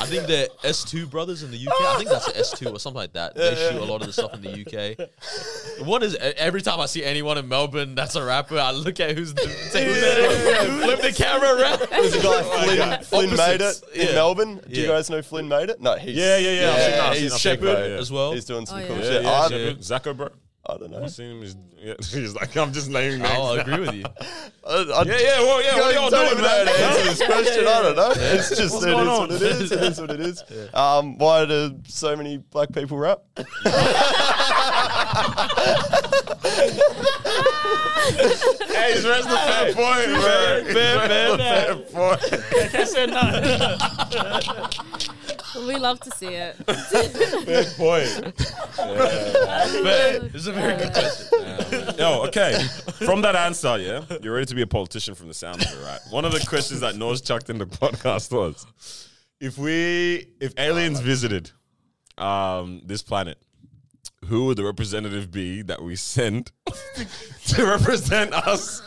I 0.00 0.06
think 0.06 0.26
the 0.26 0.48
S2 0.64 1.10
brothers 1.10 1.42
in 1.42 1.50
the 1.50 1.58
UK. 1.58 1.74
I 1.78 1.96
think 1.98 2.08
that's 2.08 2.28
S2 2.32 2.72
or 2.72 2.78
something 2.78 2.96
like 2.96 3.12
that. 3.12 3.34
They 3.34 3.54
shoot 3.54 3.80
a 3.82 3.84
lot 3.84 4.00
of 4.00 4.06
the 4.06 4.12
stuff 4.14 4.32
in 4.32 4.40
the 4.40 4.62
UK. 4.62 5.86
What 5.86 6.02
is 6.02 6.14
every 6.16 6.62
time 6.62 6.80
I 6.80 6.86
see 6.86 7.04
anyone 7.04 7.36
in 7.36 7.46
Melbourne 7.48 7.94
that's 7.94 8.14
a 8.16 8.24
rapper, 8.24 8.58
I 8.58 8.70
look 8.70 8.98
at 9.00 9.14
who's 9.16 9.34
the 9.34 9.46
say 9.46 9.84
who's 9.86 10.00
that? 10.00 10.05
Flip 10.06 11.00
the 11.02 11.12
camera 11.16 11.60
around. 11.60 11.78
There's 11.90 12.14
a 12.14 12.22
guy 12.22 12.42
Flynn, 12.42 12.76
God. 12.76 13.04
Flynn 13.06 13.30
made 13.30 13.54
it 13.56 13.62
Opposites. 13.62 13.82
in 13.94 14.06
Yeah. 14.08 14.14
Melbourne. 14.14 14.60
Do 14.68 14.74
you 14.80 14.82
Yeah. 14.86 14.88
guys 14.94 15.10
know 15.10 15.22
Flynn 15.22 15.48
made 15.48 15.70
it? 15.70 15.80
No, 15.80 15.96
he's 15.96 16.16
Yeah, 16.16 16.36
yeah, 16.38 16.50
yeah. 16.50 16.70
I've 16.72 16.80
seen 16.82 16.90
that, 16.90 17.00
I've 17.00 17.14
seen 17.14 17.22
he's 17.22 17.32
that 17.32 17.40
Shepherd 17.40 17.60
big 17.60 17.90
yeah. 17.92 17.98
as 17.98 18.10
well. 18.12 18.32
He's 18.32 18.44
doing 18.44 18.66
some 18.66 18.78
Oh, 18.80 18.86
cool 18.86 18.96
yeah. 18.96 19.02
shit. 19.02 19.22
Yeah, 19.22 19.30
I, 19.30 19.48
yeah, 19.48 19.70
Zacko, 19.74 20.16
bro. 20.16 20.28
I 20.68 20.76
don't 20.78 20.90
know. 20.90 21.04
I've 21.04 21.12
seen 21.12 21.30
him. 21.30 21.42
He's, 21.42 21.54
yeah, 21.78 21.94
he's 22.00 22.34
like, 22.34 22.56
I'm 22.56 22.72
just 22.72 22.90
naming 22.90 23.20
names. 23.20 23.30
I'll 23.34 23.52
agree 23.52 23.78
with 23.78 23.94
you. 23.94 24.02
I, 24.66 24.74
I, 24.74 25.02
Yeah, 25.04 25.16
yeah, 25.20 25.40
well, 25.42 25.62
yeah. 25.62 25.76
What 25.76 25.84
are 25.84 25.92
y'all 25.92 26.10
doing, 26.10 26.26
even 26.32 26.42
man? 26.42 26.66
to 26.66 26.72
answer 26.72 27.04
this 27.04 27.22
question. 27.24 27.68
I 27.68 27.82
don't 27.82 27.94
know. 27.96 28.10
It's 28.16 28.48
just 28.48 28.74
What's 28.74 28.84
it 28.84 28.88
is 28.88 28.94
going 28.96 29.06
what 29.06 29.30
on? 29.30 29.36
it 29.36 29.42
is. 29.42 29.70
It 29.72 29.82
is 29.82 30.00
what 30.00 30.10
it 30.10 30.20
is. 30.20 30.42
Um, 30.74 31.18
why 31.18 31.44
do 31.44 31.78
so 31.86 32.16
many 32.16 32.38
black 32.38 32.72
people 32.72 32.98
rap? 32.98 33.20
Hey, 38.06 38.92
he's 38.94 39.04
raising 39.06 39.30
the 39.30 39.36
fair 39.36 39.74
point, 39.74 40.06
bro. 40.06 40.62
He's 40.64 40.74
raising 40.74 41.32
the 41.32 41.38
fair 41.38 41.74
point. 41.76 42.22
I 42.32 42.68
can't 42.68 42.88
say 42.88 43.06
nothing. 43.06 43.52
we 45.66 45.76
love 45.76 46.00
to 46.00 46.10
see 46.12 46.28
it. 46.28 46.54
Fair 46.56 47.64
point. 47.76 48.34
But 48.76 50.34
it's 50.34 50.46
a 50.46 50.52
very 50.52 50.76
good 50.76 50.92
question. 50.92 51.94
Yo, 51.98 52.24
okay. 52.26 52.58
From 53.04 53.22
that 53.22 53.34
answer, 53.34 53.78
yeah, 53.78 54.04
you're 54.22 54.34
ready 54.34 54.46
to 54.46 54.54
be 54.54 54.62
a 54.62 54.66
politician 54.66 55.14
from 55.14 55.28
the 55.28 55.34
sound 55.34 55.62
of 55.62 55.72
it, 55.72 55.82
right? 55.84 56.00
One 56.10 56.24
of 56.24 56.32
the 56.32 56.44
questions 56.46 56.80
that 56.80 56.96
Nose 56.96 57.20
chucked 57.22 57.50
in 57.50 57.58
the 57.58 57.66
podcast 57.66 58.32
was, 58.32 58.66
if 59.40 59.58
we, 59.58 60.28
if 60.40 60.52
aliens 60.58 61.00
visited 61.00 61.50
um, 62.18 62.82
this 62.84 63.02
planet, 63.02 63.38
who 64.24 64.46
would 64.46 64.56
the 64.56 64.64
representative 64.64 65.30
be 65.30 65.62
that 65.62 65.82
we 65.82 65.94
send 65.96 66.50
to 67.48 67.66
represent 67.66 68.32
us? 68.32 68.82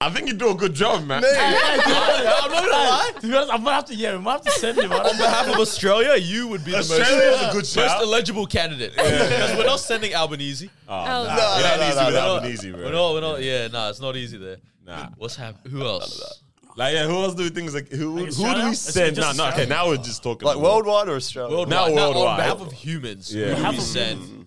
I 0.00 0.10
think 0.10 0.26
you 0.26 0.34
do 0.34 0.50
a 0.50 0.54
good 0.56 0.74
job, 0.74 1.06
man. 1.06 1.22
I'm 1.24 2.50
not 2.50 2.50
gonna 2.50 2.66
lie. 2.72 3.12
To 3.20 3.26
be 3.28 3.34
honest, 3.36 3.52
I'm 3.52 3.62
gonna 3.62 3.76
have 3.76 3.84
to. 3.86 3.94
Yeah, 3.94 4.16
we 4.16 4.18
might 4.22 4.32
have 4.32 4.40
to 4.42 4.50
send 4.50 4.78
him. 4.78 4.92
On 4.92 5.16
behalf 5.16 5.46
of 5.48 5.56
Australia, 5.60 6.16
you 6.16 6.48
would 6.48 6.64
be 6.64 6.72
the 6.72 6.78
Australia 6.78 7.30
most, 7.30 7.42
a 7.42 7.46
good 7.52 7.54
most 7.58 7.74
shout. 7.74 8.02
eligible 8.02 8.46
candidate. 8.46 8.92
Because 8.96 9.56
we're 9.56 9.64
not 9.64 9.78
sending 9.78 10.12
Albanese. 10.14 10.68
Oh, 10.88 10.92
Oh, 10.92 11.04
nah, 11.04 11.06
no, 11.06 11.22
it 11.24 11.62
no, 11.62 11.68
ain't 11.68 11.80
no, 11.80 11.86
easy 11.86 11.96
no, 12.00 12.06
with 12.06 12.14
no. 12.14 12.20
Albanese, 12.34 12.70
bro. 12.72 12.80
We're 12.80 12.92
not, 12.92 13.12
we're 13.12 13.20
not, 13.20 13.42
yeah, 13.44 13.68
nah, 13.68 13.90
it's 13.90 14.00
not 14.00 14.16
easy 14.16 14.38
there. 14.38 14.56
Nah. 14.84 15.08
What's 15.16 15.36
happening? 15.36 15.72
Who 15.72 15.86
else? 15.86 16.42
Like, 16.74 16.94
yeah, 16.94 17.06
who 17.06 17.22
else 17.22 17.34
do 17.34 17.48
things 17.50 17.72
like 17.74 17.88
who? 17.90 18.16
who 18.16 18.26
do 18.54 18.64
we 18.68 18.74
send? 18.74 19.14
just 19.14 19.36
No, 19.38 19.44
no. 19.44 19.52
Okay, 19.52 19.66
now 19.66 19.86
we're 19.86 19.98
just 19.98 20.22
talking 20.24 20.46
Like 20.46 20.56
about- 20.56 20.64
worldwide 20.68 21.08
or 21.10 21.14
Australia? 21.16 21.54
Worldwide. 21.56 21.70
Now 21.70 21.94
Now, 21.94 22.08
on 22.08 22.14
worldwide. 22.14 22.36
behalf 22.38 22.60
of 22.60 22.72
humans, 22.72 23.32
Yeah. 23.32 23.50
who 23.50 23.54
do 23.54 23.56
we 23.58 23.62
Half 23.62 23.74
of 23.78 23.82
send? 23.82 24.41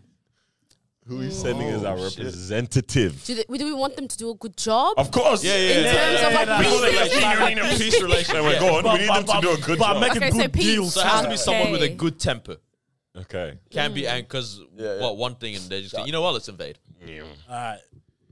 Who 1.08 1.18
are 1.18 1.20
we 1.20 1.28
oh. 1.28 1.30
sending 1.30 1.68
as 1.68 1.84
our 1.84 1.98
Oh, 1.98 2.10
shit. 2.10 2.26
representative? 2.26 3.24
Do, 3.26 3.36
they, 3.36 3.44
do 3.44 3.66
we 3.66 3.74
want 3.74 3.96
them 3.96 4.08
to 4.08 4.18
do 4.18 4.32
a 4.32 4.36
good 4.36 4.58
job? 4.58 4.96
Of 4.98 5.12
course. 5.12 5.44
Yeah, 5.44 5.56
yeah, 5.56 5.70
in 5.78 5.84
yeah. 5.86 5.94
terms 5.94 6.22
of 6.22 6.34
like 6.34 6.48
yeah, 6.48 6.62
Peace 6.62 6.72
peace 6.72 6.82
relation. 6.82 7.56
building? 7.58 7.78
Peace 7.78 8.02
relation. 8.02 8.36
We're 8.44 8.60
going. 8.60 8.84
But- 8.84 8.94
We 8.94 9.00
need 9.00 9.10
them 9.10 9.26
but- 9.26 9.36
to 9.36 9.42
do 9.42 9.52
a 9.54 9.58
good 9.58 9.80
but 9.80 9.94
job. 9.94 10.02
make 10.02 10.14
a 10.14 10.18
Okay, 10.18 10.32
so 10.32 10.38
good 10.38 10.54
peace. 10.54 10.64
deal. 10.64 10.86
So 10.86 11.02
it 11.02 11.08
has 11.08 11.22
to 11.22 11.30
be 11.30 11.38
someone 11.38 11.72
with 11.72 11.84
a 11.84 11.90
good 11.90 12.20
temper. 12.20 12.58
Okay. 13.18 13.58
Can't 13.70 13.94
be 13.94 14.02
mm. 14.02 14.08
angry 14.10 14.24
because 14.24 14.60
Yeah, 14.76 14.96
yeah. 14.96 15.02
what 15.02 15.16
one 15.18 15.36
thing 15.36 15.56
and 15.56 15.64
they're 15.66 15.82
just 15.82 15.96
you 16.06 16.12
know 16.12 16.22
what? 16.22 16.34
Let's 16.34 16.50
invade. 16.50 16.80
Yeah. 17.06 17.22
All 17.22 17.56
right. 17.56 17.80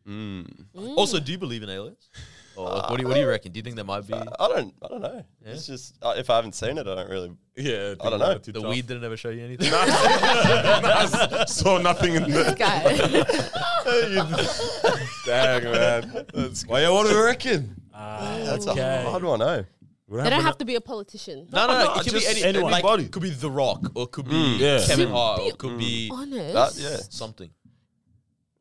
Mm. 0.07 0.65
Mm. 0.75 0.97
Also, 0.97 1.19
do 1.19 1.31
you 1.31 1.37
believe 1.37 1.63
in 1.63 1.69
aliens? 1.69 2.09
Or 2.55 2.69
like, 2.69 2.89
what 2.89 2.97
do 2.97 3.01
you 3.03 3.07
what 3.07 3.15
do 3.15 3.19
you 3.21 3.27
reckon? 3.27 3.51
Do 3.51 3.57
you 3.57 3.63
think 3.63 3.75
there 3.75 3.85
might 3.85 4.05
be 4.07 4.13
uh, 4.13 4.23
I 4.39 4.47
don't. 4.47 4.73
I 4.83 4.87
don't 4.87 5.01
know. 5.01 5.23
It's 5.45 5.65
just 5.65 5.95
uh, 6.01 6.13
if 6.17 6.29
I 6.29 6.35
haven't 6.35 6.53
seen 6.53 6.77
it, 6.77 6.87
I 6.87 6.95
don't 6.95 7.09
really. 7.09 7.31
Yeah. 7.55 7.95
I 7.99 8.09
don't 8.09 8.19
know. 8.19 8.37
the 8.37 8.61
weed 8.61 8.87
didn't 8.87 9.03
ever 9.03 9.17
show 9.17 9.29
you 9.29 9.43
anything? 9.43 9.69
I 9.73 11.45
saw 11.47 11.79
nothing 11.79 12.15
in 12.15 12.23
the. 12.23 12.55
Guy. 12.57 12.83
Dang, 15.25 15.63
man. 15.71 16.25
That's, 16.33 16.65
well, 16.67 16.81
yeah, 16.81 16.89
what 16.89 17.07
do 17.07 17.15
we 17.15 17.21
reckon? 17.21 17.75
Ah, 17.93 18.39
That's 18.45 18.67
Okay. 18.67 19.03
a 19.05 19.09
hard 19.09 19.23
one. 19.23 19.41
Eh? 19.41 19.63
No. 20.07 20.23
they 20.23 20.29
don't 20.29 20.43
have 20.43 20.57
to 20.59 20.65
be 20.65 20.75
a 20.75 20.81
politician. 20.81 21.47
No, 21.51 21.67
no, 21.67 21.73
no. 21.73 21.85
No, 21.85 21.93
It 21.95 22.03
could 22.03 22.13
be 22.13 22.27
any, 22.27 22.43
anyone. 22.43 22.71
like, 22.71 22.83
Anybody. 22.83 23.07
could 23.07 23.23
be 23.23 23.29
The 23.31 23.49
Rock, 23.49 23.91
or 23.95 24.07
could 24.07 24.29
be 24.29 24.57
yeah. 24.59 24.83
Kevin 24.85 25.09
Hart, 25.09 25.41
or 25.41 25.51
could 25.53 25.77
be 25.77 26.11
Honest. 26.13 26.53
That 26.53 26.75
yeah. 26.83 26.97
something. 27.09 27.49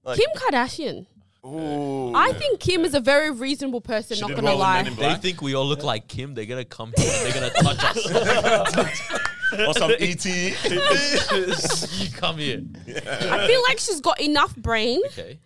Like, 0.04 0.18
Kim 0.18 0.28
Kardashian. 0.36 1.06
Ooh. 1.44 2.14
I 2.14 2.32
think 2.34 2.60
Kim 2.60 2.84
is 2.84 2.94
a 2.94 3.00
very 3.00 3.30
reasonable 3.30 3.80
person. 3.80 4.16
She 4.16 4.20
not 4.20 4.34
gonna 4.34 4.54
lie. 4.54 4.82
They 4.84 5.14
think 5.16 5.42
we 5.42 5.54
all 5.54 5.66
look 5.66 5.82
like 5.82 6.06
Kim. 6.06 6.34
They're 6.34 6.46
gonna 6.46 6.64
come 6.64 6.92
here 6.96 7.10
and 7.12 7.26
they're 7.26 7.50
gonna 7.50 7.74
touch 7.74 7.96
us. 7.96 9.00
Or 9.68 9.74
some 9.74 9.90
ET. 9.90 10.24
you 12.00 12.10
come 12.16 12.38
here. 12.38 12.62
I 12.88 13.46
feel 13.46 13.62
like 13.68 13.78
she's 13.78 14.00
got 14.00 14.18
enough 14.18 14.56
brain, 14.56 15.02
Okay. 15.08 15.40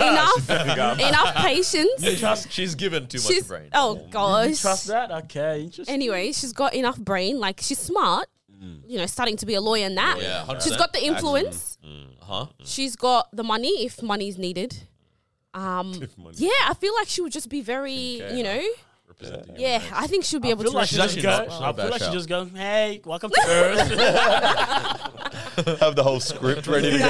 enough, 0.00 0.50
enough 0.50 1.34
patience. 1.36 2.02
You 2.02 2.16
trust? 2.16 2.50
She's 2.50 2.74
given 2.74 3.06
too 3.06 3.20
much 3.22 3.46
brain. 3.46 3.68
oh 3.74 3.94
You 3.94 4.10
gosh. 4.10 4.60
trust 4.60 4.88
that? 4.88 5.12
Okay. 5.12 5.62
Interesting. 5.62 5.94
Anyway, 5.94 6.32
she's 6.32 6.52
got 6.52 6.74
enough 6.74 6.98
brain. 6.98 7.38
Like 7.38 7.60
she's 7.62 7.78
smart. 7.78 8.26
Mm. 8.60 8.80
You 8.88 8.98
know, 8.98 9.06
starting 9.06 9.36
to 9.36 9.46
be 9.46 9.54
a 9.54 9.60
lawyer 9.60 9.88
now. 9.88 10.18
Yeah, 10.18 10.44
100%. 10.48 10.62
she's 10.64 10.76
got 10.76 10.92
the 10.92 11.04
influence. 11.04 11.78
Mm. 11.86 11.90
Mm. 11.90 12.06
Huh? 12.20 12.46
She's 12.64 12.96
got 12.96 13.28
the 13.32 13.44
money 13.44 13.84
if 13.86 14.02
money's 14.02 14.36
needed. 14.36 14.88
Um, 15.54 15.92
yeah, 16.34 16.50
I 16.66 16.74
feel 16.74 16.94
like 16.94 17.08
she 17.08 17.20
would 17.22 17.32
just 17.32 17.48
be 17.48 17.60
very, 17.62 18.22
Okay. 18.22 18.36
you 18.36 18.42
know, 18.44 18.62
Representing 19.08 19.56
your 19.56 19.68
Yeah. 19.70 19.82
I 19.94 20.06
think 20.06 20.24
she'll 20.24 20.38
be 20.40 20.48
I 20.48 20.50
able 20.52 20.64
feel 20.64 20.72
to 20.72 20.78
like 20.78 20.88
she 20.88 20.96
just 20.96 21.16
go. 21.16 21.22
not- 21.22 21.46
as 21.46 21.60
not 21.60 21.62
I 21.62 21.70
a 21.70 21.74
feel 21.74 21.90
like 21.90 22.02
she 22.02 22.12
just 22.12 22.28
go. 22.28 22.44
Hey, 22.44 23.00
welcome 23.04 23.30
to 23.30 23.40
Earth. 23.48 23.78
Have 25.80 25.96
the 25.96 26.02
whole 26.04 26.20
script 26.20 26.66
ready 26.66 26.90
to 26.92 26.98
go. 26.98 27.04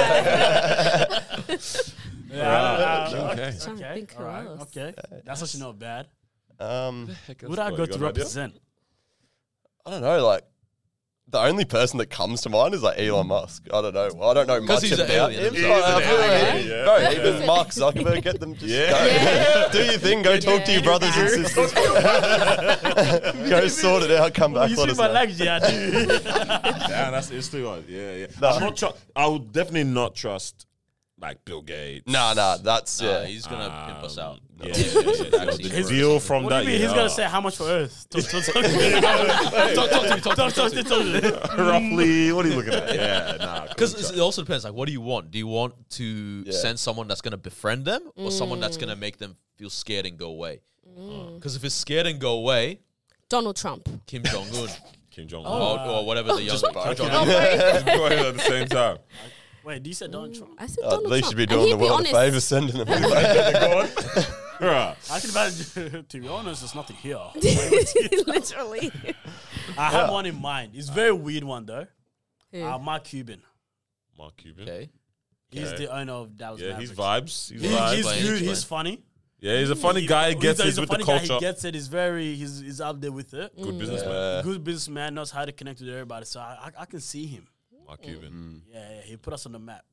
yeah, 2.31 3.05
Okay. 3.07 3.17
uh, 3.17 3.31
Okay. 3.31 3.57
Trying 3.61 3.77
to 3.77 3.83
Okay. 3.85 3.93
think 3.95 4.13
who 4.13 4.23
all 4.23 4.29
right, 4.29 4.45
else. 4.47 4.61
Okay. 4.77 4.93
That's 5.25 5.41
actually 5.43 5.59
not 5.61 5.77
bad. 5.79 6.07
Um, 6.59 7.09
Who 7.41 7.49
would 7.49 7.59
I 7.59 7.71
go 7.71 7.85
to 7.85 7.99
represent? 7.99 8.57
I 9.85 9.91
don't 9.91 10.01
know. 10.01 10.25
Like 10.25 10.43
the 11.31 11.39
only 11.39 11.65
person 11.65 11.97
that 11.99 12.07
comes 12.07 12.41
to 12.41 12.49
mind 12.49 12.73
is 12.73 12.81
like 12.81 12.97
Elon 12.99 13.23
hmm. 13.23 13.29
Musk. 13.29 13.67
I 13.73 13.81
don't 13.81 13.93
know. 13.93 14.09
I 14.23 14.33
don't 14.33 14.47
know 14.47 14.59
'Cause 14.61 14.67
much 14.67 14.83
he's 14.83 14.99
about 14.99 15.09
alien 15.31 15.45
him. 15.45 15.53
himself. 15.53 15.85
I 15.85 16.01
feel 16.01 16.17
like- 16.17 16.31
alien, 16.31 16.67
yeah. 16.67 16.83
Bro, 16.83 16.97
Yeah. 16.97 17.11
even 17.29 17.45
Mark 17.45 17.67
Zuckerberg, 17.69 18.21
get 18.23 18.39
them. 18.39 18.55
Just 18.55 18.65
Yeah. 18.65 18.89
go. 18.91 19.05
Yeah. 19.05 19.69
Do 19.71 19.83
your 19.83 19.99
thing. 19.99 20.21
Go 20.21 20.37
talk 20.39 20.65
to 20.65 20.71
your 20.71 20.81
brothers 20.83 21.15
and 21.15 21.29
sisters. 21.29 21.71
go 23.49 23.67
sort 23.67 24.03
it 24.03 24.11
out. 24.11 24.33
Come 24.33 24.53
back. 24.53 24.69
You 24.69 24.77
let 24.77 24.85
see 24.85 24.91
us 24.91 24.97
my 24.97 25.07
know. 25.07 25.13
legs, 25.13 25.39
yeah, 25.39 25.59
I 25.61 25.69
do. 25.69 26.07
Damn, 26.07 27.11
that's 27.11 27.29
it's 27.31 27.49
too 27.49 27.67
hard. 27.67 27.87
Yeah, 27.87 28.13
yeah. 28.13 28.27
No. 28.41 28.49
I'm 28.49 28.61
not 28.61 28.77
tru- 28.77 28.89
I 29.15 29.27
would 29.27 29.51
definitely 29.51 29.83
not 29.85 30.15
trust 30.15 30.65
like 31.21 31.43
Bill 31.45 31.61
Gates. 31.61 32.07
Nah, 32.07 32.33
nah. 32.33 32.57
That's 32.57 33.01
Nah, 33.01 33.07
yeah. 33.21 33.25
he's 33.25 33.45
gonna 33.45 33.85
pimp 33.87 34.03
us 34.03 34.17
out. 34.17 34.33
Um, 34.35 34.39
Yeah, 34.67 34.75
yeah, 34.75 34.75
yeah, 34.75 35.11
yeah. 35.11 35.45
Vaccine. 35.45 35.69
The 35.83 35.83
deal 35.89 36.19
from 36.19 36.43
What 36.43 36.49
do 36.49 36.55
that. 36.55 36.63
you 36.65 36.69
mean? 36.71 36.81
He's 36.81 36.89
gonna 36.89 37.03
uh, 37.03 37.09
say 37.09 37.23
how 37.23 37.39
much 37.41 37.57
for 37.57 37.63
Earth? 37.63 38.07
Talk, 38.09 38.23
talk, 38.23 38.43
talk, 38.43 38.53
to 38.53 38.61
me. 38.61 38.91
talk, 39.01 39.89
talk 39.89 40.03
to 40.03 40.15
me, 40.15 40.21
talk 40.21 40.35
to 40.35 40.35
me, 40.35 40.35
Talk, 40.35 40.35
talk 40.35 40.53
talk, 40.53 40.69
to 40.71 40.75
me. 40.75 40.83
talk, 40.83 40.89
talk 40.89 41.51
to 41.53 41.57
me. 41.57 41.63
roughly. 41.69 42.33
What 42.33 42.45
are 42.45 42.49
you 42.49 42.55
looking 42.55 42.73
at? 42.73 42.89
Yeah, 42.95 43.37
nah. 43.39 43.67
Because 43.67 44.11
it 44.11 44.19
also 44.19 44.41
depends. 44.41 44.65
Like, 44.65 44.73
what 44.73 44.85
do 44.87 44.91
you 44.91 45.01
want? 45.01 45.31
Do 45.31 45.37
you 45.37 45.47
want 45.47 45.73
to 45.91 46.03
Yeah. 46.45 46.51
send 46.53 46.79
someone 46.79 47.07
that's 47.07 47.21
going 47.21 47.31
to 47.31 47.37
befriend 47.37 47.85
them, 47.85 48.01
or 48.15 48.31
someone 48.31 48.59
that's 48.59 48.77
going 48.77 48.89
to 48.89 48.95
mm. 48.95 48.99
make 48.99 49.17
them 49.17 49.37
feel 49.57 49.69
scared 49.69 50.05
and 50.05 50.17
go 50.17 50.29
away? 50.29 50.61
Mm. 50.97 51.35
Because 51.35 51.55
if 51.55 51.63
it's 51.63 51.75
scared 51.75 52.07
and 52.07 52.19
go 52.19 52.33
away, 52.33 52.79
Donald 53.29 53.55
Trump. 53.55 53.87
Kim 54.07 54.23
Jong 54.23 54.47
Un 54.55 54.69
Kim 55.11 55.27
Jong 55.27 55.45
or, 55.45 55.79
Un. 55.79 55.87
or 55.89 56.05
whatever 56.05 56.33
the 56.33 56.41
young 56.49 56.59
both. 56.73 56.97
Kim 56.97 57.07
Jong 57.07 57.09
Oh, 57.11 57.19
Un. 57.21 57.85
both. 57.85 58.11
At 58.11 58.33
the 58.37 58.39
same 58.39 58.67
time. 58.67 58.97
Wait, 59.63 59.83
do 59.83 59.89
you 59.89 59.93
say 59.93 60.07
Donald 60.07 60.33
Trump? 60.35 60.53
I 60.57 60.67
said 60.67 60.83
Uh, 60.85 60.89
Donald 60.91 61.11
they 61.11 61.21
should 61.21 61.35
be 61.37 61.43
And 61.43 61.51
doing 61.51 61.65
he'd 61.67 61.73
the 61.73 61.77
be 61.77 61.83
world 61.83 61.91
a 61.91 61.95
honest. 61.95 62.13
favor 62.13 62.39
sending 62.39 62.77
them. 62.77 62.87
Right. 64.61 64.93
I 65.09 65.19
can 65.21 65.29
imagine. 65.29 66.05
to 66.09 66.19
be 66.19 66.27
honest, 66.27 66.61
there's 66.61 66.75
nothing 66.75 66.97
here. 66.97 67.17
Literally. 68.27 68.91
I 69.77 69.89
have 69.89 70.09
one 70.11 70.25
in 70.25 70.39
mind. 70.41 70.71
It's 70.75 70.89
a 70.89 70.91
very 70.91 71.13
weird 71.13 71.43
one 71.45 71.65
though. 71.65 71.87
Who? 72.51 72.63
Uh, 72.63 72.77
Mark 72.77 73.05
Cuban. 73.05 73.41
Mark 74.17 74.35
Cuban. 74.37 74.63
Okay. 74.63 74.89
He's 75.51 75.67
Okay. 75.69 75.85
the 75.85 75.95
owner 75.95 76.11
of 76.13 76.35
Dallas. 76.37 76.59
Yeah, 76.61 76.77
he's 76.77 76.89
Mavericks. 76.95 77.49
vibes. 77.49 77.51
He's 77.53 77.61
He- 77.61 77.67
vibes. 77.69 77.89
he's 77.95 78.05
Explain, 78.05 78.23
good. 78.23 78.41
He's 78.41 78.63
funny. 78.65 79.03
yeah, 79.39 79.59
he's 79.59 79.69
a 79.69 79.75
funny 79.75 80.05
guy. 80.05 80.31
he's 80.33 80.41
Gets 80.41 80.59
a, 80.59 80.63
his 80.65 80.77
a 80.77 80.81
with 80.81 80.89
the 80.89 80.95
funny 80.95 81.05
guy. 81.05 81.17
culture. 81.19 81.33
He 81.35 81.39
gets 81.39 81.63
it. 81.63 81.73
He's 81.73 81.87
very. 81.87 82.35
He's, 82.35 82.59
he's 82.59 82.81
up 82.81 82.99
there 82.99 83.11
with 83.13 83.33
it. 83.33 83.55
Good 83.55 83.79
businessman. 83.79 84.11
Yeah. 84.11 84.41
Good 84.43 84.63
businessman 84.63 85.13
knows 85.15 85.31
how 85.31 85.45
to 85.45 85.51
connect 85.53 85.79
with 85.79 85.89
everybody. 85.89 86.25
So 86.25 86.39
I, 86.41 86.57
I, 86.77 86.81
I 86.81 86.85
can 86.85 86.99
see 86.99 87.25
him. 87.27 87.47
Mark 87.89 88.01
Cuban. 88.03 88.61
Yeah, 88.71 88.79
yeah, 88.95 89.01
he 89.01 89.17
put 89.17 89.33
us 89.33 89.45
on 89.45 89.51
the 89.53 89.59
map. 89.59 89.83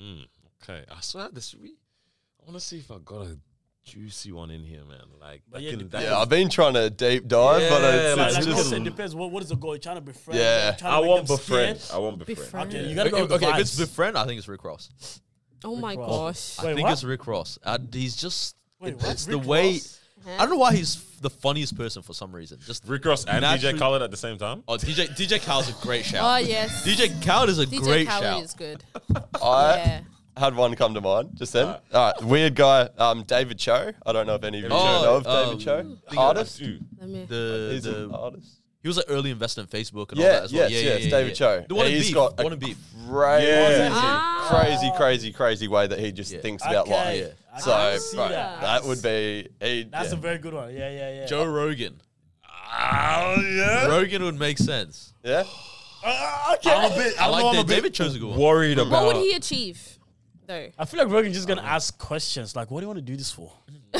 Mm, 0.00 0.26
okay. 0.62 0.84
I 0.90 1.00
saw 1.00 1.28
this. 1.28 1.54
We, 1.54 1.70
I 1.70 2.44
want 2.46 2.54
to 2.54 2.60
see 2.64 2.78
if 2.78 2.90
I 2.90 2.96
got 3.04 3.26
a 3.26 3.38
juicy 3.84 4.32
one 4.32 4.50
in 4.50 4.62
here, 4.62 4.84
man. 4.88 5.00
Like, 5.20 5.42
But 5.50 5.62
yeah, 5.62 5.70
can, 5.70 5.78
depends. 5.80 5.92
that 6.04 6.10
yeah, 6.12 6.18
I've 6.18 6.28
been 6.28 6.48
trying 6.48 6.74
to 6.74 6.90
deep 6.90 7.26
dive, 7.28 7.68
but 7.68 7.82
it's, 7.82 8.16
Like, 8.16 8.26
it's 8.28 8.36
like 8.38 8.46
you 8.46 8.52
just 8.52 8.70
said, 8.70 8.84
depends. 8.84 9.14
What, 9.14 9.30
what 9.30 9.42
is 9.42 9.48
the 9.50 9.56
goal? 9.56 9.72
You're 9.74 9.78
trying 9.80 9.96
to 9.96 10.00
befriend. 10.00 10.38
Yeah. 10.40 10.64
You're 10.70 10.72
trying 10.76 10.78
to 10.92 10.96
I 10.96 11.00
make 11.00 11.08
want 11.10 11.26
them 11.28 11.36
befriend. 11.36 11.80
scared? 11.80 11.96
I 11.96 11.98
want 12.02 12.18
befriend. 12.18 12.38
Befriend. 12.40 12.68
Okay, 12.70 12.82
Yeah. 12.82 12.88
you 12.88 12.94
gotta 12.94 13.08
Okay, 13.10 13.16
go 13.16 13.22
with 13.22 13.40
the 13.40 13.46
okay, 13.48 13.50
if 13.54 13.58
it's 13.60 13.74
vibes. 13.76 13.78
befriend, 13.80 14.18
I 14.18 14.24
think 14.26 14.38
it's 14.38 14.48
Rick 14.48 14.64
Ross. 14.64 15.20
Oh 15.64 15.76
my 15.76 15.94
Ross. 15.96 16.56
gosh. 16.56 16.64
I 16.64 16.68
Wait, 16.68 16.74
think 16.76 16.84
what? 16.86 16.92
it's 16.92 17.04
Rick 17.04 17.26
Ross. 17.26 17.58
Uh, 17.62 17.78
he's 17.92 18.16
just. 18.16 18.56
Wait, 18.80 18.90
it- 18.94 18.96
what? 19.02 19.10
it's 19.12 19.26
the 19.26 19.38
Rick 19.38 19.46
way. 19.48 19.72
Ross? 19.72 20.00
I 20.26 20.38
don't 20.38 20.50
know 20.50 20.56
why 20.56 20.74
he's 20.74 20.96
the 21.20 21.30
funniest 21.30 21.76
person 21.76 22.02
for 22.02 22.12
some 22.14 22.34
reason. 22.34 22.58
Just 22.66 22.86
Rick 22.86 23.04
Ross 23.04 23.24
and 23.24 23.42
Naturally- 23.42 23.74
DJ 23.74 23.78
Khaled 23.78 24.02
at 24.02 24.10
the 24.10 24.16
same 24.16 24.38
time. 24.38 24.62
oh, 24.68 24.76
DJ 24.76 25.08
DJ 25.16 25.40
Khaled's 25.40 25.68
a 25.70 25.72
great 25.84 26.04
shout. 26.04 26.22
Oh 26.24 26.36
yes. 26.46 26.86
DJ 26.86 27.08
Khaled 27.24 27.48
is 27.50 27.58
a 27.58 27.66
DJ 27.66 27.80
great 27.82 28.08
Khaled 28.08 28.22
shout. 28.22 28.42
is 28.42 28.54
good. 28.54 28.84
I 29.42 29.76
yeah. 29.76 30.00
had 30.36 30.54
one 30.56 30.74
come 30.76 30.94
to 30.94 31.00
mind 31.00 31.30
just 31.34 31.52
then. 31.52 31.66
All 31.66 31.80
right, 31.92 32.22
weird 32.22 32.54
guy, 32.54 32.88
um, 32.98 33.22
David 33.24 33.58
Choe. 33.58 33.92
I 34.04 34.12
don't 34.12 34.26
know 34.26 34.34
if 34.34 34.44
any 34.44 34.58
of 34.58 34.64
you 34.64 34.70
Oh, 34.72 35.02
know 35.02 35.16
of 35.16 35.26
um, 35.26 35.44
David 35.50 35.64
Choe. 35.64 35.96
think 36.08 36.18
Artist. 36.20 36.58
Dude, 36.58 36.84
Let 37.00 37.08
me. 37.08 37.24
The, 37.26 37.70
He's 37.72 37.86
an 37.86 38.08
the 38.10 38.16
artist. 38.16 38.60
he 38.82 38.88
was 38.88 38.98
an 38.98 39.04
early 39.08 39.30
investor 39.30 39.60
in 39.62 39.66
Facebook 39.68 40.10
and 40.12 40.20
all 40.20 40.26
Yeah, 40.26 40.32
that 40.32 40.42
as 40.44 40.52
well. 40.52 40.70
yes, 40.70 40.82
yeah, 40.82 40.90
yes, 40.90 40.98
yeah, 41.00 41.04
yeah, 41.06 41.10
David 41.10 41.28
yeah. 41.30 41.34
Choe. 41.60 41.64
The 41.68 41.74
one 41.74 41.86
in 41.86 41.92
He's 41.92 42.06
beef. 42.06 42.14
got 42.14 42.40
a 42.40 42.42
one 42.44 42.52
in 42.52 42.58
beef. 42.58 42.76
Crazy, 43.08 43.88
Ah. 43.92 44.46
crazy, 44.50 44.92
crazy, 44.96 45.32
crazy 45.32 45.68
way 45.68 45.86
that 45.86 45.98
he 45.98 46.10
just 46.12 46.32
Yeah. 46.32 46.40
thinks 46.40 46.64
about 46.64 46.86
Okay, 46.88 47.24
life. 47.26 47.34
I 47.54 47.60
So, 47.60 47.70
can 47.70 48.00
see 48.00 48.16
bro, 48.16 48.28
that. 48.30 48.60
that 48.60 48.84
would 48.84 49.02
be. 49.02 49.48
He, 49.60 49.84
That's 49.84 50.08
yeah. 50.12 50.18
a 50.18 50.20
very 50.20 50.38
good 50.38 50.54
one. 50.54 50.74
Yeah, 50.74 50.90
yeah, 50.90 51.14
yeah. 51.14 51.26
Joe 51.26 51.44
Rogan. 51.46 52.00
oh 52.44 53.36
yeah. 53.40 53.86
Rogan 53.86 54.22
would 54.24 54.38
make 54.38 54.58
sense. 54.58 55.12
yeah. 55.22 55.44
Uh, 56.06 56.08
uh, 56.50 56.54
okay. 56.56 56.70
I'm 56.70 56.92
a 56.92 56.94
bit. 56.94 57.20
I 57.20 57.24
I 57.24 57.28
like 57.28 57.42
know 57.42 57.48
I'm 57.50 57.54
that. 57.56 57.62
a 57.62 57.64
bit 57.66 57.74
David 57.76 57.94
Choe's 57.94 58.14
a 58.14 58.18
good 58.18 58.28
one. 58.30 58.38
worried 58.38 58.78
about. 58.78 59.06
What 59.06 59.16
would 59.16 59.24
he 59.24 59.32
achieve? 59.32 59.98
Though. 60.46 60.68
I 60.78 60.84
feel 60.84 61.00
like 61.02 61.10
Rogan's 61.10 61.34
just 61.34 61.48
gonna 61.48 61.62
ask 61.62 61.96
questions 61.96 62.54
like, 62.54 62.70
"What 62.70 62.80
do 62.80 62.84
you 62.84 62.88
want 62.88 62.98
to 62.98 63.02
do 63.02 63.16
this 63.16 63.30
for?" 63.30 63.50
Mm-hmm. 63.70 63.93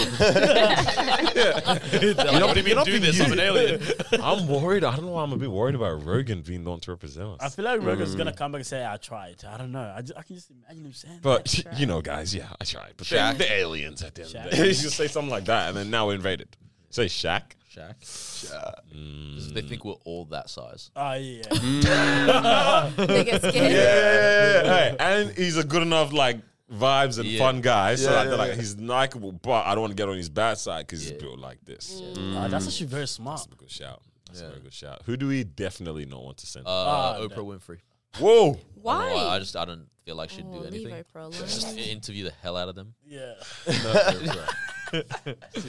You 2.00 2.14
don't 2.14 2.56
even 2.56 2.84
do 2.84 2.98
this. 2.98 3.20
I'm 3.20 3.32
an 3.32 3.40
alien. 3.40 3.82
I'm 4.22 4.46
worried. 4.48 4.84
I 4.84 4.94
don't 4.96 5.06
know 5.06 5.12
why 5.12 5.22
I'm 5.22 5.32
a 5.32 5.36
bit 5.36 5.50
worried 5.50 5.74
about 5.74 6.04
Rogan 6.04 6.42
being 6.42 6.64
the 6.64 6.70
one 6.70 6.80
to 6.80 6.90
represent 6.90 7.28
us. 7.28 7.38
I 7.40 7.48
feel 7.48 7.64
like 7.64 7.82
Rogan's 7.82 8.14
gonna 8.14 8.32
mm. 8.32 8.36
come 8.36 8.52
back 8.52 8.60
and 8.60 8.66
say, 8.66 8.86
"I 8.86 8.96
tried." 8.96 9.44
I 9.44 9.56
don't 9.56 9.72
know. 9.72 9.92
I, 9.96 10.02
just, 10.02 10.18
I 10.18 10.22
can 10.22 10.36
just 10.36 10.50
imagine 10.50 10.84
him 10.84 10.92
saying. 10.92 11.20
But 11.22 11.78
you 11.78 11.86
know, 11.86 12.00
guys, 12.00 12.34
yeah, 12.34 12.48
I 12.60 12.64
tried. 12.64 12.94
But 12.96 13.08
they're, 13.08 13.20
Shaq. 13.20 13.38
they're 13.38 13.52
aliens 13.52 14.02
at 14.02 14.14
the 14.14 14.22
end 14.22 14.34
of 14.34 14.50
the 14.50 14.56
day. 14.56 14.62
You 14.68 14.72
just 14.74 14.96
say 14.96 15.08
something 15.08 15.30
like 15.30 15.46
that, 15.46 15.68
and 15.68 15.76
then 15.76 15.90
now 15.90 16.06
we're 16.06 16.14
invaded. 16.14 16.56
Say 16.90 17.06
Shaq. 17.06 17.42
Shaq. 17.74 18.50
Yeah. 18.50 18.96
Mm. 18.96 19.52
They 19.52 19.62
think 19.62 19.84
we're 19.84 19.94
all 20.04 20.26
that 20.26 20.48
size. 20.48 20.90
Oh 20.94 21.14
yeah. 21.14 22.90
They 22.96 23.24
get 23.24 23.40
scared. 23.40 23.54
Yeah, 23.54 24.62
hey, 24.62 24.96
and 24.98 25.30
he's 25.30 25.56
a 25.56 25.64
good 25.64 25.82
enough 25.82 26.12
like 26.12 26.38
vibes 26.72 27.18
and 27.18 27.28
Yeah. 27.28 27.38
fun 27.38 27.60
guy. 27.60 27.94
So 27.96 28.10
Yeah, 28.10 28.16
like, 28.16 28.24
yeah, 28.24 28.28
they're 28.30 28.38
like 28.38 28.48
yeah. 28.50 28.56
he's 28.56 28.76
likable, 28.78 29.32
but 29.32 29.66
I 29.66 29.74
don't 29.74 29.82
want 29.82 29.90
to 29.92 29.96
get 29.96 30.08
on 30.08 30.16
his 30.16 30.28
bad 30.28 30.58
side 30.58 30.86
because 30.86 31.04
Yeah. 31.04 31.12
he's 31.12 31.22
built 31.22 31.38
like 31.38 31.58
this. 31.64 32.00
Ah, 32.16 32.48
that's 32.48 32.66
actually 32.66 32.86
very 32.86 33.06
smart. 33.08 33.40
That's 33.40 33.52
a 33.52 33.56
good 33.56 33.70
shout. 33.70 34.02
That's 34.26 34.40
Yeah. 34.40 34.46
a 34.46 34.50
very 34.50 34.62
good 34.62 34.72
shout. 34.74 35.02
Who 35.06 35.16
do 35.16 35.28
we 35.28 35.44
definitely 35.44 36.06
not 36.06 36.22
want 36.22 36.38
to 36.38 36.46
send? 36.46 36.66
Uh, 36.66 36.70
Ah, 36.70 37.16
Oprah 37.18 37.28
that- 37.28 37.38
Winfrey. 37.38 37.78
Whoa! 38.18 38.50
I, 38.50 38.52
don't 38.52 38.58
Why? 38.82 39.08
know 39.10 39.14
why, 39.16 39.22
I 39.34 39.38
just 39.40 39.56
I 39.56 39.64
don't 39.64 39.88
feel 40.04 40.14
like 40.14 40.30
she'd 40.30 40.44
Oh, 40.48 40.52
do 40.52 40.58
leave 40.70 40.86
anything. 40.86 40.94
Oprah 41.04 41.20
alone. 41.26 41.32
Just 41.32 41.76
interview 41.78 42.24
the 42.24 42.32
hell 42.42 42.56
out 42.56 42.68
of 42.68 42.76
them. 42.76 42.94
Yeah. 43.06 43.34
No, 43.66 45.02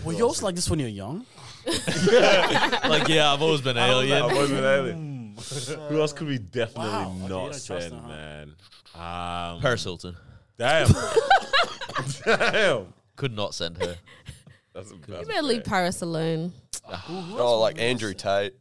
Were 0.04 0.14
you 0.14 0.24
also 0.26 0.46
like 0.46 0.54
this 0.56 0.70
when 0.70 0.78
you 0.80 0.86
were 0.86 0.89
young? 0.91 1.26
like 1.66 3.08
yeah, 3.08 3.34
I've 3.34 3.41
always 3.41 3.62
been 3.62 3.78
an 3.78 3.89
alien. 3.89 4.22
I 4.22 4.34
wasn't 4.34 4.60
alien. 4.64 5.36
Who 5.89 6.00
else 6.00 6.14
could 6.14 6.28
we 6.28 6.38
definitely 6.38 6.91
Wow, 6.91 7.02
okay, 7.10 7.14
you 7.16 7.22
not 7.22 7.28
don't 7.30 7.50
trust 7.50 7.66
send, 7.66 7.93
her, 7.93 8.00
huh? 8.00 8.08
man? 8.08 8.56
Um, 9.56 9.62
Paris 9.62 9.84
Hilton 9.84 10.16
Damn. 10.58 10.88
Damn. 12.26 12.93
could 13.16 13.36
not 13.36 13.53
send 13.53 13.78
her. 13.78 13.97
That's 14.74 14.91
a, 14.91 14.95
You 14.95 15.26
better 15.26 15.41
leave 15.41 15.64
Paris 15.64 16.01
alone. 16.01 16.53
Ah. 16.88 17.06
Oh, 17.38 17.60
like 17.60 17.80
Andrew 17.80 18.14
Tate. 18.14 18.56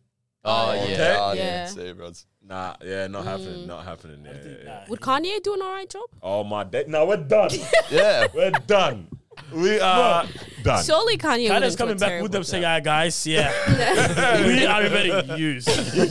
Oh 0.45 0.71
Oh, 0.71 0.73
yeah. 0.75 1.15
God, 1.17 1.37
Yeah. 1.37 1.67
See, 1.67 1.93
bros. 1.93 2.27
Nah, 2.47 2.77
yeah, 2.85 3.07
not 3.07 3.23
hmm. 3.23 3.29
happening. 3.29 3.67
Not 3.67 3.85
happening. 3.85 4.25
Yeah, 4.25 4.33
yeah, 4.45 4.57
yeah. 4.65 4.85
Would 4.89 5.01
Kanye 5.01 5.43
do 5.43 5.55
an 5.55 5.63
alright 5.63 5.89
job? 5.89 6.09
Oh 6.23 6.45
my 6.45 6.63
day. 6.65 6.85
No, 6.87 7.07
we're 7.07 7.17
done. 7.17 7.51
Yeah. 7.91 8.27
we're 8.35 8.51
done. 8.51 9.09
We 9.53 9.79
are 9.81 10.27
done. 10.63 10.85
Surely 10.85 11.17
Kanye 11.19 11.49
would 11.51 11.63
Kanye's 11.63 11.77
coming 11.77 11.97
back 11.97 12.23
with 12.23 12.33
them 12.33 12.43
saying, 12.45 12.63
"Yeah, 12.63 12.81
guys, 12.81 13.27
yeah, 13.27 13.53
we 14.47 14.67
are 14.67 14.83
invading 14.83 15.39
you." 15.39 15.61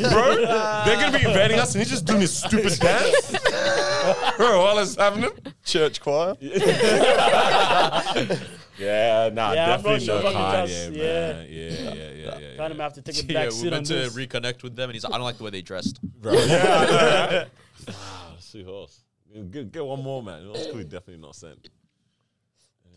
Bro, 0.09 0.35
they're 0.85 0.95
gonna 1.01 1.19
be 1.19 1.25
invading 1.25 1.59
us 1.59 1.73
and 1.75 1.81
he's 1.83 1.89
just 1.91 2.05
doing 2.05 2.21
his 2.21 2.35
stupid 2.35 2.77
dance. 2.79 3.31
Bro, 4.37 4.63
while 4.63 4.79
it's 4.79 4.95
happening. 4.95 5.31
Church 5.65 5.99
choir. 6.01 6.35
Yeah, 8.75 9.29
nah, 9.31 9.53
Yeah, 9.53 9.75
I'm 9.75 9.83
not 9.83 9.83
definitely 9.83 9.99
sure 10.05 10.21
no 10.23 10.29
if 10.29 10.35
I 10.35 10.41
can 10.41 10.65
Kanye, 10.65 10.67
just- 10.67 10.89
man. 10.91 10.97
yeah. 10.97 11.03
Yeah, 11.03 11.43
yeah, 11.43 11.93
yeah, 11.93 11.93
yeah. 11.93 12.39
yeah, 12.39 12.57
Kind 12.57 12.71
of 12.73 12.79
have 12.79 12.93
to 12.93 13.01
take 13.03 13.15
a 13.23 13.25
Yeah, 13.27 13.33
back 13.33 13.45
we 13.49 13.51
seat 13.55 13.67
on 13.67 13.71
went 13.73 13.85
to 13.87 13.93
this. 13.93 14.15
reconnect 14.17 14.63
with 14.63 14.75
them, 14.75 14.89
and 14.89 14.95
he's 14.95 15.03
like, 15.03 15.13
I 15.13 15.17
don't 15.17 15.25
like 15.25 15.37
the 15.37 15.43
way 15.43 15.51
they 15.51 15.61
dressed. 15.61 16.01
Bro, 16.01 16.33
yeah. 16.33 17.45
ah, 17.89 18.29
let's 18.33 18.45
see 18.47 18.63
who 18.63 18.73
else. 18.73 19.03
Get, 19.51 19.71
get 19.71 19.85
one 19.85 20.01
more, 20.01 20.23
man. 20.23 20.41
Who 20.43 20.49
else 20.55 20.65
could 20.65 20.75
we 20.77 20.83
definitely 20.85 21.17
not 21.21 21.35
send? 21.35 21.69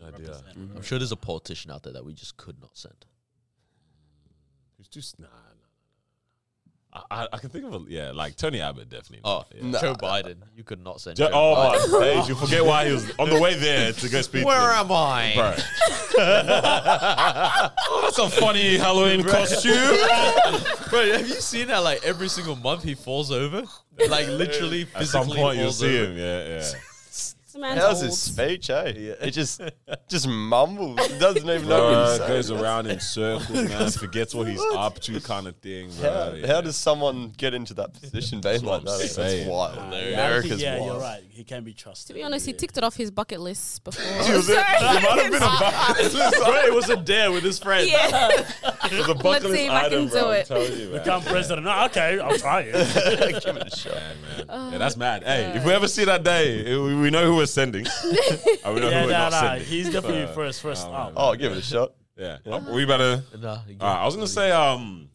Any 0.00 0.14
idea? 0.14 0.30
Mm-hmm. 0.30 0.76
I'm 0.76 0.82
sure 0.82 0.98
there's 0.98 1.12
a 1.12 1.16
politician 1.16 1.70
out 1.70 1.82
there 1.82 1.92
that 1.92 2.04
we 2.04 2.12
just 2.12 2.36
could 2.36 2.60
not 2.60 2.70
send. 2.74 2.94
Mm. 2.94 3.06
Who's 4.76 4.88
just 4.88 5.18
nah, 5.18 5.26
nah, 5.26 5.32
nah, 5.32 5.40
nah. 5.40 7.06
I, 7.10 7.24
I, 7.24 7.28
I 7.34 7.38
can 7.38 7.50
think 7.50 7.64
of 7.64 7.74
a 7.74 7.84
yeah, 7.88 8.12
like 8.12 8.36
Tony 8.36 8.60
Abbott 8.60 8.88
definitely. 8.88 9.20
Oh, 9.24 9.44
yeah. 9.54 9.70
Nah. 9.70 9.80
Joe 9.80 9.94
Biden. 9.94 10.36
You 10.54 10.64
could 10.64 10.82
not 10.82 11.00
send. 11.00 11.16
Jo- 11.16 11.28
Joe 11.28 11.34
oh 11.34 11.56
Biden. 11.56 11.92
my 11.92 12.00
days! 12.00 12.28
You 12.28 12.34
forget 12.34 12.64
why 12.64 12.86
he 12.86 12.92
was 12.92 13.10
on 13.18 13.30
the 13.30 13.40
way 13.40 13.54
there 13.54 13.92
to 13.92 14.08
go 14.08 14.22
speak. 14.22 14.46
Where 14.46 14.72
to 14.72 14.76
am 14.78 14.92
I? 14.92 15.32
Bro. 15.34 15.54
oh, 16.18 18.00
that's 18.02 18.18
a 18.18 18.28
funny 18.40 18.76
Halloween 18.78 19.22
costume. 19.24 19.72
Bro, 20.90 21.12
have 21.12 21.28
you 21.28 21.34
seen 21.34 21.68
how 21.68 21.82
like 21.82 22.04
every 22.04 22.28
single 22.28 22.56
month 22.56 22.82
he 22.82 22.94
falls 22.94 23.30
over? 23.30 23.64
Like 24.08 24.28
literally 24.28 24.86
At 24.94 25.06
some 25.06 25.24
physically 25.24 25.42
point, 25.42 25.56
you'll 25.58 25.66
falls 25.66 25.78
see 25.80 25.98
over. 25.98 26.12
him. 26.12 26.18
Yeah, 26.18 26.46
yeah. 26.48 26.72
The 27.56 27.62
man's 27.62 27.80
How's 27.80 27.96
old. 28.02 28.10
his 28.10 28.18
speech, 28.20 28.68
eh? 28.70 29.14
He 29.22 29.30
just 29.30 29.62
just 30.08 30.28
mumbles. 30.28 31.00
He 31.06 31.18
doesn't 31.18 31.48
even 31.48 31.66
know 31.68 31.84
what 31.84 31.92
Bro, 31.92 32.04
he's 32.10 32.16
saying. 32.18 32.28
goes 32.28 32.50
around 32.50 32.86
in 32.86 33.00
circles, 33.00 33.50
man. 33.50 33.90
Forgets 33.92 34.34
what 34.34 34.46
he's 34.46 34.60
up 34.74 35.00
to, 35.00 35.18
kind 35.20 35.46
of 35.46 35.56
thing. 35.56 35.90
Bro. 35.98 36.10
How, 36.12 36.32
Yeah. 36.34 36.46
how 36.48 36.60
does 36.60 36.76
someone 36.76 37.32
get 37.36 37.54
into 37.54 37.72
that 37.74 37.94
position 37.94 38.40
being 38.42 38.62
like 38.62 38.80
I'm 38.80 38.84
that? 38.84 38.98
saying. 39.08 39.46
That's 39.46 39.50
wild. 39.50 39.78
Uh, 39.78 39.96
yeah, 39.96 39.98
America's 40.12 40.60
yeah, 40.62 40.74
wild. 40.78 40.86
you're 40.92 41.00
right. 41.00 41.22
He 41.30 41.44
can 41.44 41.64
be 41.64 41.72
trusted. 41.72 42.08
To 42.08 42.14
be 42.14 42.22
honest, 42.22 42.44
he 42.46 42.52
ticked 42.52 42.76
it 42.76 42.84
off 42.84 42.94
his 42.96 43.10
bucket 43.10 43.40
list 43.40 43.82
before. 43.84 44.04
Was 44.36 44.48
it? 44.50 44.58
It 44.58 45.02
might 45.02 45.22
have 45.22 45.32
been 45.32 45.42
a 45.42 45.46
bucket 45.46 46.12
list. 46.14 46.36
Bro, 46.36 46.54
it 46.66 46.74
was 46.74 46.88
a 46.90 46.96
dare 46.96 47.32
with 47.32 47.42
his 47.42 47.58
friend. 47.58 47.88
yeah. 47.90 48.28
It 48.86 48.92
was 48.98 49.08
a 49.08 49.14
bucket 49.14 49.24
Let's 49.24 49.44
list 49.44 49.56
see 49.56 49.64
if 49.66 49.70
I 49.72 49.86
item, 49.86 50.08
can 50.08 50.08
bro. 50.10 50.20
do 50.20 50.26
I'm 50.28 50.32
it. 50.34 50.46
telling 50.46 50.72
you, 50.78 50.88
man. 50.90 50.98
Become 51.02 51.22
president. 51.22 51.64
No, 51.66 51.84
okay, 51.86 52.18
I'll 52.20 52.38
try 52.38 52.60
it. 52.68 53.44
Give 53.44 53.56
it 53.56 53.72
a 53.72 53.76
shot. 53.76 53.92
Yeah, 53.94 54.44
man. 54.44 54.72
yeah, 54.72 54.78
that's 54.78 54.96
mad. 54.96 55.24
Hey, 55.24 55.52
if 55.56 55.64
we 55.64 55.72
ever 55.72 55.88
see 55.88 56.04
that 56.04 56.22
day, 56.22 56.64
eh, 56.66 56.76
we, 56.78 56.94
we 56.94 57.10
know 57.10 57.24
who 57.26 57.36
we're 57.36 57.45
sending. 57.46 57.86
and 58.64 58.74
we 58.74 58.80
know 58.80 58.88
yeah, 58.88 59.00
who 59.00 59.06
we're 59.06 59.12
nah, 59.12 59.28
not 59.28 59.32
nah. 59.32 59.40
sending. 59.40 59.66
He's 59.66 59.90
definitely 59.90 60.26
So, 60.26 60.32
first, 60.32 60.62
first 60.62 60.86
oh, 60.86 60.92
up. 60.92 61.12
Oh, 61.16 61.34
give 61.34 61.52
it 61.52 61.58
a 61.58 61.62
shot. 61.62 61.92
Yeah. 62.16 62.38
Oh, 62.46 62.74
we 62.74 62.84
better. 62.84 63.22
Nah, 63.38 63.58
you 63.68 63.76
Uh, 63.80 63.84
I 63.84 64.04
was 64.04 64.14
gonna 64.14 64.26
say, 64.26 64.50
um, 64.50 65.10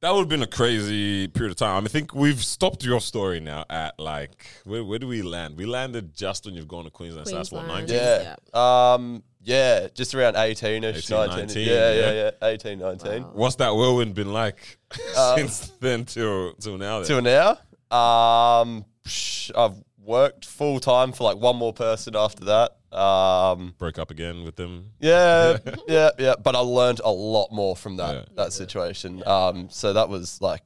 that 0.00 0.12
would 0.12 0.20
have 0.20 0.28
been 0.28 0.42
a 0.42 0.46
crazy 0.46 1.28
period 1.28 1.50
of 1.50 1.56
time. 1.56 1.76
I, 1.76 1.80
mean, 1.80 1.86
I 1.86 1.88
think 1.88 2.14
we've 2.14 2.42
stopped 2.42 2.84
your 2.84 3.00
story 3.00 3.38
now 3.38 3.64
at 3.68 3.98
like 3.98 4.46
where, 4.64 4.82
where 4.82 4.98
do 4.98 5.06
we 5.06 5.22
land? 5.22 5.56
We 5.56 5.66
landed 5.66 6.14
just 6.14 6.46
when 6.46 6.54
you've 6.54 6.68
gone 6.68 6.84
to 6.84 6.90
Queensland. 6.90 7.28
So 7.28 7.36
that's 7.36 7.52
what 7.52 7.66
Queensland. 7.66 7.88
nineteen. 7.88 8.34
Yeah. 8.54 8.92
Um. 8.94 9.22
Yeah. 9.42 9.88
Just 9.94 10.14
around 10.14 10.34
18ish, 10.34 10.58
18, 10.58 11.16
19. 11.16 11.36
19, 11.36 11.66
yeah, 11.66 11.92
yeah. 11.92 12.12
yeah, 12.12 12.30
yeah. 12.42 12.48
18, 12.48 12.78
19. 12.78 13.22
What's 13.32 13.56
that 13.56 13.74
whirlwind 13.74 14.14
been 14.14 14.32
like 14.32 14.78
Uh, 15.16 15.36
since 15.36 15.68
then 15.80 16.04
till 16.04 16.54
till 16.54 16.78
now? 16.78 16.98
Then? 17.00 17.06
Till 17.06 17.22
now, 17.22 17.50
um, 17.96 18.84
psh, 19.04 19.50
I've 19.56 19.82
worked 20.04 20.44
full 20.46 20.80
time 20.80 21.12
for 21.12 21.24
like 21.24 21.36
one 21.36 21.56
more 21.56 21.72
person 21.72 22.16
after 22.16 22.44
that. 22.46 22.76
Um, 22.96 23.74
Broke 23.78 23.98
up 23.98 24.10
again 24.10 24.42
with 24.44 24.56
them. 24.56 24.90
yeah, 25.00 25.58
yeah, 25.88 26.10
yeah. 26.18 26.34
But 26.42 26.56
I 26.56 26.60
learned 26.60 27.00
a 27.04 27.10
lot 27.10 27.52
more 27.52 27.76
from 27.76 27.96
that 27.98 28.14
Yeah. 28.14 28.24
that 28.36 28.52
situation. 28.52 29.22
Um, 29.26 29.68
so 29.70 29.92
that 29.92 30.08
was 30.08 30.40
like. 30.40 30.62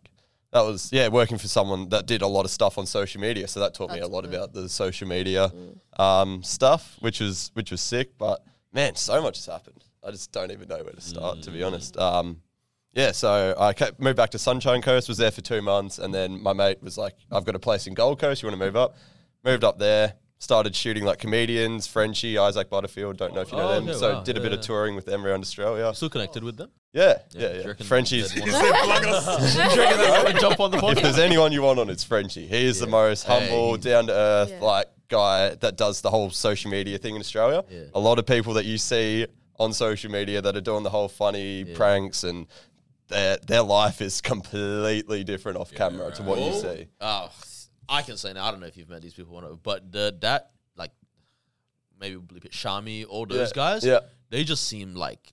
That 0.52 0.60
was 0.64 0.92
yeah, 0.92 1.08
working 1.08 1.36
for 1.36 1.48
someone 1.48 1.88
that 1.88 2.06
did 2.06 2.22
a 2.22 2.28
lot 2.28 2.44
of 2.44 2.50
stuff 2.52 2.78
on 2.78 2.86
social 2.86 3.20
media. 3.20 3.48
So 3.48 3.58
that 3.58 3.74
taught 3.74 3.90
me 3.90 3.98
a 3.98 4.06
lot 4.06 4.20
good. 4.22 4.32
about 4.34 4.52
the 4.52 4.68
social 4.68 5.08
media 5.08 5.50
um, 5.98 6.44
stuff, 6.44 6.96
which 7.00 7.18
was 7.18 7.50
which 7.54 7.72
was 7.72 7.80
sick. 7.80 8.16
But 8.18 8.40
man, 8.72 8.94
so 8.94 9.20
much 9.20 9.38
has 9.38 9.46
happened. 9.46 9.82
I 10.06 10.12
just 10.12 10.30
don't 10.30 10.52
even 10.52 10.68
know 10.68 10.76
where 10.76 10.92
to 10.92 11.00
start, 11.00 11.42
to 11.42 11.50
be 11.50 11.64
honest. 11.64 11.96
Um, 11.96 12.40
yeah, 12.92 13.10
so 13.10 13.56
I 13.58 13.72
ca- 13.72 13.90
moved 13.98 14.16
back 14.16 14.30
to 14.30 14.38
Sunshine 14.38 14.80
Coast, 14.80 15.08
was 15.08 15.18
there 15.18 15.32
for 15.32 15.40
two 15.40 15.60
months, 15.60 15.98
and 15.98 16.14
then 16.14 16.40
my 16.40 16.52
mate 16.52 16.80
was 16.80 16.96
like, 16.96 17.16
"I've 17.32 17.44
got 17.44 17.56
a 17.56 17.58
place 17.58 17.88
in 17.88 17.94
Gold 17.94 18.20
Coast. 18.20 18.40
You 18.40 18.48
want 18.48 18.60
to 18.60 18.64
move 18.64 18.76
up?" 18.76 18.94
Moved 19.44 19.62
up 19.64 19.78
there, 19.78 20.14
started 20.38 20.74
shooting 20.74 21.04
like 21.04 21.18
comedians, 21.18 21.86
Frenchie, 21.86 22.38
Isaac 22.38 22.70
Butterfield. 22.70 23.16
Don't 23.18 23.34
know 23.34 23.42
if 23.42 23.52
you 23.52 23.58
know 23.58 23.68
Oh, 23.68 23.74
them. 23.74 23.88
okay, 23.90 23.98
so 23.98 24.14
wow. 24.14 24.22
did 24.22 24.36
a 24.36 24.40
bit 24.40 24.52
Yeah, 24.52 24.58
of 24.58 24.64
touring 24.64 24.94
with 24.96 25.04
them 25.04 25.24
around 25.26 25.40
Australia. 25.42 25.92
Still 25.94 26.08
connected 26.08 26.42
with 26.44 26.56
them? 26.56 26.70
Yeah, 26.92 27.18
do 27.30 27.38
yeah, 27.40 27.52
you 27.52 27.60
yeah. 27.60 27.66
reckon 27.68 27.86
Frenchie's. 27.86 28.32
they'd 28.32 28.44
jump 30.40 30.60
on 30.60 30.70
the 30.70 30.78
if 30.96 31.02
there's 31.02 31.18
anyone 31.18 31.52
you 31.52 31.62
want 31.62 31.78
on, 31.78 31.90
it's 31.90 32.04
Frenchie. 32.04 32.46
He 32.46 32.64
is 32.66 32.78
the 32.80 32.86
most 32.86 33.24
humble, 33.24 33.72
Hey. 33.74 33.80
down 33.80 34.06
to 34.06 34.12
earth, 34.12 34.50
Yeah. 34.50 34.60
like 34.60 34.86
guy 35.08 35.54
that 35.56 35.76
does 35.76 36.00
the 36.00 36.10
whole 36.10 36.30
social 36.30 36.70
media 36.70 36.96
thing 36.98 37.14
in 37.16 37.20
Australia. 37.20 37.64
Yeah. 37.70 37.82
A 37.94 38.00
lot 38.00 38.18
of 38.18 38.26
people 38.26 38.54
that 38.54 38.64
you 38.64 38.78
see 38.78 39.26
on 39.58 39.72
social 39.72 40.10
media 40.10 40.40
that 40.40 40.56
are 40.56 40.60
doing 40.60 40.82
the 40.82 40.90
whole 40.90 41.08
funny 41.08 41.64
pranks 41.64 42.24
and 42.24 42.46
their 43.08 43.36
their 43.46 43.62
life 43.62 44.00
is 44.00 44.20
completely 44.20 45.22
different 45.24 45.58
off 45.58 45.70
camera 45.72 46.10
to 46.12 46.22
what 46.22 46.38
you 46.40 46.52
see. 46.54 46.86
Oh, 47.00 47.28
I 47.88 48.02
can 48.02 48.16
say 48.16 48.32
now. 48.32 48.44
I 48.46 48.50
don't 48.50 48.60
know 48.60 48.66
if 48.66 48.76
you've 48.76 48.88
met 48.88 49.02
these 49.02 49.14
people 49.14 49.36
or 49.36 49.42
not, 49.42 49.62
but 49.62 49.90
the 49.92 50.16
that 50.20 50.50
like 50.76 50.90
maybe 52.00 52.16
bleep 52.16 52.44
it, 52.44 52.52
Shami, 52.52 53.04
all 53.08 53.26
those 53.26 53.50
Yeah, 53.50 53.54
guys. 53.54 53.84
yeah. 53.84 54.00
they 54.30 54.44
just 54.44 54.66
seem 54.66 54.94
like 54.94 55.32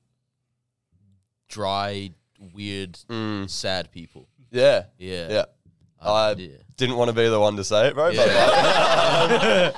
dry, 1.48 2.12
weird, 2.54 2.94
Mm. 3.10 3.50
sad 3.50 3.92
people. 3.92 4.28
Yeah, 4.52 4.86
Yeah, 4.98 5.28
yeah. 5.30 5.46
I 6.04 6.32
yeah. 6.32 6.48
didn't 6.78 6.96
want 6.98 7.10
to 7.10 7.14
be 7.14 7.28
the 7.30 7.40
one 7.40 7.56
to 7.58 7.64
say 7.64 7.88
it, 7.90 7.94
bro. 7.94 8.12
But 8.16 8.28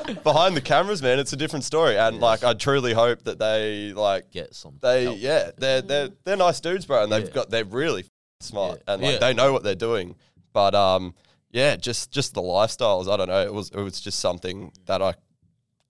like, 0.08 0.24
behind 0.24 0.56
the 0.56 0.62
cameras, 0.62 1.02
man, 1.02 1.20
it's 1.20 1.34
a 1.34 1.36
different 1.36 1.66
story. 1.66 1.98
And 1.98 2.20
like, 2.22 2.44
I 2.46 2.54
truly 2.54 2.94
hope 2.94 3.24
that 3.24 3.40
they 3.40 3.92
like 3.94 4.32
get 4.32 4.56
some. 4.56 4.78
they 4.82 5.04
help. 5.04 5.18
yeah 5.20 5.52
they're 5.58 5.82
they're 5.82 6.10
they're 6.24 6.38
nice 6.38 6.62
dudes, 6.62 6.86
bro, 6.86 7.04
and 7.04 7.12
they've 7.12 7.26
Yeah. 7.26 7.32
got 7.34 7.50
they're 7.50 7.66
really 7.66 8.02
f- 8.04 8.10
smart 8.40 8.82
Yeah. 8.88 8.94
and 8.94 9.02
like 9.04 9.14
Yeah. 9.14 9.20
they 9.20 9.34
know 9.34 9.52
what 9.52 9.64
they're 9.64 9.76
doing. 9.76 10.16
But 10.54 10.74
um, 10.76 11.14
yeah, 11.54 11.78
just 11.78 12.12
just 12.12 12.34
the 12.34 12.42
lifestyles. 12.42 13.08
I 13.08 13.16
don't 13.16 13.30
know. 13.30 13.42
It 13.42 13.54
was 13.54 13.70
it 13.70 13.80
was 13.80 14.02
just 14.02 14.20
something 14.20 14.74
that 14.88 15.02
I 15.02 15.14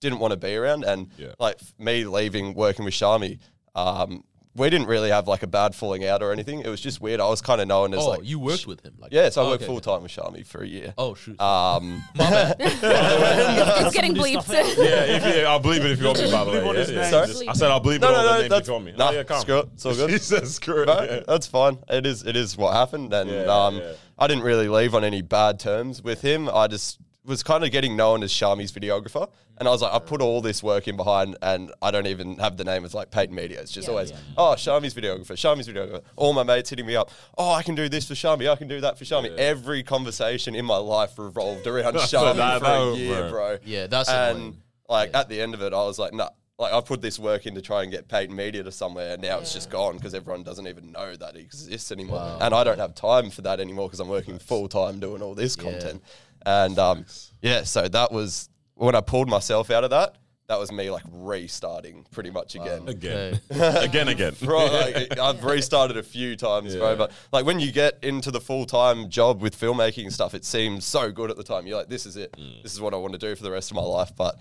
didn't 0.00 0.20
want 0.20 0.30
to 0.32 0.36
be 0.36 0.54
around, 0.54 0.84
and 0.84 1.10
Yeah. 1.18 1.32
like 1.40 1.58
me 1.78 2.04
leaving 2.04 2.54
working 2.54 2.84
with 2.84 2.94
Shami, 2.94 3.38
um, 3.74 4.22
we 4.56 4.70
didn't 4.70 4.86
really 4.86 5.10
have 5.10 5.26
like 5.26 5.42
a 5.42 5.46
bad 5.48 5.74
falling 5.74 6.04
out 6.06 6.22
or 6.22 6.30
anything. 6.32 6.60
It 6.60 6.68
was 6.68 6.80
just 6.80 7.00
weird. 7.00 7.20
I 7.20 7.28
was 7.28 7.40
kind 7.40 7.60
of 7.60 7.66
known 7.68 7.92
as 7.92 8.00
Oh, 8.00 8.10
like 8.10 8.20
you 8.24 8.38
worked 8.38 8.66
with 8.66 8.84
him, 8.84 8.94
like 8.98 9.12
yeah, 9.12 9.28
so 9.28 9.42
I 9.42 9.44
Oh, 9.44 9.48
worked 9.50 9.62
okay, 9.62 9.66
full 9.66 9.76
okay. 9.78 9.90
time 9.90 10.02
with 10.02 10.12
Shami 10.12 10.46
for 10.46 10.62
a 10.62 10.66
year. 10.66 10.94
Oh 10.96 11.14
shoot. 11.14 11.40
Um, 11.40 12.04
it's 12.14 13.94
getting 13.94 14.14
bleeped. 14.14 14.42
stop. 14.42 14.64
Yeah, 14.78 15.04
if 15.16 15.36
you, 15.36 15.42
I'll 15.44 15.58
believe 15.58 15.84
it 15.84 15.90
if 15.92 15.98
you 16.00 16.06
want 16.06 16.18
me, 16.20 16.30
by 16.30 16.44
the 16.44 16.50
way. 16.52 16.58
Bleep 16.58 16.68
on 16.68 16.74
Yeah, 16.76 16.84
yeah. 16.90 17.10
Sorry? 17.10 17.26
Just- 17.26 17.48
I 17.48 17.52
said 17.52 17.70
I'll 17.70 17.80
believe 17.80 18.00
no, 18.00 18.08
it 18.08 18.12
no, 18.12 18.18
all 18.18 18.24
no, 18.24 18.32
the 18.34 18.40
name 18.42 18.48
that's 18.50 18.68
you 18.68 18.72
told 18.72 18.84
me. 18.84 18.92
nah, 18.92 19.08
oh, 19.08 19.12
yeah, 19.12 19.22
come. 19.24 19.40
screw 19.40 19.58
it. 19.58 19.68
It's 19.74 19.86
all 19.86 19.94
good. 19.94 20.10
She 20.10 20.18
said 20.18 20.46
screw 20.46 20.82
it. 20.82 20.86
No, 20.86 21.02
yeah. 21.02 21.20
that's 21.26 21.46
fine. 21.46 21.78
It 21.88 22.06
is 22.06 22.24
it 22.24 22.36
is 22.36 22.56
what 22.56 22.74
happened, 22.74 23.12
and 23.12 23.30
Yeah, 23.30 23.42
um, 23.44 23.78
yeah. 23.78 23.92
I 24.18 24.26
didn't 24.28 24.44
really 24.44 24.68
leave 24.68 24.94
on 24.94 25.02
any 25.04 25.22
bad 25.22 25.58
terms 25.58 26.02
with 26.02 26.22
him. 26.22 26.48
I 26.48 26.68
just 26.68 26.98
was 27.24 27.42
kind 27.42 27.64
of 27.64 27.70
getting 27.70 27.96
known 27.96 28.22
as 28.22 28.32
Shami's 28.32 28.70
videographer, 28.72 29.28
and 29.56 29.66
I 29.66 29.70
was 29.70 29.80
like, 29.82 29.92
I 29.92 29.98
put 29.98 30.20
all 30.20 30.40
this 30.40 30.62
work 30.62 30.88
in 30.88 30.96
behind, 30.96 31.36
and 31.40 31.72
I 31.80 31.90
don't 31.90 32.06
even 32.06 32.36
have 32.38 32.56
the 32.56 32.64
name 32.64 32.84
as 32.84 32.92
like 32.94 33.10
Paton 33.10 33.34
Media. 33.34 33.60
It's 33.60 33.72
just 33.72 33.88
Yeah, 33.88 33.92
always, 33.92 34.10
yeah. 34.10 34.16
oh, 34.36 34.54
Shami's 34.56 34.94
videographer, 34.94 35.32
Shami's 35.32 35.68
videographer. 35.68 36.02
All 36.16 36.32
my 36.32 36.42
mates 36.42 36.70
hitting 36.70 36.86
me 36.86 36.96
up. 36.96 37.10
Oh, 37.38 37.52
I 37.52 37.62
can 37.62 37.74
do 37.74 37.88
this 37.88 38.06
for 38.06 38.14
Shami. 38.14 38.50
I 38.50 38.56
can 38.56 38.68
do 38.68 38.80
that 38.82 38.98
for 38.98 39.04
Shami. 39.04 39.34
Every 39.36 39.82
conversation 39.82 40.54
in 40.54 40.64
my 40.64 40.76
life 40.76 41.18
revolved 41.18 41.66
around 41.66 41.94
Shami 41.94 42.58
for 42.58 42.64
a 42.66 42.96
year, 42.96 43.20
bro. 43.22 43.30
bro. 43.30 43.58
Yeah, 43.64 43.86
that's 43.86 44.08
and 44.10 44.36
annoying. 44.38 44.56
like 44.88 45.14
at 45.14 45.28
the 45.28 45.40
end 45.40 45.54
of 45.54 45.62
it, 45.62 45.72
I 45.72 45.82
was 45.84 45.98
like, 45.98 46.12
nah. 46.12 46.28
Like 46.56 46.72
I 46.72 46.80
put 46.82 47.02
this 47.02 47.18
work 47.18 47.46
in 47.46 47.56
to 47.56 47.60
try 47.60 47.82
and 47.82 47.90
get 47.90 48.06
Paton 48.06 48.36
Media 48.36 48.62
to 48.62 48.70
somewhere, 48.70 49.14
and 49.14 49.22
now 49.22 49.40
it's 49.40 49.52
just 49.52 49.70
gone 49.70 49.96
because 49.96 50.14
everyone 50.14 50.44
doesn't 50.44 50.68
even 50.68 50.92
know 50.92 51.16
that 51.16 51.34
it 51.34 51.40
exists 51.40 51.90
anymore, 51.90 52.38
and 52.40 52.54
I 52.54 52.62
don't 52.62 52.78
have 52.78 52.94
time 52.94 53.30
for 53.30 53.42
that 53.42 53.58
anymore 53.58 53.88
because 53.88 53.98
I'm 53.98 54.06
working 54.08 54.38
full 54.38 54.68
time 54.68 55.00
doing 55.00 55.20
all 55.20 55.34
this 55.34 55.56
content, 55.56 56.00
and 56.46 56.78
um, 56.78 57.06
yeah, 57.42 57.62
so 57.64 57.88
that 57.88 58.12
was 58.12 58.48
when 58.74 58.94
I 58.94 59.00
pulled 59.00 59.28
myself 59.28 59.70
out 59.70 59.84
of 59.84 59.90
that. 59.90 60.16
That 60.46 60.58
was 60.58 60.70
me 60.70 60.90
like 60.90 61.04
restarting 61.10 62.04
pretty 62.10 62.30
much 62.30 62.54
again. 62.54 62.86
Again. 62.86 63.40
Okay. 63.50 63.76
again, 63.84 64.08
again. 64.08 64.34
Bro, 64.42 64.66
like, 64.66 65.18
I've 65.18 65.42
restarted 65.42 65.96
a 65.96 66.02
few 66.02 66.36
times, 66.36 66.76
bro. 66.76 66.96
But 66.96 67.12
like 67.32 67.46
when 67.46 67.60
you 67.60 67.72
get 67.72 67.98
into 68.02 68.30
the 68.30 68.40
full 68.42 68.66
time 68.66 69.08
job 69.08 69.40
with 69.40 69.58
filmmaking 69.58 70.02
and 70.04 70.12
stuff, 70.12 70.34
it 70.34 70.44
seems 70.44 70.84
so 70.84 71.10
good 71.10 71.30
at 71.30 71.38
the 71.38 71.44
time. 71.44 71.66
You're 71.66 71.78
like, 71.78 71.88
this 71.88 72.04
is 72.04 72.16
it. 72.18 72.32
Mm. 72.32 72.62
This 72.62 72.74
is 72.74 72.80
what 72.80 72.92
I 72.92 72.98
want 72.98 73.14
to 73.14 73.18
do 73.18 73.34
for 73.34 73.42
the 73.42 73.50
rest 73.50 73.70
of 73.70 73.76
my 73.76 73.82
life. 73.82 74.12
But 74.14 74.38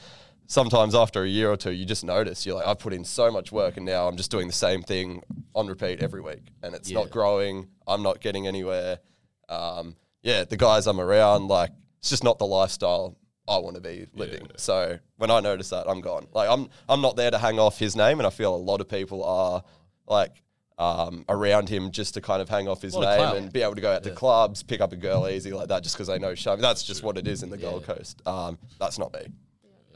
sometimes 0.48 0.94
after 0.94 1.24
a 1.24 1.28
year 1.28 1.50
or 1.50 1.56
two, 1.56 1.72
you 1.72 1.86
just 1.86 2.04
notice 2.04 2.46
you're 2.46 2.56
like, 2.56 2.68
I've 2.68 2.80
put 2.80 2.92
in 2.92 3.06
so 3.06 3.32
much 3.32 3.54
work, 3.54 3.78
and 3.78 3.86
now 3.86 4.06
I'm 4.10 4.18
just 4.18 4.30
doing 4.30 4.48
the 4.48 4.54
same 4.54 4.84
thing 4.84 5.24
on 5.56 5.68
repeat 5.68 6.02
every 6.02 6.20
week, 6.20 6.44
and 6.62 6.76
it's 6.76 6.92
Yeah. 6.92 7.00
not 7.00 7.12
growing. 7.12 7.70
I'm 7.88 8.04
not 8.04 8.20
getting 8.20 8.46
anywhere. 8.46 9.00
Um, 9.48 9.96
yeah, 10.22 10.44
the 10.44 10.58
guys 10.58 10.86
I'm 10.86 11.00
around, 11.00 11.48
like, 11.48 11.72
it's 12.04 12.10
just 12.10 12.22
not 12.26 12.38
the 12.38 12.46
lifestyle 12.46 13.16
I 13.48 13.60
want 13.60 13.76
to 13.76 13.82
be 13.82 14.08
living. 14.14 14.46
So 14.58 15.00
when 15.16 15.32
I 15.32 15.40
notice 15.40 15.70
that, 15.70 15.88
I'm 15.88 16.02
gone. 16.02 16.28
Like 16.34 16.50
I'm 16.50 16.68
I'm 16.90 17.00
not 17.00 17.16
there 17.16 17.32
to 17.32 17.38
hang 17.38 17.60
off 17.60 17.80
his 17.80 17.96
name, 17.96 18.20
and 18.20 18.28
I 18.28 18.30
feel 18.30 18.54
a 18.54 18.58
lot 18.58 18.82
of 18.82 18.90
people 18.90 19.24
are 19.24 19.64
like 20.06 20.42
um, 20.78 21.24
around 21.30 21.70
him 21.70 21.92
just 21.92 22.16
to 22.16 22.22
kind 22.22 22.42
of 22.42 22.50
hang 22.50 22.68
off 22.68 22.82
his 22.82 22.94
name 22.94 23.36
and 23.38 23.54
be 23.54 23.62
able 23.62 23.76
to 23.76 23.82
go 23.82 23.94
out 23.94 24.04
to 24.04 24.12
clubs, 24.12 24.64
pick 24.64 24.82
up 24.82 24.92
a 24.92 24.98
girl 24.98 25.30
easy 25.30 25.54
like 25.54 25.70
that, 25.70 25.82
just 25.82 25.96
because 25.96 26.08
they 26.08 26.20
know 26.20 26.34
Shami. 26.34 26.60
That's 26.60 26.84
just 26.84 27.04
what 27.04 27.18
it 27.18 27.26
is 27.26 27.42
in 27.42 27.50
the 27.50 27.58
Gold 27.58 27.86
Coast. 27.86 28.22
Um, 28.28 28.58
that's 28.80 29.00
not 29.00 29.14
me. 29.14 29.28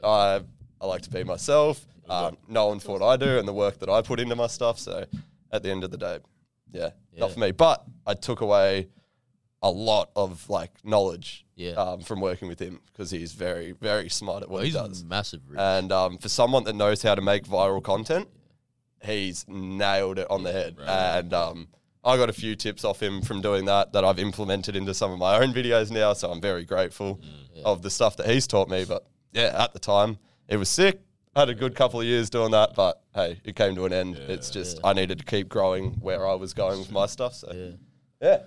I 0.02 0.40
I 0.80 0.86
like 0.86 1.02
to 1.02 1.10
be 1.10 1.24
myself, 1.24 1.84
um, 2.08 2.38
one 2.48 2.78
for 2.78 2.98
what 2.98 3.02
I 3.06 3.18
do 3.18 3.38
and 3.38 3.46
the 3.46 3.52
work 3.52 3.80
that 3.80 3.90
I 3.90 4.00
put 4.00 4.18
into 4.18 4.34
my 4.34 4.46
stuff. 4.46 4.78
So 4.78 5.04
at 5.52 5.62
the 5.62 5.70
end 5.70 5.84
of 5.84 5.90
the 5.90 5.98
day, 5.98 6.20
yeah, 6.72 6.90
not 7.18 7.32
for 7.32 7.40
me. 7.40 7.50
But 7.50 7.84
I 8.06 8.14
took 8.14 8.40
away 8.40 8.88
a 9.62 9.70
lot 9.70 10.10
of 10.14 10.48
like 10.48 10.70
knowledge 10.84 11.44
Yeah. 11.56 11.72
um, 11.72 12.00
from 12.00 12.20
working 12.20 12.46
with 12.48 12.60
him 12.60 12.80
because 12.86 13.10
he's 13.10 13.32
very 13.32 13.72
very 13.72 14.08
smart 14.08 14.42
at 14.44 14.48
what 14.48 14.56
Well, 14.58 14.64
he 14.64 14.70
does. 14.70 15.02
massive. 15.04 15.40
And 15.56 15.90
um, 15.92 16.18
for 16.18 16.28
someone 16.28 16.64
that 16.64 16.74
knows 16.76 17.02
how 17.02 17.14
to 17.16 17.22
make 17.22 17.44
viral 17.44 17.82
content, 17.82 18.28
he's 19.04 19.44
nailed 19.48 20.18
it 20.18 20.30
on 20.30 20.42
the 20.44 20.52
head. 20.52 20.76
And 20.80 21.32
um, 21.34 21.68
I 22.04 22.16
got 22.16 22.28
a 22.30 22.32
few 22.32 22.54
tips 22.56 22.84
off 22.84 23.02
him 23.02 23.20
from 23.22 23.40
doing 23.40 23.64
that 23.66 23.92
that 23.92 24.04
I've 24.04 24.18
implemented 24.18 24.76
into 24.76 24.94
some 24.94 25.10
of 25.12 25.18
my 25.18 25.38
own 25.40 25.52
videos 25.52 25.90
now. 25.90 26.12
So 26.12 26.30
I'm 26.30 26.40
very 26.40 26.64
grateful 26.64 27.20
of 27.64 27.82
the 27.82 27.90
stuff 27.90 28.16
that 28.18 28.28
he's 28.28 28.46
taught 28.46 28.68
me. 28.68 28.84
But 28.84 29.06
yeah, 29.32 29.52
at 29.64 29.72
the 29.72 29.78
time, 29.80 30.18
it 30.48 30.56
was 30.56 30.68
sick. 30.68 31.00
I 31.36 31.40
had 31.40 31.48
a 31.50 31.54
good 31.54 31.74
couple 31.74 32.00
of 32.00 32.06
years 32.06 32.30
doing 32.30 32.50
that, 32.52 32.74
but 32.74 33.00
hey, 33.14 33.40
it 33.44 33.54
came 33.54 33.74
to 33.76 33.84
an 33.84 33.92
end. 33.92 34.16
it's 34.16 34.50
just 34.50 34.78
I 34.82 34.92
needed 34.92 35.18
to 35.18 35.24
keep 35.24 35.48
growing 35.48 35.92
where 36.00 36.26
I 36.26 36.34
was 36.34 36.54
going 36.54 36.78
with 36.78 36.90
my 36.90 37.06
stuff. 37.06 37.34
So 37.34 37.74
yeah, 38.20 38.38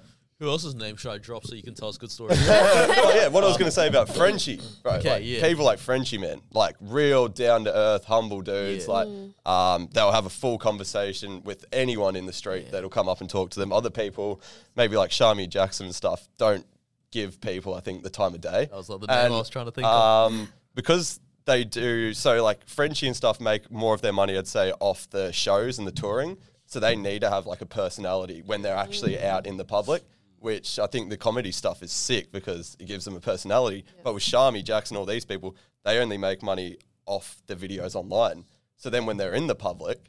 Who 0.42 0.50
else's 0.50 0.74
name 0.74 0.96
should 0.96 1.12
I 1.12 1.20
drop 1.20 1.46
so 1.46 1.54
you 1.54 1.62
can 1.62 1.76
tell 1.76 1.88
us 1.88 2.00
good 2.00 2.10
stories? 2.10 2.40
oh, 2.50 3.14
yeah, 3.16 3.28
what 3.28 3.44
I 3.44 3.48
was 3.48 3.58
going 3.58 3.68
to 3.68 3.72
say 3.72 3.88
about 3.88 4.10
Frenchie, 4.10 4.60
right? 4.84 4.98
Okay, 5.00 5.10
like, 5.12 5.24
yeah. 5.24 5.48
People 5.48 5.64
like 5.64 5.78
Frenchie, 5.78 6.18
man, 6.18 6.42
like 6.52 6.76
real 6.82 7.28
down 7.28 7.66
to 7.66 7.78
earth, 7.78 8.06
humble 8.06 8.42
dudes. 8.42 8.88
Yeah. 8.88 8.92
Like, 8.92 9.08
um, 9.46 9.88
they'll 9.94 10.12
have 10.12 10.26
a 10.26 10.32
full 10.32 10.58
conversation 10.58 11.44
with 11.44 11.64
anyone 11.72 12.16
in 12.16 12.26
the 12.26 12.34
street 12.34 12.72
that'll 12.72 12.90
come 12.90 13.08
up 13.08 13.22
and 13.22 13.30
talk 13.30 13.52
to 13.52 13.60
them. 13.60 13.72
Other 13.72 13.92
people, 13.92 14.42
maybe 14.76 14.98
like 14.98 15.12
Shami 15.12 15.48
Jackson 15.48 15.86
and 15.86 15.94
stuff, 15.94 16.28
don't 16.38 16.66
give 17.12 17.40
people, 17.40 17.76
I 17.76 17.80
think, 17.82 18.02
the 18.02 18.10
time 18.10 18.34
of 18.34 18.42
day. 18.42 18.66
That 18.66 18.74
was 18.74 18.90
like 18.90 19.02
the 19.02 19.08
name 19.08 19.32
I 19.32 19.38
was 19.38 19.48
trying 19.48 19.66
to 19.66 19.72
think 19.72 19.86
of. 19.86 20.32
um, 20.32 20.48
because 20.74 21.20
they 21.46 21.64
do 21.64 22.16
so 22.16 22.44
like 22.44 22.68
Frenchie 22.68 23.06
and 23.06 23.16
stuff 23.16 23.40
make 23.40 23.70
more 23.70 23.94
of 23.94 24.02
their 24.02 24.14
money, 24.14 24.36
I'd 24.36 24.48
say, 24.48 24.74
off 24.80 25.08
the 25.12 25.32
shows 25.32 25.78
and 25.78 25.86
the 25.86 25.92
touring. 25.92 26.38
So 26.66 26.80
they 26.80 26.96
need 26.96 27.22
to 27.22 27.30
have 27.30 27.46
like 27.46 27.62
a 27.62 27.68
personality 27.68 28.42
when 28.44 28.64
they're 28.64 28.76
actually 28.76 29.22
out 29.22 29.46
in 29.46 29.58
the 29.58 29.66
public. 29.66 30.02
Which 30.42 30.78
I 30.80 30.88
think 30.88 31.10
the 31.10 31.18
comedy 31.18 31.52
stuff 31.52 31.82
is 31.84 31.92
sick 31.92 32.32
because 32.32 32.76
it 32.80 32.86
gives 32.88 33.06
them 33.06 33.16
a 33.16 33.20
personality. 33.20 33.86
But 34.04 34.14
with 34.16 34.24
Shami, 34.24 34.64
Jackson, 34.64 34.98
all 34.98 35.06
these 35.06 35.24
people, 35.24 35.56
they 35.86 36.00
only 36.00 36.18
make 36.18 36.42
money 36.44 36.78
off 37.06 37.38
the 37.48 37.56
videos 37.56 37.96
online. 37.96 38.46
So 38.76 38.90
then 38.90 39.06
when 39.06 39.18
they're 39.18 39.34
in 39.36 39.46
the 39.48 39.56
public, 39.56 40.00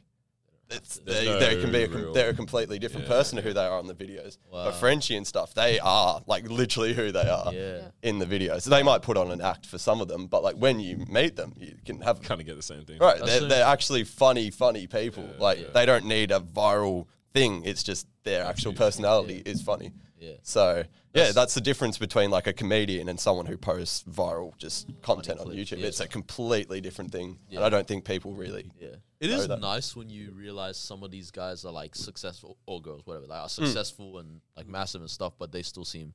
it's, 0.71 0.97
they, 1.05 1.25
no 1.25 1.39
they, 1.39 1.61
can 1.61 1.71
be 1.71 1.83
a, 1.83 1.87
real. 1.87 2.13
they're 2.13 2.31
a 2.31 2.33
completely 2.33 2.79
different 2.79 3.05
person 3.05 3.35
to 3.35 3.43
who 3.43 3.53
they 3.53 3.63
are 3.63 3.77
on 3.77 3.85
the 3.85 3.93
videos. 3.93 4.37
Wow. 4.51 4.65
But 4.65 4.71
Frenchie 4.75 5.15
and 5.15 5.27
stuff, 5.27 5.53
they 5.53 5.77
are 5.79 6.23
like 6.25 6.49
literally 6.49 6.93
who 6.95 7.11
they 7.11 7.29
are 7.29 7.53
Yeah. 7.53 7.89
in 8.01 8.17
the 8.17 8.25
videos. 8.25 8.63
So 8.63 8.71
they 8.71 8.81
might 8.81 9.03
put 9.03 9.15
on 9.17 9.29
an 9.29 9.39
act 9.41 9.67
for 9.67 9.77
some 9.77 10.01
of 10.01 10.07
them, 10.07 10.25
but 10.25 10.41
like 10.41 10.55
when 10.55 10.79
you 10.79 11.05
meet 11.07 11.35
them, 11.35 11.53
you 11.59 11.75
can 11.85 12.01
have 12.01 12.23
Kind 12.23 12.41
of 12.41 12.47
get 12.47 12.55
the 12.55 12.63
same 12.63 12.85
thing. 12.85 12.97
right. 12.97 13.23
They're, 13.23 13.41
they're 13.47 13.65
actually 13.67 14.03
funny, 14.03 14.49
funny 14.49 14.87
people. 14.87 15.29
like 15.37 15.73
they 15.73 15.85
don't 15.85 16.05
need 16.05 16.31
a 16.31 16.39
viral 16.39 17.05
thing. 17.33 17.63
It's 17.65 17.83
just 17.83 18.07
their 18.23 18.43
actual 18.45 18.73
personality 18.73 19.43
is 19.45 19.61
funny. 19.61 19.91
Yeah. 20.23 20.33
So 20.43 20.83
yeah, 21.13 21.31
that's 21.31 21.53
the 21.53 21.61
difference 21.61 21.97
between 21.97 22.29
like 22.31 22.47
a 22.47 22.53
comedian 22.53 23.09
and 23.09 23.19
someone 23.19 23.45
who 23.45 23.57
posts 23.57 24.03
viral 24.09 24.57
just 24.57 24.87
content 25.01 25.39
on 25.39 25.47
YouTube. 25.47 25.79
yeah. 25.79 25.87
It's 25.87 25.99
a 25.99 26.07
completely 26.07 26.79
different 26.81 27.11
thing, 27.11 27.37
and 27.51 27.63
I 27.63 27.69
don't 27.69 27.87
think 27.87 28.05
people 28.05 28.33
really. 28.33 28.71
Yeah. 28.79 28.95
It 29.19 29.29
know 29.29 29.35
is 29.37 29.47
that. 29.47 29.59
nice 29.61 29.95
when 29.95 30.09
you 30.09 30.31
realize 30.31 30.77
some 30.77 31.03
of 31.03 31.11
these 31.11 31.31
guys 31.31 31.65
are 31.65 31.71
like 31.71 31.95
successful 31.95 32.57
or 32.65 32.81
girls, 32.81 33.01
whatever, 33.05 33.25
like 33.27 33.39
are 33.39 33.43
Hmm. 33.43 33.65
successful 33.65 34.19
and 34.19 34.41
like 34.57 34.67
massive 34.67 35.01
and 35.01 35.09
stuff, 35.09 35.33
but 35.37 35.51
they 35.51 35.61
still 35.63 35.85
seem 35.85 36.13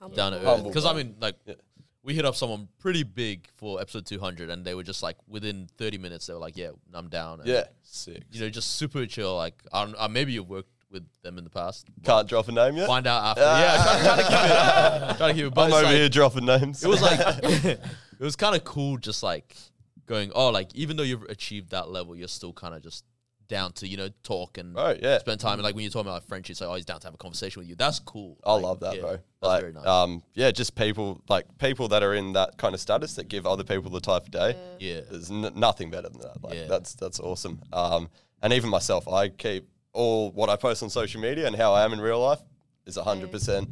Humble. 0.00 0.16
down 0.16 0.32
to 0.32 0.38
earth. 0.48 0.64
Because 0.64 0.84
I 0.84 0.92
mean, 0.92 1.16
like 1.20 1.36
Yeah. 1.46 1.54
we 2.02 2.14
hit 2.14 2.24
up 2.24 2.36
someone 2.36 2.68
pretty 2.78 3.02
big 3.02 3.48
for 3.56 3.80
episode 3.80 4.04
200, 4.06 4.50
and 4.50 4.64
they 4.64 4.74
were 4.74 4.82
just 4.84 5.02
like 5.02 5.16
within 5.26 5.68
30 5.78 5.98
minutes, 5.98 6.26
they 6.26 6.34
were 6.34 6.38
like, 6.38 6.56
"Yeah, 6.56 6.70
I'm 6.92 7.08
down." 7.08 7.40
And, 7.40 7.48
Yeah, 7.48 7.64
sick. 7.82 8.22
You 8.30 8.40
know, 8.40 8.50
just 8.50 8.72
super 8.72 9.06
chill. 9.06 9.34
Like, 9.36 9.60
I 9.72 9.84
don't, 9.84 9.96
uh, 9.98 10.08
maybe 10.08 10.32
you've 10.32 10.48
worked 10.50 10.68
with 10.94 11.04
them 11.22 11.36
in 11.36 11.44
the 11.44 11.50
past. 11.50 11.86
Can't 12.04 12.26
drop 12.26 12.48
a 12.48 12.52
name 12.52 12.76
yet. 12.76 12.86
Find 12.86 13.06
out 13.06 13.36
after. 13.36 13.42
yeah, 13.42 13.76
try, 13.82 13.98
try 14.02 14.16
to 14.16 14.22
keep 14.22 15.04
it. 15.14 15.16
Try 15.18 15.28
to 15.28 15.34
keep 15.34 15.44
it. 15.46 15.54
But 15.54 15.60
I'm 15.62 15.68
it's 15.68 15.76
over 15.76 15.84
like- 15.86 15.94
here 15.96 16.08
dropping 16.08 16.46
names. 16.46 16.82
it 16.82 16.88
was 16.88 17.02
like 17.02 17.20
it 17.44 17.80
was 18.20 18.36
kind 18.36 18.56
of 18.56 18.64
cool 18.64 18.96
just 18.96 19.22
like 19.22 19.54
going 20.06 20.32
oh 20.34 20.48
like 20.50 20.74
even 20.74 20.96
though 20.96 21.02
you've 21.02 21.22
achieved 21.24 21.70
that 21.70 21.88
level 21.90 22.14
you're 22.14 22.28
still 22.28 22.52
kind 22.52 22.74
of 22.74 22.82
just 22.82 23.04
down 23.48 23.72
to 23.72 23.86
you 23.86 23.96
know 23.96 24.08
talk 24.22 24.56
and 24.58 24.74
Right, 24.74 24.98
yeah. 25.02 25.18
spend 25.18 25.38
time 25.40 25.54
and 25.54 25.62
like 25.62 25.74
when 25.74 25.82
you're 25.82 25.90
talking 25.90 26.06
about 26.08 26.14
like 26.14 26.28
French 26.28 26.48
like 26.48 26.62
oh 26.68 26.74
he's 26.74 26.84
down 26.86 27.00
to 27.00 27.06
have 27.06 27.14
a 27.14 27.18
conversation 27.18 27.60
with 27.60 27.68
you 27.68 27.74
that's 27.74 27.98
cool 28.00 28.38
I 28.44 28.52
Like, 28.54 28.62
love 28.62 28.80
that, 28.80 28.94
yeah, 28.96 29.00
bro. 29.00 29.10
that's 29.10 29.22
Like, 29.42 29.60
very 29.60 29.72
nice 29.72 29.86
um, 29.86 30.22
yeah, 30.34 30.50
just 30.50 30.74
people 30.74 31.20
like 31.28 31.46
people 31.58 31.88
that 31.88 32.02
are 32.02 32.14
in 32.14 32.32
that 32.34 32.56
kind 32.58 32.74
of 32.74 32.80
status 32.80 33.14
that 33.14 33.28
give 33.28 33.46
other 33.46 33.64
people 33.64 33.90
the 33.90 34.00
type 34.00 34.22
of 34.24 34.30
day. 34.30 34.56
yeah 34.78 35.00
There's 35.10 35.30
n- 35.30 35.52
nothing 35.54 35.90
better 35.90 36.08
than 36.08 36.20
that. 36.22 36.42
Like 36.42 36.54
Yeah. 36.54 36.66
that's 36.68 36.94
that's 36.94 37.18
awesome. 37.20 37.60
Um, 37.72 38.08
and 38.42 38.52
even 38.52 38.68
myself, 38.70 39.08
I 39.08 39.28
keep 39.30 39.68
all 39.94 40.30
what 40.32 40.50
I 40.50 40.56
post 40.56 40.82
on 40.82 40.90
social 40.90 41.20
media 41.20 41.46
and 41.46 41.56
how 41.56 41.72
I 41.72 41.84
am 41.84 41.92
in 41.92 42.00
real 42.00 42.20
life 42.20 42.40
is 42.86 42.96
hundred 42.96 43.32
percent 43.32 43.68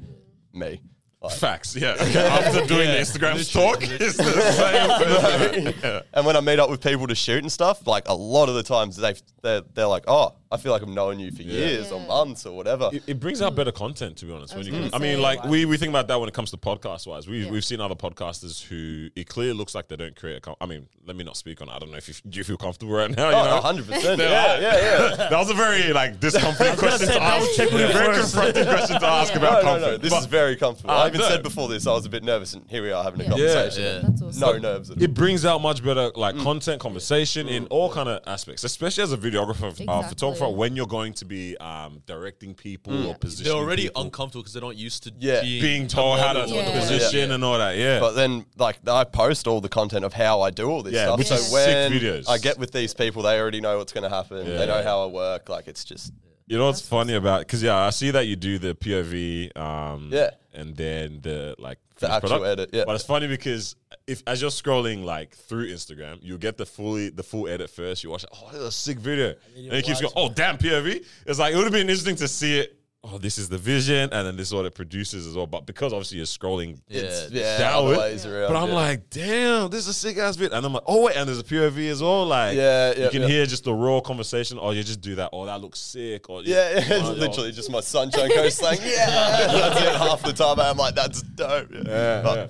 me. 0.55 0.81
Like, 1.21 1.35
Facts, 1.35 1.77
yeah. 1.77 1.93
Okay, 2.01 2.19
after 2.19 2.67
doing 2.67 2.89
the 2.89 2.97
Instagram 2.97 3.53
talk, 3.53 3.79
it's 3.83 4.17
the 4.17 4.25
same. 4.53 4.89
person. 4.89 5.75
Yeah. 5.83 6.01
and 6.15 6.27
when 6.27 6.37
I 6.37 6.41
meet 6.41 6.59
up 6.59 6.69
with 6.69 6.81
people 6.83 7.07
to 7.07 7.15
shoot 7.15 7.43
and 7.45 7.53
stuff, 7.53 7.87
like 7.87 8.09
a 8.09 8.15
lot 8.15 8.49
of 8.49 8.57
the 8.57 8.63
times 8.65 8.97
they 8.97 9.15
they're, 9.43 9.61
they're 9.75 9.87
like, 9.87 10.05
oh, 10.09 10.35
I 10.53 10.57
feel 10.59 10.73
like 10.73 10.83
I've 10.83 10.89
known 10.89 11.19
you 11.19 11.31
for 11.33 11.43
years 11.43 11.91
or 11.91 12.01
months 12.01 12.45
or 12.47 12.55
whatever. 12.57 12.91
It, 12.93 13.03
it 13.07 13.21
brings 13.21 13.41
out 13.43 13.55
better 13.55 13.73
content, 13.73 14.17
to 14.19 14.27
be 14.27 14.33
honest. 14.33 14.55
When 14.55 14.67
you, 14.67 14.73
gonna 14.73 14.91
I 14.93 14.99
mean, 14.99 15.21
like 15.21 15.41
like- 15.41 15.49
we, 15.51 15.65
we 15.65 15.77
think 15.79 15.91
about 15.91 16.09
that 16.09 16.21
when 16.21 16.29
it 16.29 16.35
comes 16.35 16.51
to 16.51 16.57
podcast 16.57 17.07
wise. 17.07 17.27
We 17.27 17.45
Yeah. 17.45 17.51
we've 17.51 17.65
seen 17.65 17.81
other 17.81 17.95
podcasters 17.95 18.63
who 18.63 19.09
it 19.17 19.29
clearly 19.29 19.55
looks 19.55 19.75
like 19.75 19.89
they 19.89 19.97
don't 19.97 20.15
create. 20.15 20.37
A 20.37 20.41
com- 20.41 20.57
I 20.61 20.67
mean, 20.67 20.87
let 21.07 21.17
me 21.17 21.25
not 21.25 21.37
speak 21.37 21.61
on. 21.63 21.69
it. 21.69 21.73
I 21.73 21.79
don't 21.79 21.91
know 21.91 21.97
if 21.97 22.09
you, 22.09 22.15
do 22.29 22.39
you 22.39 22.45
feel 22.45 22.57
comfortable 22.57 22.93
right 22.93 23.11
now. 23.11 23.31
You 23.31 23.37
Oh, 23.37 23.45
know, 23.45 23.55
100 23.55 23.87
percent. 23.87 24.21
Yeah, 24.21 24.61
yeah, 24.61 24.61
yeah. 24.61 25.17
that 25.31 25.33
was 25.39 25.51
a 25.51 25.55
very 25.55 25.93
like 25.93 26.21
discomforting 26.21 26.77
question 26.85 27.09
to 27.09 27.23
ask. 27.23 27.51
check 27.57 27.71
with 27.71 27.81
you 27.81 27.93
very 27.93 28.15
first. 28.17 28.35
confronting 28.35 28.65
question 28.67 29.01
to 29.01 29.07
ask 29.07 29.35
No, 29.35 29.41
about 29.41 29.65
no, 29.65 29.79
no. 29.79 29.97
This 29.97 30.11
But 30.13 30.21
is 30.21 30.27
very 30.27 30.57
comfortable. 30.57 30.91
I 30.91 31.09
even 31.09 31.21
no. 31.21 31.29
said 31.29 31.43
before 31.43 31.69
this 31.69 31.87
I 31.87 31.93
was 31.93 32.05
a 32.07 32.11
bit 32.11 32.23
nervous, 32.23 32.55
and 32.55 32.69
here 32.69 32.83
we 32.83 32.93
are 32.93 33.03
having 33.03 33.23
a 33.23 33.29
conversation. 33.31 33.83
Yeah. 33.83 34.01
That's 34.03 34.23
awesome. 34.23 34.41
No 34.41 34.59
nerves 34.59 34.91
at 34.91 34.99
all. 34.99 35.03
it 35.03 35.15
brings 35.15 35.45
out 35.45 35.61
much 35.63 35.83
better 35.83 36.11
like 36.15 36.35
Mm. 36.35 36.43
content 36.43 36.81
conversation 36.81 37.49
in 37.49 37.67
all 37.67 37.91
kind 37.93 38.09
of 38.09 38.21
aspects 38.27 38.65
especially 38.65 39.03
as 39.03 39.13
a 39.13 39.17
videographer 39.19 39.65
uh, 39.65 39.69
Exactly. 39.69 40.09
Photographer 40.43 40.59
when 40.59 40.77
you're 40.77 40.87
going 40.87 41.13
to 41.15 41.25
be 41.25 41.57
um, 41.59 42.03
directing 42.07 42.55
people 42.55 43.09
or 43.09 43.15
positioning 43.15 43.53
they're 43.53 43.63
already 43.63 43.83
people, 43.85 44.03
uncomfortable 44.03 44.43
because 44.43 44.53
they're 44.53 44.63
not 44.63 44.77
used 44.77 45.03
to 45.05 45.13
Yeah. 45.19 45.43
being, 45.43 45.63
being 45.63 45.87
told 45.87 46.19
how 46.21 46.33
to. 46.35 46.47
Yeah. 46.49 46.79
position 46.79 47.31
and 47.33 47.45
all 47.45 47.59
that 47.59 47.77
yeah 47.77 48.01
But 48.01 48.13
then, 48.13 48.45
like, 48.57 48.79
I 48.89 49.05
post 49.05 49.47
all 49.47 49.61
the 49.61 49.69
content 49.69 50.05
of 50.05 50.13
how 50.13 50.41
I 50.43 50.51
do 50.51 50.69
all 50.71 50.83
this 50.83 50.95
Yeah, 50.95 51.05
stuff. 51.07 51.19
which 51.19 51.29
so 51.29 51.35
is 51.37 51.47
sick 51.51 51.53
when 51.53 51.93
videos. 51.93 52.29
I 52.29 52.39
get 52.39 52.59
with 52.59 52.73
these 52.73 52.95
people, 52.95 53.23
they 53.23 53.39
already 53.41 53.61
know 53.61 53.79
what's 53.79 53.93
going 53.93 54.05
to 54.05 54.15
happen. 54.15 54.47
Yeah. 54.47 54.59
They 54.59 54.67
know 54.67 54.83
how 54.83 55.03
I 55.05 55.07
work. 55.07 55.49
Like, 55.49 55.69
it's 55.69 55.85
just 55.85 56.13
You 56.53 56.59
know 56.59 56.67
what's 56.67 56.87
funny 56.87 57.15
about 57.15 57.41
because 57.41 57.63
yeah, 57.63 57.79
I 57.79 57.89
see 57.89 58.11
that 58.11 58.27
you 58.27 58.37
do 58.37 58.59
the 58.59 58.75
POV, 58.75 59.57
um, 59.57 60.11
Yeah. 60.13 60.33
and 60.53 60.77
then 60.77 61.21
the 61.23 61.55
like 61.59 61.79
The 61.99 62.09
finished 62.09 62.25
actual 62.25 62.45
edit, 62.45 62.71
yeah. 62.75 62.85
But 62.85 62.95
it's 62.95 63.05
funny 63.07 63.27
because 63.27 63.75
if 64.07 64.23
as 64.27 64.43
you're 64.43 64.51
scrolling 64.51 65.03
like 65.03 65.35
through 65.35 65.69
Instagram, 65.69 66.19
you 66.21 66.37
get 66.37 66.59
the 66.59 66.67
fully 66.67 67.09
the 67.09 67.23
full 67.23 67.49
edit 67.49 67.71
first. 67.71 68.05
You 68.05 68.11
watch 68.11 68.25
it, 68.25 68.29
oh, 68.35 68.49
this 68.51 68.61
is 68.61 68.67
a 68.67 68.71
sick 68.71 68.99
video, 68.99 69.35
and 69.57 69.65
you 69.65 69.73
it 69.73 69.83
keeps 69.87 70.03
going, 70.03 70.13
oh 70.15 70.29
damn 70.29 70.59
POV. 70.59 71.03
It's 71.27 71.39
like 71.39 71.55
it 71.55 71.57
would 71.57 71.65
have 71.65 71.73
been 71.73 71.89
interesting 71.89 72.17
to 72.17 72.29
see 72.29 72.59
it. 72.59 72.77
Oh, 73.05 73.19
this 73.19 73.37
is 73.37 73.49
the 73.49 73.59
vision, 73.59 74.11
and 74.13 74.25
then 74.29 74.37
this 74.37 74.47
is 74.49 74.55
what 74.55 74.65
it 74.65 74.77
produces 74.77 75.27
as 75.27 75.35
well. 75.35 75.49
But 75.49 75.67
because 75.67 75.93
obviously 75.93 76.19
you're 76.19 76.27
scrolling 76.27 76.79
it's 76.89 77.33
Yeah. 77.33 77.41
yeah, 77.41 77.59
That 77.59 77.75
other 77.75 77.89
would- 77.89 77.99
ways 77.99 78.25
around. 78.25 78.53
But 78.53 78.57
I'm 78.63 78.69
yeah. 78.69 78.75
like, 78.75 79.11
damn, 79.11 79.71
this 79.71 79.81
is 79.81 79.89
a 79.89 79.93
sick 79.93 80.19
ass 80.19 80.37
bit. 80.37 80.53
And 80.53 80.65
I'm 80.65 80.73
like, 80.73 80.85
oh 80.87 81.03
wait, 81.03 81.17
and 81.17 81.27
there's 81.29 81.41
a 81.41 81.43
POV 81.43 81.91
as 81.91 82.01
well. 82.01 82.25
Like, 82.27 82.55
Yeah, 82.57 82.93
yeah, 82.97 83.05
you 83.07 83.11
can 83.11 83.23
yeah. 83.23 83.29
hear 83.29 83.47
just 83.47 83.65
the 83.65 83.75
raw 83.75 84.01
conversation. 84.01 84.57
Or 84.57 84.73
you 84.73 84.85
just 84.85 85.01
do 85.01 85.17
that. 85.17 85.31
Oh, 85.33 85.45
that 85.47 85.61
looks 85.61 85.81
sick. 85.81 86.31
Or 86.31 86.43
yeah, 86.45 86.71
yeah, 86.71 86.77
it's 86.97 87.09
oh, 87.09 87.13
literally 87.13 87.51
just 87.51 87.73
my 87.73 87.81
sunshine 87.81 88.31
coast 88.31 88.59
slang. 88.59 88.79
Yeah, 88.85 89.07
that's 89.51 89.81
it. 89.81 89.95
Half 89.97 90.23
the 90.23 90.33
time, 90.33 90.61
I'm 90.61 90.77
like, 90.77 90.95
that's 90.95 91.23
dope. 91.23 91.71
Yeah, 91.73 92.23
But- 92.23 92.37
yeah. 92.39 92.47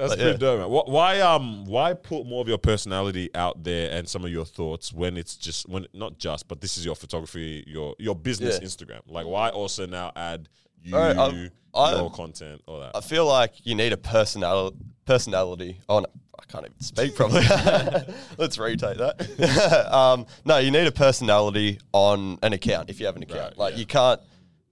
That's 0.00 0.12
but 0.12 0.18
pretty 0.18 0.32
yeah. 0.32 0.36
dope, 0.38 0.60
man. 0.60 0.92
Why 0.92 1.20
um 1.20 1.66
why 1.66 1.92
put 1.92 2.26
more 2.26 2.40
of 2.40 2.48
your 2.48 2.58
personality 2.58 3.28
out 3.34 3.62
there 3.62 3.90
and 3.92 4.08
some 4.08 4.24
of 4.24 4.30
your 4.30 4.46
thoughts 4.46 4.92
when 4.92 5.18
it's 5.18 5.36
just 5.36 5.68
when 5.68 5.86
not 5.92 6.18
just 6.18 6.48
but 6.48 6.60
this 6.62 6.78
is 6.78 6.84
your 6.86 6.96
photography 6.96 7.62
your 7.66 7.94
your 7.98 8.14
business 8.14 8.58
Yeah. 8.60 8.66
Instagram 8.66 9.00
like 9.08 9.26
why 9.26 9.50
also 9.50 9.86
now 9.86 10.10
add 10.16 10.48
you 10.82 10.96
I'm- 10.96 11.50
your 11.74 12.10
content 12.10 12.62
all 12.66 12.80
that 12.80 12.96
I 12.96 13.00
feel 13.00 13.26
like 13.26 13.52
you 13.64 13.74
need 13.74 13.92
a 13.92 13.96
personality. 13.96 14.76
Personality. 15.04 15.76
Oh 15.88 16.00
no, 16.00 16.06
I 16.38 16.44
can't 16.50 16.64
even 16.66 16.80
speak 16.80 17.14
properly. 17.14 17.44
Let's 18.38 18.58
retake 18.58 18.98
that. 18.98 19.88
um, 19.92 20.26
no, 20.44 20.58
you 20.58 20.70
need 20.70 20.86
a 20.86 20.92
personality 20.92 21.78
on 21.92 22.38
an 22.42 22.52
account 22.52 22.90
if 22.90 23.00
you 23.00 23.06
have 23.06 23.16
an 23.16 23.22
account. 23.24 23.40
Right, 23.40 23.58
like 23.58 23.74
yeah. 23.74 23.80
you 23.80 23.86
can't 23.86 24.20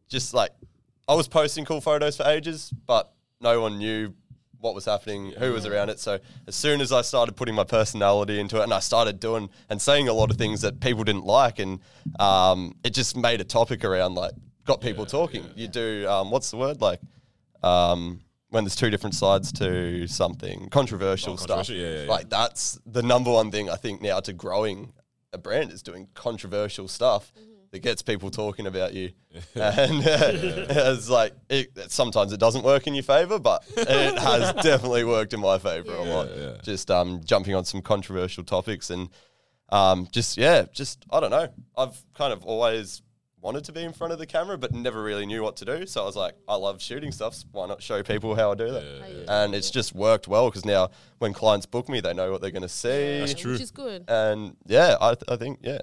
just 0.09 0.35
like 0.35 0.53
I 1.09 1.15
was 1.15 1.29
posting 1.29 1.65
cool 1.65 1.81
photos 1.81 2.17
for 2.17 2.25
ages, 2.25 2.73
but 2.87 3.13
no 3.41 3.61
one 3.61 3.79
knew 3.79 4.15
what 4.61 4.75
was 4.75 4.85
happening, 4.85 5.33
who 5.39 5.53
was 5.53 5.67
around 5.67 5.89
it. 5.89 5.99
So 6.01 6.19
as 6.47 6.55
soon 6.55 6.81
as 6.81 6.91
I 6.93 7.03
started 7.03 7.37
putting 7.37 7.55
my 7.55 7.65
personality 7.65 8.41
into 8.41 8.59
it, 8.61 8.65
and 8.65 8.75
I 8.75 8.81
started 8.81 9.21
doing 9.21 9.51
and 9.71 9.81
saying 9.81 10.09
a 10.09 10.13
lot 10.13 10.31
of 10.31 10.37
things 10.37 10.61
that 10.63 10.81
people 10.81 11.05
didn't 11.05 11.25
like, 11.25 11.59
and 11.59 11.81
um, 12.19 12.75
it 12.83 12.91
just 12.91 13.17
made 13.17 13.41
a 13.41 13.45
topic 13.45 13.85
around 13.85 14.15
like 14.15 14.33
got 14.65 14.81
people 14.81 15.07
talking. 15.07 15.45
You 15.55 15.69
do 15.69 16.07
um, 16.09 16.31
what's 16.31 16.51
the 16.51 16.57
word 16.57 16.81
like 16.81 17.01
um, 17.63 18.21
when 18.51 18.65
there's 18.65 18.77
two 18.77 18.91
different 18.91 19.15
sides 19.15 19.53
to 19.53 20.07
something 20.09 20.69
controversial 20.71 21.35
Oh, 21.35 21.37
stuff. 21.37 21.57
controversial, 21.59 21.77
yeah, 21.77 21.97
yeah, 21.99 22.03
yeah. 22.05 22.11
Like 22.11 22.29
that's 22.29 22.81
the 22.87 23.03
number 23.03 23.31
one 23.31 23.51
thing 23.51 23.69
I 23.71 23.77
think 23.77 24.01
now 24.03 24.21
to 24.21 24.33
growing 24.33 24.93
a 25.33 25.39
brand 25.39 25.71
is 25.73 25.83
doing 25.83 26.09
controversial 26.15 26.89
stuff 26.89 27.33
that 27.71 27.81
gets 27.81 28.03
people 28.03 28.31
talking 28.31 28.67
about 28.67 28.95
you. 28.95 29.13
and 29.55 30.07
uh, 30.07 30.31
it's 30.33 31.09
like 31.09 31.33
it, 31.49 31.69
sometimes 31.91 32.33
it 32.33 32.41
doesn't 32.41 32.65
work 32.65 32.87
in 32.87 32.95
your 32.95 33.03
favor, 33.03 33.39
but 33.39 33.65
it 33.77 34.19
has 34.19 34.53
definitely 34.63 35.05
worked 35.05 35.33
in 35.33 35.41
my 35.41 35.59
favor 35.59 35.93
a 35.93 36.03
lot. 36.03 36.29
Yeah, 36.31 36.43
yeah. 36.43 36.53
Just 36.63 36.91
um, 36.91 37.21
jumping 37.25 37.55
on 37.55 37.65
some 37.65 37.83
controversial 37.83 38.45
topics 38.45 38.91
and 38.91 39.09
um, 39.71 40.09
just 40.11 40.37
yeah, 40.39 40.65
just 40.73 41.05
I 41.11 41.21
don't 41.21 41.31
know. 41.31 41.49
I've 41.77 42.03
kind 42.15 42.33
of 42.33 42.45
always 42.45 43.03
wanted 43.41 43.65
to 43.65 43.73
be 43.73 43.83
in 43.83 43.93
front 43.93 44.13
of 44.13 44.19
the 44.19 44.27
camera, 44.27 44.59
but 44.59 44.73
never 44.73 45.03
really 45.03 45.25
knew 45.27 45.43
what 45.43 45.57
to 45.57 45.65
do. 45.65 45.87
So 45.87 46.03
I 46.03 46.05
was 46.05 46.17
like, 46.17 46.35
I 46.49 46.57
love 46.57 46.83
shooting 46.83 47.13
stuff. 47.13 47.35
So 47.35 47.47
why 47.53 47.67
not 47.67 47.83
show 47.83 48.03
people 48.03 48.35
how 48.35 48.53
I 48.53 48.55
do 48.55 48.71
that? 48.71 49.27
And 49.29 49.55
it's 49.55 49.71
just 49.71 49.95
worked 49.95 50.27
well 50.27 50.49
because 50.49 50.65
now 50.65 50.91
when 51.19 51.33
clients 51.33 51.67
book 51.67 51.89
me, 51.89 52.01
they 52.01 52.15
know 52.15 52.33
what 52.33 52.41
they're 52.41 52.51
going 52.51 52.63
to 52.63 52.69
see. 52.69 53.21
That's 53.21 53.35
true. 53.35 53.53
Which 53.53 53.61
is 53.61 53.71
good. 53.71 54.05
And 54.09 54.57
yeah, 54.67 54.97
I, 55.01 55.15
th- 55.15 55.25
I 55.29 55.37
think 55.37 55.61
yeah, 55.63 55.83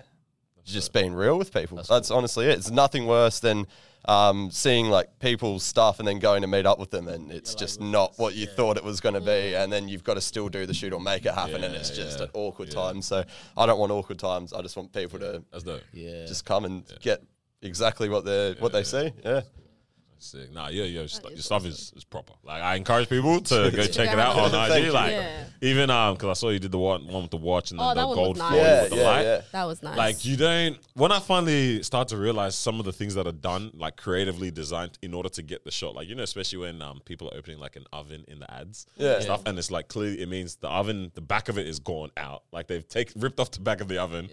just 0.66 0.94
being 0.94 1.14
real 1.14 1.38
with 1.38 1.54
people. 1.54 1.82
That's, 1.82 2.12
honestly 2.12 2.46
it. 2.48 2.58
It's 2.58 2.72
nothing 2.72 3.06
worse 3.06 3.40
than 3.40 3.68
um, 4.08 4.52
seeing 4.52 4.90
like 4.90 5.20
people's 5.20 5.64
stuff 5.64 6.00
and 6.00 6.08
then 6.08 6.20
going 6.20 6.42
to 6.42 6.48
meet 6.48 6.66
up 6.66 6.80
with 6.80 6.92
them 6.92 7.08
and 7.08 7.32
it's 7.32 7.56
just 7.56 7.82
not 7.82 8.14
what 8.18 8.36
you 8.36 8.46
thought 8.46 8.78
it 8.78 8.84
was 8.84 9.00
going 9.02 9.16
to 9.16 9.22
be, 9.22 9.56
and 9.56 9.72
then 9.72 9.88
you've 9.88 10.04
got 10.04 10.16
to 10.16 10.22
still 10.22 10.50
do 10.50 10.66
the 10.66 10.74
shoot 10.74 10.94
or 10.94 11.00
make 11.00 11.26
it 11.26 11.34
happen, 11.34 11.64
and 11.64 11.74
it's 11.76 11.90
just 11.90 12.20
yeah, 12.20 12.26
an 12.26 12.32
awkward 12.34 12.72
time. 12.72 13.02
So 13.02 13.24
I 13.58 13.66
don't 13.66 13.80
want 13.80 13.92
awkward 13.92 14.20
times. 14.20 14.54
I 14.54 14.62
just 14.62 14.78
want 14.78 14.94
people 14.94 15.20
to 15.20 15.44
That's 15.52 15.64
dope. 15.64 15.82
Yeah. 15.94 16.26
just 16.26 16.46
come 16.46 16.66
and 16.66 16.84
get 17.02 17.24
exactly 17.62 18.10
what 18.10 18.26
they 18.26 18.56
what 18.60 18.72
they 18.72 18.84
see. 18.84 19.12
Yeah. 19.24 19.42
Sick. 20.18 20.52
Nah, 20.54 20.70
yeah, 20.70 20.84
yeah. 20.86 21.02
Your, 21.02 21.32
your 21.32 21.38
stuff 21.38 21.66
is, 21.66 21.94
is 21.96 22.04
proper. 22.04 22.34
Like 22.44 22.62
I 22.64 22.76
encourage 22.76 23.10
people 23.10 23.42
to 23.42 23.72
go 23.76 23.86
check 23.86 24.12
it 24.12 24.20
out 24.20 24.36
on 24.38 24.72
IG. 24.72 24.86
you. 24.86 24.92
Like 24.92 25.12
Yeah. 25.12 25.44
even 25.62 25.90
um, 25.90 26.16
because 26.16 26.30
I 26.30 26.34
saw 26.40 26.50
you 26.50 26.60
did 26.60 26.72
the 26.72 26.80
one, 26.80 27.06
one 27.08 27.24
with 27.24 27.32
the 27.32 27.38
watch 27.38 27.72
and 27.72 27.80
then 27.80 27.86
Oh, 27.88 27.90
the 27.94 27.96
that 28.08 28.16
gold 28.16 28.38
was 28.38 28.40
foil 28.40 28.50
nice. 28.52 28.58
Yeah, 28.60 28.82
with 28.84 28.90
the 28.92 28.96
yeah, 28.98 29.04
light. 29.04 29.22
yeah. 29.24 29.42
That 29.52 29.64
was 29.66 29.84
nice. 29.84 29.98
Like 29.98 30.26
you 30.26 30.38
don't. 30.38 30.78
When 30.94 31.12
I 31.12 31.20
finally 31.20 31.84
start 31.84 32.08
to 32.10 32.18
realize 32.18 32.56
some 32.56 32.80
of 32.80 32.86
the 32.86 32.94
things 32.94 33.14
that 33.16 33.28
are 33.28 33.32
done, 33.34 33.72
like 33.76 33.98
creatively 33.98 34.52
designed 34.52 34.98
in 35.02 35.14
order 35.14 35.30
to 35.30 35.42
get 35.44 35.64
the 35.66 35.72
shot, 35.72 35.96
like 35.96 36.08
you 36.08 36.16
know, 36.16 36.24
especially 36.24 36.60
when 36.60 36.82
um 36.82 37.02
people 37.06 37.30
are 37.30 37.38
opening 37.38 37.60
like 37.60 37.76
an 37.76 37.86
oven 37.94 38.24
in 38.28 38.40
the 38.40 38.52
ads, 38.54 38.88
Yeah. 38.98 39.16
and 39.16 39.24
stuff, 39.24 39.42
and 39.46 39.60
it's 39.60 39.70
like 39.72 39.90
clearly 39.90 40.22
it 40.22 40.30
means 40.30 40.56
the 40.56 40.70
oven, 40.70 41.12
the 41.14 41.22
back 41.22 41.50
of 41.50 41.58
it 41.58 41.68
is 41.68 41.80
gone 41.80 42.10
out. 42.18 42.44
Like 42.52 42.68
they've 42.68 42.88
take 42.88 43.12
ripped 43.16 43.40
off 43.40 43.52
the 43.52 43.60
back 43.60 43.82
of 43.82 43.88
the 43.90 43.98
oven. 44.00 44.30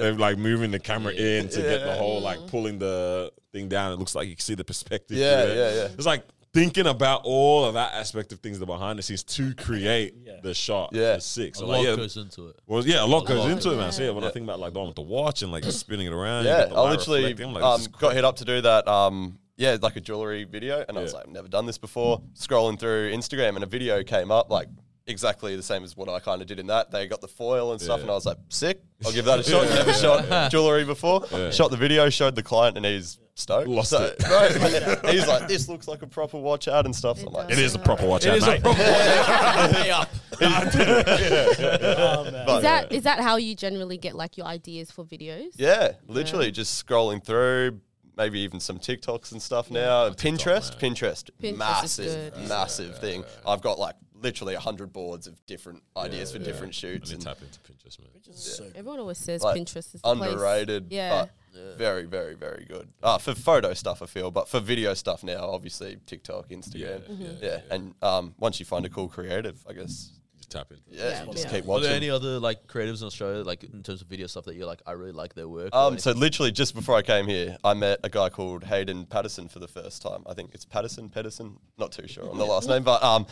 They're 0.00 0.12
like 0.14 0.38
moving 0.38 0.70
the 0.70 0.78
camera 0.78 1.12
in 1.12 1.48
to 1.48 1.60
get 1.62 1.84
the 1.84 1.94
whole 1.94 2.20
like 2.20 2.46
pulling 2.48 2.78
the 2.78 3.32
thing 3.52 3.68
down. 3.68 3.92
It 3.92 3.98
looks 3.98 4.14
like 4.14 4.28
you 4.28 4.34
can 4.36 4.42
see 4.42 4.54
the 4.54 4.64
perspective. 4.64 5.16
Yeah, 5.16 5.44
yeah, 5.46 5.54
yeah. 5.54 5.88
It's 5.94 6.06
like 6.06 6.24
thinking 6.52 6.86
about 6.86 7.20
all 7.24 7.64
of 7.66 7.74
that 7.74 7.92
aspect 7.92 8.32
of 8.32 8.40
things, 8.40 8.58
the 8.58 8.64
behind 8.64 8.98
the 8.98 9.02
scenes 9.02 9.22
to 9.24 9.54
create 9.54 10.14
the 10.42 10.54
shot. 10.54 10.90
Yeah. 10.92 11.16
is 11.16 11.24
sick. 11.24 11.54
A 11.54 11.58
So 11.58 11.66
lot 11.66 11.78
like, 11.78 11.86
yeah, 11.86 11.96
goes 11.96 12.16
into 12.16 12.48
it. 12.48 12.56
well, 12.66 12.86
yeah, 12.86 13.04
a 13.04 13.06
lot 13.06 13.26
goes 13.26 13.40
lot. 13.40 13.50
into 13.50 13.72
it, 13.72 13.76
man. 13.76 13.92
So 13.92 14.04
yeah, 14.04 14.10
when 14.10 14.24
I 14.24 14.30
think 14.30 14.44
about 14.44 14.58
like 14.60 14.72
the 14.72 14.78
one 14.78 14.88
with 14.88 14.96
the 14.96 15.02
watch 15.02 15.42
and 15.42 15.52
like 15.52 15.64
just 15.64 15.80
spinning 15.80 16.06
it 16.06 16.12
around, 16.12 16.44
Yeah, 16.44 16.68
I 16.74 16.90
literally 16.90 17.34
like, 17.34 17.62
um, 17.62 17.80
got 17.98 18.14
hit 18.14 18.24
up 18.24 18.36
to 18.36 18.44
do 18.44 18.60
that. 18.62 18.86
Um, 18.88 19.38
yeah, 19.58 19.76
like 19.80 19.96
a 19.96 20.00
jewelry 20.00 20.44
video, 20.44 20.84
and 20.86 20.98
I 20.98 21.00
was 21.02 21.14
like, 21.14 21.26
I've 21.26 21.32
never 21.32 21.48
done 21.48 21.64
this 21.66 21.78
before. 21.78 22.20
Scrolling 22.34 22.78
through 22.78 23.12
Instagram, 23.12 23.54
and 23.54 23.64
a 23.64 23.66
video 23.66 24.02
came 24.02 24.30
up 24.30 24.50
like 24.50 24.68
exactly 25.06 25.56
the 25.56 25.62
same 25.62 25.84
as 25.84 25.96
what 25.96 26.08
I 26.08 26.18
kind 26.20 26.40
of 26.42 26.48
did 26.48 26.58
in 26.58 26.66
that. 26.68 26.90
They 26.90 27.06
got 27.06 27.20
the 27.20 27.28
foil 27.28 27.72
and 27.72 27.80
stuff, 27.80 27.98
Yeah. 27.98 28.02
and 28.02 28.10
I 28.10 28.14
was 28.14 28.26
like, 28.26 28.38
sick. 28.48 28.80
I'll 29.04 29.12
give 29.12 29.24
that 29.26 29.40
a 29.40 29.42
shot. 29.42 29.64
Never 29.68 29.92
shot 29.92 30.50
jewelry 30.50 30.84
before. 30.84 31.26
Shot 31.52 31.70
the 31.70 31.76
video, 31.76 32.08
showed 32.10 32.34
the 32.34 32.42
client, 32.42 32.76
and 32.76 32.86
he's 32.86 33.18
stoked. 33.34 33.68
Lost 33.68 33.90
So- 33.90 34.04
it. 34.04 34.18
Bro, 35.02 35.12
he's 35.12 35.26
like, 35.28 35.48
this 35.48 35.68
looks 35.68 35.86
like 35.88 36.02
a 36.02 36.06
proper 36.06 36.38
watch 36.38 36.68
out 36.68 36.86
and 36.86 36.94
stuff. 36.96 37.18
So 37.18 37.26
I'm 37.28 37.32
like, 37.34 37.50
It 37.50 37.58
is 37.58 37.74
a 37.74 37.78
proper 37.78 38.06
watch, 38.06 38.24
It 38.26 38.30
ad, 38.30 38.36
is 38.38 38.46
a 38.46 38.50
mate. 38.52 38.62
proper 38.62 39.74
Pay 39.74 39.90
up. 40.00 40.08
Oh, 40.40 42.56
is 42.56 42.62
that 42.62 42.92
is 42.92 43.02
that 43.04 43.20
how 43.20 43.36
you 43.36 43.54
generally 43.54 43.96
get 43.98 44.14
like 44.14 44.36
your 44.36 44.46
ideas 44.46 44.90
for 44.90 45.04
videos? 45.04 45.52
Yeah, 45.56 45.92
literally 46.08 46.50
just 46.50 46.84
scrolling 46.86 47.24
through, 47.24 47.80
maybe 48.16 48.40
even 48.40 48.60
some 48.60 48.78
TikToks 48.78 49.32
and 49.32 49.40
stuff 49.40 49.70
now. 49.70 50.04
Oh, 50.04 50.10
Pinterest, 50.12 50.78
Pinterest, 50.78 51.30
Pinterest 51.42 51.52
is 51.52 51.56
massive, 51.58 52.34
good. 52.34 52.48
massive 52.48 52.98
thing. 52.98 53.24
I've 53.46 53.62
got 53.62 53.78
like 53.78 53.94
literally 54.26 54.54
a 54.54 54.60
hundred 54.60 54.92
boards 54.92 55.26
of 55.26 55.34
different 55.46 55.82
ideas 55.96 56.32
for 56.32 56.38
different 56.38 56.74
shoots. 56.74 57.10
need 57.10 57.16
And 57.16 57.24
tap 57.24 57.38
into 57.40 57.58
Pinterest, 57.60 57.98
man. 58.00 58.08
So 58.34 58.64
Everyone 58.74 58.98
always 59.00 59.18
says 59.18 59.42
like, 59.42 59.56
Pinterest 59.60 59.94
is 59.94 60.00
the 60.02 60.14
place. 60.16 60.30
underrated, 60.32 60.86
Yeah. 60.90 61.26
but 61.54 61.78
very, 61.78 62.04
very, 62.04 62.34
very 62.34 62.64
good. 62.68 62.88
Uh, 63.02 63.18
for 63.18 63.34
photo 63.34 63.72
stuff, 63.74 64.02
I 64.02 64.06
feel, 64.06 64.30
but 64.30 64.48
for 64.48 64.60
video 64.60 64.94
stuff 64.94 65.22
now, 65.24 65.42
obviously 65.56 65.98
TikTok, 66.06 66.48
Instagram, 66.50 67.02
yeah, 67.08 67.30
yeah, 67.48 67.60
And 67.70 67.94
um, 68.02 68.34
once 68.38 68.58
you 68.60 68.66
find 68.66 68.84
a 68.84 68.90
cool 68.90 69.08
creative, 69.08 69.64
I 69.68 69.72
guess, 69.72 70.10
Just 70.36 70.50
tap 70.50 70.70
into. 70.70 70.82
it. 70.90 70.96
yeah, 70.98 71.08
Yeah. 71.08 71.24
you 71.24 71.32
just 71.32 71.44
Yeah. 71.44 71.50
keep 71.52 71.64
Are 71.64 71.68
watching. 71.68 71.84
there 71.84 71.94
any 71.96 72.10
other 72.10 72.38
like 72.40 72.66
creatives 72.66 73.00
in 73.00 73.06
Australia, 73.06 73.42
like 73.42 73.64
in 73.64 73.82
terms 73.82 74.02
of 74.02 74.08
video 74.08 74.26
stuff 74.26 74.44
that 74.44 74.54
you're 74.56 74.66
like, 74.66 74.82
I 74.86 74.92
really 74.92 75.12
like 75.22 75.32
their 75.34 75.48
work? 75.48 75.70
or 75.74 75.78
Um, 75.78 75.98
so 75.98 76.10
anything? 76.10 76.20
literally 76.20 76.52
just 76.52 76.74
before 76.74 76.94
I 76.96 77.02
came 77.02 77.26
here, 77.26 77.56
I 77.64 77.72
met 77.74 78.00
a 78.04 78.10
guy 78.10 78.28
called 78.28 78.64
Hayden 78.64 79.06
Patterson 79.06 79.48
for 79.48 79.58
the 79.60 79.68
first 79.68 80.02
time. 80.02 80.24
I 80.26 80.34
think 80.34 80.50
it's 80.52 80.64
Patterson, 80.66 81.08
Pedersen, 81.08 81.58
not 81.78 81.90
too 81.92 82.06
sure 82.06 82.28
on 82.30 82.36
the 82.38 82.44
last 82.44 82.68
name, 82.72 82.82
but 82.82 83.02
um, 83.02 83.26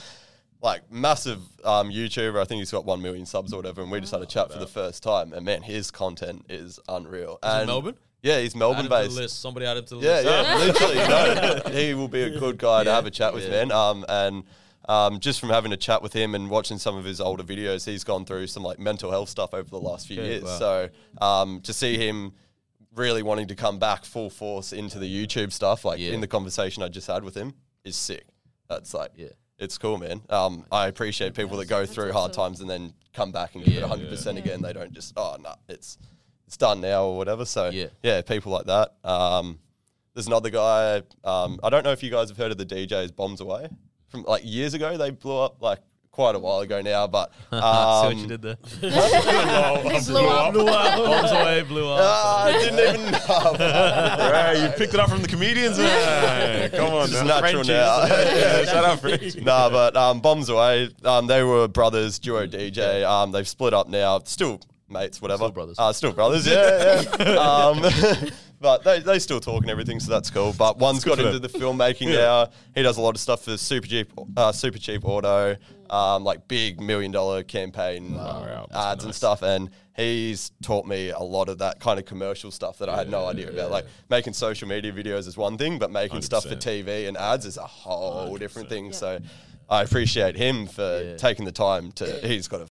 like 0.65 0.91
massive 0.91 1.39
um 1.63 1.91
YouTuber. 1.91 2.41
I 2.41 2.45
think 2.45 2.59
he's 2.59 2.73
got 2.73 2.85
one 2.85 3.01
million 3.03 3.27
subs 3.27 3.53
or 3.53 3.57
whatever, 3.57 3.83
and 3.83 3.91
we 3.91 4.01
just 4.01 4.13
had 4.13 4.23
a 4.23 4.27
chat 4.27 4.51
for 4.53 4.59
the 4.59 4.67
first 4.67 5.03
time. 5.05 5.33
And 5.33 5.45
man, 5.45 5.63
his 5.63 5.93
content 5.93 6.47
is 6.49 6.81
unreal. 6.89 7.39
Is 7.45 7.53
and 7.53 7.67
Melbourne? 7.69 7.95
Yeah, 8.23 8.41
he's 8.41 8.55
Add 8.55 8.59
Melbourne 8.59 8.87
him 8.87 8.91
to 8.91 8.97
the 8.97 9.03
based. 9.05 9.17
list. 9.17 9.41
Somebody 9.41 9.67
added 9.67 9.87
to 9.89 9.97
the 9.97 10.01
Yeah, 10.01 10.21
list. 10.23 10.27
yeah, 10.27 10.57
literally. 10.89 11.75
No, 11.75 11.79
he 11.79 11.93
will 11.95 12.09
be 12.09 12.23
a 12.23 12.31
good 12.39 12.57
guy 12.57 12.83
to 12.83 12.91
have 12.91 13.05
a 13.07 13.11
chat 13.11 13.35
with, 13.35 13.49
man. 13.51 13.71
Um, 13.71 14.05
and 14.09 14.45
um, 14.89 15.21
just 15.21 15.39
from 15.41 15.51
having 15.51 15.73
a 15.75 15.77
chat 15.77 16.03
with 16.03 16.15
him 16.15 16.35
and 16.35 16.49
watching 16.49 16.79
some 16.79 16.97
of 16.97 17.05
his 17.05 17.21
older 17.21 17.43
videos, 17.43 17.85
he's 17.85 18.03
gone 18.03 18.25
through 18.25 18.47
some 18.47 18.63
like 18.63 18.79
mental 18.79 19.11
health 19.11 19.29
stuff 19.29 19.53
over 19.53 19.69
the 19.69 19.79
last 19.79 20.07
few 20.07 20.23
years. 20.23 20.43
wow. 20.45 20.59
So 20.59 20.89
um, 21.21 21.61
to 21.63 21.75
see 21.75 21.99
him 21.99 22.33
really 22.95 23.23
wanting 23.23 23.49
to 23.49 23.55
come 23.55 23.79
back 23.79 24.07
full 24.07 24.31
force 24.31 24.73
into 24.73 24.99
the 24.99 25.27
YouTube 25.27 25.53
stuff, 25.53 25.85
like 25.85 26.01
in 26.01 26.23
the 26.23 26.27
conversation 26.29 26.83
I 26.83 26.89
just 26.89 27.07
had 27.07 27.25
with 27.25 27.35
him, 27.35 27.53
is 27.85 27.95
sick. 27.97 28.25
That's 28.71 28.95
like, 28.95 29.11
Yeah. 29.17 29.29
It's 29.59 29.79
cool, 29.79 29.99
man. 29.99 30.21
Um, 30.31 30.65
I 30.73 30.87
appreciate 30.89 31.35
people 31.35 31.57
that 31.59 31.67
go 31.69 31.87
through 31.87 32.13
hard 32.13 32.33
times 32.33 32.61
and 32.61 32.69
then 32.69 32.93
come 33.13 33.33
back 33.33 33.55
and 33.55 33.65
give 33.65 33.75
it 33.75 33.81
Yeah. 33.81 33.89
100% 33.89 34.39
again. 34.39 34.61
They 34.63 34.73
don't 34.73 34.93
just, 34.93 35.13
oh, 35.17 35.37
no, 35.43 35.55
it's 35.69 35.99
it's 36.47 36.57
done 36.59 36.81
now 36.83 37.05
or 37.07 37.17
whatever. 37.17 37.45
So, 37.47 37.71
Yeah. 37.71 37.87
yeah, 38.03 38.21
people 38.21 38.53
like 38.53 38.67
that. 38.67 38.95
Um, 39.03 39.59
there's 40.15 40.27
another 40.27 40.51
guy. 40.51 41.03
Um, 41.25 41.59
I 41.63 41.71
don't 41.71 41.85
know 41.85 41.93
if 41.93 42.03
you 42.03 42.11
guys 42.11 42.29
have 42.29 42.37
heard 42.37 42.53
of 42.53 42.59
the 42.59 42.67
DJs 42.67 43.17
Bombs 43.17 43.41
Away 43.41 43.69
from 44.09 44.25
like 44.25 44.43
years 44.45 44.75
ago. 44.75 44.97
They 44.99 45.11
blew 45.11 45.39
up 45.39 45.63
like 45.63 45.81
quite 46.15 46.37
a 46.37 46.39
while 46.39 46.61
ago 46.61 46.81
now, 46.81 47.09
but 47.09 47.33
um, 47.51 47.59
See 47.61 48.07
what 48.07 48.17
you 48.17 48.27
did 48.29 48.43
there. 48.43 48.57
They 48.81 50.01
blew 50.07 50.27
up. 50.29 50.55
Bombs 50.55 51.31
away, 51.33 51.63
blew 51.63 51.89
up. 51.89 52.01
ah, 52.03 52.45
I 52.45 52.53
didn't 52.53 52.79
even 52.79 53.11
know. 53.13 53.19
Right, 54.35 54.63
you 54.63 54.69
picked 54.79 54.95
it 54.95 55.01
up 55.01 55.11
from 55.11 55.23
the 55.23 55.29
comedians. 55.29 55.77
man. 55.77 56.71
Come 56.71 56.95
on, 56.95 57.09
Just 57.09 57.25
now. 57.25 57.41
natural 57.41 57.65
Frenchies. 57.65 57.69
now. 57.69 58.07
yeah, 58.07 58.65
shout 58.65 58.85
out 58.85 59.01
French. 59.01 59.37
nah, 59.43 59.69
but 59.69 59.97
um, 59.97 60.21
Bombs 60.21 60.49
Away. 60.49 60.89
Um, 61.05 61.27
they 61.27 61.43
were 61.43 61.67
brothers, 61.67 62.21
duo 62.21 62.47
DJ. 62.47 63.05
Um, 63.05 63.33
they've 63.33 63.49
split 63.49 63.75
up 63.75 63.89
now. 63.89 64.21
Still 64.21 64.61
mates, 64.89 65.21
whatever. 65.21 65.39
Still 65.45 65.51
brothers. 65.51 65.79
Uh, 65.79 65.93
still 65.93 66.13
brothers. 66.13 66.47
Yeah, 66.47 67.03
yeah. 67.19 67.25
um, 67.35 67.83
but 68.61 68.83
they, 68.83 69.01
they 69.01 69.19
still 69.19 69.41
talk 69.41 69.63
and 69.63 69.71
everything, 69.71 70.01
so 70.01 70.11
that's 70.11 70.31
cool. 70.31 70.55
But 70.57 70.79
one's 70.79 71.05
got 71.05 71.19
into 71.19 71.39
the 71.39 71.49
filmmaking 71.49 72.15
now. 72.15 72.49
He 72.75 72.83
does 72.83 72.97
a 72.97 73.01
lot 73.03 73.15
of 73.15 73.21
stuff 73.21 73.45
for 73.45 73.57
Super 73.59 73.87
Cheap, 73.87 74.11
uh, 74.37 74.53
Super 74.53 74.79
Cheap 74.79 75.05
Auto, 75.05 75.57
um, 75.95 76.25
like 76.25 76.49
big 76.49 76.81
million 76.81 77.13
dollar 77.13 77.43
campaign 77.43 78.15
wow, 78.15 78.67
that's 78.71 78.85
ads 78.85 79.05
and 79.05 79.15
stuff. 79.15 79.43
And 79.43 79.71
he's 79.97 80.51
taught 80.63 80.87
me 80.87 81.11
a 81.11 81.21
lot 81.21 81.49
of 81.49 81.59
that 81.59 81.79
kind 81.79 81.99
of 82.01 82.05
commercial 82.05 82.51
stuff 82.51 82.79
that 82.79 82.89
I 82.89 82.97
had 82.97 83.09
no 83.09 83.27
idea 83.27 83.51
about. 83.51 83.71
Like 83.71 83.87
making 84.11 84.33
social 84.33 84.67
media 84.69 84.93
videos 84.93 85.27
is 85.29 85.37
one 85.37 85.57
thing, 85.57 85.79
but 85.79 85.91
making 85.91 86.23
stuff 86.23 86.45
for 86.45 86.57
TV 86.57 87.07
and 87.09 87.17
ads 87.17 87.47
is 87.47 87.57
a 87.57 87.67
whole 87.67 88.37
different 88.37 88.69
thing. 88.69 88.93
So 88.93 89.21
I 89.71 89.83
appreciate 89.83 90.37
him 90.37 90.67
for 90.67 91.03
Yeah. 91.05 91.17
taking 91.17 91.45
the 91.45 91.53
time 91.53 91.93
to. 91.93 92.05
He's 92.27 92.49
got 92.49 92.61
a 92.63 92.67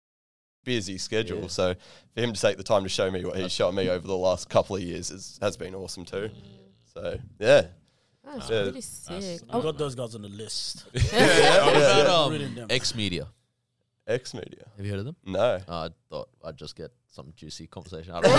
busy 0.64 0.98
schedule, 0.98 1.42
Yeah. 1.42 1.46
so 1.48 1.74
for 2.14 2.20
him 2.20 2.32
to 2.32 2.40
take 2.40 2.56
the 2.56 2.62
time 2.62 2.82
to 2.84 2.88
show 2.88 3.10
me 3.10 3.24
what 3.24 3.36
he's 3.36 3.52
shown 3.52 3.74
me 3.74 3.88
over 3.88 4.06
the 4.06 4.16
last 4.16 4.48
couple 4.48 4.76
of 4.76 4.82
years 4.82 5.10
is, 5.10 5.38
has 5.40 5.56
been 5.56 5.74
awesome 5.74 6.04
too. 6.04 6.30
So 6.94 7.18
yeah, 7.38 7.66
That's 8.24 8.50
Yeah. 8.50 8.62
pretty 8.62 8.80
sick. 8.80 9.40
I 9.50 9.60
got 9.60 9.78
those 9.78 9.94
guys 9.94 10.14
on 10.14 10.22
the 10.22 10.28
list. 10.28 10.84
What 10.94 11.76
about 11.76 12.06
um, 12.06 12.32
Reading 12.32 12.54
them. 12.54 12.66
X 12.70 12.94
Media? 12.94 13.26
X 14.06 14.34
Media. 14.34 14.64
Have 14.76 14.84
you 14.84 14.90
heard 14.92 14.98
of 15.00 15.06
them? 15.06 15.16
No, 15.24 15.40
Uh, 15.40 15.60
I 15.68 15.88
thought 16.10 16.28
I'd 16.44 16.56
just 16.56 16.76
get 16.76 16.90
some 17.10 17.32
juicy 17.36 17.66
conversation. 17.66 18.12
I 18.12 18.20
don't 18.20 18.32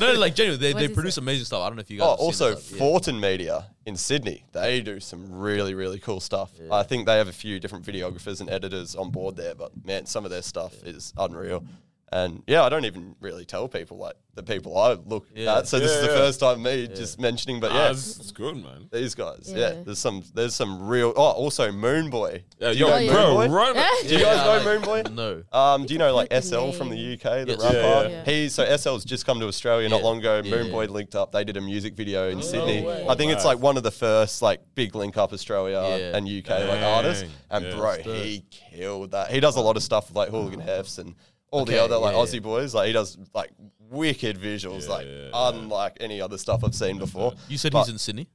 know. 0.00 0.12
no, 0.14 0.18
like 0.18 0.34
genuinely, 0.34 0.66
they, 0.68 0.72
What 0.74 0.80
they 0.80 0.86
is 0.86 0.92
produce 0.92 1.16
it? 1.16 1.20
amazing 1.22 1.44
stuff. 1.44 1.62
I 1.62 1.68
don't 1.68 1.76
know 1.76 1.80
if 1.80 1.90
you 1.90 1.98
guys. 1.98 2.06
Oh, 2.06 2.10
have 2.10 2.18
seen 2.18 2.26
also 2.26 2.50
this 2.54 2.64
stuff. 2.64 2.72
Yeah. 2.72 2.78
Fortin 2.78 3.20
Media 3.20 3.66
in 3.86 3.96
Sydney. 3.96 4.44
They 4.52 4.80
do 4.80 4.98
some 4.98 5.30
really, 5.38 5.74
really 5.74 5.98
cool 6.00 6.18
stuff. 6.18 6.50
I 6.72 6.82
think 6.82 7.06
they 7.06 7.18
have 7.18 7.28
a 7.28 7.32
few 7.32 7.60
different 7.60 7.84
videographers 7.84 8.40
and 8.40 8.50
editors 8.50 8.96
on 8.96 9.10
board 9.10 9.36
there, 9.36 9.54
but 9.54 9.70
man, 9.84 10.06
some 10.06 10.24
of 10.24 10.30
their 10.32 10.42
stuff 10.42 10.82
is 10.82 11.12
unreal. 11.16 11.64
And 12.12 12.42
yeah, 12.48 12.64
I 12.64 12.68
don't 12.68 12.84
even 12.86 13.14
really 13.20 13.44
tell 13.44 13.68
people 13.68 13.96
like 13.96 14.14
the 14.34 14.42
people 14.42 14.76
I 14.76 14.94
look 14.94 15.26
Yeah. 15.34 15.58
at. 15.58 15.68
So 15.68 15.78
this 15.78 15.90
Yeah, 15.92 15.96
is 15.98 16.06
the 16.06 16.12
yeah. 16.12 16.18
first 16.18 16.40
time 16.40 16.62
me 16.62 16.88
just 16.88 17.20
mentioning, 17.20 17.60
but 17.60 17.70
Ah, 17.70 17.74
yeah, 17.84 17.90
it's, 17.90 18.18
it's 18.18 18.32
good, 18.32 18.56
man. 18.56 18.88
these 18.90 19.14
guys. 19.14 19.44
Yeah. 19.54 19.58
Yeah. 19.74 19.82
there's 19.84 19.98
some, 20.00 20.24
there's 20.34 20.54
some 20.56 20.88
real. 20.88 21.12
Oh, 21.16 21.22
also 21.22 21.70
Moon 21.70 22.10
Boy. 22.10 22.42
Yeah, 22.58 22.70
you 22.70 22.80
yo, 22.86 22.88
know 22.90 22.96
yeah. 22.96 23.12
bro, 23.12 23.38
Moon 23.38 23.48
Boy? 23.50 23.54
run. 23.54 23.74
Do 23.74 24.08
you 24.08 24.18
Yeah, 24.18 24.24
guys 24.24 24.44
know 24.44 24.56
like- 24.56 24.64
Moon 24.64 24.82
Boy? 24.82 25.10
No. 25.12 25.42
Um, 25.56 25.86
do 25.86 25.92
you 25.92 25.98
know 25.98 26.12
like 26.12 26.32
heard 26.32 26.42
SL 26.42 26.72
from 26.72 26.88
the 26.88 26.96
name. 26.96 27.12
UK, 27.12 27.44
the 27.44 27.52
Yes. 27.52 27.62
rapper? 27.62 27.76
Yeah, 27.76 28.08
yeah. 28.08 28.24
He 28.24 28.48
so 28.48 28.64
SL's 28.64 29.04
just 29.04 29.24
come 29.24 29.38
to 29.38 29.46
Australia 29.46 29.88
not 29.88 30.00
Yeah. 30.00 30.06
long 30.06 30.18
ago. 30.18 30.40
Yeah, 30.44 30.50
Moon 30.50 30.66
yeah. 30.66 30.72
Boy 30.72 30.86
linked 30.86 31.14
up. 31.14 31.30
They 31.30 31.44
did 31.44 31.56
a 31.56 31.60
music 31.60 31.94
video 31.94 32.28
in 32.28 32.42
Sydney. 32.42 32.82
way. 32.82 33.06
I 33.08 33.14
think 33.14 33.30
it's 33.30 33.44
like 33.44 33.60
one 33.60 33.76
of 33.76 33.84
the 33.84 33.90
first 33.92 34.42
like 34.42 34.60
big 34.74 34.96
link 34.96 35.16
up 35.16 35.32
Australia 35.32 35.80
Yeah. 35.80 36.16
and 36.16 36.26
UK 36.28 36.48
like 36.50 36.80
Dang. 36.80 36.84
artists. 36.84 37.24
And 37.50 37.64
Yeah, 37.66 37.74
bro, 37.76 37.92
that's 37.92 38.04
dope. 38.04 38.16
he 38.16 38.44
killed 38.50 39.10
that. 39.12 39.30
He 39.30 39.38
does 39.38 39.54
a 39.54 39.60
lot 39.60 39.76
of 39.76 39.82
stuff 39.84 40.08
with 40.08 40.16
like 40.16 40.30
Hooligan 40.30 40.60
Hefs 40.60 40.98
and 40.98 41.14
all 41.50 41.62
Okay, 41.62 41.74
the 41.74 41.82
other 41.84 41.96
like 41.98 42.14
yeah, 42.14 42.20
Aussie 42.20 42.34
yeah. 42.34 42.40
boys. 42.40 42.74
Like 42.74 42.86
he 42.88 42.92
does 42.92 43.18
like 43.34 43.50
wicked 43.90 44.38
visuals, 44.38 44.84
Yeah, 44.86 44.94
like 44.94 45.54
unlike 45.54 45.96
any 46.00 46.20
other 46.20 46.38
stuff 46.38 46.62
I've 46.64 46.74
seen 46.74 46.98
before. 46.98 47.34
You 47.48 47.58
said 47.58 47.72
But- 47.72 47.84
he's 47.84 47.88
in 47.92 47.98
Sydney. 47.98 48.28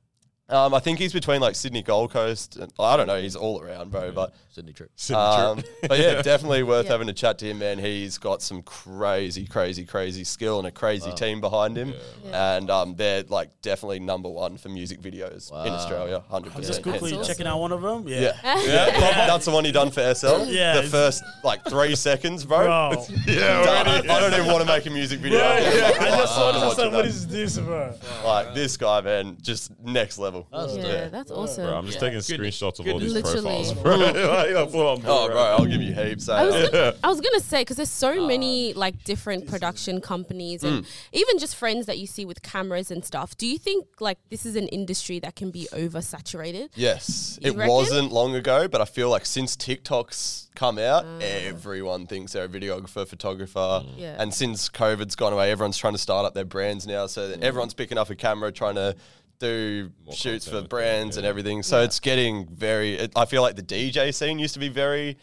Um, 0.47 0.75
I 0.75 0.79
think 0.79 0.99
he's 0.99 1.11
between 1.11 1.41
like 1.41 1.55
Sydney 1.55 1.81
Gold 1.81 2.11
Coast. 2.11 2.57
And, 2.57 2.71
I 2.79 2.95
don't 2.97 3.07
know. 3.07 3.19
He's 3.19 3.35
all 3.35 3.59
around, 3.61 3.89
bro. 3.89 4.11
But 4.11 4.35
Sydney 4.51 4.73
trip. 4.73 4.91
Sydney 4.95 5.19
um, 5.21 5.63
but 5.87 5.97
yeah, 5.99 6.21
definitely 6.21 6.61
worth 6.61 6.85
Yeah. 6.85 6.91
having 6.91 7.09
a 7.09 7.13
chat 7.13 7.39
to 7.39 7.45
him, 7.49 7.57
man. 7.59 7.79
He's 7.79 8.19
got 8.19 8.43
some 8.43 8.61
crazy, 8.61 9.47
crazy, 9.47 9.85
crazy 9.85 10.23
skill 10.23 10.59
and 10.59 10.67
a 10.67 10.71
crazy 10.71 11.11
team 11.13 11.41
behind 11.41 11.75
him, 11.75 11.93
Yeah. 12.23 12.57
and 12.57 12.69
um, 12.69 12.95
they're 12.95 13.23
like 13.23 13.49
definitely 13.63 13.99
number 13.99 14.29
one 14.29 14.57
for 14.57 14.69
music 14.69 15.01
videos 15.01 15.49
in 15.65 15.73
Australia, 15.73 16.23
hundred 16.29 16.53
I'm 16.55 16.61
just 16.61 16.81
percent. 16.83 16.83
quickly 16.83 17.11
That's 17.17 17.27
checking 17.27 17.47
out 17.47 17.59
one 17.59 17.71
of 17.71 17.81
them. 17.81 18.07
Yeah. 18.07 18.33
Yeah, 18.43 18.61
yeah, 18.63 19.25
that's 19.27 19.45
the 19.45 19.51
one 19.51 19.65
he 19.65 19.71
done 19.71 19.89
for 19.89 20.13
SL. 20.13 20.45
Yeah, 20.45 20.73
the 20.73 20.79
it's- 20.79 20.91
first 20.91 21.23
like 21.43 21.65
three 21.65 21.95
seconds, 21.95 22.45
bro. 22.45 22.65
Bro. 22.91 23.05
Yeah, 23.27 23.63
Done. 23.63 23.87
already. 23.87 24.09
I 24.09 24.19
don't 24.19 24.33
even 24.33 24.45
want 24.45 24.59
to 24.61 24.67
make 24.67 24.85
a 24.85 24.89
music 24.91 25.19
video. 25.19 25.39
Yeah, 25.39 25.59
yeah. 25.73 25.91
I 25.99 26.09
just 26.17 26.35
saw 26.35 26.49
I'm 26.49 26.53
this. 26.53 26.63
I 26.63 26.67
watching 26.67 26.75
said, 26.75 26.93
what 26.93 27.29
this, 27.31 27.57
bro? 27.57 27.93
Like 28.23 28.53
this 28.53 28.77
guy, 28.77 29.01
man, 29.01 29.37
just 29.41 29.71
next 29.83 30.17
level. 30.19 30.34
Yeah, 30.51 31.09
that's 31.09 31.31
awesome. 31.31 31.65
Bro, 31.65 31.77
I'm 31.77 31.85
just 31.85 31.99
taking 31.99 32.19
screenshots 32.19 32.79
of 32.79 32.87
all 32.87 32.99
these 32.99 33.13
Literally. 33.13 33.41
profiles, 33.41 33.73
bro. 33.73 33.95
Like, 34.35 34.53
that's 34.53 34.73
I'm 34.73 35.01
doing 35.01 35.03
Oh, 35.05 35.27
right 35.27 35.33
bro, 35.33 35.41
I'll 35.41 35.65
give 35.65 35.81
you 35.81 35.93
heaps. 35.93 36.29
I 36.29 36.45
was, 36.45 36.69
gonna, 36.69 36.95
I 37.03 37.07
was 37.07 37.21
gonna 37.21 37.39
say 37.39 37.61
because 37.61 37.77
there's 37.77 37.89
so 37.89 38.13
oh, 38.17 38.27
many 38.27 38.73
like 38.73 39.03
different 39.03 39.47
production 39.47 40.01
companies 40.01 40.63
and 40.63 40.83
mm. 40.83 40.87
even 41.13 41.37
just 41.37 41.55
friends 41.55 41.85
that 41.85 41.97
you 41.97 42.07
see 42.07 42.25
with 42.25 42.41
cameras 42.41 42.91
and 42.91 43.03
stuff. 43.05 43.37
Do 43.37 43.47
you 43.47 43.57
think 43.57 43.87
like 43.99 44.17
this 44.29 44.45
is 44.45 44.55
an 44.55 44.67
industry 44.69 45.19
that 45.19 45.35
can 45.35 45.51
be 45.51 45.67
oversaturated? 45.71 46.69
Yes, 46.75 47.39
You 47.41 47.51
it 47.51 47.57
reckon? 47.57 47.73
wasn't 47.73 48.11
long 48.11 48.35
ago, 48.35 48.67
but 48.67 48.81
I 48.81 48.85
feel 48.85 49.09
like 49.09 49.25
since 49.25 49.55
TikTok's 49.55 50.49
come 50.55 50.79
out, 50.79 51.05
ah. 51.05 51.19
everyone 51.19 52.07
thinks 52.07 52.33
they're 52.33 52.45
a 52.45 52.49
videographer, 52.49 53.07
photographer, 53.07 53.59
mm. 53.59 53.87
Yeah. 53.97 54.15
and 54.19 54.33
since 54.33 54.69
COVID's 54.69 55.15
gone 55.15 55.33
away, 55.33 55.51
everyone's 55.51 55.77
trying 55.77 55.93
to 55.93 55.99
start 55.99 56.25
up 56.25 56.33
their 56.33 56.45
brands 56.45 56.87
now. 56.87 57.07
So 57.07 57.29
that 57.29 57.43
everyone's 57.43 57.73
picking 57.73 57.97
up 57.97 58.09
a 58.09 58.15
camera, 58.15 58.51
trying 58.51 58.75
to 58.75 58.95
do 59.39 59.91
shoots 60.13 60.47
for 60.47 60.61
brands 60.61 61.15
yeah. 61.15 61.19
and 61.21 61.27
everything. 61.27 61.63
So 61.63 61.81
it's 61.81 61.99
getting 61.99 62.47
very. 62.47 62.93
It, 62.95 63.11
I 63.15 63.25
feel 63.25 63.41
like 63.41 63.55
the 63.55 63.63
DJ 63.63 64.13
scene 64.13 64.39
used 64.39 64.53
to 64.55 64.59
be 64.59 64.69
very. 64.69 65.17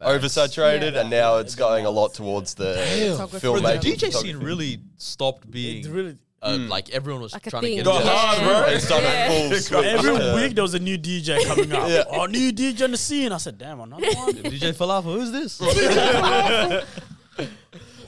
Oversaturated, 0.00 0.92
Yeah. 0.92 1.00
and 1.00 1.10
now 1.10 1.38
it's 1.38 1.56
going 1.56 1.84
a 1.84 1.90
lot 1.90 2.14
towards 2.14 2.54
the 2.54 2.74
Photography. 3.16 3.40
Bro, 3.48 3.58
the 3.60 3.66
filmmaking. 3.68 3.96
DJ 3.96 4.12
scene 4.14 4.36
really 4.38 4.78
stopped 4.96 5.50
being 5.50 5.78
It's 5.78 5.88
really. 5.88 6.16
uh, 6.40 6.56
like 6.68 6.88
everyone 6.90 7.20
was 7.20 7.32
Like 7.32 7.42
trying 7.42 7.62
to 7.62 7.66
thing. 7.66 7.76
get 7.78 7.84
Go 7.84 7.96
into 7.98 8.08
hard, 8.08 8.38
that. 8.38 8.64
bro. 8.64 8.72
It's 8.74 8.88
done 8.88 9.02
Yeah. 9.02 9.26
a 9.26 9.48
full 9.50 9.58
switch. 9.60 9.84
Every 9.84 10.16
to- 10.20 10.34
week 10.36 10.54
there 10.54 10.62
was 10.62 10.74
a 10.74 10.78
new 10.78 10.96
DJ 10.96 11.44
coming 11.48 11.72
up. 11.72 11.88
Yeah. 11.88 12.04
Oh, 12.10 12.26
new 12.26 12.52
DJ 12.52 12.82
on 12.84 12.92
the 12.92 12.96
scene. 12.96 13.32
I 13.32 13.38
said, 13.38 13.58
damn, 13.58 13.80
another 13.80 14.06
one. 14.14 14.34
DJ 14.34 14.72
Falafel, 14.72 15.02
who's 15.14 15.32
this? 15.32 15.58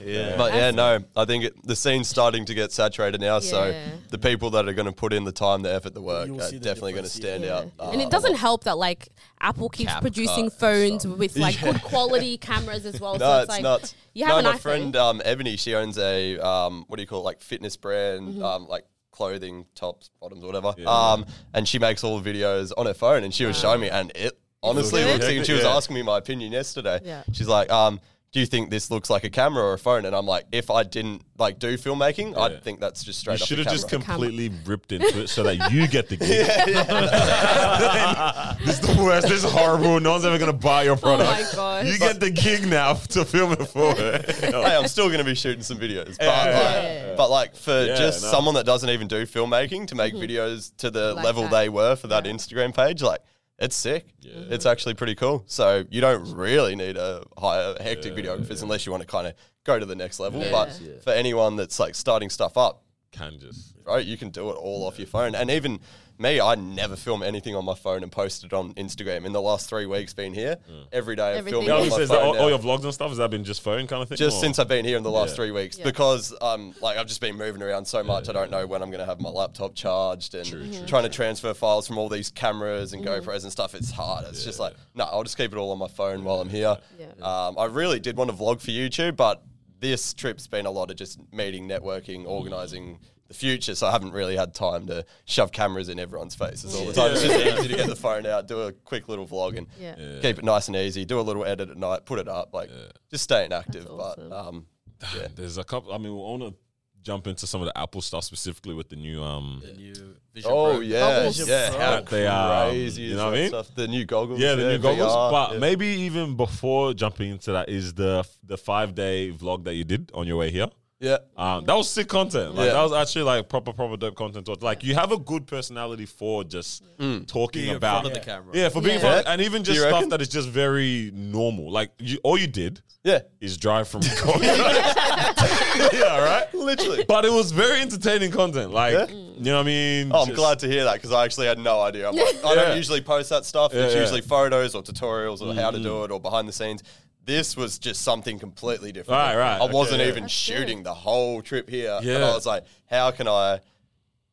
Yeah. 0.05 0.37
But 0.37 0.55
yeah, 0.55 0.71
no, 0.71 1.01
I 1.17 1.25
think 1.25 1.45
it, 1.45 1.55
the 1.67 1.77
scene's 1.77 2.09
starting 2.09 2.45
to 2.47 2.55
get 2.55 2.73
saturated 2.73 3.21
now. 3.21 3.39
So 3.41 3.67
Yeah. 3.67 3.89
the 4.09 4.19
people 4.19 4.51
that 4.51 4.69
are 4.69 4.73
going 4.73 4.87
to 4.87 4.93
put 4.93 5.13
in 5.13 5.25
the 5.25 5.33
time, 5.33 5.63
the 5.63 5.73
effort, 5.73 5.95
the 5.95 6.03
work 6.03 6.27
You'll 6.27 6.41
are 6.41 6.45
see 6.49 6.59
the 6.59 6.65
definitely 6.65 6.93
going 6.93 7.05
to 7.05 7.21
difference, 7.21 7.43
stand 7.43 7.45
Yeah. 7.45 7.85
out. 7.85 7.93
and 7.93 8.01
uh, 8.03 8.05
it 8.07 8.11
doesn't 8.11 8.37
help 8.37 8.65
that 8.65 8.79
like 8.79 9.09
Apple 9.41 9.69
keeps 9.69 9.93
Cap 9.93 10.01
producing 10.01 10.51
cut 10.51 10.59
phones 10.61 11.07
with 11.07 11.37
like 11.37 11.61
good 11.63 11.83
quality 11.83 12.39
cameras 12.39 12.87
as 12.87 13.01
well. 13.01 13.15
No, 13.15 13.19
so 13.19 13.35
it's, 13.37 13.43
it's, 13.45 13.49
like 13.51 13.63
nuts. 13.63 13.95
you 14.15 14.27
no, 14.27 14.37
have 14.37 14.45
my 14.45 14.51
an 14.51 14.57
iPhone. 14.57 14.61
friend 14.61 14.97
um, 14.97 15.23
Ebony, 15.25 15.57
she 15.57 15.75
owns 15.75 15.99
a 15.99 16.39
um, 16.39 16.85
what 16.89 16.97
do 16.97 17.03
you 17.03 17.07
call 17.07 17.21
it, 17.21 17.25
like 17.25 17.41
fitness 17.41 17.77
brand, 17.77 18.29
Mm-hmm. 18.35 18.43
um, 18.45 18.67
like 18.67 18.85
clothing, 19.13 19.67
tops, 19.75 20.11
bottoms, 20.21 20.45
whatever. 20.45 20.73
Um, 20.87 21.27
and 21.53 21.67
she 21.69 21.79
makes 21.79 22.05
all 22.05 22.19
the 22.21 22.33
videos 22.33 22.73
on 22.77 22.87
her 22.87 22.95
phone, 22.95 23.23
and 23.25 23.35
she 23.35 23.45
was 23.45 23.59
showing 23.59 23.81
me, 23.81 23.91
and 23.91 24.13
it 24.15 24.39
honestly 24.63 25.03
good? 25.03 25.13
looks. 25.21 25.27
And 25.27 25.45
she 25.45 25.53
was 25.53 25.63
Yeah. 25.63 25.77
asking 25.77 25.95
me 25.95 26.03
my 26.03 26.17
opinion 26.19 26.53
yesterday. 26.53 27.01
Yeah. 27.05 27.23
She's 27.33 27.49
like, 27.49 27.71
um. 27.71 28.01
Do 28.33 28.39
you 28.39 28.47
think 28.47 28.71
this 28.71 28.93
looks 28.93 29.11
like 29.11 29.25
a 29.25 29.31
camera 29.31 29.65
or 29.65 29.73
a 29.73 29.79
phone? 29.79 30.05
And 30.05 30.15
I'm 30.15 30.25
like, 30.25 30.45
if 30.53 30.71
I 30.71 30.85
didn't 30.85 31.23
like 31.37 31.59
do 31.59 31.77
filmmaking, 31.77 32.35
Yeah. 32.35 32.43
I'd 32.43 32.63
think 32.63 32.79
that's 32.79 33.03
just 33.03 33.19
straight 33.19 33.41
You 33.41 33.43
up. 33.43 33.49
should 33.49 33.59
a 33.59 33.65
have 33.65 33.73
just 33.73 33.89
completely 33.89 34.53
ripped 34.67 34.93
into 34.93 35.23
it 35.23 35.29
so 35.29 35.43
that 35.43 35.73
you 35.73 35.89
get 35.89 36.09
the 36.09 36.17
gig. 36.17 36.47
this 38.65 38.79
is 38.79 38.87
the 38.87 39.03
worst. 39.03 39.27
This 39.29 39.43
is 39.45 39.51
horrible. 39.51 39.99
No 39.99 40.13
one's 40.13 40.25
ever 40.25 40.39
gonna 40.39 40.53
buy 40.53 40.85
your 40.85 40.97
product. 40.97 41.29
Oh 41.29 41.33
my 41.33 41.43
gosh. 41.83 41.87
You 41.93 41.99
get 41.99 42.21
the 42.21 42.31
gig 42.31 42.69
now 42.69 42.95
to 43.11 43.25
film 43.25 43.51
it 43.53 43.65
for 43.67 43.95
it. 43.97 44.31
hey, 44.37 44.53
I'm 44.55 44.87
still 44.87 45.07
going 45.09 45.19
to 45.19 45.25
be 45.25 45.35
shooting 45.35 45.63
some 45.65 45.79
videos, 45.79 46.17
but, 46.17 46.27
Yeah. 46.27 47.05
like, 47.09 47.17
but 47.17 47.31
like 47.31 47.57
for 47.57 47.85
Yeah, 47.87 47.97
just 47.97 48.23
no. 48.23 48.31
someone 48.31 48.55
that 48.55 48.65
doesn't 48.67 48.91
even 48.91 49.09
do 49.09 49.27
filmmaking 49.27 49.89
to 49.89 49.97
make 49.97 50.15
videos 50.15 50.71
to 50.79 50.91
the 50.91 51.01
Mm-hmm. 51.01 51.17
Like 51.17 51.25
level 51.25 51.43
that. 51.45 51.51
they 51.51 51.69
were 51.69 51.97
for 51.97 52.07
that 52.09 52.27
Yeah. 52.27 52.33
Instagram 52.33 52.75
page, 52.77 53.03
like 53.03 53.21
it's 53.61 53.77
sick. 53.77 54.07
It's 54.23 54.67
actually 54.67 54.95
pretty 54.95 55.15
cool. 55.15 55.45
So 55.47 55.85
you 55.91 56.01
don't 56.01 56.35
really 56.35 56.75
need 56.75 56.97
a 56.97 57.23
hire 57.39 57.77
hectic 57.81 58.15
videographers 58.15 58.63
unless 58.63 58.87
you 58.87 58.93
want 58.93 59.03
to 59.03 59.07
kind 59.07 59.27
of 59.27 59.35
go 59.65 59.79
to 59.79 59.87
the 59.87 59.95
next 59.95 60.19
level. 60.21 60.41
Yeah. 60.41 60.51
But 60.51 60.81
Yeah. 60.81 60.93
for 61.05 61.11
anyone 61.13 61.57
that's 61.57 61.79
like 61.79 61.95
starting 61.95 62.31
stuff 62.31 62.57
up, 62.57 62.83
Can 63.13 63.39
just. 63.41 63.75
right, 63.85 64.05
you 64.07 64.17
can 64.17 64.31
do 64.31 64.51
it 64.51 64.53
all 64.55 64.87
off 64.87 64.99
your 64.99 65.09
phone. 65.09 65.35
And 65.35 65.51
even 65.51 65.81
me, 66.17 66.41
I 66.41 66.55
never 66.55 66.95
film 66.95 67.23
anything 67.25 67.57
on 67.57 67.65
my 67.65 67.75
phone 67.75 68.05
and 68.05 68.13
post 68.13 68.45
it 68.45 68.53
on 68.53 68.73
Instagram. 68.75 69.25
In 69.25 69.33
the 69.33 69.41
last 69.41 69.69
three 69.69 69.85
weeks 69.87 70.15
being 70.15 70.33
here, 70.33 70.59
every 70.93 71.17
day 71.17 71.31
I've 71.33 71.39
Everything. 71.39 71.53
filmed 71.65 71.67
Yeah, 71.69 71.75
I 71.75 71.77
on 71.79 71.83
my 71.83 71.89
gonna 71.89 71.97
say, 71.99 72.03
is 72.05 72.09
that 72.11 72.21
phone 72.21 72.37
all, 72.37 72.43
all 72.43 72.49
your 72.51 72.59
vlogs 72.61 72.85
and 72.85 72.95
stuff 72.95 73.09
has 73.09 73.19
that 73.19 73.31
been 73.31 73.43
just 73.43 73.63
phone 73.63 73.89
kind 73.89 74.03
of 74.03 74.09
thing? 74.09 74.17
just 74.17 74.37
or- 74.37 74.41
since 74.41 74.59
I've 74.61 74.69
been 74.69 74.85
here 74.85 74.97
in 74.97 75.03
the 75.03 75.11
last 75.11 75.31
Yeah. 75.31 75.35
three 75.37 75.51
weeks 75.51 75.77
Yeah. 75.79 75.85
because 75.87 76.33
um 76.41 76.73
like 76.81 76.99
I've 76.99 77.07
just 77.09 77.21
been 77.21 77.37
moving 77.37 77.63
around 77.63 77.87
so 77.87 78.05
much 78.05 78.29
I 78.29 78.33
don't 78.33 78.51
know 78.51 78.65
when 78.67 78.81
I'm 78.83 78.91
gonna 78.93 79.07
have 79.07 79.21
my 79.21 79.31
laptop 79.31 79.75
charged 79.75 80.35
and 80.37 80.87
trying 80.87 81.03
to 81.05 81.09
transfer 81.09 81.53
files 81.53 81.87
from 81.89 81.99
all 81.99 82.09
these 82.09 82.31
cameras 82.31 82.93
and 82.93 83.05
GoPros 83.05 83.43
and 83.43 83.51
stuff 83.51 83.75
it's 83.75 83.91
hard 83.91 84.27
it's 84.29 84.45
just 84.45 84.61
like 84.61 84.75
no 84.95 85.05
I'll 85.05 85.25
just 85.25 85.37
keep 85.37 85.53
it 85.53 85.57
all 85.57 85.73
on 85.73 85.79
my 85.79 85.89
phone 85.89 86.23
while 86.23 86.41
I'm 86.41 86.49
here 86.51 86.77
Yeah. 86.99 87.07
um 87.23 87.57
I 87.59 87.65
really 87.65 87.99
did 87.99 88.17
want 88.17 88.31
to 88.31 88.37
vlog 88.37 88.61
for 88.61 88.71
YouTube 88.71 89.17
but 89.17 89.43
this 89.81 90.15
trip's 90.15 90.47
been 90.47 90.67
a 90.67 90.71
lot 90.71 90.91
of 90.91 90.97
just 90.97 91.19
meeting 91.33 91.69
networking 91.69 92.27
organizing 92.27 93.01
the 93.29 93.35
future 93.35 93.75
so 93.75 93.87
I 93.87 93.93
haven't 93.93 94.13
really 94.13 94.37
had 94.37 94.55
time 94.55 94.87
to 94.89 95.05
shove 95.25 95.53
cameras 95.53 95.89
in 95.89 95.99
everyone's 96.01 96.35
faces 96.35 96.75
all 96.75 96.85
the 96.87 96.93
time 96.93 97.13
it's 97.13 97.23
just 97.23 97.39
easy 97.59 97.69
to 97.69 97.77
get 97.77 97.87
the 97.89 97.95
phone 97.97 98.27
out 98.27 98.49
do 98.49 98.61
a 98.63 98.73
quick 98.73 99.09
little 99.09 99.27
vlog 99.27 99.57
and 99.57 99.67
Yeah. 99.79 99.95
keep 100.21 100.39
it 100.39 100.45
nice 100.45 100.67
and 100.69 100.77
easy 100.77 101.05
do 101.05 101.21
a 101.21 101.23
little 101.23 101.45
edit 101.45 101.71
at 101.71 101.77
night 101.77 102.07
put 102.07 102.19
it 102.19 102.27
up 102.29 102.53
like 102.53 102.71
just 103.11 103.25
staying 103.25 103.53
active 103.53 103.87
awesome. 103.89 104.29
but 104.29 104.37
um 104.37 104.67
yeah 105.17 105.29
There's 105.35 105.57
a 105.59 105.65
couple. 105.65 105.93
I 105.95 105.99
mean, 105.99 106.13
we 106.13 106.19
want 106.19 106.43
to 106.43 106.55
jump 107.03 107.27
into 107.27 107.47
some 107.47 107.61
of 107.61 107.67
the 107.67 107.79
Apple 107.79 108.01
stuff 108.01 108.25
specifically 108.25 108.75
with 108.75 108.89
the 108.89 108.97
new 108.97 109.23
um. 109.23 109.63
The 109.65 109.73
new 109.73 110.17
Vision 110.33 110.51
Oh 110.53 110.71
Pro. 110.75 110.81
yeah, 110.81 111.01
Goggles. 111.01 111.49
yeah. 111.49 111.71
How 111.73 112.01
they 112.03 112.27
are, 112.27 112.69
crazy 112.71 113.03
you 113.03 113.17
know 113.17 113.27
what 113.27 113.35
I 113.35 113.37
mean? 113.39 113.49
Stuff? 113.49 113.75
The 113.75 113.89
new 113.89 114.05
goggles. 114.05 114.39
Yeah, 114.39 114.55
the 114.55 114.69
new 114.69 114.79
goggles. 114.79 115.13
VR, 115.13 115.31
but 115.33 115.53
yeah. 115.55 115.59
maybe 115.59 115.87
even 115.87 116.37
before 116.37 116.95
jumping 116.95 117.31
into 117.33 117.53
that 117.53 117.69
is 117.69 117.95
the 117.95 118.25
the 118.45 118.57
five 118.57 118.95
day 118.95 119.33
vlog 119.33 119.65
that 119.65 119.75
you 119.75 119.85
did 119.85 120.11
on 120.15 120.27
your 120.29 120.37
way 120.37 120.51
here. 120.51 120.69
Yeah, 121.01 121.17
Um, 121.37 121.65
that 121.65 121.75
was 121.75 121.89
sick 121.89 122.09
content. 122.09 122.55
Like 122.55 122.67
Yeah. 122.67 122.75
that 122.75 122.83
was 122.83 122.93
actually 122.93 123.23
like 123.23 123.49
proper, 123.49 123.73
proper 123.73 123.97
dope 123.97 124.15
content. 124.15 124.45
to. 124.47 124.57
Like 124.61 124.85
you 124.85 124.95
have 124.95 125.13
a 125.13 125.19
good 125.19 125.47
personality 125.47 126.05
for 126.07 126.45
just 126.45 126.83
talking 127.27 127.63
Being 127.63 127.71
in 127.71 127.77
about 127.77 128.03
front 128.03 128.07
of 128.09 128.23
the 128.23 128.31
camera. 128.31 128.51
Yeah, 128.55 128.69
for 128.69 128.81
being 128.83 128.97
in 128.97 129.01
Yeah. 129.03 129.11
front, 129.13 129.27
and 129.29 129.41
even 129.41 129.65
just 129.65 129.81
stuff 129.81 130.09
that 130.11 130.21
is 130.21 130.29
just 130.29 130.49
very 130.49 131.11
normal. 131.15 131.71
Like 131.71 131.91
you, 131.99 132.19
all 132.23 132.37
you 132.39 132.47
did 132.47 132.83
yeah, 133.03 133.21
is 133.41 133.57
drive 133.57 133.89
from. 133.89 134.03
yeah, 134.43 136.19
right. 136.23 136.47
literally. 136.55 137.05
But 137.09 137.25
it 137.25 137.33
was 137.33 137.51
very 137.53 137.81
entertaining 137.81 138.31
content. 138.31 138.73
Like 138.73 138.93
Yeah. 138.93 139.07
you 139.09 139.41
know 139.45 139.55
what 139.57 139.61
I 139.63 139.65
mean. 139.65 140.11
Oh, 140.13 140.21
I'm 140.21 140.27
Just- 140.29 140.37
glad 140.37 140.59
to 140.61 140.69
hear 140.69 140.85
that 140.85 140.95
because 140.95 141.13
I 141.13 141.25
actually 141.25 141.47
had 141.47 141.59
no 141.59 141.81
idea. 141.81 142.09
I'm 142.09 142.17
like, 142.17 142.45
I 142.45 142.55
don't 142.55 142.77
usually 142.77 143.01
post 143.01 143.31
that 143.31 143.45
stuff. 143.45 143.73
Yeah, 143.75 143.85
it's 143.85 143.95
yeah. 143.95 144.01
usually 144.03 144.21
photos 144.21 144.75
or 144.75 144.83
tutorials 144.83 145.41
or 145.41 145.55
how 145.55 145.71
to 145.71 145.79
do 145.79 146.05
it 146.05 146.11
or 146.11 146.21
behind 146.21 146.49
the 146.49 146.53
scenes. 146.53 146.83
This 147.25 147.57
was 147.57 147.79
just 147.79 148.03
something 148.03 148.39
completely 148.39 148.93
different. 148.93 149.19
Right, 149.19 149.37
right, 149.37 149.61
I 149.61 149.67
wasn't 149.73 149.97
okay, 150.01 150.05
yeah. 150.05 150.11
even 150.11 150.23
That's 150.25 150.33
shooting 150.33 150.79
good. 150.79 150.87
the 150.87 150.95
whole 150.95 151.43
trip 151.43 151.69
here. 151.69 151.97
But 152.01 152.05
Yeah. 152.05 152.19
I 152.31 152.35
was 152.35 152.47
like, 152.47 152.65
how 152.87 153.11
can 153.11 153.29
I 153.29 153.61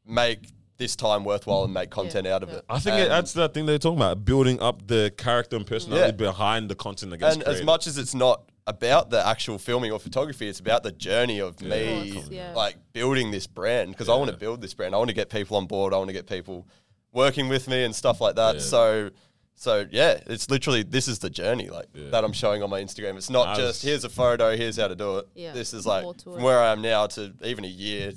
make 0.05 0.39
this 0.77 0.95
time 0.95 1.23
worthwhile 1.25 1.63
and 1.65 1.73
make 1.73 1.89
content 1.89 2.27
out 2.27 2.43
of 2.43 2.49
it? 2.49 2.63
I 2.69 2.79
think 2.79 2.97
it 2.97 3.03
And- 3.03 3.13
adds 3.13 3.33
to 3.33 3.39
that 3.39 3.53
thing 3.53 3.65
they're 3.65 3.77
talking 3.77 3.97
about, 3.99 4.23
building 4.25 4.59
up 4.61 4.87
the 4.87 5.11
character 5.17 5.55
and 5.55 5.65
personality 5.65 6.07
Yeah. 6.07 6.11
behind 6.31 6.69
the 6.69 6.75
content 6.75 7.11
that 7.11 7.17
gets 7.17 7.35
and 7.35 7.43
created. 7.43 7.59
as 7.61 7.65
much 7.65 7.87
as 7.87 7.97
it's 7.97 8.13
not 8.15 8.43
about 8.67 9.09
the 9.09 9.25
actual 9.25 9.57
filming 9.57 9.91
or 9.91 9.99
photography, 9.99 10.47
it's 10.47 10.59
about 10.59 10.83
the 10.83 10.91
journey 10.91 11.39
of 11.39 11.61
me 11.61 12.09
Of 12.09 12.13
course, 12.15 12.29
yeah. 12.29 12.53
like 12.53 12.77
building 12.93 13.31
this 13.31 13.47
brand 13.47 13.91
because 13.91 14.09
I 14.09 14.15
want 14.15 14.29
to 14.31 14.37
build 14.37 14.61
this 14.61 14.73
brand. 14.73 14.93
I 14.93 14.97
want 14.97 15.09
to 15.09 15.13
get 15.15 15.29
people 15.29 15.57
on 15.57 15.65
board. 15.67 15.93
I 15.93 15.97
want 15.97 16.09
to 16.09 16.13
get 16.13 16.27
people 16.27 16.67
working 17.13 17.47
with 17.49 17.67
me 17.67 17.83
and 17.83 17.95
stuff 17.95 18.21
like 18.21 18.35
that. 18.35 18.55
Yeah. 18.55 18.61
So, 18.61 19.09
so 19.57 19.85
yeah, 19.91 20.19
it's 20.27 20.49
literally 20.49 20.83
this 20.83 21.07
is 21.09 21.19
the 21.19 21.29
journey 21.29 21.69
like 21.69 21.87
Yeah. 21.93 22.09
that 22.11 22.23
I'm 22.23 22.31
showing 22.33 22.63
on 22.63 22.69
my 22.69 22.81
Instagram. 22.81 23.17
It's 23.17 23.29
not 23.29 23.47
Nice. 23.47 23.57
just 23.57 23.83
here's 23.83 24.03
a 24.05 24.09
photo, 24.09 24.55
here's 24.55 24.77
how 24.77 24.87
to 24.87 24.95
do 24.95 25.17
it. 25.17 25.27
Yeah. 25.35 25.51
This 25.51 25.73
is 25.73 25.85
like 25.85 26.05
from 26.21 26.41
where 26.41 26.59
I 26.59 26.71
am 26.71 26.81
now 26.81 27.07
to 27.07 27.33
even 27.43 27.65
a 27.65 27.67
year. 27.67 28.13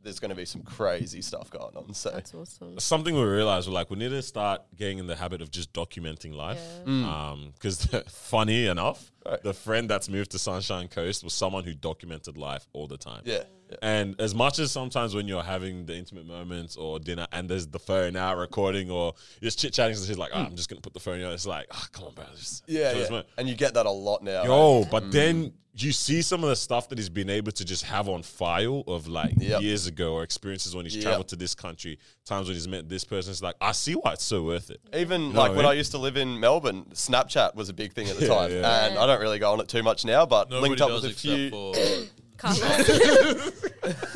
There's 0.00 0.20
going 0.20 0.30
to 0.30 0.36
be 0.36 0.46
some 0.46 0.62
crazy 0.62 1.20
stuff 1.20 1.50
going 1.50 1.76
on. 1.76 1.92
So 1.92 2.10
That's 2.10 2.32
awesome. 2.32 2.78
something 2.78 3.14
we 3.14 3.20
realized 3.22 3.68
we're 3.68 3.74
like 3.74 3.90
we 3.90 3.96
need 3.98 4.08
to 4.10 4.22
start 4.22 4.62
getting 4.74 4.98
in 4.98 5.06
the 5.06 5.16
habit 5.16 5.42
of 5.42 5.50
just 5.50 5.72
documenting 5.74 6.32
life 6.34 6.62
Yeah. 6.86 7.30
um 7.32 7.50
because 7.54 7.84
funny 8.08 8.66
enough 8.66 9.12
Right. 9.26 9.42
the 9.42 9.52
friend 9.52 9.90
that's 9.90 10.08
moved 10.08 10.30
to 10.30 10.38
Sunshine 10.38 10.88
Coast 10.88 11.22
was 11.22 11.34
someone 11.34 11.64
who 11.64 11.74
documented 11.74 12.38
life 12.38 12.66
all 12.72 12.86
the 12.86 12.96
time. 12.96 13.22
Yeah. 13.26 13.42
Yeah. 13.70 13.76
And 13.82 14.20
as 14.20 14.34
much 14.34 14.58
as 14.58 14.70
sometimes 14.72 15.14
when 15.14 15.28
you're 15.28 15.42
having 15.42 15.86
the 15.86 15.96
intimate 15.96 16.26
moments 16.26 16.76
or 16.76 16.98
dinner 16.98 17.26
and 17.32 17.48
there's 17.48 17.66
the 17.66 17.78
phone 17.78 18.16
out 18.16 18.36
recording 18.36 18.90
or 18.90 19.14
just 19.42 19.58
chit 19.58 19.72
chatting, 19.72 19.96
and 19.96 20.04
she's 20.06 20.18
like, 20.18 20.30
oh, 20.34 20.40
I'm 20.40 20.56
just 20.56 20.68
gonna 20.68 20.80
put 20.80 20.94
the 20.94 21.00
phone 21.00 21.22
out. 21.22 21.32
It's 21.32 21.46
like, 21.46 21.66
oh, 21.70 21.84
come 21.92 22.06
on, 22.06 22.14
bro. 22.14 22.24
Just 22.36 22.64
Yeah, 22.66 22.92
yeah. 22.92 23.22
And 23.36 23.48
you 23.48 23.54
get 23.54 23.74
that 23.74 23.86
a 23.86 23.90
lot 23.90 24.22
now. 24.22 24.44
Yo, 24.44 24.82
eh? 24.82 24.88
but 24.90 25.10
then 25.12 25.52
you 25.74 25.92
see 25.92 26.22
some 26.22 26.42
of 26.42 26.48
the 26.48 26.56
stuff 26.56 26.88
that 26.88 26.98
he's 26.98 27.08
been 27.08 27.30
able 27.30 27.52
to 27.52 27.64
just 27.64 27.84
have 27.84 28.08
on 28.08 28.20
file 28.20 28.82
of 28.88 29.06
like 29.06 29.34
Yep. 29.38 29.62
years 29.62 29.86
ago 29.86 30.14
or 30.14 30.24
experiences 30.24 30.74
when 30.74 30.84
he's 30.84 30.96
Yep. 30.96 31.04
traveled 31.04 31.28
to 31.28 31.36
this 31.36 31.54
country, 31.54 32.00
times 32.24 32.48
when 32.48 32.54
he's 32.54 32.66
met 32.66 32.88
this 32.88 33.04
person. 33.04 33.30
It's 33.30 33.42
like, 33.42 33.54
I 33.60 33.70
see 33.72 33.92
why 33.94 34.14
it's 34.14 34.24
so 34.24 34.42
worth 34.42 34.70
it. 34.70 34.80
Even 34.92 35.32
No, 35.32 35.38
like 35.38 35.54
when? 35.54 35.66
I 35.66 35.74
used 35.74 35.92
to 35.92 35.98
live 35.98 36.16
in 36.16 36.40
Melbourne, 36.40 36.86
Snapchat 36.94 37.54
was 37.54 37.68
a 37.68 37.72
big 37.72 37.92
thing 37.92 38.08
at 38.08 38.16
the 38.16 38.26
Yeah, 38.26 38.34
time, 38.34 38.50
yeah. 38.50 38.86
and 38.86 38.98
I 38.98 39.06
don't 39.06 39.20
really 39.20 39.38
go 39.38 39.52
on 39.52 39.60
it 39.60 39.68
too 39.68 39.84
much 39.84 40.04
now. 40.04 40.26
But 40.26 40.50
Nobody 40.50 40.70
linked 40.70 40.80
up 40.80 40.90
with 40.90 41.04
a 41.04 41.08
except 41.10 41.20
few. 41.20 42.08
For 42.38 42.46
Carlos. 42.46 42.86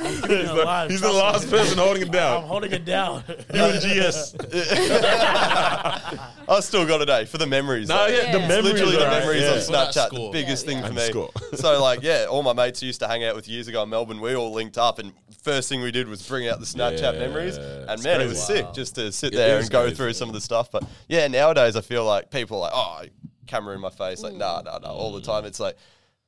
He's 0.03 0.21
the, 0.23 0.87
he's 0.89 1.01
the 1.01 1.13
last 1.13 1.49
person 1.49 1.79
holding 1.79 2.03
it 2.03 2.11
down. 2.11 2.43
I'm 2.43 2.49
holding 2.49 2.73
it 2.73 2.85
down. 2.85 3.23
You 3.55 3.63
and 3.65 3.81
GS. 3.81 4.35
I 4.53 6.59
still 6.61 6.87
got 6.87 7.01
it, 7.01 7.09
eh? 7.09 7.25
For 7.25 7.39
the 7.39 7.47
memories. 7.47 7.89
No, 7.89 7.97
though. 7.97 8.07
yeah, 8.15 8.33
the 8.33 8.41
Yeah. 8.41 8.49
memories, 8.49 8.73
Literally 8.75 8.97
the 8.97 9.05
right, 9.05 9.19
memories 9.21 9.43
yeah. 9.43 9.53
on 9.53 9.59
Snapchat, 9.89 10.11
the 10.11 10.31
biggest 10.33 10.65
Yeah, 10.67 10.73
thing 10.73 10.77
yeah. 10.79 10.83
for 10.83 10.87
And 10.89 10.97
me. 10.97 11.09
score. 11.11 11.31
so 11.55 11.81
like, 11.83 12.03
yeah, 12.03 12.27
all 12.29 12.43
my 12.43 12.53
mates 12.53 12.81
who 12.81 12.87
used 12.87 13.01
to 13.01 13.09
hang 13.09 13.25
out 13.25 13.35
with 13.35 13.49
years 13.49 13.69
ago 13.69 13.83
in 13.83 13.91
Melbourne. 13.91 14.21
We 14.21 14.35
all 14.35 14.53
linked 14.53 14.79
up, 14.79 14.99
and 14.99 15.13
first 15.43 15.69
thing 15.69 15.81
we 15.81 15.91
did 15.91 16.09
was 16.09 16.27
bring 16.27 16.49
out 16.49 16.61
the 16.61 16.67
Snapchat 16.67 17.15
Yeah, 17.15 17.19
memories. 17.19 17.57
it's 17.57 17.91
And 17.91 18.03
man, 18.03 18.21
it 18.21 18.29
was 18.29 18.45
crazy. 18.45 18.63
sick 18.63 18.73
just 18.75 18.95
to 18.97 19.13
sit 19.13 19.33
It 19.33 19.37
there 19.37 19.59
is 19.59 19.67
and 19.67 19.73
go 19.73 19.83
crazy. 19.83 19.97
through 19.97 20.13
some 20.15 20.29
of 20.29 20.35
the 20.35 20.41
stuff. 20.41 20.71
But 20.71 20.85
yeah, 21.09 21.27
nowadays 21.29 21.77
I 21.77 21.81
feel 21.81 22.05
like 22.05 22.31
people 22.31 22.59
are 22.59 22.71
like, 22.71 22.73
oh, 22.75 23.03
camera 23.47 23.75
in 23.75 23.81
my 23.81 23.91
face, 23.91 24.23
like 24.23 24.35
nah, 24.35 24.63
nah, 24.63 24.79
nah, 24.79 24.89
all 24.93 25.13
the 25.13 25.21
time. 25.21 25.45
It's 25.45 25.61
like, 25.61 25.77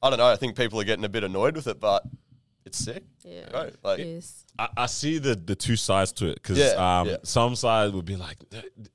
I 0.04 0.10
don't 0.10 0.18
know. 0.18 0.26
I 0.26 0.36
think 0.36 0.54
people 0.54 0.78
are 0.78 0.84
getting 0.84 1.04
a 1.06 1.08
bit 1.08 1.24
annoyed 1.24 1.56
with 1.56 1.66
it, 1.66 1.80
but 1.80 2.04
it's 2.66 2.76
sick. 2.76 3.04
Yeah. 3.24 3.50
Right? 3.54 3.74
Like, 3.82 4.00
Yes. 4.00 4.43
I, 4.56 4.68
I 4.76 4.86
see 4.86 5.18
the 5.18 5.34
the 5.34 5.56
two 5.56 5.74
sides 5.74 6.12
to 6.12 6.28
it 6.28 6.34
because 6.36 6.58
Yeah, 6.58 7.00
um, 7.00 7.08
yeah. 7.08 7.16
some 7.24 7.56
side 7.56 7.92
would 7.92 8.04
be 8.04 8.14
like 8.14 8.36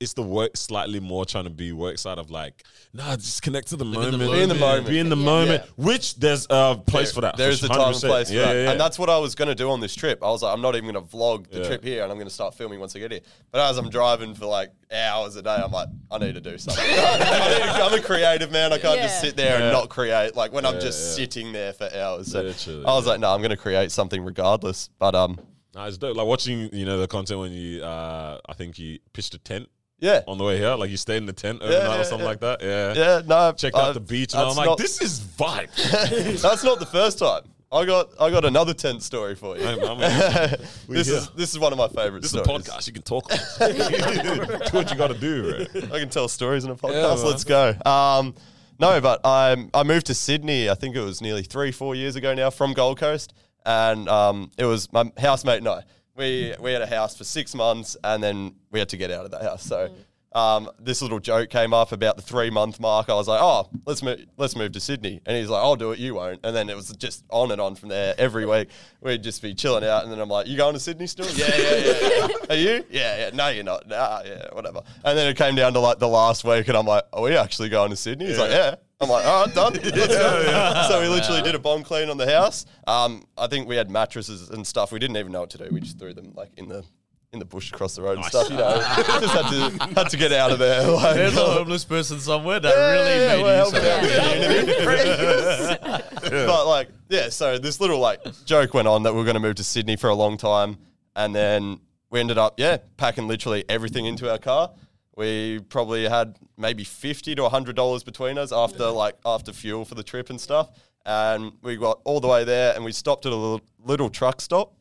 it's 0.00 0.14
the 0.14 0.22
work 0.22 0.56
slightly 0.56 1.00
more 1.00 1.26
trying 1.26 1.44
to 1.44 1.50
be 1.50 1.72
work 1.72 1.98
side 1.98 2.18
of 2.18 2.30
like 2.30 2.64
nah 2.94 3.14
just 3.16 3.42
connect 3.42 3.68
to 3.68 3.76
the 3.76 3.84
in 3.84 3.90
the 3.92 3.98
moment 4.18 4.32
Be 4.32 4.40
in 4.42 4.48
the 4.48 4.54
moment. 4.54 4.86
be 4.88 4.98
in 4.98 5.08
the 5.10 5.16
moment 5.16 5.64
Yeah. 5.66 5.84
which 5.84 6.14
there's 6.16 6.46
a 6.48 6.80
place 6.86 7.12
for 7.12 7.20
that 7.20 7.36
There 7.36 7.50
is 7.50 7.60
for 7.60 7.68
the 7.68 7.74
time 7.74 7.88
and 7.88 7.96
100%. 7.96 8.08
place 8.08 8.28
for 8.28 8.34
yeah, 8.34 8.44
that. 8.46 8.54
yeah, 8.54 8.62
yeah. 8.64 8.70
And 8.70 8.80
that's 8.80 8.98
what 8.98 9.10
I 9.10 9.18
was 9.18 9.34
going 9.34 9.48
to 9.48 9.54
do 9.54 9.70
on 9.70 9.80
this 9.80 9.94
trip. 9.94 10.22
I 10.22 10.30
was 10.30 10.42
like, 10.42 10.54
I'm 10.54 10.62
not 10.62 10.76
even 10.76 10.90
going 10.90 11.06
to 11.06 11.14
vlog 11.16 11.50
the 11.50 11.58
Yeah. 11.58 11.66
trip 11.66 11.84
here 11.84 12.02
and 12.04 12.10
I'm 12.10 12.16
going 12.16 12.28
to 12.28 12.34
start 12.34 12.54
filming 12.54 12.80
once 12.80 12.96
I 12.96 13.00
get 13.00 13.10
here. 13.12 13.20
But 13.50 13.60
as 13.68 13.76
I'm 13.76 13.90
driving 13.90 14.34
for 14.34 14.46
like 14.46 14.72
hours 14.90 15.36
a 15.36 15.42
day, 15.42 15.54
I'm 15.62 15.70
like, 15.72 15.88
I 16.10 16.16
need 16.18 16.36
to 16.36 16.40
do 16.40 16.56
something. 16.56 16.82
I 16.88 17.48
need 17.50 17.64
to- 17.64 17.84
I'm 17.84 17.94
a 17.98 18.02
creative 18.02 18.50
man. 18.50 18.72
I 18.72 18.78
can't 18.78 19.00
just 19.00 19.20
sit 19.20 19.36
there 19.36 19.58
Yeah. 19.58 19.64
and 19.66 19.72
not 19.74 19.90
create. 19.90 20.34
Like 20.34 20.52
when 20.54 20.64
I'm 20.64 20.80
just 20.80 21.18
yeah. 21.18 21.24
sitting 21.24 21.52
there 21.52 21.74
for 21.74 21.88
hours. 21.94 22.32
So 22.32 22.40
Literally, 22.42 22.86
I 22.86 22.94
was 22.94 23.04
yeah. 23.04 23.10
like, 23.12 23.20
no, 23.20 23.30
I'm 23.34 23.40
going 23.40 23.50
to 23.50 23.56
create 23.58 23.92
something 23.92 24.24
regardless. 24.24 24.88
But 24.98 25.14
um, 25.14 25.38
Nah, 25.74 25.86
it's 25.86 25.98
dope. 25.98 26.16
Like 26.16 26.26
watching, 26.26 26.68
you 26.72 26.84
know, 26.84 26.98
the 26.98 27.06
content 27.06 27.40
when 27.40 27.52
you, 27.52 27.82
uh, 27.82 28.38
I 28.48 28.54
think 28.54 28.78
you 28.78 28.98
pitched 29.12 29.34
a 29.34 29.38
tent 29.38 29.68
yeah. 30.00 30.22
on 30.26 30.38
the 30.38 30.44
way 30.44 30.58
here. 30.58 30.74
Like 30.74 30.90
you 30.90 30.96
stayed 30.96 31.18
in 31.18 31.26
the 31.26 31.32
tent 31.32 31.62
overnight 31.62 31.82
yeah, 31.82 32.00
or 32.00 32.04
something 32.04 32.20
yeah. 32.20 32.24
like 32.24 32.40
that. 32.40 32.62
Yeah. 32.62 32.94
Yeah, 32.94 33.22
no. 33.24 33.52
Checked 33.52 33.76
out 33.76 33.94
the 33.94 34.00
beach 34.00 34.34
and 34.34 34.42
I'm 34.42 34.56
like, 34.56 34.76
this 34.78 35.00
is 35.00 35.20
vibe. 35.20 35.70
that's 36.42 36.64
not 36.64 36.80
the 36.80 36.86
first 36.86 37.18
time. 37.18 37.42
I 37.72 37.84
got 37.84 38.08
I 38.20 38.30
got 38.30 38.44
another 38.44 38.74
tent 38.74 39.00
story 39.00 39.36
for 39.36 39.56
you. 39.56 39.64
This 40.88 41.08
is 41.08 41.30
this 41.30 41.52
is 41.52 41.58
one 41.58 41.72
of 41.72 41.78
my 41.78 41.86
favorite 41.86 42.22
This 42.22 42.34
is 42.34 42.40
a 42.40 42.42
podcast. 42.42 42.88
You 42.88 42.92
can 42.92 43.02
talk. 43.02 43.28
do 43.28 44.76
what 44.76 44.90
you 44.90 44.96
got 44.96 45.08
to 45.08 45.18
do, 45.18 45.66
bro. 45.66 45.82
I 45.94 46.00
can 46.00 46.08
tell 46.08 46.26
stories 46.26 46.64
in 46.64 46.72
a 46.72 46.74
podcast. 46.74 47.24
Let's 47.24 47.44
go. 47.44 47.76
Um, 47.86 48.34
no, 48.80 49.00
but 49.00 49.20
I 49.24 49.68
I 49.72 49.84
moved 49.84 50.06
to 50.06 50.14
Sydney. 50.14 50.68
I 50.68 50.74
think 50.74 50.96
it 50.96 51.00
was 51.00 51.20
nearly 51.20 51.44
three 51.44 51.70
four 51.70 51.94
years 51.94 52.16
ago 52.16 52.34
now 52.34 52.50
from 52.50 52.72
Gold 52.72 52.98
Coast, 52.98 53.32
and 53.64 54.08
um, 54.08 54.50
it 54.58 54.64
was 54.64 54.92
my 54.92 55.10
housemate 55.18 55.58
and 55.58 55.68
I. 55.68 55.82
We 56.16 56.54
we 56.60 56.72
had 56.72 56.82
a 56.82 56.86
house 56.86 57.16
for 57.16 57.24
six 57.24 57.54
months, 57.54 57.96
and 58.04 58.22
then 58.22 58.54
we 58.70 58.78
had 58.78 58.88
to 58.90 58.96
get 58.96 59.10
out 59.10 59.24
of 59.24 59.30
that 59.32 59.42
house. 59.42 59.62
So. 59.64 59.90
Um, 60.32 60.70
this 60.78 61.02
little 61.02 61.18
joke 61.18 61.50
came 61.50 61.74
up 61.74 61.90
about 61.90 62.14
the 62.14 62.22
three 62.22 62.50
month 62.50 62.78
mark. 62.78 63.08
I 63.08 63.14
was 63.14 63.26
like, 63.26 63.40
"Oh, 63.42 63.68
let's 63.84 64.00
move, 64.00 64.24
let's 64.36 64.54
move 64.54 64.70
to 64.72 64.80
Sydney," 64.80 65.20
and 65.26 65.36
he's 65.36 65.48
like, 65.48 65.60
"I'll 65.60 65.74
do 65.74 65.90
it, 65.90 65.98
you 65.98 66.14
won't." 66.14 66.38
And 66.44 66.54
then 66.54 66.70
it 66.70 66.76
was 66.76 66.88
just 66.90 67.24
on 67.30 67.50
and 67.50 67.60
on 67.60 67.74
from 67.74 67.88
there. 67.88 68.14
Every 68.16 68.46
week 68.46 68.68
we'd 69.00 69.24
just 69.24 69.42
be 69.42 69.54
chilling 69.54 69.82
out, 69.82 70.04
and 70.04 70.12
then 70.12 70.20
I'm 70.20 70.28
like, 70.28 70.46
"You 70.46 70.56
going 70.56 70.74
to 70.74 70.78
Sydney 70.78 71.08
still?" 71.08 71.26
yeah, 71.32 71.50
yeah, 71.56 71.74
yeah, 71.74 71.98
yeah. 72.00 72.28
Are 72.50 72.54
you? 72.54 72.84
Yeah, 72.90 73.18
yeah. 73.18 73.30
No, 73.34 73.48
you're 73.48 73.64
not. 73.64 73.88
Nah, 73.88 74.22
yeah, 74.24 74.46
whatever. 74.52 74.82
And 75.04 75.18
then 75.18 75.26
it 75.26 75.36
came 75.36 75.56
down 75.56 75.72
to 75.72 75.80
like 75.80 75.98
the 75.98 76.06
last 76.06 76.44
week, 76.44 76.68
and 76.68 76.76
I'm 76.76 76.86
like, 76.86 77.02
"Are 77.12 77.22
we 77.22 77.36
actually 77.36 77.68
going 77.68 77.90
to 77.90 77.96
Sydney?" 77.96 78.26
He's 78.26 78.38
like, 78.38 78.52
"Yeah." 78.52 78.76
I'm 79.00 79.08
like, 79.08 79.24
"All 79.24 79.46
right, 79.46 79.54
done. 79.54 79.72
Let's 79.82 80.08
go." 80.08 80.84
So 80.88 81.00
we 81.00 81.08
literally 81.08 81.42
did 81.42 81.54
a 81.54 81.58
bomb 81.58 81.82
clean 81.82 82.10
on 82.10 82.16
the 82.16 82.30
house. 82.30 82.66
Um, 82.86 83.24
I 83.38 83.46
think 83.46 83.68
we 83.68 83.76
had 83.76 83.90
mattresses 83.90 84.50
and 84.50 84.66
stuff. 84.66 84.92
We 84.92 84.98
didn't 84.98 85.16
even 85.16 85.32
know 85.32 85.40
what 85.40 85.50
to 85.50 85.58
do. 85.58 85.68
We 85.70 85.80
just 85.80 85.98
threw 85.98 86.12
them 86.12 86.32
like 86.36 86.50
in 86.56 86.68
the 86.68 86.84
in 87.32 87.38
the 87.38 87.44
bush 87.44 87.72
across 87.72 87.94
the 87.94 88.02
road 88.02 88.18
and 88.18 88.26
stuff. 88.26 88.50
You 88.50 88.56
know, 88.56 88.74
just 89.20 89.34
had 89.34 89.50
to 89.50 89.94
had 89.94 90.10
to 90.10 90.16
get 90.16 90.32
out 90.32 90.50
of 90.50 90.58
there. 90.58 90.86
Like, 90.90 91.14
There's 91.14 91.36
a 91.36 91.44
homeless 91.44 91.84
person 91.86 92.20
somewhere 92.20 92.60
that 92.60 92.74
yeah, 92.76 92.92
really 92.92 93.20
yeah, 93.20 93.36
made 93.36 93.42
we're 93.42 93.58
use 93.58 93.72
of 93.72 93.82
helping 93.82 93.90
out 93.90 94.02
that. 94.02 94.66
the 94.66 96.20
community. 96.20 96.46
But 96.46 96.66
like, 96.66 96.88
yeah, 97.08 97.28
so 97.28 97.58
this 97.58 97.80
little 97.80 98.00
like 98.00 98.20
joke 98.44 98.74
went 98.74 98.88
on 98.88 99.04
that 99.04 99.14
we 99.14 99.20
are 99.20 99.24
going 99.24 99.34
to 99.34 99.40
move 99.40 99.56
to 99.56 99.64
Sydney 99.64 99.96
for 99.96 100.08
a 100.10 100.14
long 100.14 100.36
time, 100.36 100.76
and 101.16 101.34
then 101.34 101.80
we 102.10 102.20
ended 102.20 102.38
up, 102.38 102.54
yeah, 102.58 102.78
packing 102.96 103.28
literally 103.28 103.64
everything 103.68 104.04
into 104.04 104.30
our 104.30 104.38
car. 104.38 104.72
We 105.20 105.60
probably 105.68 106.08
had 106.08 106.38
maybe 106.56 106.82
fifty 106.82 107.34
to 107.34 107.46
hundred 107.50 107.76
dollars 107.76 108.02
between 108.02 108.38
us 108.38 108.52
after 108.52 108.88
like 108.88 109.16
after 109.26 109.52
fuel 109.52 109.84
for 109.84 109.94
the 109.94 110.02
trip 110.02 110.30
and 110.30 110.40
stuff, 110.40 110.70
and 111.04 111.52
we 111.60 111.76
got 111.76 112.00
all 112.04 112.20
the 112.20 112.28
way 112.28 112.44
there, 112.44 112.74
and 112.74 112.86
we 112.86 112.92
stopped 112.92 113.26
at 113.26 113.32
a 113.32 113.36
little, 113.36 113.60
little 113.84 114.08
truck 114.08 114.40
stop. 114.40 114.72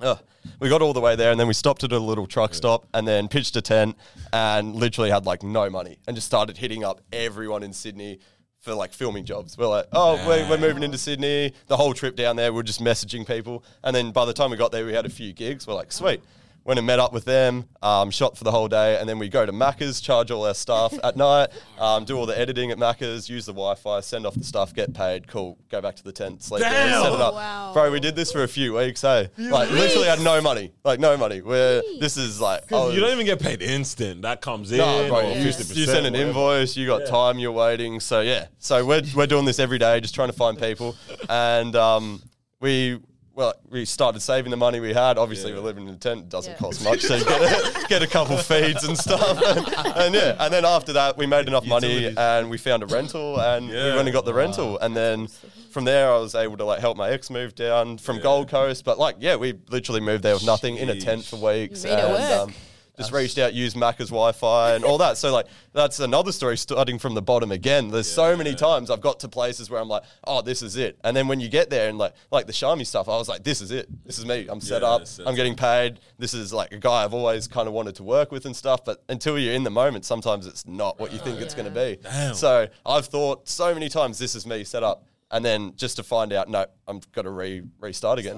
Ugh. 0.00 0.18
We 0.60 0.68
got 0.68 0.82
all 0.82 0.92
the 0.92 1.00
way 1.00 1.16
there 1.16 1.30
and 1.30 1.38
then 1.38 1.46
we 1.46 1.54
stopped 1.54 1.84
at 1.84 1.92
a 1.92 1.98
little 1.98 2.26
truck 2.26 2.52
stop 2.52 2.86
and 2.92 3.06
then 3.06 3.28
pitched 3.28 3.54
a 3.54 3.62
tent 3.62 3.96
and 4.32 4.74
literally 4.74 5.10
had 5.10 5.24
like 5.24 5.44
no 5.44 5.70
money 5.70 5.98
and 6.08 6.16
just 6.16 6.26
started 6.26 6.58
hitting 6.58 6.82
up 6.82 7.00
everyone 7.12 7.62
in 7.62 7.72
Sydney 7.72 8.18
for 8.58 8.74
like 8.74 8.92
filming 8.92 9.24
jobs. 9.24 9.56
We're 9.56 9.68
like, 9.68 9.86
oh, 9.92 10.16
we're, 10.26 10.48
we're 10.50 10.58
moving 10.58 10.82
into 10.82 10.98
Sydney. 10.98 11.52
The 11.68 11.76
whole 11.76 11.94
trip 11.94 12.16
down 12.16 12.34
there, 12.34 12.52
we're 12.52 12.64
just 12.64 12.82
messaging 12.82 13.24
people. 13.24 13.64
And 13.84 13.94
then 13.94 14.10
by 14.10 14.24
the 14.24 14.32
time 14.32 14.50
we 14.50 14.56
got 14.56 14.72
there, 14.72 14.84
we 14.84 14.92
had 14.92 15.06
a 15.06 15.10
few 15.10 15.32
gigs. 15.32 15.66
We're 15.68 15.74
like, 15.74 15.92
sweet. 15.92 16.20
Went 16.64 16.78
and 16.78 16.86
met 16.86 17.00
up 17.00 17.12
with 17.12 17.24
them, 17.24 17.64
um, 17.82 18.12
shot 18.12 18.38
for 18.38 18.44
the 18.44 18.52
whole 18.52 18.68
day, 18.68 18.96
and 19.00 19.08
then 19.08 19.18
we 19.18 19.28
go 19.28 19.44
to 19.44 19.50
Macca's, 19.50 20.00
charge 20.00 20.30
all 20.30 20.46
our 20.46 20.54
stuff 20.54 20.94
at 21.02 21.16
night, 21.16 21.48
um, 21.76 22.04
do 22.04 22.16
all 22.16 22.24
the 22.24 22.38
editing 22.38 22.70
at 22.70 22.78
Macca's, 22.78 23.28
use 23.28 23.46
the 23.46 23.52
Wi-Fi, 23.52 23.98
send 23.98 24.24
off 24.26 24.34
the 24.34 24.44
stuff, 24.44 24.72
get 24.72 24.94
paid, 24.94 25.26
cool, 25.26 25.58
go 25.70 25.80
back 25.80 25.96
to 25.96 26.04
the 26.04 26.12
tent, 26.12 26.40
sleep 26.40 26.60
there, 26.62 26.92
set 27.02 27.12
it 27.12 27.20
up. 27.20 27.34
Wow. 27.34 27.72
Bro, 27.72 27.90
we 27.90 27.98
did 27.98 28.14
this 28.14 28.30
for 28.30 28.44
a 28.44 28.48
few 28.48 28.74
weeks, 28.74 29.00
hey. 29.02 29.28
Like 29.38 29.70
literally 29.72 30.06
had 30.06 30.20
no 30.20 30.40
money. 30.40 30.72
Like 30.84 31.00
no 31.00 31.16
money. 31.16 31.40
We're 31.40 31.82
this 31.98 32.16
is 32.16 32.40
like 32.40 32.70
I 32.70 32.76
was- 32.76 32.94
you 32.94 33.00
don't 33.00 33.10
even 33.12 33.26
get 33.26 33.40
paid 33.40 33.60
instant. 33.60 34.22
That 34.22 34.40
comes 34.40 34.70
in. 34.70 34.78
no, 34.78 35.08
bro, 35.08 35.32
you, 35.32 35.46
you 35.46 35.52
send 35.52 36.06
an 36.06 36.14
invoice, 36.14 36.76
you 36.76 36.86
got 36.86 37.06
time, 37.08 37.40
you're 37.40 37.50
waiting. 37.50 37.98
So 37.98 38.20
yeah. 38.20 38.46
So 38.58 38.84
we're 38.86 39.02
we're 39.16 39.26
doing 39.26 39.46
this 39.46 39.58
every 39.58 39.78
day, 39.78 39.98
just 40.00 40.14
trying 40.14 40.28
to 40.28 40.32
find 40.36 40.56
people. 40.56 40.94
And 41.28 41.74
um 41.74 42.22
we 42.60 43.00
well, 43.34 43.54
we 43.70 43.84
started 43.84 44.20
saving 44.20 44.50
the 44.50 44.56
money 44.56 44.78
we 44.80 44.92
had. 44.92 45.16
Obviously, 45.18 45.50
Yeah. 45.50 45.58
we're 45.58 45.64
living 45.64 45.88
in 45.88 45.94
a 45.94 45.98
tent; 45.98 46.20
it 46.20 46.28
doesn't 46.28 46.52
Yeah. 46.52 46.58
cost 46.58 46.84
much, 46.84 47.00
so 47.02 47.14
you 47.16 47.24
get 47.24 47.40
a, 47.40 47.86
get 47.88 48.02
a 48.02 48.06
couple 48.06 48.36
feeds 48.36 48.84
and 48.84 48.96
stuff. 48.98 49.38
And, 49.42 49.96
and 49.96 50.14
yeah, 50.14 50.36
and 50.38 50.52
then 50.52 50.64
after 50.64 50.92
that, 50.94 51.16
we 51.16 51.26
made 51.26 51.46
enough 51.48 51.66
money 51.66 52.12
and 52.16 52.50
we 52.50 52.58
found 52.58 52.82
a 52.82 52.86
rental, 52.86 53.40
and 53.40 53.68
we 53.68 53.74
Yeah. 53.74 53.94
went 53.96 54.08
and 54.08 54.12
got 54.12 54.24
the 54.24 54.34
rental. 54.34 54.78
And 54.78 54.96
then 54.96 55.28
from 55.70 55.84
there, 55.84 56.12
I 56.12 56.18
was 56.18 56.34
able 56.34 56.56
to 56.58 56.64
like 56.64 56.80
help 56.80 56.96
my 56.96 57.10
ex 57.10 57.30
move 57.30 57.54
down 57.54 57.98
from 57.98 58.20
Gold 58.20 58.48
Coast. 58.48 58.84
But 58.84 58.98
like, 58.98 59.16
yeah, 59.20 59.36
we 59.36 59.54
literally 59.68 60.00
moved 60.00 60.22
there 60.22 60.34
with 60.34 60.44
nothing 60.46 60.76
in 60.76 60.88
a 60.90 61.00
tent 61.00 61.24
for 61.24 61.36
weeks, 61.36 61.84
You 61.84 61.90
made 61.90 61.98
it 61.98 62.08
work. 62.10 62.40
um, 62.48 62.54
just 62.98 63.12
reached 63.12 63.38
out, 63.38 63.54
used 63.54 63.76
Macca's 63.76 64.10
Wi-Fi 64.10 64.74
and 64.74 64.84
all 64.84 64.98
that. 64.98 65.16
So 65.16 65.32
like, 65.32 65.46
that's 65.72 66.00
another 66.00 66.30
story. 66.32 66.56
Starting 66.56 66.98
from 66.98 67.14
the 67.14 67.22
bottom 67.22 67.50
again. 67.50 67.88
There's 67.88 68.10
so 68.10 68.36
many 68.36 68.54
times 68.54 68.90
I've 68.90 69.00
got 69.00 69.20
to 69.20 69.28
places 69.28 69.70
where 69.70 69.80
I'm 69.80 69.88
like, 69.88 70.02
oh, 70.24 70.42
this 70.42 70.62
is 70.62 70.76
it. 70.76 70.98
And 71.02 71.16
then 71.16 71.26
when 71.28 71.40
you 71.40 71.48
get 71.48 71.70
there 71.70 71.88
and 71.88 71.96
like, 71.96 72.14
like 72.30 72.46
the 72.46 72.52
Shami 72.52 72.86
stuff, 72.86 73.08
I 73.08 73.16
was 73.16 73.28
like, 73.28 73.44
this 73.44 73.60
is 73.60 73.70
it. 73.70 73.88
This 74.04 74.18
is 74.18 74.26
me. 74.26 74.46
I'm 74.48 74.60
set 74.60 74.82
Yeah, 74.82 74.88
up. 74.88 75.02
I'm 75.24 75.34
getting 75.34 75.56
paid. 75.56 76.00
This 76.18 76.34
is 76.34 76.52
like 76.52 76.72
a 76.72 76.78
guy 76.78 77.04
I've 77.04 77.14
always 77.14 77.48
kind 77.48 77.66
of 77.66 77.74
wanted 77.74 77.94
to 77.96 78.02
work 78.02 78.30
with 78.30 78.44
and 78.44 78.54
stuff. 78.54 78.84
But 78.84 79.02
until 79.08 79.38
you're 79.38 79.54
in 79.54 79.64
the 79.64 79.70
moment, 79.70 80.04
sometimes 80.04 80.46
it's 80.46 80.66
not 80.66 81.00
what 81.00 81.12
you 81.12 81.18
think 81.18 81.40
it's 81.40 81.54
going 81.54 81.72
to 81.72 81.74
be. 81.74 81.98
Damn. 82.02 82.34
So 82.34 82.68
I've 82.84 83.06
thought 83.06 83.48
so 83.48 83.72
many 83.72 83.88
times, 83.88 84.18
this 84.18 84.34
is 84.34 84.46
me 84.46 84.64
set 84.64 84.82
up. 84.82 85.06
And 85.30 85.42
then 85.42 85.72
just 85.76 85.96
to 85.96 86.02
find 86.02 86.30
out, 86.34 86.50
no, 86.50 86.66
I'm 86.86 87.00
got 87.12 87.22
to 87.22 87.30
re 87.30 87.62
restart 87.80 88.18
again. 88.18 88.36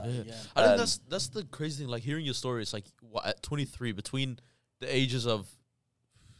I 0.54 0.64
think 0.64 0.78
that's 0.78 1.00
that's 1.08 1.26
the 1.26 1.42
crazy 1.42 1.82
thing. 1.82 1.90
Like 1.90 2.04
hearing 2.04 2.24
your 2.24 2.34
story, 2.34 2.62
it's 2.62 2.72
like 2.72 2.84
what, 3.14 3.24
at 3.26 3.42
23, 3.42 3.92
between 3.92 4.38
the 4.80 4.94
ages 4.94 5.24
of 5.26 5.46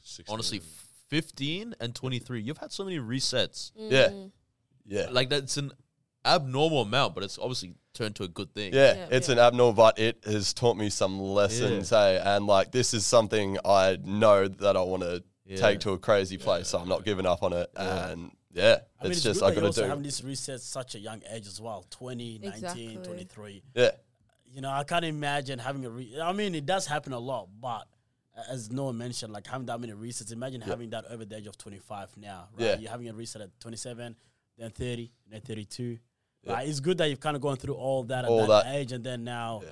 16. 0.02 0.32
honestly 0.32 0.60
15 1.08 1.74
and 1.80 1.94
23, 1.94 2.40
you've 2.42 2.58
had 2.58 2.72
so 2.72 2.84
many 2.84 2.98
resets. 2.98 3.70
Mm. 3.80 3.90
Yeah. 3.90 4.10
Yeah. 4.86 5.06
Like 5.10 5.30
that's 5.30 5.56
an 5.56 5.70
abnormal 6.24 6.82
amount, 6.82 7.14
but 7.14 7.22
it's 7.22 7.38
obviously 7.38 7.74
turned 7.92 8.16
to 8.16 8.24
a 8.24 8.28
good 8.28 8.52
thing. 8.54 8.72
Yeah, 8.74 8.94
Yeah. 8.94 9.06
it's 9.10 9.28
an 9.28 9.38
abnormal, 9.38 9.72
but 9.74 9.98
it 9.98 10.24
has 10.24 10.52
taught 10.52 10.76
me 10.76 10.90
some 10.90 11.20
lessons. 11.20 11.90
Hey, 11.90 12.20
and 12.22 12.46
like 12.46 12.72
this 12.72 12.92
is 12.92 13.06
something 13.06 13.56
I 13.64 13.98
know 14.02 14.48
that 14.48 14.76
I 14.76 14.82
want 14.82 15.02
to 15.04 15.22
Yeah. 15.46 15.56
take 15.58 15.80
to 15.80 15.92
a 15.92 15.98
crazy 15.98 16.38
place. 16.38 16.68
So 16.68 16.78
I'm 16.78 16.88
not 16.88 17.04
giving 17.04 17.24
up 17.26 17.42
on 17.42 17.52
it. 17.52 17.70
And 17.76 18.32
yeah, 18.52 18.78
I 19.00 19.06
it's 19.06 19.18
it's 19.18 19.22
just 19.22 19.42
I 19.42 19.50
that 19.50 19.54
got 19.56 19.60
you 19.60 19.66
also 19.68 19.82
to 19.82 19.88
having 19.88 20.02
do. 20.02 20.08
this 20.08 20.24
reset 20.24 20.60
such 20.60 20.94
a 20.96 20.98
young 20.98 21.22
age 21.30 21.46
as 21.46 21.60
well 21.60 21.84
20, 21.90 22.38
19, 22.38 22.52
Exactly. 22.52 22.96
23. 23.04 23.62
Yeah, 23.74 23.82
You 23.84 23.90
know, 24.64 24.70
I 24.72 24.84
can't 24.84 25.04
imagine 25.04 25.58
having 25.58 25.84
a 25.84 25.90
re- 25.90 26.18
I 26.20 26.32
mean, 26.32 26.54
it 26.54 26.66
does 26.66 26.86
happen 26.86 27.12
a 27.12 27.18
lot, 27.18 27.48
but 27.60 27.86
as 28.50 28.70
Noah 28.70 28.92
mentioned, 28.92 29.32
like 29.32 29.46
having 29.46 29.66
that 29.66 29.80
many 29.80 29.92
resets, 29.92 30.32
imagine 30.32 30.60
having 30.60 30.90
that 30.90 31.04
over 31.10 31.24
the 31.24 31.36
age 31.36 31.46
of 31.46 31.56
25 31.56 32.16
now, 32.16 32.48
right? 32.58 32.66
Yeah. 32.66 32.78
You're 32.78 32.90
having 32.90 33.08
a 33.08 33.12
reset 33.14 33.42
at 33.42 33.50
27, 33.60 34.16
then 34.58 34.70
30, 34.70 35.12
then 35.30 35.40
32. 35.40 35.98
Right? 36.46 36.68
It's 36.68 36.80
good 36.80 36.98
that 36.98 37.08
you've 37.08 37.20
kind 37.20 37.36
of 37.36 37.42
gone 37.42 37.56
through 37.56 37.74
all 37.74 38.02
that 38.04 38.24
at 38.24 38.30
All 38.30 38.46
that, 38.48 38.64
that. 38.64 38.74
age, 38.74 38.92
and 38.92 39.02
then 39.04 39.24
now. 39.24 39.62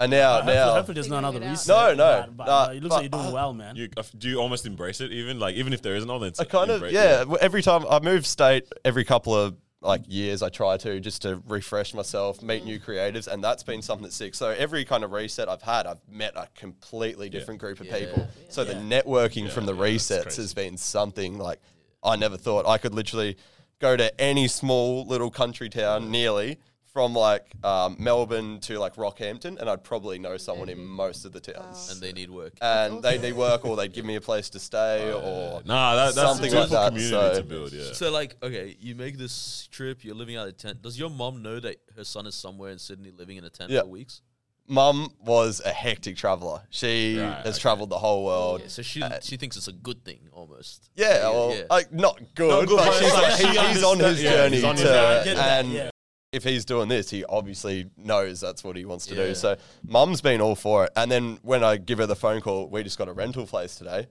and 0.00 0.10
now 0.10 0.34
hopefully, 0.36 0.54
now 0.54 0.72
hopefully 0.74 0.94
there's 0.94 1.08
not 1.08 1.18
another 1.18 1.42
it 1.42 1.48
reset. 1.50 1.68
No, 1.68 1.94
no, 1.94 2.24
But, 2.28 2.36
but, 2.36 2.46
nah, 2.46 2.62
uh, 2.64 2.68
it 2.70 2.82
looks 2.82 2.92
like 2.94 3.02
you're 3.02 3.08
doing 3.10 3.26
uh, 3.26 3.32
well, 3.32 3.52
man. 3.52 3.76
You, 3.76 3.88
uh, 3.96 4.02
do 4.16 4.28
you 4.28 4.38
almost 4.38 4.64
embrace 4.64 5.00
it 5.00 5.12
even 5.12 5.38
like 5.38 5.54
even 5.56 5.72
if 5.72 5.82
there 5.82 5.94
isn't 5.96 6.08
one? 6.10 6.22
It's 6.22 6.40
I 6.40 6.44
kind 6.44 6.70
of 6.70 6.90
yeah. 6.90 7.18
w- 7.18 7.38
Every 7.40 7.62
time 7.62 7.84
I 7.88 8.00
move 8.00 8.26
state, 8.26 8.68
every 8.84 9.04
couple 9.04 9.34
of 9.34 9.54
like 9.82 10.02
years, 10.06 10.42
I 10.42 10.48
try 10.48 10.76
to 10.78 11.00
just 11.00 11.22
to 11.22 11.42
refresh 11.48 11.92
myself, 11.94 12.42
meet 12.42 12.62
mm. 12.62 12.66
new 12.66 12.80
creatives, 12.80 13.26
and 13.26 13.42
that's 13.42 13.62
been 13.62 13.82
something 13.82 14.04
that's 14.04 14.16
sick. 14.16 14.34
So 14.34 14.50
every 14.50 14.84
kind 14.84 15.04
of 15.04 15.12
reset 15.12 15.48
I've 15.48 15.62
had, 15.62 15.86
I've 15.86 16.00
met 16.08 16.34
a 16.36 16.48
completely 16.54 17.28
different 17.28 17.60
group 17.60 17.80
of 17.80 17.88
people. 17.88 18.28
So 18.48 18.64
the 18.64 18.74
networking 18.74 19.50
from 19.50 19.66
the 19.66 19.74
yeah, 19.74 19.82
resets 19.82 20.36
has 20.36 20.54
been 20.54 20.76
something 20.76 21.38
like 21.38 21.60
I 22.02 22.16
never 22.16 22.36
thought. 22.36 22.66
I 22.66 22.78
could 22.78 22.94
literally 22.94 23.36
go 23.80 23.96
to 23.96 24.20
any 24.20 24.48
small 24.48 25.04
little 25.06 25.30
country 25.30 25.68
town 25.68 26.04
mm. 26.04 26.08
nearly. 26.10 26.58
From 26.92 27.14
like 27.14 27.46
um, 27.64 27.96
Melbourne 27.98 28.60
to 28.60 28.78
like 28.78 28.96
Rockhampton, 28.96 29.58
and 29.58 29.70
I'd 29.70 29.82
probably 29.82 30.18
know 30.18 30.36
someone 30.36 30.68
in 30.68 30.76
mm-hmm. 30.76 30.86
most 30.88 31.24
of 31.24 31.32
the 31.32 31.40
towns. 31.40 31.88
Ah. 31.88 31.92
and 31.92 32.02
they 32.02 32.12
need 32.12 32.28
work. 32.28 32.52
And 32.60 33.02
they 33.02 33.16
need 33.16 33.32
work, 33.32 33.64
or 33.64 33.76
they'd 33.76 33.92
give 33.94 34.04
me 34.04 34.16
a 34.16 34.20
place 34.20 34.50
to 34.50 34.58
stay, 34.58 35.10
or 35.10 35.62
Nah, 35.64 35.94
that, 35.94 36.14
that's 36.14 36.16
Something 36.16 36.50
something 36.50 36.60
like 36.60 36.68
that, 36.70 36.88
community 36.88 37.10
so- 37.10 37.40
to 37.40 37.42
build. 37.44 37.72
Yeah. 37.72 37.92
So 37.94 38.10
like, 38.10 38.36
okay, 38.42 38.76
you 38.78 38.94
make 38.94 39.16
this 39.16 39.68
trip, 39.72 40.04
you're 40.04 40.14
living 40.14 40.36
out 40.36 40.48
of 40.48 40.54
a 40.54 40.56
tent. 40.56 40.82
Does 40.82 40.98
your 40.98 41.08
mom 41.08 41.40
know 41.40 41.58
that 41.60 41.76
her 41.96 42.04
son 42.04 42.26
is 42.26 42.34
somewhere 42.34 42.70
in 42.70 42.78
Sydney 42.78 43.10
living 43.10 43.38
in 43.38 43.44
a 43.44 43.50
tent 43.50 43.70
Yeah. 43.70 43.80
for 43.80 43.86
weeks? 43.86 44.20
Mum 44.68 45.08
was 45.24 45.60
a 45.64 45.70
hectic 45.70 46.16
traveler. 46.16 46.60
She 46.70 47.18
Right, 47.18 47.44
has 47.44 47.56
okay. 47.56 47.62
traveled 47.62 47.88
the 47.90 47.98
whole 47.98 48.24
world. 48.24 48.60
Yeah, 48.60 48.68
so 48.68 48.82
she 48.82 49.02
uh, 49.02 49.18
she 49.20 49.36
thinks 49.36 49.56
it's 49.56 49.66
a 49.68 49.72
good 49.72 50.04
thing 50.04 50.28
almost. 50.32 50.88
Yeah, 50.94 51.22
well, 51.30 51.54
yeah. 51.54 51.64
like 51.70 51.92
not 51.92 52.18
good, 52.34 52.68
good, 52.68 52.76
but 52.76 52.86
but 52.86 52.94
she's 52.94 53.12
like, 53.12 53.42
like 53.42 53.56
he- 53.56 53.72
he's 53.72 53.82
on 53.82 53.98
his 53.98 54.22
yeah, 54.22 54.30
journey 54.30 54.56
he's 54.56 54.64
on 54.64 54.76
his 54.76 54.84
to, 54.84 54.88
journey. 54.88 55.20
I 55.20 55.24
get 55.24 55.36
that, 55.36 55.64
and 55.64 55.72
yeah. 55.72 55.90
If 56.32 56.44
he's 56.44 56.64
doing 56.64 56.88
this, 56.88 57.10
he 57.10 57.24
obviously 57.26 57.90
knows 57.96 58.40
that's 58.40 58.64
what 58.64 58.74
he 58.74 58.84
wants 58.86 59.06
to 59.06 59.14
Yeah. 59.14 59.26
do. 59.26 59.34
So, 59.34 59.56
Mum's 59.86 60.22
been 60.22 60.40
all 60.40 60.54
for 60.54 60.86
it. 60.86 60.92
And 60.96 61.10
then 61.12 61.38
when 61.42 61.62
I 61.62 61.76
give 61.76 61.98
her 61.98 62.06
the 62.06 62.16
phone 62.16 62.40
call, 62.40 62.68
we 62.68 62.82
just 62.82 62.96
got 62.98 63.08
a 63.08 63.12
rental 63.12 63.46
place 63.46 63.76
today. 63.76 64.06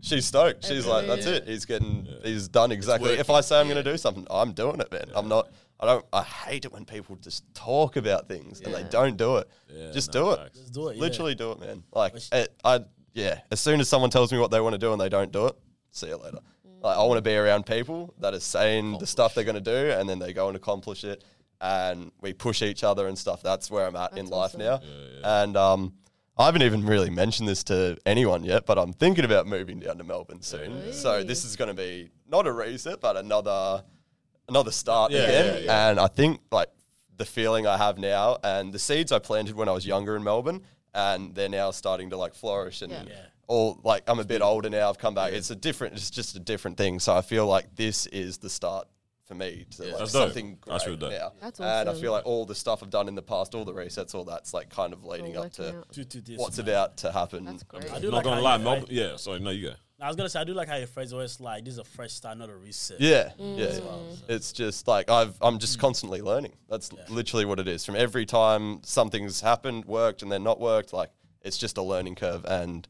She's 0.00 0.24
stoked. 0.24 0.64
She's 0.64 0.86
like, 0.86 1.08
"That's 1.08 1.26
Yeah. 1.26 1.32
it. 1.32 1.48
He's 1.48 1.64
getting. 1.64 2.06
He's 2.22 2.46
done 2.46 2.70
exactly. 2.70 3.14
If 3.14 3.28
I 3.28 3.40
say 3.40 3.58
I'm 3.58 3.66
going 3.66 3.82
to 3.82 3.90
do 3.90 3.98
something, 3.98 4.24
I'm 4.30 4.52
doing 4.52 4.78
it, 4.80 4.90
man. 4.92 5.10
I'm 5.16 5.26
not. 5.26 5.50
I 5.80 5.86
don't. 5.86 6.06
I 6.12 6.22
hate 6.22 6.64
it 6.64 6.72
when 6.72 6.84
people 6.84 7.16
just 7.16 7.42
talk 7.54 7.96
about 7.96 8.28
things 8.28 8.60
and 8.60 8.72
they 8.72 8.84
don't 8.84 9.16
do 9.16 9.38
it. 9.38 9.48
Yeah, 9.68 9.90
just 9.90 10.14
no, 10.14 10.36
do 10.36 10.40
it. 10.42 10.52
Just 10.54 10.72
do 10.72 10.88
it. 10.88 10.94
yeah. 10.96 11.00
Literally 11.00 11.34
do 11.34 11.50
it, 11.50 11.58
man. 11.58 11.82
Like 11.92 12.14
it, 12.30 12.54
I, 12.64 12.84
yeah. 13.14 13.40
As 13.50 13.58
soon 13.58 13.80
as 13.80 13.88
someone 13.88 14.10
tells 14.10 14.30
me 14.32 14.38
what 14.38 14.52
they 14.52 14.60
want 14.60 14.74
to 14.74 14.78
do 14.78 14.92
and 14.92 15.00
they 15.00 15.08
don't 15.08 15.32
do 15.32 15.46
it, 15.46 15.56
see 15.90 16.06
you 16.06 16.16
later. 16.16 16.38
Like 16.80 16.96
I 16.96 17.02
want 17.02 17.18
to 17.18 17.22
be 17.22 17.34
around 17.34 17.66
people 17.66 18.14
that 18.20 18.34
are 18.34 18.40
saying 18.40 18.98
the 18.98 19.06
stuff 19.08 19.34
they're 19.34 19.42
going 19.42 19.56
to 19.56 19.60
do 19.60 19.90
and 19.90 20.08
then 20.08 20.20
they 20.20 20.32
go 20.32 20.46
and 20.46 20.56
accomplish 20.56 21.02
it, 21.02 21.24
and 21.60 22.12
we 22.20 22.32
push 22.32 22.62
each 22.62 22.84
other 22.84 23.06
and 23.08 23.18
stuff. 23.18 23.42
That's 23.42 23.70
where 23.70 23.86
I'm 23.86 23.96
at 23.96 24.12
in 24.12 24.26
That's 24.26 24.30
life 24.30 24.54
awesome. 24.54 24.60
now. 24.60 24.80
And 25.24 25.56
um, 25.56 25.94
I 26.36 26.46
haven't 26.46 26.62
even 26.62 26.86
really 26.86 27.10
mentioned 27.10 27.48
this 27.48 27.64
to 27.64 27.96
anyone 28.06 28.44
yet, 28.44 28.64
but 28.66 28.78
I'm 28.78 28.92
thinking 28.92 29.24
about 29.24 29.46
moving 29.46 29.80
down 29.80 29.98
to 29.98 30.04
Melbourne 30.04 30.42
soon. 30.42 30.92
So 30.92 31.24
this 31.24 31.44
is 31.44 31.56
going 31.56 31.68
to 31.68 31.74
be 31.74 32.10
not 32.28 32.46
a 32.46 32.52
reset, 32.52 33.00
but 33.00 33.16
another 33.16 33.82
another 34.48 34.70
start 34.70 35.10
Yeah, 35.12 35.20
again. 35.20 35.64
yeah, 35.64 35.90
And 35.90 36.00
I 36.00 36.06
think 36.06 36.40
like 36.52 36.68
the 37.16 37.24
feeling 37.26 37.66
I 37.66 37.76
have 37.76 37.98
now 37.98 38.38
and 38.44 38.72
the 38.72 38.78
seeds 38.78 39.10
I 39.12 39.18
planted 39.18 39.54
when 39.56 39.68
I 39.68 39.72
was 39.72 39.84
younger 39.86 40.16
in 40.16 40.22
Melbourne 40.24 40.62
and 40.94 41.34
they're 41.34 41.48
now 41.50 41.70
starting 41.72 42.10
to 42.10 42.16
like 42.16 42.34
flourish 42.34 42.80
and 42.82 42.92
Yeah. 42.92 43.02
Yeah. 43.08 43.26
all 43.48 43.78
like 43.84 44.04
I'm 44.06 44.20
a 44.20 44.24
bit 44.24 44.40
older 44.40 44.70
now. 44.70 44.88
I've 44.88 44.96
come 44.98 45.14
back. 45.14 45.32
It's 45.32 45.50
a 45.50 45.56
different. 45.56 45.94
It's 45.94 46.08
just 46.10 46.36
a 46.36 46.38
different 46.40 46.76
thing. 46.78 47.00
So 47.00 47.14
I 47.16 47.20
feel 47.22 47.46
like 47.46 47.74
this 47.74 48.06
is 48.06 48.38
the 48.38 48.48
start 48.48 48.86
for 49.28 49.34
me 49.34 49.66
to 49.72 49.82
like 49.82 49.98
That's 49.98 50.12
dope. 50.12 50.22
something 50.24 50.56
great 50.60 50.72
That's 50.72 50.86
really 50.86 50.98
dope. 50.98 51.12
now. 51.12 51.32
That's 51.40 51.60
And 51.60 51.88
I 51.88 51.94
feel 51.94 52.10
like 52.12 52.24
all 52.26 52.46
the 52.46 52.54
stuff 52.54 52.82
I've 52.82 52.90
done 52.90 53.06
in 53.08 53.14
the 53.14 53.22
past, 53.22 53.54
all 53.54 53.64
the 53.66 53.74
resets, 53.74 54.14
all 54.14 54.24
that's 54.24 54.54
like 54.54 54.70
kind 54.70 54.92
of 54.94 55.04
leading 55.04 55.36
All 55.36 55.44
up 55.44 55.52
to 55.52 55.78
out. 55.78 55.92
To, 55.92 56.04
to 56.04 56.20
this, 56.22 56.38
what's 56.38 56.56
man. 56.58 56.68
about 56.68 56.96
to 56.98 57.12
happen. 57.12 57.44
That's 57.44 57.62
great. 57.62 57.92
I 57.92 58.00
do 58.00 58.10
Not 58.10 58.16
like 58.16 58.24
gonna 58.24 58.40
lie, 58.40 58.56
you 58.56 58.64
Melbourne. 58.64 58.86
Yeah, 58.90 59.16
sorry, 59.16 59.40
no, 59.40 59.50
you 59.50 59.68
go. 59.68 59.74
I 60.00 60.06
was 60.06 60.16
gonna 60.16 60.28
say 60.28 60.40
I 60.40 60.44
do 60.44 60.54
like 60.54 60.68
how 60.68 60.76
your 60.76 60.86
phrase 60.86 61.12
always 61.12 61.40
like 61.40 61.64
this 61.64 61.72
is 61.74 61.78
a 61.78 61.84
fresh 61.84 62.12
start, 62.12 62.38
not 62.38 62.48
a 62.48 62.56
reset. 62.56 63.00
Yeah, 63.00 63.30
Mm. 63.38 63.58
yeah. 63.58 64.34
It's 64.34 64.52
just 64.52 64.88
like 64.88 65.10
I've 65.10 65.34
I'm 65.42 65.58
just 65.58 65.78
constantly 65.78 66.22
learning. 66.22 66.52
That's 66.68 66.90
literally 67.08 67.44
what 67.44 67.58
it 67.60 67.68
is. 67.68 67.84
From 67.84 67.96
every 67.96 68.24
time 68.24 68.80
something's 68.84 69.40
happened, 69.40 69.84
worked, 69.84 70.22
and 70.22 70.30
then 70.32 70.42
not 70.42 70.58
worked, 70.60 70.92
like 70.92 71.10
it's 71.42 71.58
just 71.58 71.76
a 71.78 71.82
learning 71.82 72.14
curve. 72.14 72.44
And 72.46 72.86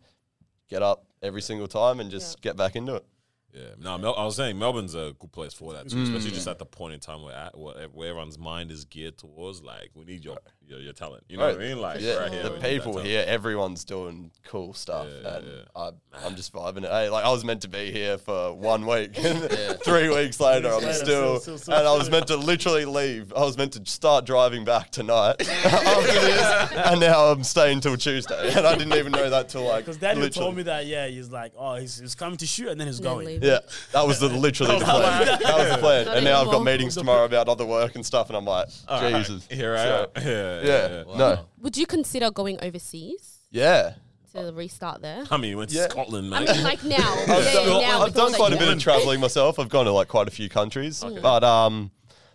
get 0.69 0.82
up 0.82 1.06
every 1.23 1.40
single 1.43 1.66
time 1.66 1.98
and 1.98 2.10
just 2.10 2.40
get 2.43 2.56
back 2.56 2.77
into 2.77 2.94
it. 2.94 3.05
Yeah, 3.52 3.70
no, 3.78 3.96
Mel- 3.96 4.14
I 4.16 4.24
was 4.24 4.36
saying 4.36 4.58
Melbourne's 4.58 4.94
a 4.94 5.14
good 5.18 5.32
place 5.32 5.54
for 5.54 5.72
that 5.72 5.88
too, 5.88 5.96
Mm. 5.96 6.02
especially 6.04 6.30
just 6.32 6.46
at 6.48 6.58
the 6.58 6.66
point 6.66 6.92
in 6.94 7.00
time 7.00 7.22
where 7.22 7.34
at, 7.34 7.56
where, 7.58 7.88
where 7.88 8.08
everyone's 8.10 8.38
mind 8.38 8.70
is 8.70 8.84
geared 8.84 9.16
towards. 9.16 9.62
Like, 9.62 9.90
we 9.94 10.04
need 10.04 10.22
your 10.24 10.38
your, 10.69 10.81
your 10.81 10.93
talent. 10.93 11.24
You 11.28 11.39
know 11.39 11.47
what 11.47 11.57
I 11.57 11.59
mean? 11.59 11.81
Like, 11.81 12.01
yeah, 12.01 12.15
right 12.16 12.32
here, 12.32 12.43
the 12.43 12.49
we 12.51 12.55
need 12.57 12.62
that 12.62 12.70
people 12.70 12.99
here, 13.01 13.24
everyone's 13.27 13.85
doing 13.85 14.31
cool 14.47 14.74
stuff, 14.74 15.07
Yeah, 15.23 15.36
and 15.36 15.47
yeah. 15.47 15.53
I, 15.74 15.90
I'm 16.24 16.36
just 16.36 16.53
vibing 16.53 16.85
it. 16.85 16.90
Hey, 16.90 17.09
like 17.09 17.24
I 17.24 17.31
was 17.31 17.45
meant 17.45 17.62
to 17.62 17.69
be 17.69 17.90
here 17.90 18.19
for 18.19 18.53
one 18.73 18.86
week, 18.86 19.15
three 19.85 20.09
weeks 20.09 20.40
later, 20.40 20.69
I'm 20.69 20.81
still, 20.81 20.95
still- 20.95 21.39
still- 21.40 21.59
still- 21.59 21.74
and 21.74 21.86
I 21.89 21.97
was 21.97 22.11
meant 22.11 22.27
to 22.28 22.36
literally 22.36 22.85
leave. 22.85 23.32
I 23.35 23.40
was 23.45 23.57
meant 23.57 23.73
to 23.74 23.86
start 23.90 24.27
driving 24.27 24.65
back 24.65 24.90
tonight 24.90 25.36
after 25.49 26.12
this, 26.12 26.73
and 26.73 27.01
now 27.01 27.27
I'm 27.27 27.45
staying 27.45 27.81
till 27.81 27.97
Tuesday, 27.97 28.53
and 28.55 28.66
I 28.66 28.77
didn't 28.77 28.95
even 28.95 29.12
know 29.12 29.31
that 29.31 29.49
till 29.49 29.65
like 29.65 29.85
Because 29.85 29.97
Daniel 29.99 30.24
literally. 30.27 30.45
told 30.45 30.57
me 30.57 30.62
that 30.65 30.86
yeah, 30.86 31.07
he's 31.07 31.31
like, 31.31 31.53
oh, 31.59 31.77
he's, 31.77 31.99
he's 31.99 32.15
coming 32.15 32.36
to 32.39 32.47
shoot 32.47 32.69
and 32.69 32.81
then 32.81 32.86
he's 32.89 33.01
going. 33.01 33.27
leave. 33.27 33.43
Yeah, 33.45 33.59
that 33.93 34.07
was 34.07 34.20
the 34.20 34.28
literally 34.28 34.78
the 34.78 34.85
plan. 34.85 35.27
That 35.27 35.40
was 35.59 35.70
the 35.70 35.78
plan, 35.78 36.05
Not 36.07 36.16
and 36.16 36.24
now 36.24 36.40
I've 36.43 36.51
got 36.51 36.65
meetings 36.65 36.95
tomorrow 36.95 37.24
about 37.24 37.49
other 37.49 37.65
work 37.65 37.95
and 37.95 38.05
stuff, 38.05 38.28
and 38.28 38.36
I'm 38.36 38.45
like, 38.45 38.69
Jesus, 39.01 39.47
Here 39.51 39.74
I 39.77 39.85
So- 39.85 40.11
am. 40.16 40.57
Yeah, 40.64 40.89
yeah, 40.89 41.05
yeah. 41.09 41.16
no, 41.16 41.47
Would 41.60 41.76
you 41.76 41.86
consider 41.86 42.30
going 42.30 42.59
overseas 42.62 43.39
yeah. 43.51 43.94
to 44.35 44.52
restart 44.52 45.02
there? 45.02 45.24
I 45.30 45.36
mean, 45.36 45.51
you 45.51 45.59
went 45.59 45.70
to 45.70 45.76
Yeah. 45.76 45.89
Scotland, 45.89 46.35
I 46.35 46.44
man. 46.44 46.55
mean, 46.56 46.64
like 46.64 46.85
now. 46.85 46.97
I've 47.28 47.28
yeah, 47.28 47.52
done, 47.52 47.80
now 47.82 48.02
I've 48.02 48.14
done 48.14 48.26
because, 48.26 48.36
quite 48.36 48.51
like, 48.52 48.60
a 48.60 48.64
bit 48.64 48.68
of 48.72 48.78
traveling 48.80 49.20
myself. 49.20 49.59
I've 49.59 49.68
gone 49.68 49.85
to 49.86 49.93
like 49.93 50.09
quite 50.09 50.28
a 50.28 50.30
few 50.30 50.48
countries, 50.48 51.02
but 51.22 51.44
um, 51.44 51.90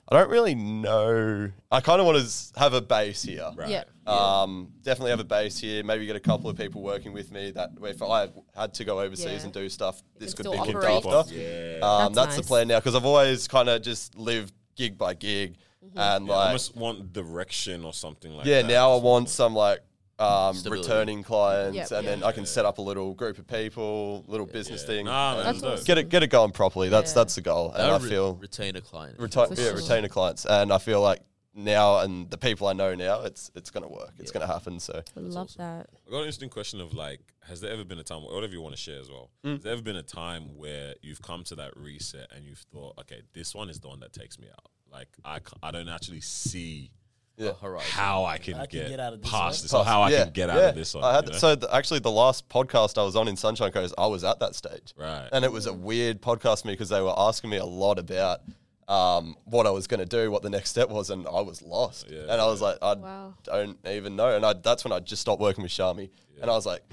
I 0.10 0.18
don't 0.18 0.30
really 0.30 0.56
know. 0.56 1.50
I 1.72 1.80
kind 1.82 2.00
of 2.00 2.06
want 2.06 2.18
to 2.26 2.60
have 2.60 2.74
a 2.74 2.82
base 2.82 3.24
here. 3.24 3.50
Right. 3.56 3.70
Yeah. 3.70 3.84
Um, 4.06 4.74
definitely 4.82 5.12
have 5.12 5.22
a 5.22 5.24
base 5.24 5.58
here. 5.58 5.82
Maybe 5.82 6.06
get 6.06 6.18
a 6.18 6.20
couple 6.20 6.50
of 6.50 6.58
people 6.58 6.82
working 6.82 7.14
with 7.14 7.32
me. 7.32 7.52
That 7.52 7.70
if 7.84 8.02
I 8.04 8.28
had 8.54 8.74
to 8.74 8.84
go 8.84 9.00
overseas 9.00 9.26
Yeah. 9.26 9.44
and 9.44 9.54
do 9.54 9.70
stuff, 9.70 10.04
this 10.20 10.34
can 10.34 10.44
could 10.44 10.52
be 10.52 10.58
still 10.58 10.74
looked 10.74 11.06
operate. 11.06 11.16
after. 11.16 11.34
Yeah. 11.34 11.80
Um, 11.82 12.14
That's 12.14 12.16
that's, 12.16 12.36
the 12.36 12.42
nice. 12.42 12.48
plan 12.50 12.68
now 12.68 12.80
because 12.80 12.96
I've 12.96 13.06
always 13.06 13.48
kind 13.48 13.70
of 13.70 13.82
just 13.82 14.18
lived 14.18 14.54
gig 14.76 14.98
by 14.98 15.14
gig, 15.14 15.56
Mm-hmm. 15.86 15.98
and 16.00 16.28
Yeah, 16.28 16.34
I 16.34 16.38
like 16.38 16.46
almost 16.48 16.76
want 16.76 17.14
direction 17.14 17.84
or 17.84 17.94
something 17.94 18.32
like 18.34 18.46
yeah, 18.46 18.62
that. 18.62 18.70
Yeah, 18.70 18.78
now 18.78 18.94
I 18.94 19.02
want 19.02 19.30
some 19.30 19.54
like 19.56 19.80
um, 20.20 20.56
returning 20.66 21.24
clients, 21.24 21.76
Yep. 21.76 21.92
and 21.92 22.06
Yeah. 22.06 22.10
then 22.16 22.24
I 22.24 22.32
can 22.32 22.46
set 22.46 22.66
up 22.66 22.78
a 22.78 22.82
little 22.82 23.14
group 23.16 23.40
of 23.40 23.48
people, 23.48 24.24
little 24.28 24.46
business 24.46 24.82
Yeah. 24.82 24.88
thing. 24.88 25.06
Nah, 25.06 25.36
man, 25.38 25.46
and 25.48 25.60
That's 25.62 25.80
dope. 25.80 25.86
get 25.86 25.98
it 25.98 26.10
get 26.10 26.24
it 26.24 26.28
going 26.28 26.52
properly. 26.52 26.88
That's 26.90 27.12
Yeah. 27.12 27.16
that's 27.16 27.36
the 27.36 27.42
goal, 27.42 27.72
and 27.74 27.82
I 27.82 27.98
Re- 27.98 28.10
feel 28.10 28.36
retain 28.36 28.76
a 28.76 28.82
client. 28.82 29.18
reti- 29.18 29.50
yeah, 29.58 29.64
sure. 29.64 29.76
retainer 29.76 30.08
clients, 30.08 30.46
and 30.46 30.72
I 30.72 30.78
feel 30.78 31.02
like 31.02 31.22
now 31.56 31.98
and 32.00 32.30
the 32.30 32.38
people 32.38 32.68
I 32.68 32.74
know 32.74 32.96
now, 32.96 33.22
it's 33.22 33.52
it's 33.56 33.70
gonna 33.72 33.90
work. 33.90 34.14
It's 34.20 34.32
gonna 34.32 34.48
happen. 34.48 34.80
So 34.80 35.02
I 35.18 35.20
love 35.20 35.54
that. 35.58 35.90
I 36.08 36.10
got 36.10 36.18
an 36.18 36.22
interesting 36.24 36.50
question 36.50 36.80
of 36.80 36.94
like, 36.94 37.20
has 37.42 37.60
there 37.62 37.72
ever 37.72 37.84
been 37.84 38.00
a 38.00 38.04
time, 38.04 38.22
whatever 38.24 38.54
you 38.54 38.62
want 38.62 38.76
to 38.76 38.82
share 38.82 39.00
as 39.00 39.10
well, 39.10 39.30
Mm. 39.44 39.54
has 39.56 39.64
there 39.64 39.74
ever 39.74 39.82
been 39.82 39.98
a 39.98 40.04
time 40.04 40.56
where 40.58 40.96
you've 41.02 41.22
come 41.24 41.44
to 41.46 41.56
that 41.56 41.76
reset 41.76 42.32
and 42.32 42.46
you've 42.46 42.64
thought, 42.72 42.98
okay, 43.00 43.22
this 43.34 43.54
one 43.54 43.68
is 43.70 43.80
the 43.82 43.88
one 43.90 44.00
that 44.00 44.14
takes 44.14 44.40
me 44.40 44.48
out? 44.48 44.70
Like, 44.94 45.10
I, 45.26 45.40
I 45.62 45.72
don't 45.72 45.90
actually 45.90 46.22
see 46.22 46.92
yeah. 47.36 47.54
How 47.90 48.26
I 48.26 48.38
can, 48.38 48.54
I 48.56 48.68
can 48.68 48.80
get, 48.80 48.90
get 48.90 49.00
out 49.00 49.14
of 49.14 49.22
this 49.22 49.32
past 49.32 49.62
one. 49.62 49.64
this 49.64 49.74
or 49.74 49.84
how 49.84 50.04
I 50.04 50.12
can 50.12 50.30
get 50.32 50.52
out 50.52 50.58
yeah. 50.58 50.70
of 50.70 50.76
this 50.76 50.94
one. 50.94 51.04
I 51.04 51.16
had 51.16 51.26
you 51.26 51.32
know? 51.32 51.38
so 51.40 51.56
the, 51.56 51.74
actually 51.74 52.00
the 52.00 52.12
last 52.12 52.48
podcast 52.48 53.00
I 53.00 53.04
was 53.04 53.16
on 53.16 53.28
in 53.28 53.36
Sunshine 53.36 53.72
Coast, 53.72 53.96
I 53.98 54.06
was 54.06 54.24
at 54.24 54.40
that 54.40 54.54
stage, 54.54 54.94
Right. 54.96 55.30
And 55.32 55.44
it 55.44 55.52
was 55.52 55.66
a 55.66 55.74
weird 55.74 56.22
podcast 56.22 56.62
for 56.62 56.68
me 56.68 56.74
because 56.74 56.90
they 56.90 57.02
were 57.02 57.14
asking 57.18 57.50
me 57.50 57.58
a 57.58 57.66
lot 57.66 57.98
about 57.98 58.42
um, 58.88 59.36
what 59.46 59.66
I 59.66 59.72
was 59.72 59.88
going 59.88 60.00
to 60.00 60.06
do, 60.06 60.30
what 60.30 60.44
the 60.44 60.52
next 60.52 60.70
step 60.70 60.90
was, 60.90 61.10
and 61.10 61.26
I 61.28 61.42
was 61.42 61.64
lost. 61.64 62.06
Yeah, 62.08 62.22
and 62.30 62.40
I 62.40 62.46
was 62.46 62.62
like, 62.62 62.78
I 62.84 62.94
Wow. 62.94 63.34
don't 63.44 63.80
even 63.88 64.16
know. 64.16 64.36
And 64.36 64.46
I, 64.46 64.54
that's 64.54 64.84
when 64.84 64.92
I 64.92 65.00
just 65.00 65.22
stopped 65.24 65.42
working 65.42 65.64
with 65.64 65.72
Shami, 65.72 66.10
and 66.42 66.52
I 66.52 66.54
was 66.54 66.66
like. 66.66 66.84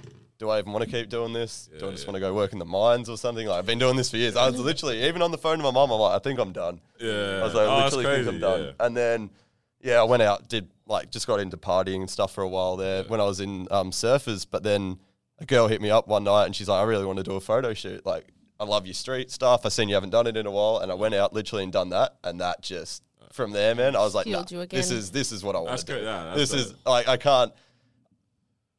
Do 0.40 0.48
I 0.48 0.58
even 0.58 0.72
want 0.72 0.82
to 0.86 0.90
keep 0.90 1.10
doing 1.10 1.34
this? 1.34 1.68
do 1.78 1.86
I 1.86 1.90
just 1.90 2.04
yeah. 2.04 2.08
want 2.08 2.14
to 2.16 2.20
go 2.20 2.32
work 2.32 2.54
in 2.54 2.58
the 2.58 2.64
mines 2.64 3.10
or 3.10 3.18
something? 3.18 3.46
Like 3.46 3.58
I've 3.58 3.66
been 3.66 3.78
doing 3.78 3.94
this 3.94 4.10
for 4.10 4.16
years. 4.16 4.36
I 4.36 4.48
was 4.48 4.58
literally 4.58 5.04
even 5.04 5.20
on 5.20 5.32
the 5.32 5.36
phone 5.36 5.58
to 5.58 5.62
my 5.62 5.70
mom. 5.70 5.90
I'm 5.90 6.00
like, 6.00 6.16
I 6.16 6.18
think 6.18 6.40
I'm 6.40 6.52
done. 6.52 6.80
Yeah. 6.98 7.40
I 7.40 7.42
was 7.42 7.52
like, 7.52 7.68
Oh, 7.68 7.76
that's 7.80 7.94
literally 7.94 8.24
think 8.24 8.34
I'm 8.34 8.40
done. 8.40 8.62
yeah. 8.62 8.86
And 8.86 8.96
then, 8.96 9.28
yeah, 9.82 10.00
I 10.00 10.04
went 10.04 10.22
out, 10.22 10.48
did 10.48 10.70
like 10.86 11.10
just 11.10 11.26
got 11.26 11.40
into 11.40 11.58
partying 11.58 11.96
and 11.96 12.08
stuff 12.08 12.32
for 12.32 12.42
a 12.42 12.48
while 12.48 12.78
there 12.78 13.04
when 13.04 13.20
I 13.20 13.24
was 13.24 13.40
in 13.40 13.68
um, 13.70 13.90
Surfers. 13.90 14.46
But 14.50 14.62
then 14.62 14.98
a 15.38 15.44
girl 15.44 15.68
hit 15.68 15.82
me 15.82 15.90
up 15.90 16.08
one 16.08 16.24
night 16.24 16.46
and 16.46 16.56
she's 16.56 16.70
like, 16.70 16.80
I 16.80 16.84
really 16.84 17.04
want 17.04 17.18
to 17.18 17.22
do 17.22 17.34
a 17.34 17.40
photo 17.40 17.74
shoot. 17.74 18.06
Like, 18.06 18.24
I 18.58 18.64
love 18.64 18.86
your 18.86 18.94
street 18.94 19.30
stuff. 19.30 19.66
I 19.66 19.68
seen 19.68 19.90
you 19.90 19.94
haven't 19.94 20.10
done 20.10 20.26
it 20.26 20.38
in 20.38 20.46
a 20.46 20.50
while, 20.50 20.78
and 20.78 20.90
I 20.90 20.94
went 20.94 21.14
out 21.14 21.34
literally 21.34 21.64
and 21.64 21.72
done 21.72 21.90
that, 21.90 22.16
and 22.24 22.40
that 22.40 22.62
just 22.62 23.02
from 23.32 23.52
there, 23.52 23.74
man, 23.74 23.94
I 23.96 24.00
was 24.00 24.14
like, 24.14 24.26
Fueled 24.26 24.52
nah, 24.52 24.60
you 24.60 24.66
this 24.66 24.90
is 24.90 25.10
this 25.10 25.32
is 25.32 25.42
what 25.42 25.54
I 25.54 25.58
want 25.58 25.70
That's 25.70 25.84
to 25.84 25.92
do. 25.92 25.98
good, 25.98 26.04
yeah, 26.04 26.34
this 26.34 26.50
that's 26.50 26.66
is 26.66 26.74
like 26.86 27.08
I 27.08 27.16
can't. 27.16 27.52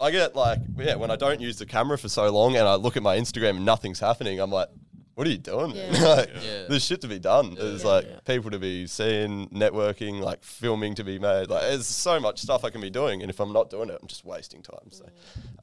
I 0.02 0.12
get 0.12 0.36
like 0.36 0.60
yeah, 0.78 0.96
when 0.96 1.12
I 1.12 1.16
don't 1.16 1.40
use 1.40 1.58
the 1.58 1.66
camera 1.66 1.98
for 1.98 2.10
so 2.10 2.32
long, 2.32 2.56
and 2.56 2.68
I 2.68 2.76
look 2.76 2.98
at 2.98 3.04
my 3.04 3.18
Instagram 3.18 3.58
and 3.58 3.66
nothing's 3.66 4.00
happening, 4.00 4.40
I'm 4.40 4.52
like. 4.52 4.70
What 5.16 5.28
are 5.28 5.32
you 5.32 5.38
doing? 5.38 5.76
Yeah. 5.76 5.92
like, 6.16 6.30
Yeah. 6.42 6.64
There's 6.70 6.86
shit 6.86 7.02
to 7.02 7.08
be 7.08 7.20
done. 7.20 7.54
There's 7.54 7.84
Yeah. 7.84 7.90
like 7.90 8.06
Yeah. 8.06 8.20
people 8.26 8.50
to 8.50 8.58
be 8.58 8.88
seeing, 8.88 9.50
networking, 9.50 10.22
like 10.22 10.42
filming 10.42 10.96
to 10.96 11.04
be 11.04 11.20
made. 11.20 11.50
Like 11.50 11.64
there's 11.64 11.86
so 11.86 12.18
much 12.20 12.40
stuff 12.40 12.64
I 12.64 12.70
can 12.70 12.80
be 12.82 12.90
doing, 12.90 13.22
and 13.22 13.30
if 13.30 13.40
I'm 13.42 13.52
not 13.52 13.70
doing 13.70 13.90
it, 13.90 14.00
I'm 14.02 14.08
just 14.08 14.24
wasting 14.26 14.64
time. 14.64 14.90
So, 14.90 15.06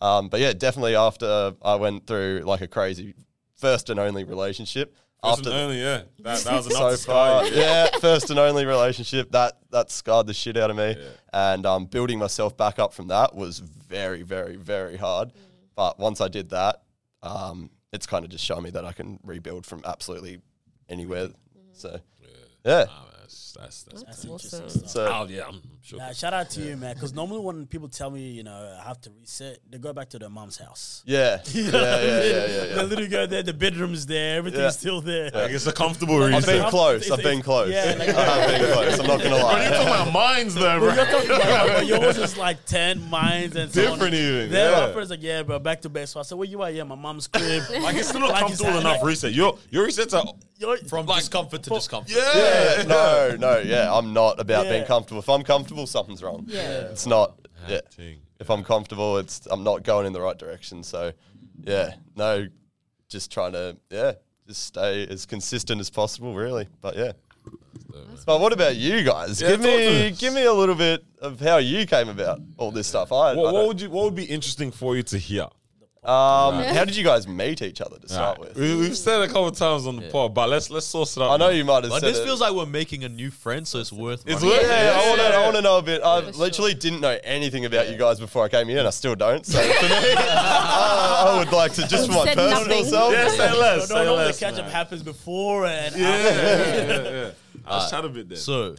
um, 0.02 0.28
but 0.28 0.40
yeah, 0.40 0.52
definitely 0.52 0.94
after 0.96 1.54
I 1.62 1.74
went 1.76 2.06
through 2.06 2.42
like 2.44 2.60
a 2.60 2.68
crazy 2.68 3.14
first 3.56 3.88
and 3.90 3.98
only 3.98 4.22
relationship. 4.22 4.94
First 5.22 5.38
after 5.38 5.50
and 5.50 5.58
only, 5.58 5.80
yeah. 5.80 6.02
That, 6.20 6.38
that 6.44 6.52
was 6.54 6.66
enough 6.70 6.78
so 6.78 6.90
to 6.90 6.96
scar 6.96 7.40
far, 7.42 7.46
you. 7.46 7.56
yeah, 7.56 7.88
first 8.00 8.30
and 8.30 8.38
only 8.38 8.64
relationship 8.66 9.32
that 9.32 9.58
that 9.70 9.90
scarred 9.90 10.26
the 10.26 10.34
shit 10.34 10.56
out 10.56 10.70
of 10.70 10.76
me, 10.76 10.96
Yeah. 10.98 11.08
and 11.32 11.66
um, 11.66 11.86
building 11.86 12.18
myself 12.18 12.56
back 12.56 12.78
up 12.78 12.92
from 12.92 13.08
that 13.08 13.34
was 13.34 13.58
very, 13.58 14.22
very, 14.22 14.56
very 14.56 14.96
hard. 14.96 15.32
But 15.74 15.98
once 15.98 16.20
I 16.20 16.28
did 16.28 16.50
that, 16.50 16.82
um, 17.22 17.70
it's 17.92 18.06
kind 18.06 18.24
of 18.24 18.30
just 18.30 18.44
shown 18.44 18.62
me 18.62 18.70
that 18.70 18.84
I 18.84 18.92
can 18.92 19.18
rebuild 19.24 19.66
from 19.66 19.82
absolutely 19.84 20.40
anywhere. 20.88 21.28
So, 21.72 21.98
yeah. 22.64 22.84
Nah, 22.84 23.04
that's, 23.20 23.52
that's, 23.58 23.82
that's, 23.84 24.02
That's 24.02 24.24
Awesome. 24.26 24.68
So 24.68 25.06
oh, 25.12 25.26
yeah, 25.28 25.46
I'm 25.48 25.60
sure. 25.88 25.98
Nah, 25.98 26.12
shout 26.12 26.32
out 26.34 26.50
to 26.50 26.60
you, 26.60 26.76
man. 26.76 26.94
Because 26.94 27.12
normally 27.14 27.40
when 27.40 27.66
people 27.66 27.88
tell 27.88 28.10
me, 28.10 28.30
you 28.30 28.42
know, 28.42 28.76
I 28.80 28.86
have 28.86 29.00
to 29.02 29.10
reset, 29.18 29.58
they 29.70 29.78
go 29.78 29.92
back 29.92 30.08
to 30.10 30.18
their 30.18 30.28
mom's 30.28 30.58
house. 30.58 31.02
yeah, 31.06 31.40
yeah, 31.52 31.62
yeah, 31.70 31.70
yeah, 31.70 32.46
yeah. 32.46 32.74
They 32.74 32.82
literally 32.84 33.08
go 33.08 33.26
there. 33.26 33.42
The 33.42 33.52
bedroom's 33.52 34.06
there. 34.06 34.36
Everything's 34.38 34.62
Yeah. 34.62 34.70
still 34.70 35.00
there. 35.00 35.30
like, 35.32 35.50
it's 35.50 35.66
a 35.66 35.72
comfortable 35.72 36.22
I've 36.22 36.44
been 36.46 36.68
close. 36.70 37.10
I've 37.10 37.22
been 37.22 37.42
close. 37.42 37.70
yeah, 37.70 37.94
like- 37.98 38.08
I 38.16 38.22
have 38.22 38.60
been 38.60 38.72
close. 38.72 38.98
I'm 39.00 39.06
not 39.06 39.22
gonna 39.22 39.36
Bro, 39.38 39.60
you're 39.60 39.70
talking 39.70 39.88
about 39.88 40.12
mines 40.12 40.54
though, 40.54 40.78
bro. 40.78 40.88
Well, 40.88 40.96
you're 40.96 41.06
talking 41.06 41.30
about, 41.30 41.68
but 41.68 41.86
yours 41.86 42.18
is 42.18 42.36
like 42.36 42.64
10 42.66 43.08
mines 43.08 43.56
and 43.56 43.72
so 43.72 43.84
on. 43.86 43.90
Different 43.92 44.14
even, 44.14 44.50
Then 44.50 44.72
yeah. 44.72 44.86
my 44.86 44.92
friend's 44.92 45.10
like, 45.10 45.22
yeah, 45.22 45.42
bro, 45.42 45.58
back 45.58 45.80
to 45.82 45.88
base. 45.88 46.10
So 46.10 46.20
I 46.20 46.22
said, 46.22 46.36
where 46.38 46.46
you 46.48 46.62
at? 46.62 46.74
Yeah, 46.74 46.82
my 46.84 46.94
mom's 46.94 47.26
crib. 47.26 47.62
Like, 47.88 47.96
it's 47.96 48.08
still 48.08 48.20
not 48.20 48.30
Like 48.30 48.50
it's 48.50 48.60
comfortable 48.60 48.72
like- 48.82 48.96
enough 48.96 49.04
reset. 49.04 49.32
Your, 49.32 49.56
your 49.70 49.86
resets 49.86 50.12
are... 50.12 50.32
Yo, 50.58 50.76
From 50.88 51.06
discomfort 51.06 51.62
to 51.62 51.70
discomfort. 51.70 52.10
Yeah, 52.16 52.82
no, 52.88 53.36
no, 53.38 53.58
yeah. 53.58 53.94
I'm 53.94 54.12
not 54.12 54.40
about 54.40 54.64
being 54.64 54.84
comfortable. 54.84 55.20
If 55.20 55.28
I'm 55.28 55.44
comfortable, 55.44 55.77
something's 55.86 56.22
wrong. 56.22 56.44
Yeah. 56.46 56.88
It's 56.90 57.06
not. 57.06 57.38
Yeah. 57.68 57.80
Ting. 57.90 58.18
If 58.40 58.50
I'm 58.50 58.62
comfortable, 58.62 59.18
it's 59.18 59.46
I'm 59.50 59.64
not 59.64 59.82
going 59.82 60.06
in 60.06 60.12
the 60.12 60.20
right 60.20 60.38
direction. 60.38 60.82
So, 60.84 61.12
yeah, 61.60 61.94
no, 62.14 62.46
just 63.08 63.32
trying 63.32 63.52
to 63.52 63.76
yeah, 63.90 64.12
just 64.46 64.62
stay 64.62 65.06
as 65.08 65.26
consistent 65.26 65.80
as 65.80 65.90
possible, 65.90 66.34
really. 66.34 66.68
But 66.80 66.96
yeah. 66.96 67.12
But 68.26 68.40
what 68.40 68.52
about 68.52 68.76
you 68.76 69.02
guys? 69.02 69.40
Yeah, 69.40 69.50
give 69.50 69.60
me 69.60 70.10
give 70.12 70.34
me 70.34 70.44
a 70.44 70.52
little 70.52 70.74
bit 70.74 71.04
of 71.20 71.40
how 71.40 71.56
you 71.56 71.86
came 71.86 72.08
about 72.08 72.40
all 72.58 72.70
this 72.70 72.86
stuff. 72.86 73.10
I, 73.10 73.32
I 73.32 73.34
What, 73.34 73.54
what 73.54 73.66
would 73.66 73.80
you? 73.80 73.90
What 73.90 74.04
would 74.04 74.14
be 74.14 74.24
interesting 74.24 74.70
for 74.70 74.96
you 74.96 75.02
to 75.04 75.18
hear? 75.18 75.46
Um, 76.04 76.62
how 76.62 76.84
did 76.84 76.94
you 76.96 77.02
guys 77.04 77.26
meet 77.26 77.60
each 77.60 77.80
other 77.80 77.98
to 77.98 78.08
start 78.08 78.38
Alright. 78.38 78.54
with? 78.54 78.62
We, 78.62 78.76
we've 78.76 78.96
said 78.96 79.20
it 79.20 79.24
a 79.24 79.26
couple 79.26 79.48
of 79.48 79.56
times 79.56 79.86
on 79.86 79.96
the 79.96 80.02
Yeah. 80.04 80.10
pod, 80.12 80.32
but 80.34 80.48
let's 80.48 80.70
let's 80.70 80.86
source 80.86 81.16
it 81.16 81.22
up. 81.22 81.32
I 81.32 81.36
know 81.36 81.48
you 81.48 81.64
might 81.64 81.82
have 81.84 81.90
But 81.90 82.00
said 82.00 82.10
this 82.10 82.18
it. 82.18 82.24
feels 82.24 82.40
like 82.40 82.54
we're 82.54 82.66
making 82.66 83.02
a 83.04 83.08
new 83.08 83.30
friend, 83.30 83.66
so 83.66 83.80
it's 83.80 83.92
worth. 83.92 84.22
It's 84.26 84.34
running. 84.40 84.48
worth 84.50 84.62
Yeah, 84.62 84.90
it. 84.90 84.94
I 85.04 85.08
want 85.08 85.20
to. 85.20 85.26
I 85.26 85.42
want 85.44 85.56
to 85.56 85.62
know 85.62 85.78
a 85.78 85.82
bit. 85.82 86.02
I 86.02 86.22
For 86.30 86.38
literally 86.38 86.74
didn't 86.74 87.00
know 87.00 87.18
anything 87.24 87.64
about 87.64 87.90
you 87.90 87.96
guys 87.96 88.20
before 88.20 88.44
I 88.44 88.48
came 88.48 88.68
here, 88.68 88.78
and 88.78 88.86
I 88.86 88.90
still 88.90 89.16
don't. 89.16 89.44
So 89.44 89.58
for 89.60 89.64
me, 89.66 90.14
I, 90.16 91.24
I 91.34 91.38
would 91.38 91.52
like 91.52 91.72
to 91.74 91.86
just 91.88 92.06
for 92.06 92.12
my 92.12 92.24
Said 92.26 92.36
personal 92.36 92.68
nothing. 92.68 92.84
self. 92.84 93.12
Yeah, 93.12 93.28
say 93.28 93.50
no, 93.50 93.58
less. 93.58 93.88
no, 93.90 93.96
say 93.96 94.04
no, 94.04 94.14
less. 94.14 94.38
the 94.38 94.46
catch 94.46 94.58
up 94.60 94.70
happens 94.70 95.02
before 95.02 95.66
and 95.66 95.96
Yeah, 95.96 96.08
after. 96.08 96.28
yeah, 96.38 96.86
yeah, 97.02 97.10
yeah. 97.24 97.30
I'll 97.66 97.90
chat 97.90 98.04
a 98.04 98.08
bit 98.08 98.28
then. 98.28 98.38
So 98.38 98.76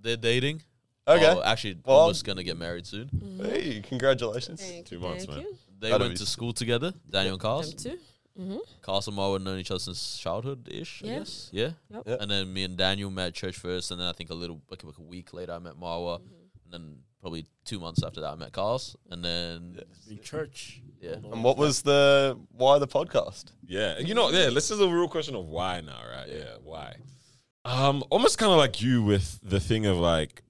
they're 0.00 0.16
dating. 0.16 0.62
Okay. 1.12 1.34
Oh, 1.38 1.42
actually, 1.42 1.78
Well- 1.84 1.98
almost 1.98 2.24
gonna 2.24 2.42
get 2.42 2.56
married 2.56 2.86
soon. 2.86 3.08
Mm-hmm. 3.08 3.44
Hey, 3.44 3.80
congratulations. 3.82 4.60
Thank 4.60 4.86
Two 4.86 4.96
you, 4.96 5.00
months, 5.00 5.24
thank 5.24 5.38
man. 5.38 5.46
you. 5.46 5.56
They 5.80 5.90
That'd 5.90 6.00
went 6.02 6.14
be- 6.14 6.18
to 6.18 6.26
school 6.26 6.52
together. 6.52 6.92
Daniel 7.10 7.24
mm-hmm. 7.26 7.32
and 7.34 7.40
Carl. 7.40 7.62
Them 7.62 7.76
too. 7.76 7.98
Carl 8.80 9.02
and 9.06 9.16
Marwa 9.16 9.42
known 9.42 9.58
each 9.58 9.70
other 9.70 9.78
since 9.80 10.16
childhood 10.18 10.68
ish. 10.70 11.02
I 11.04 11.06
Yeah. 11.08 11.18
guess. 11.18 11.48
Yeah. 11.52 11.70
Yep. 11.90 12.02
Yeah. 12.06 12.16
And 12.20 12.30
then 12.30 12.52
me 12.52 12.64
and 12.64 12.76
Daniel 12.76 13.10
met 13.10 13.28
at 13.28 13.34
church 13.34 13.56
first, 13.58 13.90
and 13.90 14.00
then 14.00 14.08
I 14.08 14.12
think 14.12 14.30
a 14.30 14.34
little 14.34 14.60
like, 14.70 14.82
like 14.84 14.98
a 14.98 15.02
week 15.02 15.34
later 15.34 15.52
I 15.52 15.58
met 15.58 15.74
Marwa, 15.74 16.18
mm-hmm. 16.20 16.64
and 16.64 16.72
then 16.72 16.96
probably 17.20 17.46
two 17.64 17.78
months 17.78 18.02
after 18.02 18.20
that 18.22 18.32
I 18.32 18.34
met 18.36 18.52
Carlos, 18.52 18.96
and 19.10 19.24
then 19.24 19.80
in 20.10 20.20
church. 20.20 20.80
yeah. 21.00 21.16
And 21.32 21.44
what 21.44 21.56
was 21.56 21.82
the 21.82 22.38
why 22.52 22.78
the 22.78 22.88
podcast? 22.88 23.52
Yeah, 23.66 23.98
you 23.98 24.14
know, 24.14 24.30
yeah. 24.30 24.50
This 24.50 24.70
is 24.70 24.80
a 24.80 24.88
real 24.88 25.08
question 25.08 25.34
of 25.34 25.44
why 25.46 25.80
now, 25.82 26.00
right? 26.10 26.28
Yeah, 26.28 26.56
why? 26.62 26.96
Um, 27.64 28.02
almost 28.10 28.38
kind 28.38 28.50
of 28.50 28.58
like 28.58 28.80
you 28.82 29.02
with 29.04 29.38
the 29.42 29.60
thing 29.60 29.86
of 29.86 29.96
like 29.98 30.42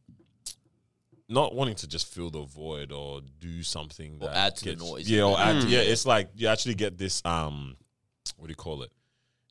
not 1.32 1.54
wanting 1.54 1.74
to 1.76 1.88
just 1.88 2.12
fill 2.12 2.30
the 2.30 2.42
void 2.42 2.92
or 2.92 3.20
do 3.40 3.62
something 3.62 4.18
Or 4.20 4.28
that 4.28 4.36
add 4.36 4.56
to 4.56 4.64
the 4.66 4.76
noise. 4.76 5.10
Yeah, 5.10 5.22
or 5.24 5.38
add. 5.38 5.56
Mm. 5.62 5.70
Yeah, 5.70 5.78
it's 5.80 6.06
like 6.06 6.30
you 6.36 6.48
actually 6.48 6.74
get 6.74 6.98
this 6.98 7.22
um, 7.24 7.76
what 8.36 8.46
do 8.46 8.50
you 8.52 8.56
call 8.56 8.82
it? 8.82 8.90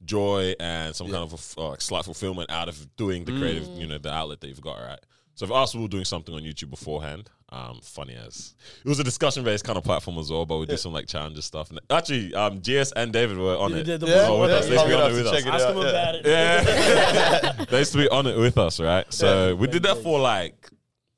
Joy 0.03 0.56
and 0.60 0.95
some 0.95 1.08
kind 1.08 1.18
of 1.24 1.32
a 1.32 1.36
f- 1.36 1.56
uh, 1.58 1.70
like 1.70 1.82
slight 1.82 2.06
fulfillment 2.06 2.49
out 2.49 2.68
of 2.68 2.95
doing 2.95 3.24
the 3.24 3.38
creative, 3.38 3.68
you 3.78 3.86
know, 3.88 3.99
the 3.99 4.12
outlet 4.12 4.41
that 4.41 4.48
you've 4.48 4.62
got, 4.62 4.80
right? 4.80 4.99
So 5.36 5.45
for 5.48 5.53
us, 5.53 5.76
we 5.76 5.82
were 5.82 5.88
doing 5.88 6.06
something 6.06 6.34
on 6.36 6.41
YouTube 6.41 6.70
beforehand. 6.72 7.30
Um, 7.53 7.82
funny 7.84 8.16
as 8.16 8.56
it 8.84 8.88
was 8.88 8.99
a 8.99 9.03
discussion 9.03 9.44
based 9.44 9.66
kind 9.66 9.78
of 9.78 9.84
platform 9.84 10.18
as 10.18 10.32
well, 10.32 10.45
but 10.45 10.58
we 10.58 10.66
did 10.66 10.78
some 10.80 10.94
like 10.94 11.06
challenges 11.08 11.44
stuff. 11.44 11.70
And 11.70 11.80
actually, 11.90 12.34
um, 12.34 12.62
GS 12.62 12.94
and 12.94 13.12
David 13.12 13.38
were 13.38 13.58
on 13.58 13.74
it. 13.74 13.84
the- 13.86 13.98
the- 13.98 14.08
Yeah, 14.08 14.28
Oh, 14.30 14.40
with 14.40 14.49
yeah, 14.52 14.56
us. 14.56 14.66
They 14.68 14.72
used 14.72 14.84
to 14.86 14.90
be 14.90 14.95
on 14.95 15.12
it 15.12 15.14
with 15.16 15.28
us. 15.28 15.45
Ask 15.45 15.68
him 15.68 15.78
yeah. 15.78 15.90
about 15.90 16.16
it. 16.16 16.26
Yeah, 16.26 17.66
they 17.70 17.80
used 17.80 17.91
to 17.91 17.98
be 17.98 18.08
on 18.10 18.26
it 18.28 18.38
with 18.38 18.58
us, 18.58 18.80
right? 18.80 19.06
So 19.14 19.56
we 19.56 19.68
did 19.68 19.84
that 19.84 19.98
for 19.98 20.18
like 20.20 20.56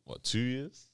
what 0.05 0.23
two 0.23 0.39
years, 0.39 0.89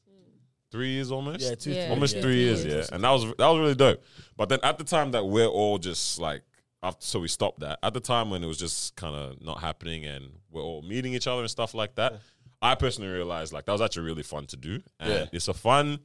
three 0.72 0.90
years 0.90 1.12
almost. 1.12 1.42
Yeah, 1.42 1.56
two, 1.56 1.72
Yeah. 1.72 1.84
three, 1.86 1.90
almost 1.94 2.16
yeah. 2.16 2.22
three 2.22 2.36
years, 2.38 2.66
Yeah. 2.66 2.76
yeah. 2.78 2.86
And 2.92 3.04
that 3.04 3.12
was 3.12 3.24
that 3.26 3.48
was 3.48 3.60
really 3.60 3.76
dope. 3.76 4.04
But 4.38 4.50
then 4.50 4.60
at 4.64 4.78
the 4.78 4.84
time 4.84 5.12
that 5.12 5.26
we're 5.26 5.48
all 5.48 5.78
just 5.78 6.20
like 6.20 6.44
after, 6.84 7.06
so 7.06 7.20
we 7.20 7.28
stopped 7.28 7.60
that. 7.62 7.80
At 7.84 7.94
the 7.94 8.00
time 8.00 8.30
when 8.30 8.44
it 8.44 8.48
was 8.48 8.58
just 8.58 8.96
kind 8.96 9.16
of 9.16 9.42
not 9.44 9.60
happening 9.62 10.06
and 10.06 10.32
we're 10.50 10.62
all 10.62 10.82
meeting 10.82 11.14
each 11.14 11.28
other 11.28 11.42
and 11.42 11.50
stuff 11.50 11.74
like 11.74 11.96
that, 11.96 12.22
I 12.62 12.76
personally 12.76 13.10
realized 13.12 13.52
like 13.54 13.66
that 13.66 13.72
was 13.72 13.82
actually 13.82 14.04
really 14.06 14.24
fun 14.24 14.46
to 14.48 14.58
do, 14.58 14.82
and 15.00 15.10
Yeah. 15.12 15.26
it's 15.32 15.48
a 15.48 15.54
fun. 15.54 16.00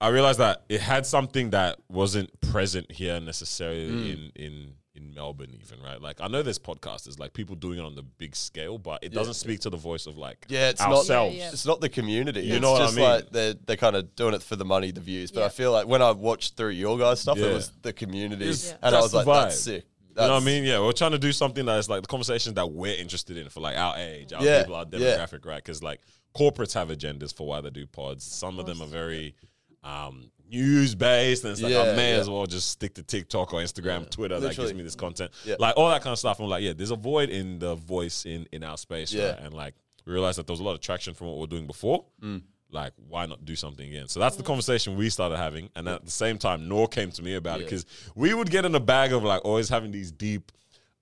I 0.00 0.08
realized 0.08 0.38
that 0.38 0.64
it 0.68 0.80
had 0.80 1.06
something 1.06 1.50
that 1.50 1.78
wasn't 1.88 2.40
present 2.40 2.92
here 2.92 3.18
necessarily 3.20 3.90
Mm. 3.90 4.12
in 4.36 4.44
in 4.44 4.74
in 4.98 5.14
Melbourne, 5.14 5.56
even 5.62 5.82
right. 5.82 6.00
Like 6.00 6.20
I 6.20 6.28
know 6.28 6.42
there's 6.42 6.58
podcasters, 6.58 7.18
like 7.18 7.32
people 7.32 7.56
doing 7.56 7.78
it 7.78 7.82
on 7.84 7.94
the 7.94 8.02
big 8.02 8.36
scale, 8.36 8.78
but 8.78 9.02
it 9.02 9.10
doesn't 9.12 9.34
speak 9.34 9.60
to 9.60 9.70
the 9.70 9.76
voice 9.76 10.06
of 10.06 10.18
like 10.18 10.44
Yeah, 10.48 10.68
it's 10.70 10.80
not- 10.80 10.92
ourselves. 10.92 11.34
Yeah, 11.36 11.44
yeah. 11.44 11.50
It's 11.52 11.66
not 11.66 11.80
the 11.80 11.88
community. 11.88 12.40
You 12.42 12.54
it's 12.54 12.62
know 12.62 12.72
what 12.72 12.82
I 12.82 12.84
just 12.86 12.96
mean? 12.96 13.04
like 13.04 13.30
they're 13.30 13.54
they're 13.54 13.76
kind 13.76 13.96
of 13.96 14.14
doing 14.16 14.34
it 14.34 14.42
for 14.42 14.56
the 14.56 14.64
money, 14.64 14.90
the 14.90 15.00
views. 15.00 15.30
But 15.30 15.44
I 15.44 15.48
feel 15.48 15.72
like 15.72 15.86
when 15.86 16.02
I 16.02 16.10
watched 16.10 16.56
through 16.56 16.70
your 16.70 16.98
guys' 16.98 17.20
stuff, 17.20 17.38
Yeah. 17.38 17.46
it 17.46 17.54
was 17.54 17.72
the 17.82 17.92
community, 17.92 18.42
It's- 18.44 18.68
Yeah. 18.68 18.76
and 18.86 18.94
I 18.96 19.00
was 19.00 19.14
like, 19.14 19.26
that's 19.26 19.56
vibe. 19.56 19.58
sick. 19.58 19.84
You 20.10 20.26
know 20.26 20.34
what 20.34 20.42
I 20.42 20.46
mean? 20.46 20.64
Yeah, 20.64 20.80
we're 20.80 20.90
trying 20.92 21.12
to 21.12 21.18
do 21.18 21.30
something 21.30 21.64
that 21.66 21.78
is 21.78 21.88
like 21.88 22.02
the 22.02 22.08
conversations 22.08 22.54
that 22.56 22.68
we're 22.72 22.96
interested 22.96 23.36
in 23.36 23.48
for 23.50 23.60
like 23.60 23.76
our 23.76 23.96
age, 23.96 24.32
our 24.32 24.42
Yeah, 24.44 24.62
people, 24.62 24.74
our 24.74 24.84
yeah. 24.90 24.98
demographic, 25.16 25.46
right? 25.46 25.62
Because 25.62 25.80
like 25.80 26.00
corporates 26.36 26.74
have 26.74 26.88
agendas 26.88 27.32
for 27.32 27.46
why 27.46 27.60
they 27.60 27.70
do 27.70 27.86
pods. 27.86 28.24
Some 28.24 28.58
of 28.58 28.66
them 28.66 28.82
are 28.82 28.86
very 28.88 29.36
um, 29.84 30.32
news 30.50 30.94
based, 30.94 31.44
and 31.44 31.52
it's 31.52 31.60
like 31.62 31.74
I 31.74 31.94
may 31.94 32.12
yeah. 32.12 32.20
as 32.20 32.28
well 32.30 32.46
just 32.46 32.70
stick 32.70 32.94
to 32.94 33.02
TikTok 33.02 33.52
or 33.54 33.60
Instagram, 33.60 34.08
Twitter 34.10 34.40
that 34.40 34.56
gives 34.56 34.74
me 34.74 34.82
this 34.82 34.94
content, 34.94 35.30
Yeah. 35.44 35.56
like 35.58 35.76
all 35.76 35.88
that 35.90 36.02
kind 36.02 36.12
of 36.12 36.18
stuff. 36.18 36.40
I'm 36.40 36.46
like, 36.46 36.62
yeah, 36.62 36.72
there's 36.72 36.90
a 36.90 36.96
void 36.96 37.30
in 37.30 37.58
the 37.58 37.74
voice 37.74 38.26
in 38.26 38.46
in 38.52 38.62
our 38.64 38.76
space, 38.76 39.12
Yeah. 39.12 39.30
right? 39.30 39.40
And 39.40 39.54
like 39.54 39.74
we 40.04 40.12
realized 40.12 40.38
that 40.38 40.46
there 40.46 40.52
was 40.54 40.60
a 40.60 40.64
lot 40.64 40.74
of 40.74 40.80
traction 40.80 41.14
from 41.14 41.26
what 41.28 41.36
we 41.36 41.40
we're 41.40 41.46
doing 41.46 41.66
before. 41.66 42.04
Mm. 42.22 42.42
Like, 42.70 42.92
why 43.08 43.24
not 43.26 43.44
do 43.44 43.56
something 43.56 43.88
again? 43.88 44.08
So 44.08 44.20
that's 44.20 44.36
the 44.36 44.42
conversation 44.42 44.96
we 44.96 45.08
started 45.08 45.38
having. 45.38 45.70
And 45.74 45.88
at 45.88 46.04
the 46.04 46.10
same 46.10 46.36
time, 46.36 46.68
Nor 46.68 46.86
came 46.86 47.10
to 47.12 47.22
me 47.22 47.34
about 47.34 47.60
it 47.60 47.64
because 47.64 47.86
we 48.14 48.34
would 48.34 48.50
get 48.50 48.64
in 48.66 48.74
a 48.74 48.80
bag 48.80 49.12
of 49.12 49.24
like 49.24 49.42
always 49.44 49.68
having 49.70 49.90
these 49.90 50.10
deep 50.10 50.52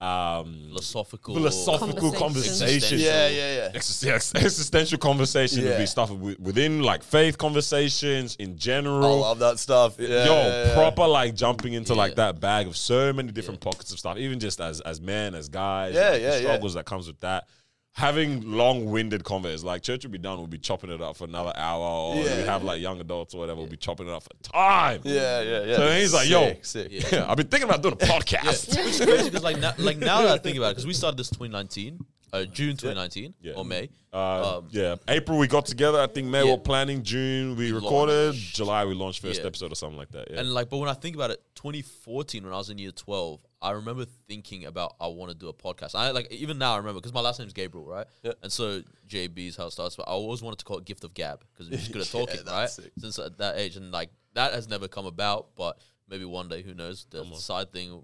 um, 0.01 0.67
philosophical, 0.69 1.35
philosophical 1.35 2.13
Conversations. 2.13 2.19
conversations. 2.19 3.03
Yeah, 3.03 3.29
yeah, 3.29 3.55
yeah. 3.57 3.79
Exis- 3.79 4.05
yeah, 4.05 4.15
ex- 4.15 4.35
existential 4.35 4.99
conversations 4.99 5.65
would 5.65 5.79
be 5.79 5.87
stuff 5.87 6.11
within 6.11 6.83
like 6.83 7.03
faith 7.03 7.39
conversations 7.39 8.37
in 8.37 8.59
general. 8.59 8.97
I 8.99 9.01
general. 9.03 9.21
love 9.21 9.39
that 9.39 9.59
stuff. 9.59 9.97
Yeah, 9.99 10.09
Yo, 10.09 10.33
yeah, 10.35 10.67
yeah. 10.67 10.75
proper 10.75 11.07
like 11.07 11.35
jumping 11.35 11.73
into 11.73 11.95
like 11.95 12.15
that 12.17 12.41
bag 12.41 12.67
of 12.67 12.77
so 12.77 13.13
many 13.13 13.33
different 13.33 13.61
pockets 13.61 13.91
of 13.93 13.99
stuff, 13.99 14.19
even 14.19 14.39
just 14.39 14.61
as 14.61 14.81
as 14.83 15.01
men, 15.01 15.35
as 15.35 15.49
guys, 15.49 15.95
Yeah, 15.95 16.11
like, 16.11 16.21
yeah, 16.21 16.31
the 16.31 16.35
yeah. 16.37 16.41
struggles 16.43 16.75
that 16.75 16.85
comes 16.85 17.07
with 17.07 17.21
that. 17.21 17.49
Having 17.97 18.43
long-winded 18.53 19.23
convos, 19.25 19.65
like 19.65 19.81
church 19.83 20.05
would 20.05 20.13
be 20.13 20.19
done, 20.19 20.37
we'll 20.37 20.47
be 20.47 20.59
chopping 20.59 20.91
it 20.91 21.01
up 21.01 21.17
for 21.17 21.25
another 21.25 21.53
hour, 21.57 21.83
or 21.83 22.17
Yeah. 22.17 22.37
we 22.37 22.43
have 22.43 22.63
like 22.63 22.79
young 22.79 23.01
adults 23.01 23.33
or 23.35 23.39
whatever, 23.39 23.59
we'll 23.61 23.71
be 23.71 23.79
chopping 23.79 24.07
it 24.07 24.13
up 24.13 24.23
for 24.23 24.29
time. 24.43 25.01
Yeah, 25.03 25.41
yeah, 25.41 25.65
yeah. 25.65 25.77
So 25.77 25.91
he's 25.93 26.13
like, 26.13 26.29
yo, 26.29 26.49
Sick, 26.61 26.65
sick. 26.67 27.11
Yeah. 27.11 27.25
I've 27.31 27.39
been 27.39 27.47
thinking 27.49 27.71
about 27.71 27.81
doing 27.83 27.95
a 27.95 27.97
podcast. 27.97 28.69
Which 28.77 28.87
is 28.87 29.01
crazy 29.01 29.25
because 29.31 29.43
like 29.43 29.59
now, 29.59 29.73
like 29.79 29.97
now 29.97 30.21
that 30.21 30.31
I 30.31 30.37
think 30.37 30.59
about 30.59 30.67
it, 30.67 30.71
because 30.73 30.87
we 30.87 30.93
started 30.93 31.17
this 31.17 31.31
2019, 31.31 32.05
uh, 32.33 32.45
June 32.45 32.77
2019 32.77 33.35
Yeah. 33.41 33.53
or 33.55 33.65
May. 33.65 33.89
Uh, 34.13 34.59
Um, 34.59 34.69
yeah, 34.71 34.97
April 35.09 35.39
we 35.39 35.47
got 35.47 35.67
together. 35.67 36.01
I 36.01 36.07
think 36.07 36.29
May 36.29 36.45
Yeah. 36.45 36.53
we're 36.53 36.59
planning. 36.61 37.03
June 37.03 37.57
we 37.57 37.71
recorded. 37.73 38.27
launched. 38.35 38.55
July 38.55 38.85
we 38.85 38.95
launched 38.95 39.21
first 39.21 39.41
Yeah. 39.41 39.47
episode 39.47 39.73
or 39.73 39.75
something 39.75 39.99
like 39.99 40.11
that. 40.13 40.31
Yeah. 40.31 40.41
And 40.41 40.53
like, 40.55 40.69
but 40.71 40.79
when 40.79 40.89
I 40.89 40.95
think 40.95 41.17
about 41.17 41.31
it, 41.31 41.43
2014 41.55 42.45
when 42.45 42.53
I 42.53 42.57
was 42.57 42.71
in 42.71 42.79
year 42.79 42.93
12, 42.93 43.45
I 43.63 43.71
remember 43.73 44.05
thinking 44.29 44.65
about 44.65 44.97
I 45.01 45.07
want 45.09 45.31
to 45.33 45.37
do 45.37 45.49
a 45.49 45.53
podcast. 45.55 45.95
I 45.95 46.11
like 46.13 46.31
even 46.33 46.59
now 46.59 46.75
I 46.75 46.77
remember 46.79 47.01
because 47.01 47.13
my 47.13 47.21
last 47.21 47.39
name's 47.39 47.53
Gabriel, 47.53 47.87
right? 47.87 48.07
And 48.43 48.53
so 48.53 48.83
JB 49.09 49.49
is 49.49 49.57
how 49.57 49.67
it 49.67 49.73
starts. 49.73 49.97
But 49.97 50.05
I 50.05 50.13
always 50.13 50.43
wanted 50.43 50.59
to 50.61 50.65
call 50.65 50.79
it 50.79 50.85
Gift 50.85 51.05
of 51.05 51.15
Gab 51.15 51.45
because 51.53 51.71
we're 51.71 51.77
just 51.79 51.93
good 51.93 52.03
at 52.03 52.09
talking, 52.11 52.45
right? 52.47 52.71
sick. 52.71 52.93
Since 52.99 53.19
at 53.19 53.39
that 53.39 53.57
age, 53.59 53.77
and 53.77 53.91
like 53.93 54.11
that 54.35 54.53
has 54.53 54.69
never 54.69 54.89
come 54.89 55.07
about, 55.07 55.55
but 55.57 55.79
maybe 56.09 56.25
one 56.25 56.49
day, 56.49 56.63
who 56.63 56.75
knows? 56.75 57.07
The 57.11 57.25
side 57.35 57.73
thing 57.73 58.03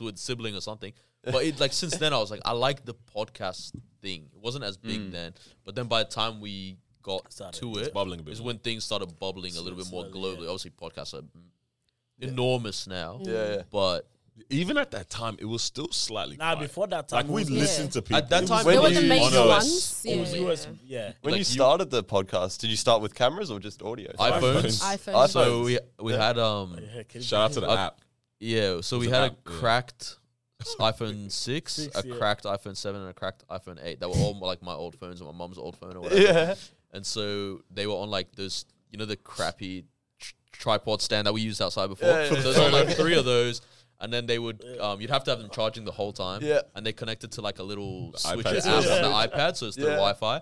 with 0.00 0.18
sibling 0.18 0.54
or 0.56 0.60
something. 0.60 0.92
But 1.22 1.44
it, 1.44 1.60
like 1.60 1.72
since 1.72 1.96
then, 1.96 2.12
I 2.14 2.18
was 2.18 2.30
like, 2.30 2.40
I 2.44 2.52
like 2.52 2.84
the 2.84 2.94
podcast 3.14 3.72
thing. 4.00 4.28
It 4.34 4.40
wasn't 4.40 4.64
as 4.64 4.76
big 4.76 5.00
Mm. 5.00 5.12
then, 5.12 5.34
but 5.64 5.74
then 5.74 5.86
by 5.86 6.02
the 6.02 6.08
time 6.10 6.40
we 6.40 6.76
got 7.02 7.30
Started. 7.32 7.58
to 7.60 7.78
It's 7.78 7.88
it, 7.88 7.94
bubbling 7.94 8.20
a 8.20 8.22
bit 8.22 8.32
is 8.32 8.40
more. 8.40 8.48
when 8.48 8.58
things 8.58 8.84
started 8.84 9.18
bubbling 9.18 9.56
a 9.56 9.60
little 9.60 9.78
bit 9.78 9.90
more 9.90 10.04
slowly, 10.10 10.36
globally. 10.36 10.48
Obviously, 10.48 10.70
podcasts 10.70 11.12
are 11.14 11.22
enormous 12.18 12.86
now. 12.86 13.20
Yeah, 13.22 13.32
yeah. 13.56 13.62
But 13.70 14.06
even 14.48 14.78
at 14.78 14.90
that 14.92 15.10
time, 15.10 15.36
it 15.38 15.44
was 15.44 15.62
still 15.62 15.88
slightly. 15.92 16.36
Nah, 16.36 16.54
quiet. 16.54 16.68
before 16.68 16.86
that 16.88 17.08
time, 17.08 17.26
like 17.26 17.34
we 17.34 17.42
it 17.42 17.50
was- 17.50 17.60
listened 17.60 17.92
to 17.92 18.02
people 18.02 18.16
At 18.16 18.28
that 18.30 18.46
time, 18.46 18.58
was 18.58 18.64
When 18.66 18.74
They 18.76 18.82
were 18.82 18.90
the 18.90 19.02
you- 19.02 19.08
major 19.08 19.38
on 19.38 19.46
a- 19.46 19.48
ones. 19.48 20.02
It 20.04 20.18
was 20.18 20.32
Yeah, 20.34 20.40
US, 20.40 20.66
yeah. 20.66 20.98
yeah. 20.98 21.12
When 21.20 21.32
Like 21.32 21.38
you 21.38 21.38
you- 21.40 21.44
started 21.44 21.90
the 21.90 22.02
podcast, 22.04 22.58
did 22.58 22.70
you 22.70 22.76
start 22.76 23.02
with 23.02 23.14
cameras 23.14 23.50
or 23.50 23.58
just 23.60 23.82
audio? 23.82 24.12
iPhones. 24.12 24.80
iPhone. 24.82 25.28
So 25.28 25.62
we 25.64 25.76
iPhones. 25.76 25.80
we 26.00 26.12
Yeah. 26.12 26.26
had 26.26 26.38
um 26.38 26.78
Yeah, 26.94 27.02
can 27.04 27.20
you 27.20 27.26
Shout 27.26 27.40
out 27.42 27.52
to 27.52 27.60
the 27.60 27.70
app. 27.70 28.00
yeah. 28.38 28.80
So 28.80 28.98
we 28.98 29.06
an 29.08 29.12
had 29.12 29.22
a 29.22 29.26
app, 29.26 29.32
yeah. 29.46 29.58
cracked 29.58 30.16
iPhone 30.80 31.30
six, 31.30 31.74
Six, 31.74 31.96
a 32.04 32.06
yeah. 32.06 32.14
cracked 32.16 32.44
iPhone 32.44 32.76
seven, 32.76 33.00
and 33.02 33.10
a 33.10 33.14
cracked 33.14 33.46
iPhone 33.48 33.78
eight. 33.84 34.00
They 34.00 34.06
were 34.06 34.12
all 34.12 34.38
like 34.38 34.62
my 34.62 34.72
old 34.74 34.96
phones 34.98 35.20
and 35.20 35.28
my 35.30 35.36
mom's 35.36 35.58
old 35.58 35.76
phone 35.76 35.96
or 35.96 36.00
whatever. 36.00 36.20
yeah. 36.22 36.54
And 36.92 37.04
so 37.06 37.60
they 37.70 37.86
were 37.86 37.94
on 37.94 38.10
like 38.10 38.34
those, 38.34 38.64
you 38.90 38.98
know, 38.98 39.04
the 39.06 39.16
crappy 39.16 39.84
tr- 40.18 40.32
tripod 40.52 41.00
stand 41.02 41.26
that 41.26 41.32
we 41.32 41.40
used 41.40 41.62
outside 41.62 41.86
before. 41.88 42.08
Yeah, 42.08 42.22
yeah, 42.24 42.28
so 42.28 42.34
there's 42.36 42.56
yeah. 42.58 42.64
on 42.64 42.72
like 42.72 42.88
three 42.96 43.16
of 43.16 43.24
those. 43.24 43.60
And 44.02 44.10
then 44.12 44.24
they 44.24 44.38
would, 44.38 44.64
um, 44.80 45.00
you'd 45.00 45.10
have 45.10 45.24
to 45.24 45.30
have 45.30 45.40
them 45.40 45.50
charging 45.52 45.84
the 45.84 45.92
whole 45.92 46.12
time. 46.12 46.40
Yeah. 46.42 46.60
And 46.74 46.86
they 46.86 46.92
connected 46.94 47.32
to 47.32 47.42
like 47.42 47.58
a 47.58 47.62
little 47.62 48.12
switcher 48.16 48.48
app 48.56 48.62
switch. 48.62 48.66
on 48.66 48.82
the 49.02 49.28
iPad, 49.28 49.56
so 49.56 49.66
it's 49.66 49.76
through 49.76 49.88
Yeah. 49.88 49.96
Wi-Fi. 49.96 50.40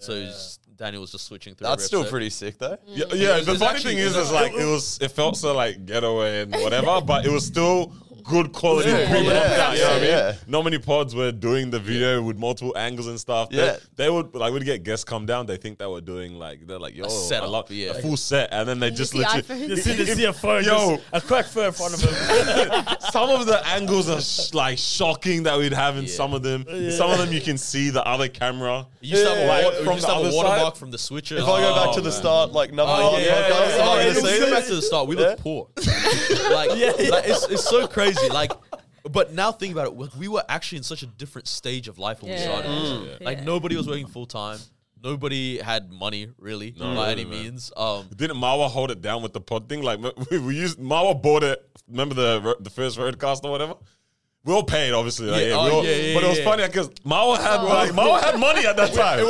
So 0.00 0.30
Daniel 0.76 1.00
was 1.00 1.10
just 1.10 1.24
switching 1.26 1.54
through. 1.54 1.66
That's 1.68 1.84
still 1.84 2.00
episode. 2.00 2.10
pretty 2.12 2.30
sick 2.30 2.58
though. 2.58 2.76
Yeah, 2.86 3.06
It 3.10 3.14
yeah. 3.16 3.40
The 3.40 3.56
funny 3.58 3.76
actually- 3.76 3.94
thing 3.94 3.98
is, 4.04 4.14
is 4.16 4.30
like 4.30 4.52
it 4.52 4.64
was. 4.64 4.98
It 5.00 5.08
felt 5.10 5.36
so 5.36 5.54
like 5.56 5.86
getaway 5.86 6.42
and 6.42 6.52
whatever, 6.52 7.00
but 7.00 7.26
it 7.26 7.32
was 7.32 7.44
still 7.46 7.92
good 8.28 8.52
quality. 8.52 8.90
Yeah, 8.90 9.08
premium 9.10 9.32
yeah, 9.34 9.40
content, 9.40 9.72
you 9.78 9.82
know 9.82 9.88
what 9.88 9.96
I 9.96 10.00
mean? 10.00 10.10
yeah. 10.10 10.32
Not 10.46 10.64
many 10.64 10.78
pods 10.78 11.14
were 11.14 11.32
doing 11.32 11.70
the 11.70 11.78
video 11.78 12.22
with 12.22 12.36
multiple 12.36 12.76
angles 12.76 13.06
and 13.06 13.18
stuff. 13.18 13.50
They- 13.50 13.56
Yeah. 13.56 13.76
they, 13.96 14.10
would 14.10 14.34
like 14.34 14.52
would 14.52 14.64
get 14.64 14.82
guests 14.82 15.04
come 15.04 15.26
down. 15.26 15.46
They 15.46 15.56
think 15.56 15.78
they 15.78 15.86
were 15.86 16.00
doing 16.00 16.38
like 16.38 16.66
they're 16.66 16.78
like 16.78 16.94
yo 16.94 17.06
I 17.06 17.08
setup, 17.08 17.50
love- 17.50 17.70
yeah. 17.70 17.90
a 17.90 17.94
full 18.02 18.16
set, 18.16 18.50
and 18.52 18.68
then 18.68 18.78
they 18.80 18.90
just 18.90 19.12
see 19.12 19.18
literally. 19.18 19.42
iPhones? 19.42 19.68
You 19.68 19.76
see, 19.76 19.94
you 19.96 20.06
see 20.06 20.24
a 20.24 20.32
phone, 20.32 20.64
Yo. 20.64 20.98
a 21.12 21.20
crack 21.20 21.46
phone 21.46 21.66
in 21.66 21.72
front 21.72 21.94
of 21.94 22.00
him. 22.00 22.96
some 23.12 23.30
of 23.30 23.46
the 23.46 23.60
angles 23.66 24.08
are 24.08 24.20
sh- 24.20 24.52
like 24.54 24.78
shocking 24.78 25.42
that 25.44 25.56
we'd 25.58 25.72
have 25.72 25.96
in 25.96 26.04
Yeah. 26.04 26.10
some 26.12 26.34
of 26.34 26.42
them. 26.42 26.64
Some 26.90 27.10
of 27.10 27.18
them 27.18 27.32
you 27.32 27.40
can 27.40 27.58
see 27.58 27.90
the 27.90 28.04
other 28.06 28.28
camera. 28.28 28.86
You 29.00 29.10
used 29.10 29.22
to 29.24 29.28
have, 29.30 29.38
Yeah, 29.38 29.44
a, 29.44 29.48
like, 29.68 29.74
from 29.76 29.86
you 29.86 29.92
used 29.94 30.04
the 30.06 30.12
have 30.14 30.22
a 30.22 30.26
other 30.26 30.36
watermark 30.36 30.74
side. 30.74 30.78
from 30.78 30.90
the 30.90 30.98
switcher. 30.98 31.36
If 31.36 31.44
I 31.44 31.60
go 31.60 31.74
back 31.74 31.88
Oh, 31.88 31.94
to 31.94 32.00
the 32.00 32.12
start, 32.12 32.52
like 32.52 32.72
number 32.72 32.92
Oh, 32.96 33.12
one 33.12 33.22
yeah, 33.22 33.26
yeah, 33.28 33.48
podcast, 33.50 33.78
am 33.78 33.88
I 33.88 34.14
gonna 34.14 34.30
yeah, 34.30 34.38
Go 34.38 34.50
back 34.50 34.64
to 34.66 34.74
the 34.74 34.82
start. 34.82 35.08
We 35.08 35.16
look 35.16 35.38
poor. 35.38 35.68
like, 35.76 36.70
like, 36.70 37.24
it's, 37.28 37.46
it's 37.48 37.64
so 37.68 37.86
crazy. 37.86 38.17
Like, 38.32 38.52
but 39.10 39.32
now 39.32 39.52
think 39.52 39.72
about 39.72 39.86
it. 39.86 39.94
we- 39.94 40.08
We 40.18 40.28
were 40.28 40.44
actually 40.48 40.78
in 40.78 40.84
such 40.84 41.02
a 41.02 41.06
different 41.06 41.48
stage 41.48 41.88
of 41.88 41.98
life 41.98 42.22
when 42.22 42.32
we 42.32 42.38
started. 42.38 42.70
Mm. 42.70 43.20
Like 43.24 43.38
Yeah. 43.38 43.44
nobody 43.44 43.76
was 43.76 43.86
working 43.86 44.06
full 44.06 44.26
time. 44.26 44.58
Nobody 45.02 45.58
had 45.58 45.92
money 45.92 46.28
really 46.38 46.74
no, 46.76 46.94
by 46.96 47.12
any 47.12 47.24
man. 47.24 47.42
means. 47.44 47.70
Um, 47.76 48.08
Didn't 48.16 48.36
Marwa 48.36 48.68
hold 48.68 48.90
it 48.90 49.00
down 49.00 49.22
with 49.22 49.32
the 49.32 49.40
pod 49.40 49.68
thing? 49.68 49.82
Like 49.82 50.00
we, 50.30 50.38
we 50.38 50.56
used 50.56 50.78
Marwa 50.78 51.20
bought 51.22 51.44
it. 51.44 51.58
Remember 51.88 52.14
the 52.16 52.56
the 52.60 52.70
first 52.70 52.98
roadcast 52.98 53.44
or 53.44 53.50
whatever. 53.52 53.74
We 54.44 54.54
all 54.54 54.62
paid, 54.62 54.92
obviously. 54.92 55.26
Like, 55.26 55.42
Yeah, 55.42 55.46
yeah, 55.48 55.54
oh, 55.54 55.58
all- 55.58 55.84
yeah, 55.84 55.90
yeah, 55.96 56.14
but 56.14 56.22
it 56.24 56.28
was 56.28 56.38
yeah. 56.38 56.44
funny 56.44 56.66
because 56.66 56.88
Marwa 57.04 57.36
had 57.38 57.58
oh. 57.60 57.66
like 57.66 57.90
Marwa 57.90 58.20
had 58.22 58.38
money 58.38 58.64
at 58.66 58.76
that 58.76 58.94
time. 58.94 59.26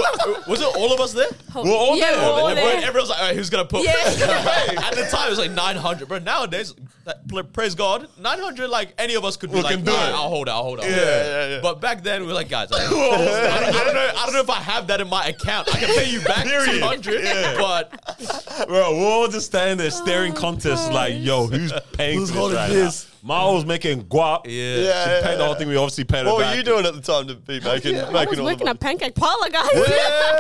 was 0.46 0.60
it 0.60 0.76
all 0.76 0.92
of 0.92 1.00
us 1.00 1.14
there? 1.14 1.26
We're 1.54 1.62
all 1.72 1.96
yeah, 1.96 2.12
there. 2.12 2.18
we're 2.20 2.24
all 2.34 2.42
Like, 2.44 2.54
there. 2.56 2.86
Everyone's 2.86 3.08
like, 3.08 3.18
all 3.18 3.26
right, 3.28 3.34
who's 3.34 3.48
gonna 3.50 3.64
put? 3.64 3.84
Yeah. 3.84 3.90
At 3.96 4.94
the 4.94 5.08
time, 5.10 5.26
it 5.26 5.30
was 5.30 5.38
like 5.38 5.50
nine 5.50 5.76
hundred. 5.76 6.08
But 6.08 6.24
nowadays, 6.24 6.74
that- 7.04 7.26
pl- 7.26 7.42
praise 7.44 7.74
God, 7.74 8.06
nine 8.20 8.38
hundred. 8.38 8.68
Like 8.68 8.92
any 8.98 9.14
of 9.14 9.24
us 9.24 9.38
could 9.38 9.50
be 9.50 9.56
We 9.56 9.62
like, 9.62 9.76
can 9.76 9.84
do 9.84 9.90
"Alright, 9.90 10.10
it." 10.10 10.14
I'll 10.14 10.28
hold 10.28 10.46
it. 10.46 10.50
I'll 10.52 10.62
hold 10.62 10.78
it. 10.80 10.84
I'll 10.84 10.90
Yeah, 10.90 10.96
hold 10.96 11.08
it." 11.08 11.26
yeah, 11.26 11.48
yeah. 11.56 11.60
But 11.62 11.80
back 11.80 12.02
then, 12.04 12.20
we 12.20 12.26
were 12.28 12.34
like, 12.34 12.50
guys, 12.50 12.70
like, 12.70 12.82
I, 12.86 12.90
don't, 12.90 13.74
I 13.74 13.84
don't 13.84 13.94
know. 13.94 14.10
I 14.18 14.24
don't 14.24 14.34
know 14.34 14.40
if 14.40 14.50
I 14.50 14.60
have 14.60 14.86
that 14.88 15.00
in 15.00 15.08
my 15.08 15.26
account. 15.26 15.74
I 15.74 15.78
can 15.80 15.94
pay 15.96 16.10
you 16.10 16.20
back 16.20 16.44
Period. 16.44 16.70
two 16.70 16.80
hundred. 16.80 17.24
Yeah. 17.24 17.56
But 17.56 18.68
Bro, 18.68 18.96
we're 18.98 19.04
all 19.10 19.26
just 19.28 19.46
standing 19.46 19.78
there 19.78 19.90
staring 19.90 20.32
oh, 20.36 20.36
contests 20.40 20.90
like, 20.90 21.14
yo, 21.18 21.46
who's 21.46 21.72
paying 21.94 22.18
Who's 22.18 22.30
for 22.30 22.36
holding 22.36 22.56
this 22.56 22.68
right 22.68 22.72
this? 22.74 23.04
Now? 23.22 23.52
Was 23.54 23.64
making 23.66 24.04
guap. 24.04 24.42
yeah, 24.46 24.52
Yeah, 24.52 25.04
To 25.04 25.10
yeah, 25.30 25.34
the 25.36 25.44
whole 25.44 25.54
thing, 25.54 25.68
we 25.68 25.76
obviously 25.76 26.04
paid 26.04 26.26
What 26.26 26.40
it 26.40 26.46
were 26.46 26.54
you 26.54 26.62
doing 26.62 26.86
at 26.86 26.94
the 26.94 27.00
time 27.00 27.26
to 27.28 27.34
be 27.34 27.60
making 27.60 27.96
I 27.98 28.04
was 28.04 28.12
making 28.12 28.28
all 28.28 28.34
the 28.36 28.42
working 28.44 28.58
money? 28.66 28.70
at 28.70 28.80
Pancake 28.80 29.14
Parlour, 29.14 29.50
guys. 29.50 29.68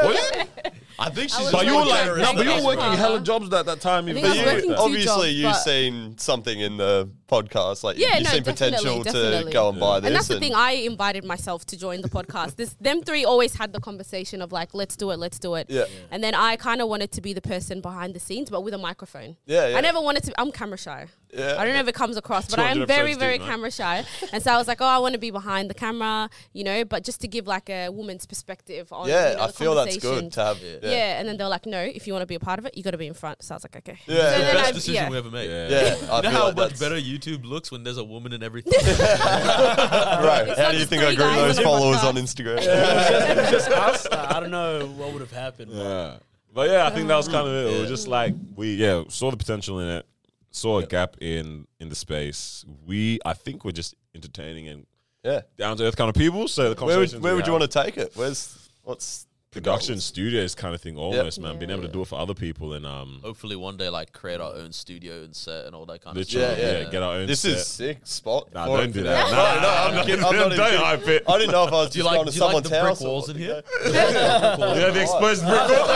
Were 0.04 0.12
you? 0.12 0.72
I 1.00 1.10
think 1.10 1.30
she's. 1.30 1.38
was 1.40 1.52
But 1.52 1.64
you 1.66 1.72
were 1.76 1.78
working 1.84 1.90
like, 1.92 2.16
no, 2.18 2.34
but 2.34 2.44
you 2.46 2.50
were 2.60 2.64
working 2.66 2.80
Parlour. 2.80 2.96
hella 2.96 3.20
jobs 3.20 3.52
at 3.52 3.66
that 3.66 3.80
time. 3.80 4.06
think 4.06 4.18
even 4.18 4.24
I 4.24 4.28
was 4.34 4.38
though- 4.44 4.52
working 4.54 4.70
two 4.70 4.76
Obviously, 4.76 5.04
jobs, 5.06 5.34
you've 5.34 5.52
but- 5.52 5.54
seen 5.58 6.18
something 6.18 6.60
in 6.60 6.76
the 6.76 7.08
podcast, 7.28 7.84
like 7.84 7.98
Yeah, 7.98 8.14
you've 8.16 8.24
no, 8.24 8.30
seen 8.30 8.42
potential 8.42 9.02
definitely, 9.02 9.04
to 9.12 9.12
definitely. 9.30 9.52
go 9.52 9.68
and 9.68 9.78
buy 9.78 10.00
this. 10.00 10.06
And 10.06 10.16
that's 10.16 10.28
the 10.28 10.40
thing. 10.40 10.54
I 10.54 10.72
invited 10.72 11.24
myself 11.24 11.66
to 11.66 11.76
join 11.76 12.00
the 12.00 12.08
podcast. 12.08 12.56
This, 12.56 12.74
them 12.80 13.02
three 13.02 13.24
always 13.24 13.54
had 13.54 13.72
the 13.74 13.80
conversation 13.80 14.40
of 14.40 14.50
like, 14.50 14.72
let's 14.74 14.96
do 14.96 15.10
it, 15.10 15.18
let's 15.18 15.38
do 15.38 15.54
it. 15.54 15.66
Yeah. 15.68 15.84
And 16.10 16.24
then 16.24 16.34
I 16.34 16.56
kind 16.56 16.80
of 16.80 16.88
wanted 16.88 17.12
to 17.12 17.20
be 17.20 17.32
the 17.34 17.42
person 17.42 17.80
behind 17.82 18.14
the 18.14 18.20
scenes, 18.20 18.48
but 18.50 18.62
with 18.62 18.72
a 18.74 18.78
microphone. 18.78 19.36
Yeah, 19.46 19.68
yeah. 19.68 19.76
I 19.78 19.82
never 19.82 20.00
wanted 20.00 20.24
to. 20.24 20.40
I'm 20.40 20.50
camera 20.52 20.78
shy. 20.78 21.06
Yeah. 21.30 21.56
I 21.58 21.66
don't 21.66 21.74
know 21.74 21.80
if 21.80 21.88
it 21.88 21.94
comes 21.94 22.16
across, 22.16 22.48
but 22.48 22.58
I 22.58 22.70
am 22.70 22.86
very, 22.86 23.12
episodes 23.12 23.18
very 23.18 23.32
deep, 23.34 23.42
man. 23.42 23.50
camera 23.50 23.70
shy. 23.70 24.04
And 24.32 24.42
so 24.42 24.50
I 24.50 24.56
was 24.56 24.66
like, 24.66 24.80
oh, 24.80 24.86
I 24.86 24.96
want 24.96 25.12
to 25.12 25.18
be 25.18 25.30
behind 25.30 25.68
the 25.68 25.74
camera, 25.74 26.30
you 26.54 26.64
know, 26.64 26.86
but 26.86 27.04
just 27.04 27.20
to 27.20 27.28
give 27.28 27.46
like 27.46 27.68
a 27.68 27.90
woman's 27.90 28.24
perspective 28.24 28.90
on. 28.90 29.06
yeah, 29.08 29.32
you 29.32 29.36
know, 29.36 29.42
I 29.42 29.46
the 29.48 29.52
feel 29.52 29.74
that's 29.74 29.96
good 29.98 30.02
conversation. 30.02 30.30
to 30.30 30.44
have. 30.44 30.62
Yeah. 30.62 30.87
Yeah. 30.90 31.18
and 31.20 31.28
then 31.28 31.36
they're 31.36 31.48
like, 31.48 31.66
no, 31.66 31.80
if 31.80 32.06
you 32.06 32.12
want 32.12 32.22
to 32.22 32.26
be 32.26 32.34
a 32.34 32.40
part 32.40 32.58
of 32.58 32.66
it, 32.66 32.76
you 32.76 32.82
got 32.82 32.92
to 32.92 32.98
be 32.98 33.06
in 33.06 33.14
front. 33.14 33.42
So 33.42 33.54
I 33.54 33.56
was 33.56 33.64
like, 33.64 33.76
okay. 33.76 33.98
Yeah. 34.06 34.14
So 34.16 34.22
The 34.22 34.44
then 34.44 34.54
Best 34.54 34.68
I- 34.68 34.72
decision 34.72 34.94
yeah. 34.94 35.10
we 35.10 35.16
ever 35.18 35.30
made. 35.30 35.48
Yeah. 35.50 35.68
Yeah, 35.68 35.78
I 35.78 36.16
You 36.16 36.22
know 36.22 36.22
feel 36.22 36.30
how 36.30 36.44
like 36.46 36.56
much 36.56 36.68
that's 36.70 36.80
better 36.80 36.96
YouTube 36.96 37.44
looks 37.44 37.70
when 37.70 37.82
there's 37.84 37.98
a 37.98 38.04
woman 38.04 38.32
in 38.32 38.42
everything. 38.42 38.72
right. 38.86 40.48
How 40.48 40.54
not 40.62 40.70
do 40.70 40.72
you 40.72 40.78
just 40.78 40.90
think 40.90 41.02
I 41.02 41.06
three 41.08 41.16
grew 41.16 41.24
guys 41.26 41.56
those 41.56 41.58
on 41.58 41.62
a 41.64 41.66
followers 41.66 42.04
on 42.04 42.14
Instagram? 42.16 42.58
If 42.58 43.38
it's 43.38 43.50
just 43.50 43.68
us, 43.86 44.06
I 44.10 44.40
don't 44.40 44.50
know 44.50 44.86
what 44.96 45.12
would 45.12 45.20
have 45.20 45.32
happened. 45.32 45.70
but- 45.72 45.78
Yeah. 45.78 46.16
But 46.54 46.70
yeah, 46.70 46.86
I 46.86 46.90
think 46.90 47.06
that 47.08 47.16
was 47.16 47.28
kind 47.28 47.46
of 47.46 47.52
it. 47.54 47.74
It 47.76 47.80
was 47.80 47.88
just 47.90 48.08
like 48.08 48.34
we 48.56 48.74
yeah, 48.74 49.04
saw 49.08 49.30
the 49.30 49.36
potential 49.36 49.78
in 49.80 49.88
it, 49.88 50.06
saw 50.50 50.78
a 50.78 50.86
gap 50.86 51.16
in 51.20 51.66
in 51.78 51.88
the 51.90 51.94
space. 51.94 52.64
We 52.86 53.20
I 53.24 53.34
think 53.34 53.64
we're 53.64 53.70
just 53.72 53.94
entertaining 54.14 54.66
and 54.66 54.86
Yeah. 55.22 55.42
down 55.58 55.76
to 55.76 55.84
earth 55.84 55.96
kind 55.96 56.08
of 56.08 56.16
people. 56.16 56.48
So 56.48 56.62
the 56.62 56.68
Where 56.68 56.74
would, 56.74 56.78
conversations 56.94 57.22
where 57.22 57.34
we 57.34 57.36
would 57.36 57.46
you 57.46 57.52
want 57.52 57.70
to 57.70 57.84
take 57.84 57.98
it? 57.98 58.12
Where's 58.14 58.70
what's 58.82 59.24
the 59.24 59.27
production 59.50 59.94
goals? 59.94 60.04
studios 60.04 60.54
kind 60.54 60.74
of 60.74 60.80
thing 60.80 60.96
almost, 60.96 61.40
man. 61.40 61.58
Being 61.58 61.70
able 61.70 61.82
to 61.82 61.88
do 61.88 62.02
it 62.02 62.08
for 62.08 62.18
other 62.18 62.34
people 62.34 62.74
and 62.74 62.84
um 62.86 63.20
Hopefully, 63.24 63.56
one 63.56 63.76
day, 63.76 63.88
like 63.88 64.12
create 64.12 64.40
our 64.40 64.52
own 64.54 64.72
studio 64.72 65.22
and 65.24 65.34
set 65.34 65.64
and 65.66 65.74
all 65.74 65.86
that 65.86 66.02
kind 66.02 66.16
literally 66.16 66.44
of 66.44 66.50
Yeah, 66.50 66.54
stuff. 66.64 66.72
yeah, 66.74 66.78
yeah. 66.84 66.90
get 66.90 67.02
our 67.02 67.14
own 67.14 67.26
This 67.26 67.40
set. 67.40 67.52
is 67.52 67.66
sick 67.66 67.98
spot. 68.04 68.48
Nah, 68.54 68.66
for 68.66 68.76
don't 68.78 68.88
it. 68.90 68.92
do 68.92 69.02
that. 69.04 69.30
No, 69.30 69.36
Nah, 69.36 69.60
no, 69.60 69.68
I'm 69.68 69.94
nah, 69.94 70.04
kidding. 70.04 70.24
I'm 70.28 70.36
not 70.36 70.46
even 70.46 70.56
don't 70.58 70.66
kidding. 70.70 70.84
hype 70.84 71.08
it. 71.08 71.22
I 71.28 71.38
didn't 71.38 71.52
know 71.52 71.64
if 71.66 71.72
I 71.72 71.76
was 71.76 71.90
Do 71.90 71.98
you 71.98 72.04
just 72.04 72.06
like, 72.06 72.16
going 72.16 72.26
to 72.26 72.32
do 72.32 72.38
you 72.38 72.44
like 72.44 72.50
someone's 72.64 72.70
the 72.70 72.80
brick 72.82 73.00
walls 73.00 73.28
in 73.30 73.36
here? 73.36 73.62
Yeah, 73.88 74.90
the 74.90 75.00
exposed 75.02 75.42
brick 75.46 75.68
wall. 75.68 75.88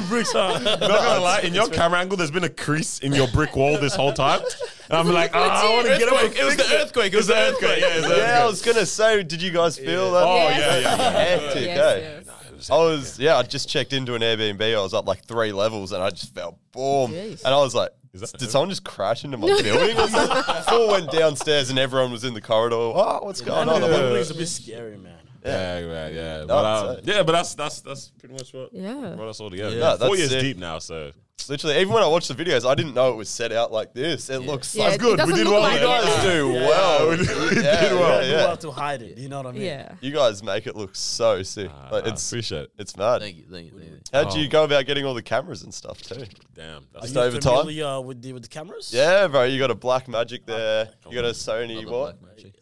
Good 0.00 0.08
bricks, 0.08 0.32
huh? 0.32 0.58
Not 0.62 0.80
gonna 0.80 1.20
lie, 1.20 1.40
in 1.40 1.54
your 1.54 1.68
camera 1.68 1.98
angle, 2.00 2.16
there's 2.16 2.30
been 2.30 2.44
a 2.44 2.48
crease 2.48 2.98
in 3.00 3.12
your 3.12 3.28
brick 3.28 3.54
wall 3.56 3.78
this 3.78 3.94
whole 3.94 4.12
time. 4.12 4.40
And 4.90 4.98
I'm 4.98 5.08
like, 5.14 5.30
oh, 5.34 5.38
I 5.40 5.74
want 5.76 5.86
to 5.88 5.98
get 5.98 6.12
away. 6.12 6.24
It 6.38 6.44
was 6.44 6.56
the 6.56 6.74
earthquake. 6.76 7.14
It 7.14 7.16
was 7.16 7.26
the 7.28 7.34
earthquake. 7.34 7.80
Yeah, 7.80 7.86
it 7.94 7.96
was 8.02 8.04
the 8.04 8.16
Yeah, 8.18 8.22
I 8.22 8.28
earthquake. 8.32 8.50
was 8.50 8.62
gonna 8.62 8.84
say, 8.86 9.22
did 9.22 9.40
you 9.40 9.50
guys 9.50 9.78
feel 9.78 10.12
that? 10.12 10.24
Oh 10.24 10.36
Yes. 10.36 10.58
yeah, 10.60 10.78
yeah, 10.78 10.96
yeah. 10.98 11.10
Hectic, 11.40 11.64
Yes, 11.64 11.78
eh? 11.78 12.20
yes. 12.58 12.70
I 12.70 12.76
was, 12.76 13.18
yeah, 13.18 13.38
I 13.38 13.42
just 13.44 13.66
checked 13.70 13.94
into 13.94 14.14
an 14.14 14.20
Airbnb. 14.20 14.60
I 14.76 14.82
was 14.82 14.92
up 14.92 15.06
like 15.08 15.24
three 15.24 15.52
levels 15.52 15.92
and 15.92 16.02
I 16.02 16.10
just 16.10 16.34
felt 16.34 16.58
boom. 16.72 17.12
Jeez. 17.12 17.42
And 17.46 17.54
I 17.54 17.56
was 17.56 17.74
like, 17.74 17.92
that- 18.12 18.32
did 18.38 18.50
someone 18.50 18.68
just 18.68 18.84
crash 18.84 19.24
into 19.24 19.38
my 19.38 19.46
building? 19.62 19.96
or 19.98 20.06
something? 20.08 20.62
Four 20.68 20.88
went 20.88 21.10
downstairs 21.10 21.70
and 21.70 21.78
everyone 21.78 22.12
was 22.12 22.22
in 22.24 22.34
the 22.34 22.42
corridor. 22.42 22.76
Oh, 22.76 23.20
what's 23.22 23.40
going 23.40 23.66
on? 23.70 23.76
I'm 23.82 23.90
like, 23.90 23.90
Building's 23.90 24.30
a 24.32 24.34
bit 24.34 24.48
scary, 24.48 24.98
man. 24.98 25.16
Yeah, 25.44 25.78
yeah, 25.78 26.08
yeah. 26.08 26.38
No, 26.40 26.46
But, 26.46 26.64
um, 26.64 26.96
yeah, 27.04 27.22
but 27.22 27.32
that's 27.32 27.54
that's 27.54 27.80
that's 27.80 28.08
pretty 28.18 28.34
much 28.34 28.52
what 28.54 28.70
Yeah. 28.72 29.12
brought 29.16 29.28
us 29.28 29.40
all 29.40 29.50
together. 29.50 29.76
Yeah, 29.76 29.96
Four 29.96 30.16
years 30.16 30.30
sick. 30.30 30.40
deep 30.40 30.56
now, 30.56 30.78
so 30.78 31.12
literally, 31.48 31.78
even 31.78 31.92
when 31.92 32.02
I 32.02 32.06
watched 32.06 32.28
the 32.28 32.34
videos, 32.34 32.64
I 32.66 32.74
didn't 32.74 32.94
know 32.94 33.12
it 33.12 33.16
was 33.16 33.28
set 33.28 33.52
out 33.52 33.70
like 33.70 33.92
this. 33.92 34.30
It 34.30 34.38
looks 34.38 34.74
Yeah, 34.74 34.88
like 34.88 35.00
good. 35.00 35.20
We 35.26 35.34
did 35.34 35.44
look 35.44 35.52
well. 35.52 35.60
like 35.60 35.80
you 35.80 35.86
guys 35.86 36.22
do 36.22 36.50
Yeah. 36.52 36.66
well. 36.68 37.10
we 37.10 37.16
did- 37.18 37.28
we 37.28 37.34
Yeah, 37.62 37.80
did 37.82 37.92
well. 37.92 38.22
yeah, 38.24 38.30
You 38.30 38.36
have 38.48 38.58
to 38.60 38.70
hide 38.70 39.02
it. 39.02 39.18
You 39.18 39.28
know 39.28 39.36
what 39.38 39.48
I 39.48 39.52
mean? 39.52 39.62
Yeah. 39.62 39.92
You 40.00 40.12
guys 40.12 40.42
make 40.42 40.66
it 40.66 40.74
look 40.76 40.96
so 40.96 41.42
sick. 41.42 41.70
Like, 41.92 42.06
I 42.06 42.08
it's 42.08 42.26
appreciate 42.32 42.62
it. 42.62 42.70
it's 42.78 42.96
mad. 42.96 43.18
Thank 43.20 43.36
you, 43.36 43.44
thank 43.50 43.66
you, 43.70 43.78
thank 43.78 43.90
you. 43.90 43.98
How'd 44.14 44.34
you 44.34 44.48
go 44.48 44.64
about 44.64 44.86
getting 44.86 45.04
all 45.04 45.12
the 45.12 45.22
cameras 45.22 45.62
and 45.62 45.74
stuff 45.74 46.00
too? 46.00 46.24
Damn. 46.54 46.76
Are 46.78 46.80
That's 46.94 47.04
Just 47.12 47.14
you 47.16 47.20
over 47.20 47.38
time? 47.38 47.58
familiar 47.66 48.00
with 48.00 48.22
the 48.22 48.32
with 48.32 48.42
the 48.44 48.48
cameras? 48.48 48.90
Yeah, 48.94 49.26
bro. 49.26 49.42
You 49.44 49.58
got 49.58 49.70
a 49.70 49.74
Blackmagic 49.74 50.46
there. 50.46 50.88
You 51.10 51.14
got 51.16 51.26
a 51.26 51.32
Sony 51.34 51.84
what? 51.86 52.16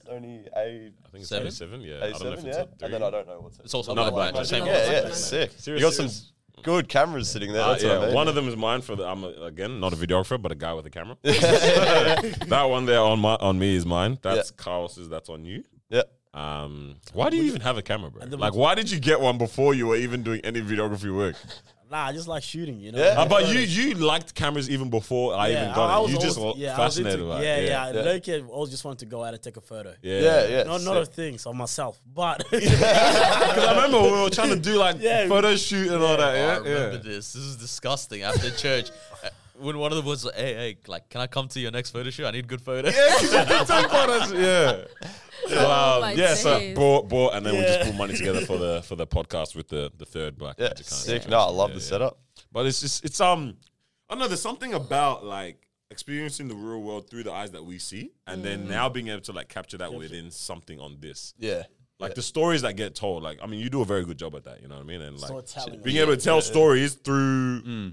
Sony 0.08 0.46
A 0.56 0.58
I 0.58 0.90
think 1.12 1.22
it's 1.30 1.56
Seven? 1.56 1.80
A7. 1.82 1.86
Yeah. 1.86 1.96
I 1.96 2.10
don't 2.10 2.22
know 2.24 2.30
A7, 2.30 2.38
if 2.38 2.44
yeah. 2.44 2.50
it's 2.50 2.82
a 2.82 2.84
And 2.84 2.94
then 2.94 3.02
I 3.02 3.10
don't 3.10 3.26
know 3.26 3.40
what's 3.40 3.58
it. 3.58 3.64
It's 3.64 3.74
also 3.74 3.92
Another 3.92 4.10
Black 4.10 4.34
Blackmagic. 4.34 4.34
Magic. 4.34 4.48
Same 4.48 4.66
Yeah, 4.66 5.00
one. 5.02 5.08
yeah, 5.08 5.14
sick. 5.14 5.50
Serious, 5.56 5.80
you 5.80 5.86
got 5.86 5.92
some 5.94 6.08
serious. 6.08 6.32
good 6.62 6.88
cameras 6.88 7.28
sitting 7.30 7.52
there. 7.52 7.62
Uh, 7.62 7.68
That's 7.72 7.82
yeah, 7.84 7.90
what 7.90 8.02
I 8.02 8.06
mean. 8.06 8.14
one 8.14 8.28
of 8.28 8.34
them 8.34 8.48
is 8.48 8.56
mine 8.56 8.80
for 8.80 8.96
the. 8.96 9.04
I'm 9.04 9.22
a, 9.24 9.28
again 9.44 9.78
not 9.80 9.92
a 9.92 9.96
videographer, 9.96 10.40
but 10.40 10.50
a 10.52 10.54
guy 10.54 10.72
with 10.74 10.86
a 10.86 10.90
camera. 10.90 11.16
that 11.22 12.64
one 12.68 12.86
there 12.86 13.00
on 13.00 13.18
my 13.20 13.34
on 13.36 13.58
me 13.58 13.76
is 13.76 13.86
mine. 13.86 14.18
That's 14.22 14.50
Carlos's. 14.50 15.08
That's 15.08 15.28
on 15.28 15.44
you. 15.44 15.64
Yeah. 15.90 16.02
Um, 16.34 16.96
why 17.12 17.28
do 17.28 17.36
you 17.36 17.42
even 17.42 17.60
have 17.60 17.76
a 17.76 17.82
camera, 17.82 18.10
bro? 18.10 18.24
Like, 18.24 18.54
why 18.54 18.74
did 18.74 18.90
you 18.90 18.98
get 18.98 19.20
one 19.20 19.36
before 19.36 19.74
you 19.74 19.88
were 19.88 19.96
even 19.96 20.22
doing 20.22 20.40
any 20.44 20.62
videography 20.62 21.14
work? 21.14 21.36
Nah, 21.92 22.06
I 22.06 22.12
just 22.14 22.26
like 22.26 22.42
shooting. 22.42 22.80
You 22.80 22.90
know. 22.92 22.98
Yeah. 22.98 23.20
Uh, 23.20 23.28
but 23.28 23.48
you 23.48 23.60
you 23.60 23.92
liked 23.94 24.34
cameras 24.34 24.70
even 24.70 24.88
before 24.88 25.34
I 25.34 25.50
even 25.50 25.68
got 25.74 25.90
I 25.90 25.98
it. 25.98 26.02
was 26.04 26.12
You 26.12 26.18
just 26.20 26.38
always- 26.38 26.56
were 26.56 26.60
yeah, 26.62 26.74
fascinated 26.74 27.20
into- 27.20 27.32
by 27.32 27.42
yeah, 27.42 27.56
it. 27.56 27.64
yeah, 27.68 27.86
Yeah. 27.88 27.94
yeah. 27.94 28.00
Loki 28.10 28.40
always 28.40 28.70
just 28.70 28.82
wanted 28.86 29.00
to 29.00 29.06
go 29.14 29.22
out 29.22 29.34
and 29.34 29.42
take 29.42 29.58
a 29.58 29.60
photo. 29.60 29.94
yeah, 30.00 30.20
Yeah, 30.20 30.46
yeah. 30.48 30.62
Not, 30.62 30.80
not 30.80 30.94
sick. 30.94 31.02
of 31.02 31.08
things 31.14 31.44
of 31.46 31.54
myself, 31.54 32.00
but 32.14 32.38
Because 32.50 32.72
I 32.82 33.74
remember 33.74 34.00
we 34.02 34.22
were 34.22 34.30
trying 34.30 34.48
to 34.50 34.56
do 34.70 34.76
like 34.78 34.96
Yeah. 35.00 35.28
photo 35.28 35.54
shoot 35.54 35.88
and 35.92 36.02
all 36.02 36.16
that. 36.16 36.20
Oh, 36.20 36.28
I 36.28 36.34
Yeah, 36.34 36.56
remember 36.60 36.92
yeah. 36.96 37.02
this. 37.12 37.34
This 37.34 37.42
is 37.42 37.56
disgusting. 37.56 38.22
After 38.22 38.50
church, 38.50 38.88
uh, 39.24 39.28
when 39.60 39.76
one 39.76 39.92
of 39.92 39.96
them 39.98 40.06
was 40.06 40.24
like, 40.24 40.34
"Hey, 40.34 40.54
hey, 40.54 40.76
like, 40.88 41.10
can 41.10 41.20
I 41.20 41.26
come 41.26 41.46
to 41.48 41.60
your 41.60 41.70
next 41.72 41.90
photo 41.90 42.08
shoot? 42.08 42.24
I 42.24 42.30
need 42.30 42.48
good 42.48 42.62
photos." 42.62 42.94
Take 42.94 43.90
photos, 43.90 44.32
yeah. 44.32 44.84
Oh 45.50 45.94
Um, 45.96 46.00
my 46.02 46.12
yeah, 46.12 46.34
so 46.34 46.58
days. 46.58 46.76
bought, 46.76 47.08
bought, 47.08 47.34
and 47.34 47.44
then 47.44 47.54
we 47.54 47.62
just 47.62 47.78
Yeah. 47.80 47.84
pull 47.86 47.92
money 47.94 48.14
together 48.16 48.40
for 48.46 48.58
the 48.58 48.82
for 48.86 48.96
the 48.96 49.06
podcast 49.06 49.54
with 49.56 49.68
the 49.68 49.90
the 49.96 50.04
third 50.06 50.36
Black 50.38 50.56
Yeah, 50.58 50.68
Magic. 50.68 50.86
kind 50.86 50.92
of 51.00 51.04
sick. 51.06 51.28
No, 51.28 51.38
I 51.38 51.50
love 51.50 51.70
Yeah, 51.70 51.76
the 51.76 51.80
yeah. 51.82 51.86
setup. 51.88 52.18
But 52.52 52.66
it's 52.66 52.80
just 52.80 53.04
it's 53.04 53.20
um 53.20 53.56
I 54.08 54.14
don't 54.14 54.20
know, 54.20 54.28
there's 54.28 54.42
something 54.42 54.74
about 54.74 55.24
like 55.24 55.66
experiencing 55.90 56.48
the 56.48 56.54
real 56.54 56.80
world 56.82 57.08
through 57.10 57.22
the 57.22 57.32
eyes 57.32 57.50
that 57.50 57.64
we 57.64 57.78
see 57.78 58.12
and 58.26 58.42
then 58.44 58.66
now 58.66 58.88
being 58.88 59.08
able 59.08 59.20
to 59.20 59.32
like 59.32 59.48
capture 59.48 59.76
that 59.78 59.92
within 59.92 60.30
something 60.30 60.80
on 60.80 60.96
this. 61.00 61.34
Yeah. 61.38 61.64
Like 61.98 62.14
the 62.14 62.22
stories 62.22 62.62
that 62.62 62.76
get 62.76 62.94
told, 62.94 63.22
like 63.22 63.38
I 63.42 63.46
mean, 63.46 63.60
you 63.60 63.68
do 63.70 63.80
a 63.82 63.84
very 63.84 64.04
good 64.04 64.18
job 64.18 64.34
at 64.34 64.44
that. 64.44 64.60
You 64.62 64.68
know 64.68 64.74
what 64.76 64.82
I 64.82 64.86
mean? 64.86 65.02
And 65.02 65.18
like 65.20 65.82
being 65.82 65.98
able 65.98 66.16
to 66.16 66.20
tell 66.20 66.40
stories 66.40 66.94
through 66.94 67.92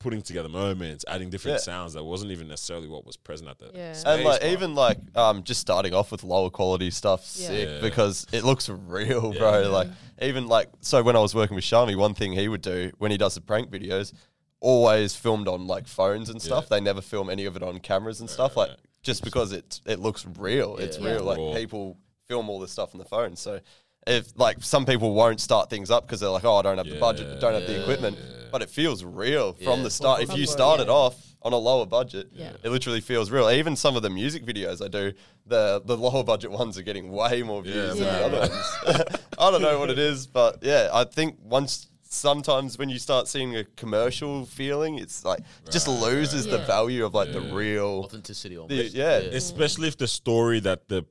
putting 0.00 0.22
together 0.22 0.48
moments, 0.48 1.04
adding 1.08 1.28
different 1.28 1.56
Yeah. 1.56 1.62
sounds 1.62 1.92
that 1.94 2.04
wasn't 2.04 2.30
even 2.30 2.46
necessarily 2.48 2.86
what 2.88 3.04
was 3.04 3.16
present 3.16 3.50
at 3.50 3.58
the 3.58 3.70
Yeah. 3.74 3.92
stage, 3.94 4.06
And 4.14 4.24
like 4.24 4.40
but- 4.40 4.48
even 4.50 4.74
like 4.74 4.98
um 5.16 5.42
just 5.42 5.60
starting 5.60 5.92
off 5.92 6.12
with 6.12 6.22
lower 6.22 6.50
quality 6.50 6.90
stuff, 6.90 7.20
Yeah. 7.34 7.46
sick 7.48 7.68
Yeah. 7.68 7.80
because 7.80 8.26
it 8.32 8.44
looks 8.44 8.68
real, 8.68 9.32
bro. 9.32 9.68
Like 9.70 9.88
even 10.22 10.46
like 10.46 10.68
so 10.80 11.02
when 11.02 11.16
I 11.16 11.20
was 11.20 11.34
working 11.34 11.54
with 11.56 11.64
Shami, 11.64 11.96
one 11.96 12.14
thing 12.14 12.32
he 12.32 12.46
would 12.48 12.62
do 12.62 12.92
when 12.98 13.10
he 13.10 13.16
does 13.16 13.34
the 13.34 13.40
prank 13.40 13.70
videos, 13.70 14.12
always 14.60 15.14
filmed 15.14 15.48
on 15.48 15.66
like 15.66 15.86
phones 15.86 16.28
and 16.28 16.40
stuff. 16.40 16.66
Yeah. 16.70 16.78
They 16.78 16.80
never 16.84 17.00
film 17.00 17.28
any 17.30 17.44
of 17.44 17.56
it 17.56 17.62
on 17.62 17.78
cameras 17.80 18.20
and 18.20 18.28
stuff. 18.30 18.56
Like 18.56 18.70
just 19.02 19.24
because 19.24 19.52
it 19.52 19.80
it 19.86 19.98
looks 20.00 20.24
real, 20.38 20.76
it's 20.76 20.98
Yeah. 20.98 21.14
real. 21.14 21.24
Like 21.24 21.38
Raw. 21.38 21.54
people 21.54 21.96
film 22.28 22.48
all 22.50 22.60
this 22.60 22.70
stuff 22.72 22.94
on 22.94 22.98
the 22.98 23.04
phone, 23.06 23.34
so. 23.36 23.60
If 24.08 24.32
like 24.36 24.62
some 24.62 24.86
people 24.86 25.14
won't 25.14 25.40
start 25.40 25.68
things 25.70 25.90
up 25.90 26.06
because 26.06 26.20
they're 26.20 26.30
like, 26.30 26.44
oh, 26.44 26.56
I 26.56 26.62
don't 26.62 26.78
have 26.78 26.88
the 26.88 26.98
budget, 26.98 27.40
don't 27.40 27.54
have 27.54 27.66
the 27.66 27.74
Yeah. 27.74 27.80
equipment, 27.82 28.16
but 28.50 28.62
it 28.62 28.70
feels 28.70 29.04
real 29.04 29.52
from 29.52 29.82
the 29.82 29.90
start. 29.90 30.22
If 30.22 30.30
you 30.36 30.46
the- 30.46 30.52
started 30.52 30.86
yeah. 30.88 30.92
off 30.94 31.16
on 31.42 31.52
a 31.52 31.56
lower 31.56 31.86
budget, 31.86 32.28
Yeah. 32.34 32.52
it 32.64 32.70
literally 32.70 33.00
feels 33.00 33.30
real. 33.30 33.48
Even 33.50 33.76
some 33.76 33.94
of 33.96 34.02
the 34.02 34.10
music 34.10 34.44
videos 34.44 34.84
I 34.84 34.88
do, 34.88 35.12
the 35.46 35.80
the 35.84 35.96
lower 35.96 36.24
budget 36.24 36.50
ones 36.50 36.76
are 36.78 36.82
getting 36.82 37.12
way 37.12 37.42
more 37.42 37.62
views 37.62 37.98
Yeah, 37.98 38.04
than 38.04 38.12
man. 38.12 38.30
the 38.32 38.38
other 38.38 38.54
ones. 38.96 39.16
I 39.38 39.50
don't 39.50 39.62
know 39.62 39.78
what 39.78 39.90
it 39.90 39.98
is, 39.98 40.26
but 40.26 40.58
yeah, 40.62 40.88
I 40.92 41.04
think 41.04 41.36
once 41.42 41.86
sometimes 42.10 42.78
when 42.78 42.88
you 42.88 42.98
start 42.98 43.28
seeing 43.28 43.54
a 43.56 43.64
commercial 43.76 44.46
feeling, 44.46 44.98
it's 44.98 45.24
like 45.26 45.40
it 45.66 45.70
just 45.70 45.86
loses 45.86 46.46
the 46.46 46.58
Yeah. 46.58 46.66
value 46.66 47.04
of 47.04 47.12
like 47.14 47.32
the 47.32 47.40
real. 47.42 48.02
Authenticity 48.06 48.54
The, 48.54 48.60
almost. 48.62 48.94
yeah, 48.94 49.16
especially 49.42 49.88
if 49.88 49.96
the 49.98 50.08
story 50.08 50.58
that 50.60 50.88
the 50.88 51.04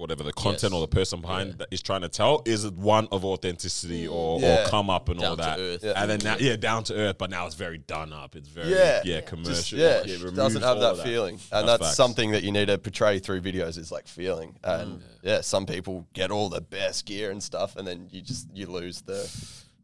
whatever 0.00 0.22
the 0.22 0.32
content 0.32 0.72
Yes. 0.72 0.72
or 0.72 0.80
the 0.80 0.88
person 0.88 1.20
behind 1.20 1.58
that 1.58 1.68
is 1.70 1.82
trying 1.82 2.00
to 2.00 2.08
tell 2.08 2.42
is 2.46 2.68
one 2.70 3.06
of 3.12 3.24
authenticity 3.24 4.06
mm. 4.06 4.12
or, 4.12 4.40
Yeah. 4.40 4.64
or 4.64 4.68
come 4.68 4.90
up 4.90 5.08
and 5.08 5.20
all 5.22 5.36
Down 5.36 5.36
to 5.36 5.42
that 5.42 5.58
earth. 5.60 5.84
Yeah. 5.84 5.92
and 5.96 6.10
then 6.10 6.20
now 6.24 6.36
yeah 6.40 6.56
down 6.56 6.84
to 6.84 6.94
earth 6.94 7.18
but 7.18 7.30
now 7.30 7.46
it's 7.46 7.54
very 7.54 7.78
done 7.78 8.12
up 8.12 8.34
it's 8.36 8.48
very 8.48 8.70
Yeah. 8.70 9.02
yeah, 9.04 9.16
Just, 9.20 9.26
commercial 9.26 9.78
yeah, 9.78 9.98
It 10.00 10.10
it 10.22 10.34
doesn't 10.34 10.62
have 10.62 10.78
all 10.78 10.94
that, 10.96 11.04
feeling, 11.04 11.34
and 11.34 11.40
That's 11.50 11.66
that's, 11.66 11.82
facts. 11.82 11.96
something 11.96 12.30
that 12.32 12.42
you 12.42 12.52
need 12.52 12.66
to 12.66 12.78
portray 12.78 13.18
through 13.18 13.42
videos 13.42 13.78
is 13.78 13.92
like 13.92 14.06
feeling. 14.08 14.56
Mm. 14.64 14.80
And 14.80 15.02
yeah, 15.22 15.40
some 15.42 15.66
people 15.66 16.06
get 16.14 16.30
all 16.30 16.48
the 16.48 16.60
best 16.60 17.04
gear 17.06 17.30
and 17.30 17.42
stuff, 17.42 17.76
and 17.76 17.86
then 17.86 18.08
you 18.10 18.22
just 18.22 18.46
you 18.54 18.66
lose 18.66 19.02
the 19.02 19.28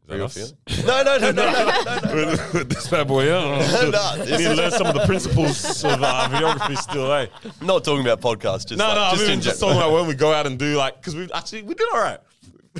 that 0.07 0.15
real 0.15 0.25
us? 0.25 0.33
feeling. 0.33 0.57
No, 0.87 1.03
no, 1.03 1.17
no, 1.17 1.31
no, 1.31 1.51
no, 1.51 1.51
no, 1.51 1.99
no. 1.99 2.15
with, 2.15 2.53
with 2.53 2.69
this 2.73 2.87
bad 2.87 3.07
boy 3.07 3.25
yeah 3.25 3.89
Nah, 3.91 4.15
you 4.15 4.23
this 4.25 4.39
need 4.39 4.45
to 4.45 4.55
learn 4.55 4.71
some 4.71 4.87
of 4.87 4.93
the 4.93 5.05
principles 5.05 5.83
of 5.83 6.01
uh, 6.01 6.29
videography 6.29 6.77
still 6.77 7.11
eh 7.13 7.27
I'm 7.59 7.67
not 7.67 7.83
talking 7.83 8.05
about 8.05 8.21
podcasts. 8.21 8.67
Just 8.67 8.79
no 8.79 8.87
like, 8.87 8.95
no 8.95 9.09
just 9.11 9.21
I 9.23 9.25
mean 9.25 9.33
in 9.33 9.41
just 9.41 9.59
talking 9.59 9.77
about 9.77 9.91
when 9.91 10.07
we 10.07 10.15
go 10.15 10.33
out 10.33 10.47
and 10.47 10.57
do 10.57 10.75
like 10.75 10.97
because 10.97 11.15
we've 11.15 11.31
actually 11.33 11.63
we 11.63 11.73
did 11.73 11.87
all 11.93 12.01
right 12.01 12.19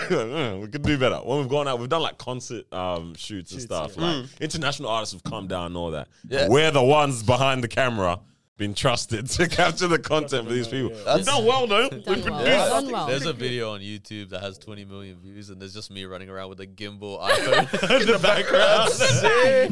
we 0.10 0.68
could 0.68 0.84
do 0.84 0.98
better 0.98 1.18
when 1.18 1.40
we've 1.40 1.50
gone 1.50 1.68
out. 1.68 1.80
We've 1.80 1.90
done 1.90 2.02
like 2.02 2.18
concert 2.18 2.72
um, 2.74 3.16
shoots 3.16 3.52
and 3.54 3.62
stuff. 3.62 3.98
Like 3.98 4.26
international 4.40 4.90
artists 4.90 5.14
have 5.14 5.24
come 5.24 5.48
down 5.48 5.68
and 5.68 5.78
all 5.78 5.92
that. 5.92 6.08
Yeah. 6.28 6.48
We're 6.48 6.72
the 6.72 6.84
ones 6.84 7.24
behind 7.24 7.64
the 7.64 7.68
camera, 7.68 8.20
been 8.58 8.74
trusted 8.74 9.28
to 9.30 9.48
capture 9.50 9.88
the 9.88 10.00
content 10.00 10.48
for 10.48 10.54
these 10.54 10.68
people. 10.68 10.90
We've 10.90 11.26
done 11.26 11.46
well, 11.46 11.68
though. 11.68 11.90
We 11.92 12.02
Done 12.02 12.06
well. 12.06 12.22
produced. 12.24 12.70
Done 12.70 12.92
well. 12.92 13.08
There's 13.08 13.26
a 13.28 13.34
video 13.34 13.72
on 13.74 13.82
YouTube 13.82 14.30
that 14.30 14.42
has 14.42 14.58
20 14.58 14.86
million 14.86 15.18
views, 15.20 15.50
and 15.52 15.62
there's 15.62 15.74
just 15.76 15.92
me 15.92 16.06
running 16.06 16.28
around 16.30 16.50
with 16.50 16.60
a 16.60 16.66
gimbal 16.68 17.22
iPhone 17.30 18.02
in 18.02 18.08
the 18.08 18.20
background. 18.20 18.90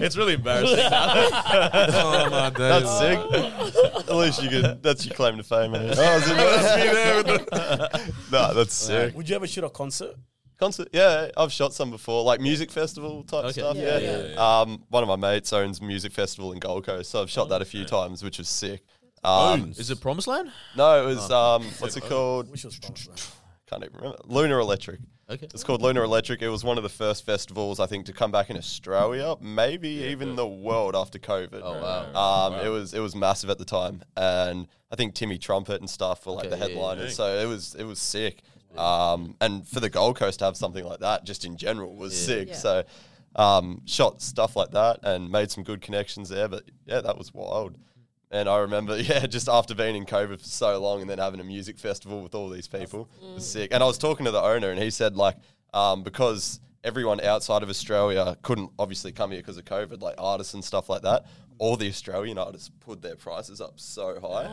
it's 0.01 0.15
really 0.15 0.33
embarrassing. 0.35 0.77
Oh 0.79 2.29
my 2.29 2.49
That's 2.51 2.99
sick. 2.99 4.07
At 4.07 4.15
least 4.15 4.43
you 4.43 4.49
can. 4.49 4.79
That's 4.81 5.05
your 5.05 5.15
claim 5.15 5.37
to 5.37 5.43
fame. 5.43 5.71
Man. 5.71 5.89
Oh, 5.91 5.95
That's 5.95 6.27
me 6.29 6.35
there 6.93 7.17
with 7.17 7.25
the- 7.27 8.13
no, 8.31 8.53
that's 8.53 8.73
sick. 8.73 9.15
Would 9.15 9.27
you 9.29 9.35
ever 9.35 9.47
shoot 9.47 9.63
a 9.63 9.69
concert? 9.69 10.15
Concert, 10.57 10.87
yeah, 10.93 11.29
I've 11.35 11.51
shot 11.51 11.73
some 11.73 11.91
before, 11.91 12.23
like 12.23 12.39
music 12.39 12.71
festival 12.71 13.23
type 13.23 13.45
Okay. 13.45 13.59
stuff. 13.61 13.75
Yeah, 13.75 13.97
Yeah, 13.97 14.27
yeah, 14.33 14.59
Um, 14.61 14.83
one 14.89 15.03
of 15.03 15.09
my 15.09 15.15
mates 15.17 15.51
owns 15.51 15.81
music 15.81 16.11
festival 16.13 16.53
in 16.53 16.59
Gold 16.59 16.85
Coast, 16.85 17.11
so 17.11 17.21
I've 17.21 17.29
shot 17.29 17.49
that 17.49 17.61
a 17.61 17.65
few 17.65 17.83
times, 17.85 18.23
which 18.23 18.37
was 18.37 18.47
sick. 18.47 18.83
Um, 19.23 19.73
Is 19.77 19.89
it 19.89 19.99
Promised 19.99 20.27
Land? 20.27 20.51
no, 20.77 21.03
it 21.03 21.07
was 21.07 21.29
um, 21.31 21.63
what's 21.79 21.97
it 21.97 22.03
called? 22.03 22.49
Which 22.51 22.63
was. 22.63 22.79
Can't 23.67 23.83
even 23.83 23.95
remember. 23.95 24.19
Lunar 24.25 24.59
Electric. 24.59 24.99
Okay. 25.27 25.47
It's 25.47 25.63
called 25.63 25.81
Lunar 25.81 26.03
Electric. 26.03 26.43
It 26.43 26.49
was 26.49 26.63
one 26.63 26.77
of 26.77 26.83
the 26.83 26.89
first 26.89 27.25
festivals, 27.25 27.79
I 27.79 27.87
think, 27.87 28.05
to 28.05 28.13
come 28.13 28.31
back 28.31 28.51
in 28.51 28.57
Australia, 28.57 29.35
maybe 29.41 29.89
even 29.89 30.35
the 30.35 30.45
world 30.47 30.95
after 30.95 31.17
COVID. 31.17 31.61
Oh, 31.63 31.81
wow. 31.81 32.47
Um, 32.53 32.53
It 32.63 32.69
was 32.69 32.93
it 32.93 32.99
was 32.99 33.15
massive 33.15 33.49
at 33.49 33.57
the 33.57 33.65
time, 33.65 34.03
and 34.15 34.67
I 34.91 34.95
think 34.95 35.15
Timmy 35.15 35.39
Trumpet 35.39 35.81
and 35.81 35.89
stuff 35.89 36.27
were 36.27 36.33
like 36.33 36.45
Okay, 36.45 36.49
the 36.51 36.57
yeah, 36.57 36.65
yeah, 36.65 36.69
headliners. 36.75 37.09
yeah. 37.09 37.15
So 37.15 37.39
it 37.39 37.47
was 37.47 37.73
it 37.73 37.85
was 37.85 37.97
sick. 37.99 38.43
Um, 38.77 39.35
and 39.41 39.67
for 39.67 39.79
the 39.79 39.89
Gold 39.89 40.17
Coast 40.17 40.39
to 40.39 40.45
have 40.45 40.57
something 40.57 40.83
like 40.83 40.99
that, 40.99 41.25
just 41.25 41.45
in 41.45 41.57
general, 41.57 41.95
was 41.95 42.17
sick. 42.25 42.49
So 42.55 42.83
um, 43.35 43.81
shot 43.85 44.21
stuff 44.21 44.55
like 44.55 44.71
that 44.71 44.99
and 45.03 45.29
made 45.29 45.51
some 45.51 45.63
good 45.63 45.81
connections 45.81 46.29
there. 46.29 46.47
But 46.47 46.63
yeah, 46.85 47.01
that 47.01 47.17
was 47.17 47.33
wild. 47.33 47.77
And 48.31 48.49
I 48.49 48.57
remember, 48.59 48.97
yeah, 49.01 49.25
just 49.27 49.47
after 49.47 49.75
being 49.75 49.95
in 49.95 50.05
COVID 50.05 50.39
for 50.39 50.47
so 50.47 50.79
long 50.79 51.01
and 51.01 51.09
then 51.09 51.19
having 51.19 51.39
a 51.39 51.43
music 51.43 51.77
festival 51.77 52.21
with 52.21 52.35
all 52.35 52.49
these 52.49 52.67
people 52.67 53.09
it 53.21 53.35
was 53.35 53.49
sick. 53.49 53.69
And 53.73 53.83
I 53.83 53.85
was 53.85 53.97
talking 53.97 54.25
to 54.25 54.31
the 54.31 54.41
owner, 54.41 54.71
and 54.71 54.81
he 54.81 54.89
said 54.89 55.15
like, 55.15 55.35
um, 55.73 56.03
because 56.03 56.59
everyone 56.83 57.19
outside 57.21 57.63
of 57.63 57.69
Australia 57.69 58.37
couldn't 58.43 58.69
obviously 58.77 59.11
come 59.11 59.31
here 59.31 59.39
because 59.41 59.57
of 59.57 59.65
COVID, 59.65 60.01
like 60.01 60.15
artists 60.17 60.53
and 60.53 60.63
stuff 60.63 60.87
like 60.87 61.01
that. 61.01 61.25
All 61.57 61.77
the 61.77 61.87
Australian 61.87 62.37
artists 62.37 62.69
put 62.81 63.01
their 63.01 63.15
prices 63.15 63.61
up 63.61 63.73
so 63.79 64.19
high, 64.19 64.43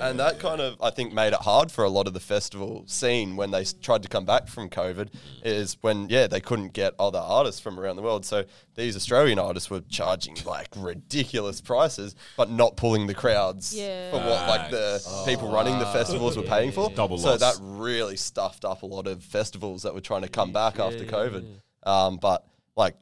and 0.00 0.20
that 0.20 0.38
kind 0.38 0.60
of 0.60 0.76
I 0.80 0.90
think 0.90 1.12
made 1.12 1.32
it 1.32 1.40
hard 1.40 1.72
for 1.72 1.82
a 1.82 1.88
lot 1.88 2.06
of 2.06 2.14
the 2.14 2.20
festival 2.20 2.84
scene 2.86 3.34
when 3.34 3.50
they 3.50 3.62
s- 3.62 3.72
tried 3.72 4.04
to 4.04 4.08
come 4.08 4.24
back 4.24 4.46
from 4.46 4.68
COVID. 4.70 5.08
Is 5.44 5.76
when 5.80 6.08
yeah 6.08 6.28
they 6.28 6.40
couldn't 6.40 6.72
get 6.72 6.94
other 6.98 7.18
artists 7.18 7.60
from 7.60 7.80
around 7.80 7.96
the 7.96 8.02
world, 8.02 8.24
so 8.24 8.44
these 8.76 8.94
Australian 8.94 9.38
artists 9.40 9.68
were 9.68 9.80
charging 9.90 10.36
like 10.46 10.68
ridiculous 10.76 11.60
prices, 11.60 12.14
but 12.36 12.50
not 12.50 12.76
pulling 12.76 13.08
the 13.08 13.14
crowds 13.14 13.74
Yeah. 13.74 14.10
for 14.12 14.18
what 14.18 14.48
like 14.48 14.70
the 14.70 15.02
people 15.26 15.50
running 15.52 15.78
the 15.80 15.86
festivals 15.86 16.36
were 16.36 16.44
paying 16.44 16.70
for. 16.70 16.88
Double 16.90 17.18
so 17.18 17.30
loss. 17.30 17.40
that 17.40 17.56
really 17.60 18.16
stuffed 18.16 18.64
up 18.64 18.82
a 18.82 18.86
lot 18.86 19.08
of 19.08 19.24
festivals 19.24 19.82
that 19.82 19.92
were 19.92 20.00
trying 20.00 20.22
to 20.22 20.28
come 20.28 20.52
back 20.52 20.78
after 20.78 21.04
COVID. 21.04 21.44
Um, 21.84 22.16
but 22.18 22.46
like 22.76 22.94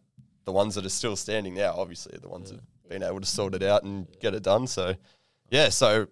the 0.46 0.52
ones 0.52 0.74
that 0.76 0.86
are 0.86 0.88
still 0.90 1.16
standing 1.16 1.54
now, 1.54 1.74
obviously, 1.76 2.16
are 2.16 2.20
the 2.20 2.28
ones 2.28 2.48
that 2.50 2.56
have 2.56 2.64
been 2.92 3.02
able 3.02 3.20
to 3.20 3.26
sort 3.26 3.54
it 3.54 3.62
out 3.62 3.82
and 3.84 4.06
get 4.20 4.34
it 4.34 4.42
done. 4.42 4.66
So, 4.66 4.94
yeah. 5.50 5.68
So 5.70 6.08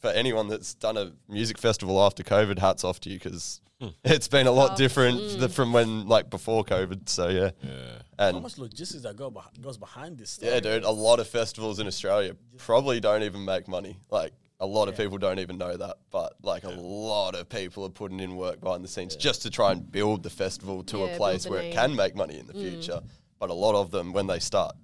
for 0.00 0.10
anyone 0.10 0.48
that's 0.48 0.74
done 0.74 0.96
a 0.96 1.12
music 1.28 1.58
festival 1.58 2.02
after 2.02 2.22
COVID, 2.22 2.58
hats 2.58 2.84
off 2.84 3.00
to 3.00 3.10
you 3.10 3.16
because 3.16 3.60
hmm. 3.80 3.88
it's 4.04 4.28
been 4.28 4.46
a 4.46 4.52
lot 4.52 4.68
Tough. 4.68 4.78
different 4.78 5.18
th- 5.18 5.50
from 5.50 5.72
when 5.72 6.06
like 6.06 6.30
before 6.30 6.64
COVID. 6.64 7.08
So 7.08 7.28
yeah, 7.28 7.50
Yeah. 7.62 8.32
How 8.32 8.38
much 8.38 8.58
logistics 8.58 9.02
that 9.02 9.16
go 9.16 9.30
beh- 9.30 9.60
goes 9.60 9.78
behind 9.78 10.18
this? 10.18 10.30
Stuff? 10.30 10.48
yeah, 10.48 10.60
dude, 10.60 10.84
a 10.84 10.90
lot 10.90 11.20
of 11.20 11.28
festivals 11.28 11.78
in 11.78 11.86
Australia 11.86 12.36
probably 12.58 13.00
don't 13.00 13.22
even 13.22 13.44
make 13.44 13.66
money. 13.66 13.98
Like 14.10 14.32
a 14.60 14.66
lot 14.66 14.88
of 14.88 14.96
people 14.96 15.18
don't 15.18 15.38
even 15.38 15.58
know 15.58 15.76
that, 15.76 15.96
but 16.10 16.34
like 16.42 16.64
a 16.64 16.70
lot 16.70 17.34
of 17.34 17.48
people 17.48 17.84
are 17.84 17.90
putting 17.90 18.20
in 18.20 18.36
work 18.36 18.60
behind 18.60 18.84
the 18.84 18.88
scenes 18.88 19.16
just 19.16 19.42
to 19.42 19.50
try 19.50 19.72
and 19.72 19.90
build 19.90 20.22
the 20.22 20.30
festival 20.30 20.82
to 20.84 20.98
Yeah, 20.98 21.04
a 21.06 21.16
place 21.16 21.44
the 21.44 21.50
where 21.50 21.62
it 21.62 21.72
can 21.72 21.96
make 21.96 22.14
money 22.14 22.38
in 22.38 22.46
the 22.46 22.54
future. 22.54 23.00
But 23.40 23.50
a 23.50 23.54
lot 23.54 23.74
of 23.74 23.90
them, 23.90 24.12
when 24.12 24.26
they 24.26 24.38
start, 24.38 24.76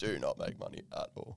do 0.00 0.18
not 0.18 0.38
make 0.38 0.58
money 0.58 0.82
at 0.92 1.10
all. 1.14 1.36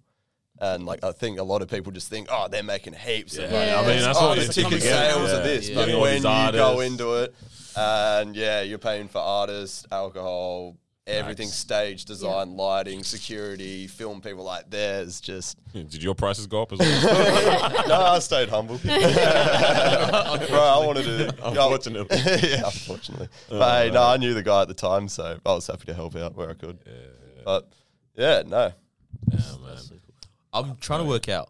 And 0.60 0.86
like 0.86 1.04
I 1.04 1.12
think 1.12 1.40
a 1.40 1.44
lot 1.44 1.62
of 1.62 1.68
people 1.70 1.92
just 1.92 2.10
think, 2.10 2.28
oh, 2.32 2.48
they're 2.48 2.64
making 2.64 2.94
heaps 2.94 3.38
of 3.38 3.52
money. 3.52 3.66
Yeah. 3.68 3.82
I 3.82 3.88
mean, 3.88 4.02
that's 4.02 4.18
oh, 4.20 4.30
what 4.30 4.40
the 4.40 4.48
ticket 4.54 4.82
sales 4.82 5.32
Yeah. 5.32 5.38
are 5.40 5.44
this. 5.44 5.70
Yeah. 5.70 5.76
But 5.76 5.86
Getting 5.88 6.02
when 6.02 6.14
these 6.14 6.24
you 6.24 6.52
go 6.54 6.80
into 6.80 7.14
it, 7.24 7.36
and 7.76 8.36
yeah, 8.36 8.62
you're 8.62 8.78
paying 8.78 9.08
for 9.08 9.18
artists, 9.20 9.86
alcohol, 9.92 10.78
everything, 11.08 11.48
Nice. 11.48 11.56
stage 11.58 12.06
design, 12.06 12.56
lighting, 12.56 13.04
security, 13.04 13.88
film 13.88 14.22
people 14.22 14.44
like 14.46 14.70
there's 14.70 15.20
just 15.20 15.58
Did 15.74 16.02
your 16.04 16.16
prices 16.16 16.46
go 16.48 16.62
up 16.62 16.72
as 16.72 16.80
well? 16.80 17.88
no, 17.88 17.96
I 18.02 18.20
stayed 18.20 18.48
humble. 18.50 18.78
Bro, 18.84 18.94
I 18.94 20.86
wanted 20.86 21.04
to. 21.04 21.36
Unfortunately. 21.48 22.18
yeah, 22.50 22.66
unfortunately. 22.66 23.28
But 23.50 23.86
hey, 23.86 23.92
no, 23.92 24.04
I 24.04 24.18
knew 24.18 24.34
the 24.36 24.44
guy 24.44 24.62
at 24.62 24.68
the 24.68 24.74
time, 24.76 25.08
so 25.10 25.40
I 25.46 25.54
was 25.54 25.68
happy 25.68 25.86
to 25.86 25.94
help 25.96 26.16
out 26.16 26.36
where 26.36 26.52
I 26.52 26.54
could. 26.54 26.78
But 27.44 27.68
yeah, 28.16 28.44
no. 28.46 28.72
yeah, 29.32 29.38
man. 29.66 29.78
I'm 30.54 30.76
trying 30.78 31.00
to 31.00 31.06
work 31.06 31.30
out. 31.30 31.50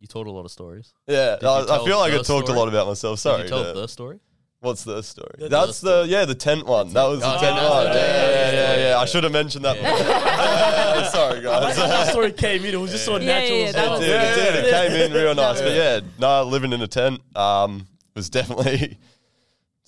You 0.00 0.06
told 0.06 0.26
a 0.28 0.30
lot 0.30 0.44
of 0.44 0.50
stories. 0.52 0.92
Yeah, 1.08 1.36
you 1.42 1.48
I, 1.48 1.62
I 1.62 1.66
tell 1.66 1.84
feel 1.84 1.98
like 1.98 2.12
I 2.12 2.18
the 2.18 2.22
talked 2.22 2.44
a 2.44 2.52
story? 2.52 2.58
lot 2.58 2.68
about 2.68 2.86
myself. 2.86 3.18
Sorry. 3.18 3.38
Did 3.42 3.50
you 3.50 3.56
tell 3.56 3.74
no. 3.74 3.80
the 3.80 3.88
story? 3.88 4.20
What's 4.60 4.84
the 4.84 5.02
story? 5.02 5.34
The- 5.38 5.48
That's 5.48 5.80
the 5.80 6.02
the 6.02 6.08
yeah 6.08 6.24
the 6.24 6.34
tent 6.34 6.66
one. 6.66 6.92
That 6.92 7.04
was 7.08 7.20
the 7.20 7.26
Oh, 7.26 7.40
tent 7.40 7.56
yeah, 7.56 7.70
one. 7.70 7.86
Yeah, 7.86 7.94
yeah, 7.94 8.00
yeah, 8.02 8.50
yeah, 8.50 8.74
yeah, 8.76 8.88
yeah. 8.90 8.98
I 8.98 9.04
should 9.04 9.22
have 9.24 9.32
mentioned 9.32 9.64
that. 9.64 9.76
before. 9.76 11.10
Sorry, 11.10 11.40
guys. 11.42 11.76
that 11.76 12.08
story 12.10 12.32
came 12.32 12.64
in. 12.64 12.74
It 12.74 12.76
was 12.76 12.90
just 12.92 13.04
so 13.04 13.16
Yeah, 13.18 13.26
natural. 13.26 13.58
yeah, 13.58 13.64
as 13.66 13.74
that 13.74 13.82
well. 13.88 13.98
was- 13.98 14.00
Dude, 14.00 14.10
it 14.10 14.34
did. 14.34 14.64
It 14.64 14.70
came 14.70 14.92
in 15.00 15.12
real 15.12 15.34
nice. 15.46 15.60
But 15.60 15.72
yeah, 15.74 16.00
no, 16.18 16.42
living 16.44 16.72
in 16.72 16.82
a 16.82 16.88
tent 16.88 17.20
um, 17.36 17.86
was 18.14 18.30
definitely 18.30 18.98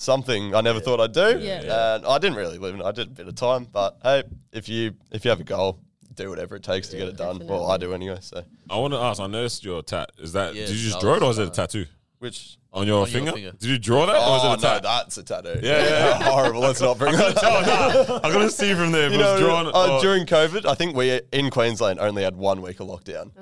something 0.00 0.54
I 0.54 0.60
never 0.62 0.80
thought 0.80 1.00
I'd 1.00 1.12
do. 1.12 1.38
Yeah. 1.38 1.96
And 1.96 2.06
I 2.06 2.18
didn't 2.18 2.36
really 2.36 2.58
live 2.58 2.74
in 2.74 2.80
it. 2.80 2.84
I 2.84 2.92
did 2.92 3.08
a 3.08 3.10
bit 3.10 3.28
of 3.28 3.34
time. 3.34 3.66
But 3.70 3.98
hey, 4.02 4.24
if 4.52 4.68
you 4.68 4.94
if 5.12 5.24
you 5.24 5.30
have 5.30 5.40
a 5.40 5.44
goal, 5.44 5.78
do 6.14 6.28
whatever 6.30 6.56
it 6.56 6.62
takes 6.62 6.88
to 6.88 6.96
get 6.96 7.08
it 7.08 7.16
done. 7.16 7.46
Well, 7.46 7.70
I 7.70 7.76
do 7.76 7.92
anyway. 7.94 8.18
So 8.20 8.42
I 8.68 8.78
want 8.78 8.94
to 8.94 8.98
ask. 8.98 9.20
I 9.20 9.26
noticed 9.26 9.64
your 9.64 9.82
tat. 9.82 10.10
Is 10.18 10.32
that? 10.32 10.54
Yeah, 10.54 10.66
did 10.66 10.76
you 10.76 10.88
just 10.88 11.00
draw 11.00 11.14
it, 11.14 11.22
or 11.22 11.30
is 11.30 11.38
it 11.38 11.48
a 11.48 11.50
tattoo 11.50 11.86
which 12.18 12.58
on 12.72 12.86
your, 12.86 12.96
on 12.96 13.00
your 13.00 13.06
finger? 13.08 13.32
finger. 13.32 13.50
Did 13.52 13.68
you 13.68 13.78
draw 13.78 14.06
that, 14.06 14.14
or 14.14 14.18
Oh 14.20 14.36
is 14.36 14.44
it 14.44 14.46
a 14.46 14.50
no, 14.50 14.56
tat? 14.74 14.82
that's 14.82 15.18
a 15.18 15.22
tattoo. 15.24 15.58
Yeah, 15.62 15.82
yeah, 15.82 15.88
yeah. 15.88 16.22
horrible. 16.30 16.60
Let's 16.60 16.80
not 16.80 16.98
bring 16.98 17.12
that 17.16 17.42
up. 17.42 18.24
I'm 18.24 18.32
gonna 18.32 18.50
see 18.50 18.74
from 18.74 18.92
there. 18.92 19.06
If 19.08 19.12
You 19.12 19.20
it 19.20 19.22
was 19.22 19.40
drawn. 19.40 19.66
uh, 19.66 19.70
oh, 19.74 20.02
during 20.02 20.24
COVID, 20.26 20.66
I 20.66 20.74
think 20.74 20.94
we 20.96 21.20
in 21.32 21.50
Queensland 21.50 21.98
only 21.98 22.22
had 22.22 22.36
one 22.36 22.62
week 22.62 22.80
of 22.80 22.86
lockdown. 22.88 23.30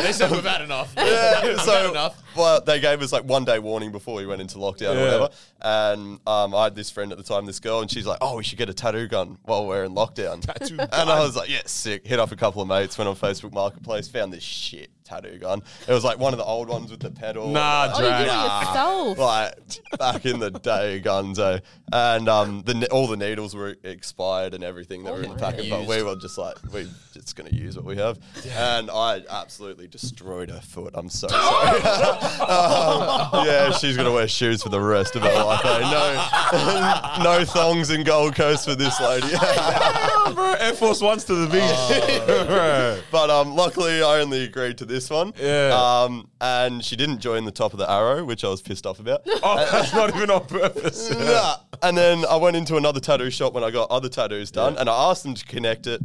They 0.00 0.12
said 0.12 0.30
we've 0.30 0.44
had 0.44 0.62
enough. 0.62 0.92
Yeah, 0.96 1.56
so 1.58 1.90
enough. 1.90 2.22
well, 2.36 2.60
they 2.60 2.80
gave 2.80 3.02
us 3.02 3.12
like 3.12 3.24
one 3.24 3.44
day 3.44 3.58
warning 3.58 3.92
before 3.92 4.16
we 4.16 4.26
went 4.26 4.40
into 4.40 4.58
lockdown 4.58 4.94
Yeah. 4.94 5.00
or 5.00 5.04
whatever. 5.04 5.28
And 5.60 6.20
um, 6.26 6.54
I 6.54 6.64
had 6.64 6.74
this 6.74 6.90
friend 6.90 7.12
at 7.12 7.18
the 7.18 7.24
time, 7.24 7.46
this 7.46 7.60
girl, 7.60 7.80
and 7.80 7.90
she's 7.90 8.06
like, 8.06 8.18
"Oh, 8.20 8.36
we 8.36 8.44
should 8.44 8.58
get 8.58 8.70
a 8.70 8.74
tattoo 8.74 9.08
gun 9.08 9.38
while 9.44 9.66
we're 9.66 9.84
in 9.84 9.94
lockdown." 9.94 10.40
Tattoo 10.40 10.78
and 10.80 11.10
I 11.10 11.20
was 11.20 11.36
like, 11.36 11.50
"Yeah, 11.50 11.60
sick." 11.66 12.06
Hit 12.06 12.18
up 12.18 12.32
a 12.32 12.36
couple 12.36 12.62
of 12.62 12.68
mates, 12.68 12.96
went 12.96 13.08
on 13.08 13.16
Facebook 13.16 13.52
Marketplace, 13.52 14.08
found 14.08 14.32
this 14.32 14.42
shit 14.42 14.90
tattoo 15.10 15.38
gun. 15.38 15.62
It 15.88 15.92
was 15.92 16.04
like 16.04 16.18
one 16.18 16.32
of 16.32 16.38
the 16.38 16.44
old 16.44 16.68
ones 16.68 16.90
with 16.90 17.00
the 17.00 17.10
pedal. 17.10 17.48
Nah, 17.48 17.90
Oh, 17.94 17.98
you 17.98 18.04
did 18.04 18.20
it 18.20 18.24
drag. 18.24 18.66
yourself. 18.66 19.18
like 19.18 19.98
back 19.98 20.24
in 20.26 20.38
the 20.38 20.50
day, 20.50 21.00
Gunzo, 21.04 21.60
and 21.92 22.28
um, 22.28 22.62
the 22.62 22.86
all 22.90 23.06
the 23.06 23.16
needles 23.16 23.54
were 23.54 23.76
expired 23.84 24.54
and 24.54 24.62
everything 24.64 25.04
that 25.04 25.12
were 25.12 25.22
in 25.22 25.30
the 25.30 25.36
packet, 25.36 25.68
but 25.68 25.86
we 25.86 26.02
were 26.02 26.16
just 26.16 26.38
like, 26.38 26.56
we're 26.72 26.86
just 27.12 27.34
gonna 27.36 27.50
use 27.50 27.76
what 27.76 27.84
we 27.84 27.96
have, 27.96 28.18
and 28.56 28.90
I 28.90 29.22
absolutely 29.28 29.88
destroyed 29.88 30.50
her 30.50 30.60
foot. 30.60 30.92
I'm 30.94 31.08
so 31.08 31.28
sorry. 31.28 31.80
Um, 32.50 33.46
yeah, 33.46 33.70
she's 33.72 33.96
gonna 33.96 34.12
wear 34.12 34.26
shoes 34.28 34.62
for 34.62 34.68
the 34.70 34.80
rest 34.80 35.14
of 35.16 35.22
her 35.22 35.32
life. 35.44 35.64
eh? 35.64 35.78
No, 35.80 37.22
no 37.38 37.44
thongs 37.44 37.90
in 37.90 38.02
Gold 38.04 38.34
Coast 38.34 38.64
for 38.68 38.74
this 38.74 38.98
lady. 39.00 39.28
bro, 40.34 40.54
Air 40.54 40.72
Force 40.74 41.00
Ones 41.00 41.24
to 41.24 41.34
the 41.34 41.46
beach. 41.46 42.46
Bro. 42.46 43.00
But 43.10 43.30
um, 43.30 43.54
luckily, 43.54 44.02
I 44.02 44.20
only 44.20 44.44
agreed 44.44 44.78
to 44.78 44.84
this 44.84 44.99
one. 45.08 45.32
Yeah. 45.40 45.70
Um, 45.72 46.28
and 46.40 46.84
she 46.84 46.96
didn't 46.96 47.20
join 47.20 47.44
the 47.44 47.52
top 47.52 47.72
of 47.72 47.78
the 47.78 47.90
arrow, 47.90 48.24
which 48.24 48.44
I 48.44 48.48
was 48.48 48.60
pissed 48.60 48.86
off 48.86 48.98
about. 49.00 49.22
Oh, 49.42 49.56
that's 49.70 49.94
not 49.94 50.14
even 50.14 50.30
on 50.30 50.44
purpose. 50.46 51.10
Nah. 51.18 51.56
And 51.82 51.96
then 51.96 52.24
I 52.28 52.36
went 52.36 52.56
into 52.56 52.76
another 52.76 53.00
tattoo 53.00 53.30
shop 53.30 53.54
when 53.54 53.64
I 53.64 53.70
got 53.70 53.90
other 53.90 54.08
tattoos 54.10 54.50
done, 54.50 54.76
and 54.76 54.90
I 54.90 55.10
asked 55.10 55.22
them 55.22 55.34
to 55.34 55.44
connect 55.46 55.86
it, 55.86 56.02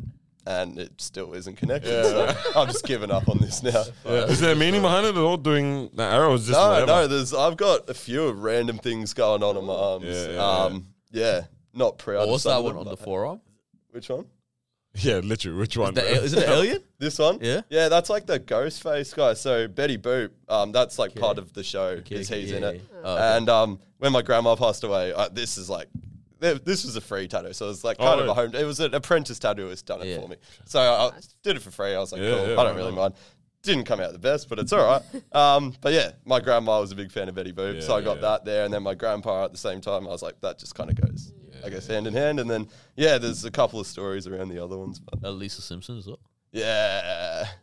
and 0.47 0.77
it 0.79 1.01
still 1.01 1.33
isn't 1.33 1.57
connected. 1.57 2.05
So 2.05 2.33
I've 2.55 2.67
just 2.69 2.85
given 2.85 3.11
up 3.11 3.27
on 3.27 3.39
this 3.39 3.61
now. 3.63 3.83
Yeah. 4.05 4.25
Is 4.25 4.39
there 4.39 4.53
a 4.53 4.55
meaning 4.55 4.81
behind 4.83 5.05
it 5.07 5.15
at 5.15 5.17
all? 5.17 5.35
Doing 5.37 5.89
the 5.93 6.03
arrow 6.03 6.33
is 6.35 6.45
just 6.47 6.57
No, 6.57 6.69
whatever? 6.69 6.85
no, 6.85 7.07
there's 7.07 7.33
I've 7.33 7.57
got 7.57 7.89
a 7.89 7.93
few 7.93 8.31
random 8.31 8.77
things 8.77 9.13
going 9.13 9.41
on 9.43 9.57
on 9.57 9.65
my 9.65 9.73
arms. 9.73 10.05
Yeah, 10.05 10.29
yeah, 10.29 10.39
um, 10.63 10.87
yeah. 11.11 11.41
not 11.73 11.97
proud. 11.97 12.27
What 12.29 12.35
of 12.35 12.43
that 12.43 12.63
one 12.63 12.77
on 12.77 12.85
the 12.85 12.95
forearm? 12.97 13.41
Which 13.91 14.07
one? 14.09 14.27
Yeah, 14.95 15.17
literally. 15.19 15.57
Which 15.59 15.77
one? 15.77 15.93
The, 15.93 16.03
is 16.23 16.33
it 16.33 16.43
an 16.43 16.49
alien? 16.53 16.83
This 16.99 17.19
one? 17.19 17.39
Yeah? 17.41 17.61
Yeah, 17.69 17.89
that's 17.89 18.09
like 18.09 18.25
the 18.25 18.39
ghost 18.39 18.81
face 18.81 19.13
guy. 19.13 19.33
So 19.33 19.67
Betty 19.67 19.97
Boop, 19.97 20.29
um, 20.49 20.71
that's 20.71 20.97
like 20.97 21.15
part 21.15 21.37
of 21.37 21.53
the 21.53 21.63
show 21.63 21.87
okay, 21.99 22.17
he's 22.17 22.29
yeah, 22.31 22.57
in 22.57 22.63
it. 22.63 22.81
yeah. 22.93 22.99
Oh, 23.03 23.13
okay. 23.15 23.37
And 23.37 23.49
um, 23.49 23.79
when 23.97 24.11
my 24.11 24.21
grandma 24.21 24.55
passed 24.55 24.83
away, 24.83 25.11
uh, 25.13 25.27
this 25.29 25.57
is 25.57 25.69
like 25.69 25.87
th- 26.41 26.63
this 26.63 26.85
was 26.85 26.95
a 26.95 27.01
free 27.01 27.27
tattoo, 27.27 27.53
so 27.53 27.65
it 27.65 27.69
was 27.69 27.83
like 27.83 27.97
kind 27.97 28.19
Oh, 28.21 28.23
of 28.23 28.25
a 28.25 28.27
yeah. 28.27 28.33
home. 28.47 28.55
It 28.55 28.65
was 28.65 28.79
an 28.79 28.93
apprentice 28.93 29.39
tattooist 29.39 29.85
done 29.85 30.01
it 30.01 30.07
Yeah. 30.07 30.21
for 30.21 30.27
me, 30.27 30.37
so 30.65 30.79
I, 30.79 31.07
I 31.07 31.11
did 31.43 31.55
it 31.57 31.61
for 31.61 31.71
free. 31.71 31.93
I 31.93 31.99
was 31.99 32.11
like, 32.11 32.21
Yeah, 32.21 32.35
cool, 32.37 32.47
yeah, 32.49 32.59
I 32.59 32.63
don't 32.63 32.75
really 32.75 32.91
mind. 32.93 33.13
Didn't 33.63 33.85
come 33.85 33.99
out 33.99 34.13
the 34.13 34.19
best, 34.19 34.47
but 34.47 34.59
it's 34.59 34.71
all 34.71 34.85
right. 34.85 35.01
um, 35.35 35.73
but 35.81 35.91
yeah, 35.91 36.11
my 36.23 36.39
grandma 36.39 36.79
was 36.79 36.91
a 36.91 36.95
big 36.95 37.11
fan 37.11 37.27
of 37.29 37.35
Betty 37.35 37.51
Boop, 37.51 37.81
so 37.81 37.95
I 37.95 38.01
got 38.01 38.17
yeah. 38.17 38.21
that 38.21 38.45
there, 38.45 38.63
and 38.63 38.73
then 38.73 38.83
my 38.83 38.93
grandpa 38.93 39.45
at 39.45 39.51
the 39.51 39.57
same 39.57 39.81
time. 39.81 40.05
I 40.07 40.11
was 40.11 40.21
like, 40.21 40.39
that 40.41 40.59
just 40.59 40.75
kind 40.75 40.89
of 40.89 40.95
goes, 41.01 41.33
I 41.65 41.69
guess, 41.69 41.87
hand 41.87 42.07
in 42.07 42.13
hand. 42.13 42.39
And 42.39 42.49
then 42.49 42.67
yeah, 42.95 43.17
there's 43.17 43.43
a 43.45 43.51
couple 43.51 43.79
of 43.79 43.87
stories 43.87 44.27
around 44.27 44.49
the 44.49 44.63
other 44.63 44.77
ones, 44.77 44.99
but 44.99 45.23
Uh, 45.23 45.31
Lisa 45.31 45.61
Simpson 45.61 45.97
as 45.97 46.07
well. 46.07 46.19
yeah. 46.51 47.45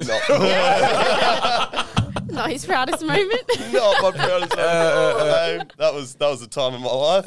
Not, 0.00 0.22
Not 2.30 2.50
his 2.50 2.64
proudest 2.64 3.02
moment. 3.04 3.42
not 3.72 4.00
my 4.02 4.10
proudest 4.12 4.56
moment. 4.56 5.72
that 5.78 5.92
was 5.92 6.14
that 6.16 6.28
was 6.28 6.40
the 6.40 6.46
time 6.46 6.74
of 6.74 6.80
my 6.80 6.92
life. 6.92 7.26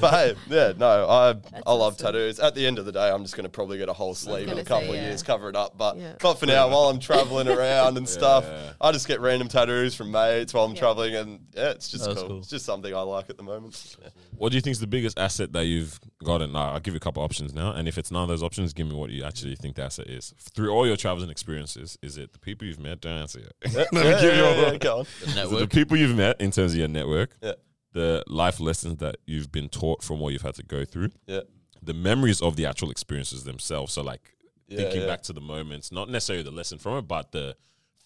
but 0.00 0.10
hey, 0.10 0.34
yeah, 0.48 0.72
no, 0.76 1.08
I 1.08 1.30
I 1.66 1.72
love 1.72 1.94
awesome. 1.94 2.06
tattoos. 2.06 2.38
At 2.38 2.54
the 2.54 2.64
end 2.64 2.78
of 2.78 2.84
the 2.86 2.92
day, 2.92 3.10
I'm 3.10 3.22
just 3.22 3.34
gonna 3.34 3.48
probably 3.48 3.76
get 3.78 3.88
a 3.88 3.92
whole 3.92 4.14
sleeve 4.14 4.42
in 4.44 4.50
gonna 4.50 4.60
a 4.60 4.64
couple 4.64 4.86
say, 4.88 4.90
of 4.90 4.94
yeah. 4.96 5.08
years, 5.08 5.22
cover 5.24 5.48
it 5.48 5.56
up. 5.56 5.76
But 5.76 5.96
Yeah. 5.98 6.12
but 6.20 6.34
for 6.34 6.46
now, 6.46 6.68
while 6.68 6.84
I'm 6.90 7.00
traveling 7.00 7.48
around 7.48 7.96
and 7.96 8.08
stuff, 8.08 8.44
Yeah. 8.46 8.72
I 8.80 8.92
just 8.92 9.08
get 9.08 9.20
random 9.20 9.48
tattoos 9.48 9.96
from 9.96 10.12
mates 10.12 10.54
while 10.54 10.64
I'm 10.64 10.74
Yeah. 10.74 10.80
traveling, 10.80 11.16
and 11.16 11.40
yeah, 11.54 11.70
it's 11.70 11.88
just 11.88 12.04
That's 12.04 12.20
cool. 12.20 12.28
cool. 12.28 12.38
It's 12.38 12.48
just 12.50 12.64
something 12.66 12.94
I 12.94 13.00
like 13.00 13.30
at 13.30 13.36
the 13.36 13.42
moment. 13.42 13.96
Yeah. 14.00 14.08
What 14.38 14.50
do 14.50 14.56
you 14.56 14.60
think 14.60 14.72
is 14.72 14.80
the 14.80 14.86
biggest 14.86 15.18
asset 15.18 15.52
that 15.52 15.64
you've 15.66 15.98
gotten? 16.24 16.52
Nah, 16.52 16.72
I'll 16.74 16.80
give 16.80 16.94
you 16.94 16.98
a 16.98 17.00
couple 17.00 17.22
options 17.22 17.54
now, 17.54 17.72
and 17.72 17.88
if 17.88 17.98
it's 17.98 18.10
none 18.10 18.22
of 18.22 18.28
those 18.28 18.42
options, 18.42 18.72
give 18.72 18.86
me 18.86 18.94
what 18.94 19.10
you 19.10 19.24
actually 19.24 19.56
think 19.56 19.76
the 19.76 19.82
asset 19.84 20.08
is. 20.08 20.34
Through 20.54 20.70
all 20.70 20.86
your 20.86 20.96
travels 20.96 21.22
and 21.22 21.30
experiences, 21.32 21.98
is 22.02 22.18
it 22.18 22.32
the 22.32 22.38
people 22.38 22.66
you've 22.66 22.78
met? 22.80 23.00
Don't 23.00 23.16
answer 23.18 23.40
yet. 23.40 23.74
Let 23.74 23.92
me 23.92 24.00
Yeah, 24.00 24.20
give 24.20 24.34
you 24.36 24.42
yeah, 24.42 24.48
all. 24.48 24.72
yeah, 24.72 24.76
go 24.78 24.98
on. 25.00 25.06
The 25.20 25.42
Is 25.42 25.52
it 25.52 25.58
the 25.58 25.68
people 25.68 25.96
you've 25.96 26.16
met 26.16 26.40
in 26.40 26.50
terms 26.50 26.72
of 26.72 26.78
your 26.78 26.88
network, 26.88 27.36
Yeah, 27.42 27.52
the 27.92 28.22
life 28.26 28.60
lessons 28.60 28.98
that 28.98 29.16
you've 29.26 29.50
been 29.50 29.68
taught 29.68 30.02
from 30.02 30.20
what 30.20 30.32
you've 30.32 30.42
had 30.42 30.54
to 30.56 30.62
go 30.62 30.84
through, 30.84 31.10
yeah, 31.26 31.40
the 31.82 31.94
memories 31.94 32.42
of 32.42 32.56
the 32.56 32.66
actual 32.66 32.90
experiences 32.90 33.44
themselves. 33.44 33.92
So, 33.92 34.02
like 34.02 34.32
Yeah, 34.68 34.78
thinking 34.78 35.00
yeah. 35.02 35.06
back 35.06 35.22
to 35.22 35.32
the 35.32 35.40
moments, 35.40 35.92
not 35.92 36.10
necessarily 36.10 36.42
the 36.42 36.50
lesson 36.50 36.78
from 36.78 36.98
it, 36.98 37.02
but 37.02 37.32
the 37.32 37.56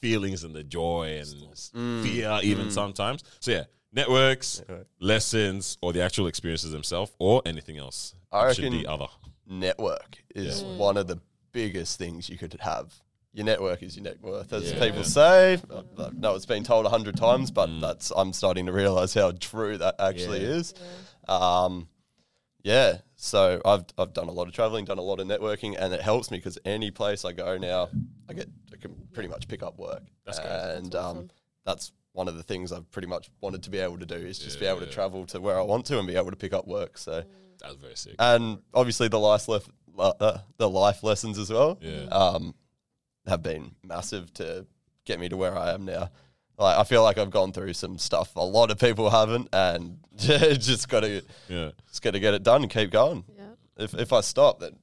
feelings 0.00 0.44
and 0.44 0.54
the 0.54 0.62
joy 0.64 1.18
and 1.18 1.28
Mm. 1.74 2.02
fear, 2.02 2.38
even 2.42 2.70
sometimes. 2.70 3.22
So, 3.40 3.50
yeah, 3.52 3.64
networks, 3.92 4.60
Network. 4.60 4.86
lessons, 5.00 5.78
or 5.82 5.92
the 5.92 6.02
actual 6.02 6.26
experiences 6.26 6.72
themselves, 6.72 7.12
or 7.18 7.42
anything 7.46 7.78
else. 7.78 8.14
I 8.32 8.48
Option 8.48 8.64
reckon- 8.64 8.78
D, 8.80 8.86
other. 8.86 9.06
network 9.46 10.22
is 10.34 10.62
one 10.62 10.96
of 10.96 11.06
the 11.06 11.18
biggest 11.52 11.98
things 11.98 12.28
you 12.28 12.38
could 12.38 12.56
have. 12.60 12.94
Your 13.32 13.46
network 13.46 13.82
is 13.82 13.96
your 13.96 14.02
net 14.04 14.20
worth, 14.22 14.52
as 14.52 14.72
people 14.72 15.04
say. 15.04 15.54
I 15.70 16.02
I 16.02 16.10
know 16.12 16.34
it's 16.34 16.46
been 16.46 16.64
told 16.64 16.84
a 16.86 16.88
hundred 16.88 17.16
times, 17.16 17.50
but 17.52 17.68
that's 17.80 18.10
I'm 18.16 18.32
starting 18.32 18.66
to 18.66 18.72
realize 18.72 19.14
how 19.14 19.30
true 19.32 19.78
that 19.78 19.96
actually 20.00 20.42
Yeah. 20.42 20.48
is. 20.54 20.74
Um, 21.28 21.88
yeah, 22.62 22.98
so 23.16 23.60
I've 23.64 23.84
I've 23.96 24.12
done 24.12 24.28
a 24.28 24.32
lot 24.32 24.48
of 24.48 24.52
traveling, 24.54 24.84
done 24.84 24.98
a 24.98 25.02
lot 25.02 25.20
of 25.20 25.28
networking, 25.28 25.76
and 25.78 25.94
it 25.94 26.00
helps 26.00 26.30
me 26.32 26.38
because 26.38 26.58
any 26.64 26.90
place 26.90 27.24
I 27.24 27.30
go 27.32 27.56
now, 27.56 27.88
I 28.28 28.32
get 28.32 28.48
I 28.72 28.76
can 28.76 28.94
pretty 29.12 29.28
much 29.28 29.46
pick 29.46 29.62
up 29.62 29.78
work, 29.78 30.02
That's 30.26 30.38
great. 30.40 30.50
and 30.50 30.86
That's 30.92 31.04
um, 31.04 31.30
that's 31.64 31.92
one 32.12 32.28
of 32.28 32.36
the 32.36 32.42
things 32.42 32.72
I've 32.72 32.90
pretty 32.90 33.08
much 33.08 33.30
wanted 33.40 33.62
to 33.64 33.70
be 33.70 33.78
able 33.78 33.98
to 33.98 34.06
do 34.06 34.16
is 34.16 34.38
just 34.38 34.58
be 34.58 34.66
able 34.66 34.80
to 34.80 34.86
travel 34.86 35.26
to 35.26 35.40
where 35.40 35.58
I 35.58 35.62
want 35.62 35.86
to 35.86 35.98
and 35.98 36.06
be 36.06 36.16
able 36.16 36.30
to 36.30 36.36
pick 36.36 36.52
up 36.52 36.66
work. 36.66 36.98
So 36.98 37.22
That's 37.60 37.74
very 37.76 37.94
sick. 37.96 38.16
and 38.18 38.58
obviously 38.74 39.08
the 39.08 39.18
life 39.20 39.48
lef- 39.48 39.68
uh, 39.98 40.38
the 40.56 40.68
life 40.68 41.02
lessons 41.02 41.38
as 41.38 41.50
well 41.50 41.78
Yeah. 41.80 42.04
um, 42.06 42.54
have 43.26 43.42
been 43.42 43.72
massive 43.84 44.32
to 44.34 44.66
get 45.04 45.20
me 45.20 45.28
to 45.28 45.36
where 45.36 45.56
I 45.56 45.72
am 45.72 45.84
now. 45.84 46.10
like 46.58 46.76
I 46.78 46.84
feel 46.84 47.02
like 47.02 47.16
I've 47.18 47.30
gone 47.30 47.52
through 47.52 47.74
some 47.74 47.96
stuff 47.98 48.34
a 48.36 48.40
lot 48.44 48.70
of 48.70 48.78
people 48.78 49.08
haven't, 49.10 49.48
and 49.52 49.98
just 50.16 50.88
got 50.88 51.00
to 51.00 51.22
Yeah. 51.48 51.70
just 51.88 52.02
got 52.02 52.12
to 52.12 52.20
get 52.20 52.34
it 52.34 52.42
done 52.42 52.62
and 52.62 52.70
keep 52.70 52.90
going. 52.90 53.24
Yeah. 53.36 53.44
If 53.84 53.94
if 53.94 54.12
I 54.12 54.20
stop, 54.20 54.58
then 54.60 54.76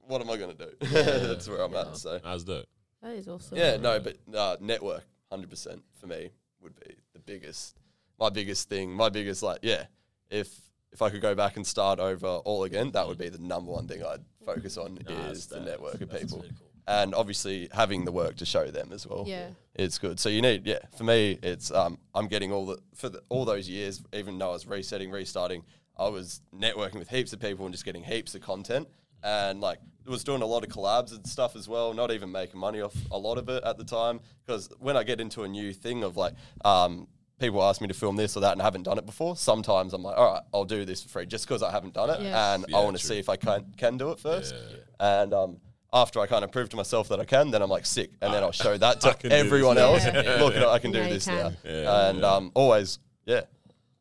what 0.00 0.20
am 0.20 0.28
I 0.30 0.36
going 0.36 0.56
to 0.56 0.66
do? 0.66 0.70
That's 1.28 1.48
where 1.48 1.62
I'm 1.62 1.74
at. 1.74 1.96
So 1.96 2.18
That's 2.22 2.44
dope. 2.44 2.66
That 3.02 3.14
is 3.14 3.28
awesome. 3.28 3.56
yeah, 3.58 3.76
no, 3.76 4.00
but 4.00 4.16
uh, 4.34 4.56
network, 4.60 5.04
hundred 5.30 5.50
percent 5.50 5.82
for 6.00 6.06
me 6.06 6.30
would 6.64 6.78
be 6.80 6.96
the 7.12 7.20
biggest, 7.20 7.76
my 8.18 8.30
biggest 8.30 8.68
thing, 8.68 8.90
my 8.90 9.08
biggest 9.08 9.42
like, 9.42 9.60
yeah. 9.62 9.84
If 10.30 10.58
if 10.92 11.02
I 11.02 11.10
could 11.10 11.20
go 11.20 11.34
back 11.34 11.56
and 11.56 11.66
start 11.66 11.98
over 11.98 12.26
all 12.26 12.64
again, 12.64 12.90
that 12.92 13.06
would 13.06 13.18
be 13.18 13.28
the 13.28 13.38
number 13.38 13.70
one 13.70 13.86
thing 13.86 14.02
I'd 14.04 14.24
focus 14.44 14.76
on 14.76 14.98
is 15.08 15.46
the 15.46 15.60
network 15.60 16.00
of 16.00 16.10
people, 16.10 16.44
and 16.86 17.14
obviously 17.14 17.68
having 17.72 18.04
the 18.04 18.12
work 18.12 18.36
to 18.36 18.46
show 18.46 18.70
them 18.70 18.90
as 18.92 19.06
well. 19.06 19.24
Yeah. 19.26 19.48
it's 19.74 19.98
good. 19.98 20.18
So 20.20 20.28
you 20.28 20.40
need, 20.40 20.66
yeah. 20.66 20.78
For 20.96 21.04
me, 21.04 21.38
it's 21.42 21.70
um, 21.70 21.98
I'm 22.14 22.28
getting 22.28 22.52
all 22.52 22.66
the 22.66 22.78
for 22.94 23.08
the, 23.08 23.22
all 23.28 23.44
those 23.44 23.68
years, 23.68 24.02
even 24.12 24.38
though 24.38 24.50
I 24.50 24.52
was 24.52 24.66
resetting, 24.66 25.10
restarting, 25.10 25.64
I 25.98 26.08
was 26.08 26.40
networking 26.56 26.98
with 26.98 27.10
heaps 27.10 27.32
of 27.32 27.40
people 27.40 27.66
and 27.66 27.74
just 27.74 27.84
getting 27.84 28.04
heaps 28.04 28.34
of 28.34 28.40
content, 28.42 28.88
and 29.24 29.60
like 29.60 29.78
was 30.06 30.22
doing 30.22 30.42
a 30.42 30.46
lot 30.46 30.62
of 30.62 30.68
collabs 30.70 31.12
and 31.16 31.26
stuff 31.26 31.56
as 31.56 31.66
well. 31.66 31.94
Not 31.94 32.10
even 32.12 32.30
making 32.30 32.60
money 32.60 32.80
off 32.82 32.94
a 33.10 33.18
lot 33.18 33.38
of 33.38 33.48
it 33.48 33.64
at 33.64 33.78
the 33.78 33.84
time, 33.84 34.20
because 34.46 34.68
when 34.78 34.96
I 34.96 35.02
get 35.02 35.20
into 35.20 35.42
a 35.44 35.48
new 35.48 35.72
thing 35.72 36.04
of 36.04 36.16
like, 36.16 36.34
um, 36.64 37.08
people 37.40 37.62
ask 37.64 37.80
me 37.80 37.88
to 37.88 37.94
film 37.94 38.14
this 38.16 38.36
or 38.36 38.40
that 38.40 38.52
and 38.52 38.60
I 38.60 38.64
haven't 38.64 38.82
done 38.84 38.98
it 38.98 39.06
before. 39.06 39.34
Sometimes 39.36 39.92
I'm 39.94 40.02
like, 40.02 40.16
all 40.16 40.32
right, 40.34 40.42
I'll 40.52 40.64
do 40.64 40.84
this 40.84 41.02
for 41.02 41.08
free 41.08 41.26
just 41.26 41.46
because 41.48 41.62
I 41.62 41.70
haven't 41.72 41.94
done 41.94 42.10
it, 42.10 42.20
Yeah. 42.20 42.54
and 42.54 42.64
Yeah, 42.68 42.76
I 42.76 42.80
want 42.84 42.96
to 42.98 43.04
see 43.04 43.18
if 43.18 43.28
I 43.30 43.36
can 43.36 43.64
can 43.78 43.96
do 43.96 44.10
it 44.10 44.20
first. 44.20 44.54
And 45.00 45.32
um, 45.32 45.56
after 45.92 46.20
I 46.20 46.26
kind 46.26 46.44
of 46.44 46.52
prove 46.52 46.68
to 46.70 46.76
myself 46.76 47.08
that 47.08 47.18
I 47.20 47.24
can, 47.24 47.50
then 47.50 47.62
I'm 47.62 47.70
like 47.70 47.86
sick, 47.86 48.10
and 48.20 48.32
then 48.32 48.42
I'll 48.42 48.52
show 48.52 48.76
that 48.76 49.00
to 49.02 49.14
can 49.14 49.22
do 49.22 49.28
this. 49.30 49.46
everyone 49.46 49.76
Yeah. 49.76 49.82
else. 49.84 50.04
Yeah. 50.04 50.36
Look, 50.40 50.54
I 50.56 50.78
can 50.78 50.92
do 50.92 50.98
Yeah, 50.98 51.08
this 51.08 51.24
can. 51.24 51.36
now, 51.36 51.52
Yeah, 51.64 52.08
and 52.10 52.20
yeah. 52.20 52.30
um, 52.34 52.50
always, 52.54 52.98
yeah, 53.26 53.42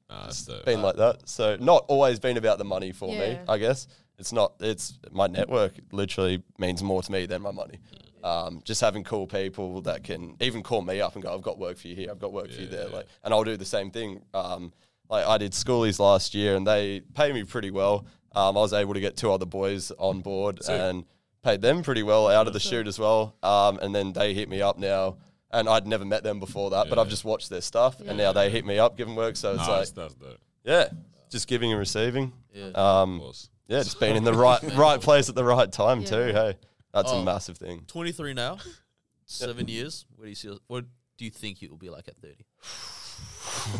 Nah, 0.10 0.24
that's 0.26 0.45
dope. 0.45 0.66
been 0.66 0.82
like 0.82 0.98
that. 0.98 1.28
So 1.30 1.56
not 1.60 1.86
always 1.88 2.20
been 2.20 2.38
about 2.38 2.58
the 2.58 2.66
money 2.66 2.91
for 2.91 3.08
me. 3.16 3.40
I 3.48 3.58
guess 3.58 3.88
it's 4.18 4.31
not. 4.34 4.53
It's 4.60 4.98
my 5.11 5.27
network 5.27 5.73
literally 5.91 6.44
means 6.57 6.81
more 6.84 7.02
to 7.02 7.11
me 7.11 7.26
than 7.26 7.41
my 7.41 7.52
money. 7.52 7.80
Um, 8.23 8.61
just 8.64 8.80
having 8.80 9.03
cool 9.03 9.27
people 9.27 9.81
that 9.81 10.03
can 10.03 10.38
even 10.40 10.64
call 10.64 10.81
me 10.81 11.02
up 11.02 11.14
and 11.15 11.23
go, 11.23 11.34
"I've 11.34 11.41
got 11.41 11.57
work 11.60 11.77
for 11.77 11.88
you 11.90 11.95
here. 11.95 12.10
I've 12.10 12.19
got 12.19 12.31
work 12.31 12.49
for 12.52 12.61
you 12.61 12.68
there." 12.68 12.88
Like, 12.88 13.07
and 13.23 13.34
I'll 13.34 13.44
do 13.44 13.57
the 13.57 13.65
same 13.65 13.91
thing. 13.91 14.22
Um, 14.34 14.72
like 15.10 15.26
I 15.26 15.38
did 15.38 15.52
schoolies 15.52 15.99
last 15.99 16.34
year, 16.34 16.56
and 16.56 16.65
they 16.65 17.02
pay 17.14 17.34
me 17.34 17.44
pretty 17.44 17.72
well. 17.72 18.06
Um, 18.35 18.57
I 18.57 18.61
was 18.61 18.73
able 18.73 18.94
to 18.94 18.99
get 19.02 19.18
two 19.18 19.31
other 19.31 19.45
boys 19.45 19.91
on 19.98 20.22
board 20.22 20.61
and 20.69 21.03
paid 21.44 21.61
them 21.61 21.84
pretty 21.84 22.02
well 22.03 22.27
out 22.30 22.48
of 22.48 22.53
the 22.53 22.60
shoot 22.60 22.88
as 22.88 22.98
well. 22.98 23.35
Um, 23.44 23.77
and 23.81 23.94
then 23.94 24.14
they 24.14 24.34
hit 24.34 24.48
me 24.49 24.61
up 24.61 24.77
now. 24.80 25.18
And 25.52 25.69
I'd 25.69 25.85
never 25.85 26.03
met 26.03 26.23
them 26.23 26.40
before 26.40 26.72
that, 26.72 26.90
but 26.90 26.98
I've 26.98 27.10
just 27.10 27.23
watched 27.23 27.52
their 27.52 27.61
stuff, 27.61 27.99
and 27.99 28.18
now 28.18 28.31
they 28.34 28.49
hit 28.49 28.65
me 28.65 28.80
up, 28.80 28.98
giving 28.98 29.15
work. 29.15 29.35
So 29.35 29.52
it's 29.52 29.60
Nah, 29.60 29.68
like, 29.68 29.77
that's, 29.81 29.91
that's 29.91 30.14
dope. 30.15 30.40
yeah, 30.64 30.90
just 31.30 31.48
giving 31.48 31.69
and 31.72 31.77
receiving. 31.77 32.34
Yeah. 32.52 32.69
Of 32.69 32.76
Um, 32.76 33.19
course. 33.19 33.49
Yeah, 33.74 33.84
just 33.84 34.00
being 34.00 34.16
in 34.16 34.24
the 34.24 34.34
right 34.34 34.62
right 34.76 35.02
place 35.02 35.30
at 35.30 35.36
the 35.36 35.44
right 35.44 35.72
time 35.72 36.02
Yeah. 36.02 36.08
too. 36.08 36.24
Hey, 36.34 36.54
that's 36.94 37.12
Oh. 37.12 37.20
a 37.22 37.24
massive 37.24 37.58
thing. 37.58 37.84
23 37.88 38.34
now, 38.34 38.58
seven 39.26 39.68
years. 39.68 40.06
What 40.16 40.24
do 40.26 40.30
you 40.30 40.36
see? 40.36 40.58
What 40.68 40.86
do 41.18 41.26
you 41.26 41.32
think 41.32 41.62
it 41.64 41.70
will 41.70 41.78
be 41.78 41.90
like 41.90 42.08
at 42.08 42.18
30? 42.18 42.45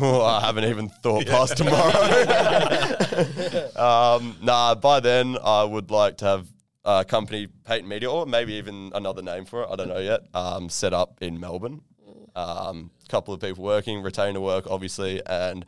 I 0.00 0.40
haven't 0.40 0.64
even 0.64 0.88
thought 0.88 1.26
past 1.26 1.56
tomorrow. 1.56 1.90
um, 3.76 4.36
nah, 4.42 4.74
by 4.74 5.00
then 5.00 5.36
I 5.42 5.64
would 5.64 5.90
like 5.90 6.18
to 6.18 6.24
have 6.24 6.46
a 6.84 7.04
company, 7.04 7.46
Paton 7.64 7.88
Media, 7.88 8.10
or 8.10 8.26
maybe 8.26 8.54
even 8.54 8.92
another 8.94 9.22
name 9.22 9.44
for 9.44 9.62
it. 9.62 9.68
I 9.70 9.76
don't 9.76 9.88
know 9.88 9.98
yet. 9.98 10.20
Um, 10.34 10.68
set 10.68 10.92
up 10.92 11.18
in 11.20 11.38
Melbourne. 11.40 11.80
Um, 12.36 12.90
couple 13.08 13.32
of 13.32 13.40
people 13.40 13.62
working, 13.62 14.02
retainer 14.02 14.40
work, 14.40 14.66
obviously, 14.68 15.22
and 15.26 15.64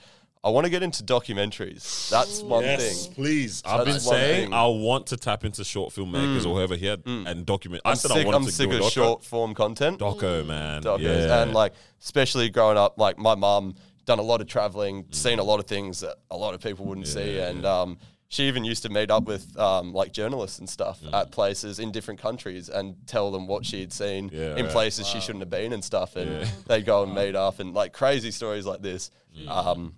I 0.47 0.51
want 0.51 0.65
to 0.65 0.71
get 0.71 0.83
into 0.85 1.03
documentaries. 1.03 2.09
That's 2.09 2.41
one 2.43 2.63
Yes, 2.63 3.07
thing. 3.07 3.15
please. 3.15 3.63
I've 3.67 3.85
been 3.85 3.95
That's 3.95 4.07
one 4.07 4.15
saying 4.15 4.45
thing. 4.47 4.53
I 4.55 4.67
want 4.67 5.09
to 5.09 5.17
tap 5.17 5.45
into 5.45 5.65
short 5.65 5.93
filmmakers 5.93 6.47
or 6.47 6.55
whoever 6.55 6.77
here 6.77 6.97
and 7.05 7.45
document. 7.45 7.83
I 7.85 7.91
I'm 7.91 7.97
said 7.97 8.13
I 8.13 8.15
sick, 8.15 8.27
wanted 8.27 8.37
I'm 8.39 8.45
to 8.47 8.53
sick 8.53 8.71
do 8.71 8.77
a 8.77 8.79
of 8.79 8.85
doco. 8.85 8.93
short 8.93 9.25
form 9.25 9.55
content. 9.55 9.99
doco, 9.99 10.47
man. 10.47 10.83
docos. 10.83 11.01
Yeah. 11.01 11.43
And 11.43 11.53
like, 11.53 11.73
especially 12.01 12.49
growing 12.49 12.79
up, 12.79 12.99
like 12.99 13.19
my 13.19 13.35
mum 13.35 13.75
done 14.05 14.19
a 14.21 14.23
lot 14.23 14.41
of 14.41 14.47
traveling, 14.47 15.05
seen 15.11 15.39
a 15.41 15.43
lot 15.45 15.59
of 15.59 15.67
things 15.67 16.01
that 16.01 16.15
a 16.31 16.37
lot 16.37 16.55
of 16.55 16.61
people 16.61 16.85
wouldn't 16.87 17.09
see, 17.09 17.41
and 17.41 17.67
um, 17.67 17.99
she 18.29 18.45
even 18.47 18.63
used 18.65 18.85
to 18.85 18.89
meet 18.89 19.11
up 19.11 19.25
with 19.25 19.59
um, 19.59 19.93
like 19.93 20.13
journalists 20.13 20.61
and 20.61 20.69
stuff 20.69 21.01
at 21.13 21.33
places 21.33 21.81
in 21.81 21.91
different 21.91 22.21
countries 22.21 22.69
and 22.69 22.95
tell 23.09 23.33
them 23.33 23.49
what 23.49 23.67
she 23.67 23.81
had 23.81 23.93
seen 23.93 24.31
Yeah, 24.33 24.55
in 24.55 24.67
right. 24.67 24.73
places 24.73 25.09
she 25.09 25.19
shouldn't 25.21 25.43
have 25.43 25.51
been 25.51 25.73
and 25.73 25.83
stuff, 25.83 26.15
and 26.15 26.47
they'd 26.69 26.87
go 26.87 27.03
and 27.03 27.15
meet 27.21 27.35
up 27.35 27.59
and 27.59 27.75
like 27.75 27.93
crazy 27.93 28.31
stories 28.31 28.65
like 28.65 28.81
this. 28.81 29.11
Um, 29.49 29.95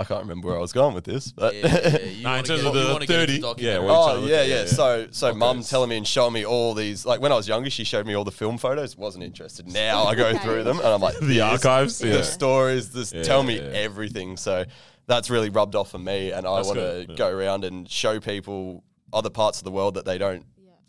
I 0.00 0.04
can't 0.04 0.20
remember 0.22 0.48
where 0.48 0.56
I 0.56 0.60
was 0.60 0.72
going 0.72 0.94
with 0.94 1.04
this, 1.04 1.30
but 1.30 1.54
Yeah, 1.54 1.66
yeah, 1.66 1.88
yeah. 1.88 1.98
You 2.10 2.22
Nah, 2.24 2.36
in 2.38 2.44
terms 2.44 2.64
of 2.64 2.72
the 2.74 2.88
wanna 2.92 3.06
get 3.06 3.28
into 3.30 3.42
30, 3.46 3.62
yeah, 3.62 3.74
documentaries. 3.76 3.84
what- 3.84 4.16
Oh 4.16 4.26
yeah, 4.26 4.42
yeah. 4.42 4.54
at. 4.62 4.68
So 4.70 5.06
so 5.10 5.34
mum 5.34 5.62
telling 5.62 5.90
me 5.90 5.96
and 5.98 6.06
showing 6.06 6.32
me 6.32 6.44
all 6.46 6.74
these 6.74 7.04
like 7.04 7.20
when 7.20 7.32
I 7.32 7.36
was 7.36 7.46
younger, 7.46 7.70
she 7.70 7.84
showed 7.84 8.06
me 8.06 8.14
all 8.14 8.24
the 8.24 8.32
film 8.32 8.56
photos. 8.58 8.96
Wasn't 8.96 9.22
interested. 9.22 9.68
Now 9.68 10.04
I 10.04 10.14
go 10.14 10.36
through 10.38 10.64
them 10.64 10.78
and 10.78 10.88
I'm 10.88 11.00
like 11.00 11.18
The 11.22 11.40
archives? 11.42 11.98
the 11.98 12.08
Yeah. 12.08 12.22
stories. 12.22 12.90
This 12.90 13.12
Yeah, 13.12 13.22
tell 13.22 13.42
me 13.42 13.56
yeah. 13.58 13.64
everything. 13.86 14.36
So 14.36 14.64
that's 15.06 15.28
really 15.28 15.50
rubbed 15.50 15.74
off 15.74 15.94
on 15.94 16.02
me, 16.04 16.30
and 16.32 16.46
I 16.46 16.62
want 16.62 16.78
to 16.78 17.06
yeah. 17.08 17.16
go 17.16 17.28
around 17.28 17.64
and 17.64 17.88
show 17.90 18.20
people 18.20 18.82
other 19.12 19.30
parts 19.30 19.58
of 19.58 19.64
the 19.64 19.70
world 19.72 19.94
that 19.94 20.04
they 20.04 20.18
don't 20.18 20.44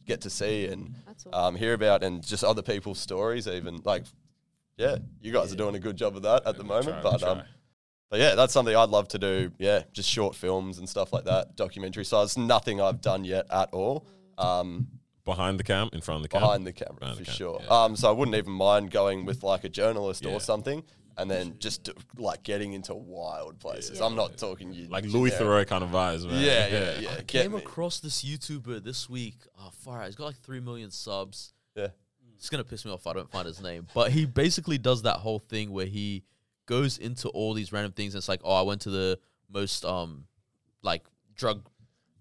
get 0.06 0.22
to 0.22 0.30
see 0.30 0.68
and 0.68 0.94
um, 1.34 1.56
hear 1.56 1.74
about, 1.74 2.04
and 2.04 2.26
just 2.26 2.44
other 2.44 2.62
people's 2.62 3.00
stories. 3.00 3.48
Even 3.48 3.82
like, 3.84 4.04
yeah, 4.78 4.98
you 5.22 5.32
guys 5.34 5.52
are 5.52 5.56
doing 5.56 5.76
a 5.76 5.80
good 5.80 5.96
job 5.98 6.16
of 6.16 6.22
that 6.24 6.46
at 6.46 6.56
the 6.56 6.64
moment. 6.64 7.02
try, 7.02 7.12
we 7.12 7.18
but 7.18 7.24
um, 7.24 7.38
try. 7.40 7.46
But 8.12 8.20
yeah, 8.20 8.36
that's 8.36 8.54
something 8.54 8.76
I'd 8.76 8.90
love 8.90 9.08
to 9.10 9.18
do. 9.18 9.52
Yeah, 9.58 9.82
just 9.94 10.08
short 10.10 10.36
films 10.36 10.78
and 10.78 10.88
stuff 10.88 11.12
like 11.12 11.24
that, 11.24 11.56
documentary. 11.56 12.06
So 12.06 12.22
it's 12.22 12.38
nothing 12.38 12.80
I've 12.80 13.02
done 13.02 13.26
yet 13.26 13.48
at 13.50 13.70
all. 13.74 14.06
Um, 14.38 14.88
behind 15.26 15.60
the 15.60 15.64
cam, 15.64 15.90
in 15.94 16.02
front 16.02 16.18
of 16.18 16.22
the 16.24 16.30
cam. 16.30 16.42
behind 16.42 16.68
the 16.68 16.74
camera 16.74 16.96
Behind 17.00 17.18
for 17.18 17.24
the 17.24 17.26
cam, 17.26 17.36
sure. 17.36 17.62
yeah. 17.64 17.84
Um, 17.86 17.96
so 17.96 18.10
I 18.10 18.12
wouldn't 18.12 18.36
even 18.36 18.52
mind 18.54 18.92
going 18.92 19.26
with 19.26 19.42
like 19.44 19.64
a 19.64 19.70
journalist 19.70 20.24
Yeah. 20.26 20.32
or 20.34 20.40
something, 20.42 20.84
and 21.18 21.30
then 21.30 21.56
just 21.60 21.84
do- 21.84 21.94
like 22.18 22.42
getting 22.44 22.74
into 22.74 22.94
wild 22.94 23.60
places. 23.60 24.02
I'm 24.02 24.16
not 24.16 24.38
talking 24.38 24.74
you 24.74 24.88
like 24.88 25.06
Louis 25.06 25.30
generic- 25.32 25.68
Theroux 25.68 25.70
kind 25.70 25.84
of 25.84 25.90
vibes, 25.92 26.26
man. 26.30 26.44
Yeah, 26.44 26.68
yeah, 26.72 27.00
yeah. 27.00 27.16
I 27.20 27.22
came 27.24 27.52
me. 27.54 27.60
across 27.60 28.00
this 28.00 28.24
YouTuber 28.24 28.84
this 28.84 29.10
week. 29.10 29.36
Oh, 29.60 29.70
far 29.82 30.02
out. 30.02 30.08
He's 30.08 30.16
got 30.16 30.26
like 30.26 30.40
3 30.40 30.60
million 30.60 30.90
subs. 30.92 31.54
Yeah. 31.76 31.88
It's 32.38 32.50
going 32.50 32.64
to 32.64 32.68
piss 32.68 32.84
me 32.86 32.92
off 32.92 33.02
if 33.02 33.08
I 33.08 33.14
don't 33.14 33.30
find 33.32 33.46
his 33.46 33.62
name. 33.62 33.86
But 33.94 34.12
he 34.12 34.26
basically 34.26 34.80
does 34.80 35.04
that 35.04 35.18
whole 35.18 35.38
thing 35.38 35.72
where 35.72 35.86
he 35.86 36.24
goes 36.72 36.98
into 36.98 37.28
all 37.30 37.54
these 37.54 37.72
random 37.74 37.92
things. 37.92 38.14
And 38.16 38.20
it's 38.22 38.30
like, 38.30 38.42
oh, 38.44 38.54
I 38.56 38.62
went 38.64 38.82
to 38.82 38.90
the 38.90 39.20
most, 39.50 39.84
um, 39.86 40.24
like, 40.82 41.04
drug 41.36 41.64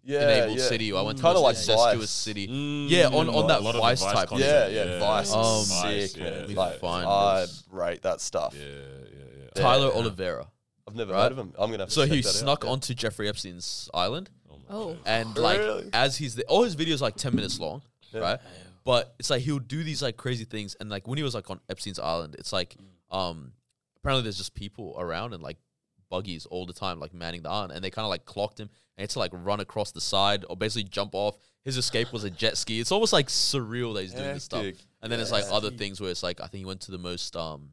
yeah, 0.03 0.23
enabled 0.23 0.59
yeah. 0.59 0.65
city. 0.65 0.93
Or 0.93 0.99
I 1.01 1.03
went 1.03 1.19
to 1.19 1.23
Kinda 1.23 1.35
the 1.35 1.41
like 1.41 1.55
most 1.57 1.69
incestuous 1.69 2.01
Vice. 2.01 2.11
city. 2.11 2.49
Mm, 2.49 2.87
yeah, 2.91 3.07
on, 3.07 3.29
on 3.29 3.47
that 3.49 3.61
a 3.61 3.63
lot 3.63 3.71
of 3.71 3.75
the 3.77 3.81
Vice 3.81 4.03
Vice 4.03 4.13
type. 4.13 4.29
content. 4.29 4.51
Yeah, 4.51 4.67
Yeah, 4.69 4.85
yeah, 4.85 4.91
yeah. 4.95 4.99
Vice 5.01 5.33
Um, 5.33 5.41
is 5.45 5.69
Vice, 5.69 6.13
sick, 6.13 6.21
yeah, 6.49 6.57
Like, 6.57 6.81
Find 6.81 7.07
I 7.07 7.47
rate 7.71 8.03
that 8.03 8.21
stuff. 8.21 8.55
Yeah, 8.59 8.65
yeah, 8.65 9.25
yeah. 9.39 9.63
Tyler 9.63 9.87
Yeah. 9.89 9.99
Oliveira. 10.01 10.47
I've 10.89 10.97
never 10.97 11.13
Right. 11.13 11.23
heard 11.23 11.33
of 11.33 11.39
him. 11.39 11.53
I'm 11.59 11.71
gonna. 11.71 11.85
Have 11.85 11.89
to 11.91 11.95
So 11.95 12.03
check 12.05 12.13
he 12.15 12.21
that 12.23 12.29
out. 12.29 12.35
snuck 12.35 12.65
Yeah. 12.65 12.71
onto 12.71 12.95
Jeffrey 12.95 13.29
Epstein's 13.29 13.89
island. 13.95 14.31
Oh. 14.73 14.97
and 15.05 15.37
like 15.37 15.59
Really? 15.59 15.91
as 15.93 16.17
he's 16.17 16.37
there, 16.37 16.45
all 16.49 16.63
his 16.63 16.77
videos 16.77 17.01
like 17.01 17.17
10 17.17 17.35
minutes 17.35 17.59
long 17.59 17.83
right 18.15 18.39
but 18.85 19.15
it's 19.19 19.29
like 19.29 19.43
he'll 19.43 19.59
do 19.59 19.83
these 19.83 20.01
like 20.01 20.17
crazy 20.17 20.45
things 20.45 20.77
and 20.79 20.89
like 20.89 21.09
when 21.09 21.17
he 21.19 21.25
was 21.25 21.35
like 21.35 21.51
on 21.51 21.59
epstein's 21.69 21.99
island 21.99 22.37
it's 22.39 22.53
like 22.53 22.77
um 23.11 23.53
apparently 24.03 24.23
there's 24.23 24.39
just 24.39 24.55
people 24.55 24.97
around 24.99 25.33
and 25.35 25.43
like 25.43 25.59
buggies 26.09 26.45
all 26.47 26.67
the 26.67 26.73
time 26.73 26.99
like 26.99 27.15
manning 27.15 27.43
the 27.43 27.49
island 27.51 27.73
and 27.73 27.85
they 27.85 27.91
kind 27.91 28.05
of 28.05 28.11
like 28.11 28.25
clocked 28.25 28.59
him 28.59 28.65
and 28.69 28.73
he 28.99 29.03
had 29.03 29.11
to 29.11 29.19
like 29.21 29.31
run 29.33 29.61
across 29.61 29.93
the 29.93 30.01
side 30.01 30.45
or 30.51 30.57
basically 30.57 30.85
jump 30.89 31.15
off. 31.15 31.37
His 31.63 31.77
escape 31.77 32.13
was 32.13 32.25
a 32.25 32.31
jet 32.31 32.57
ski. 32.57 32.81
It's 32.81 32.91
almost 32.91 33.13
like 33.13 33.29
surreal 33.29 33.95
that 33.95 34.03
he's 34.03 34.15
doing 34.15 34.35
this 34.35 34.45
stuff. 34.45 34.65
And 35.03 35.13
then 35.13 35.21
it's 35.21 35.31
like 35.31 35.45
other 35.53 35.71
things 35.71 36.01
where 36.01 36.11
it's 36.11 36.23
like 36.23 36.41
i 36.41 36.45
think 36.47 36.59
he 36.61 36.65
went 36.65 36.81
to 36.83 36.91
the 36.91 36.99
most 36.99 37.37
um 37.37 37.71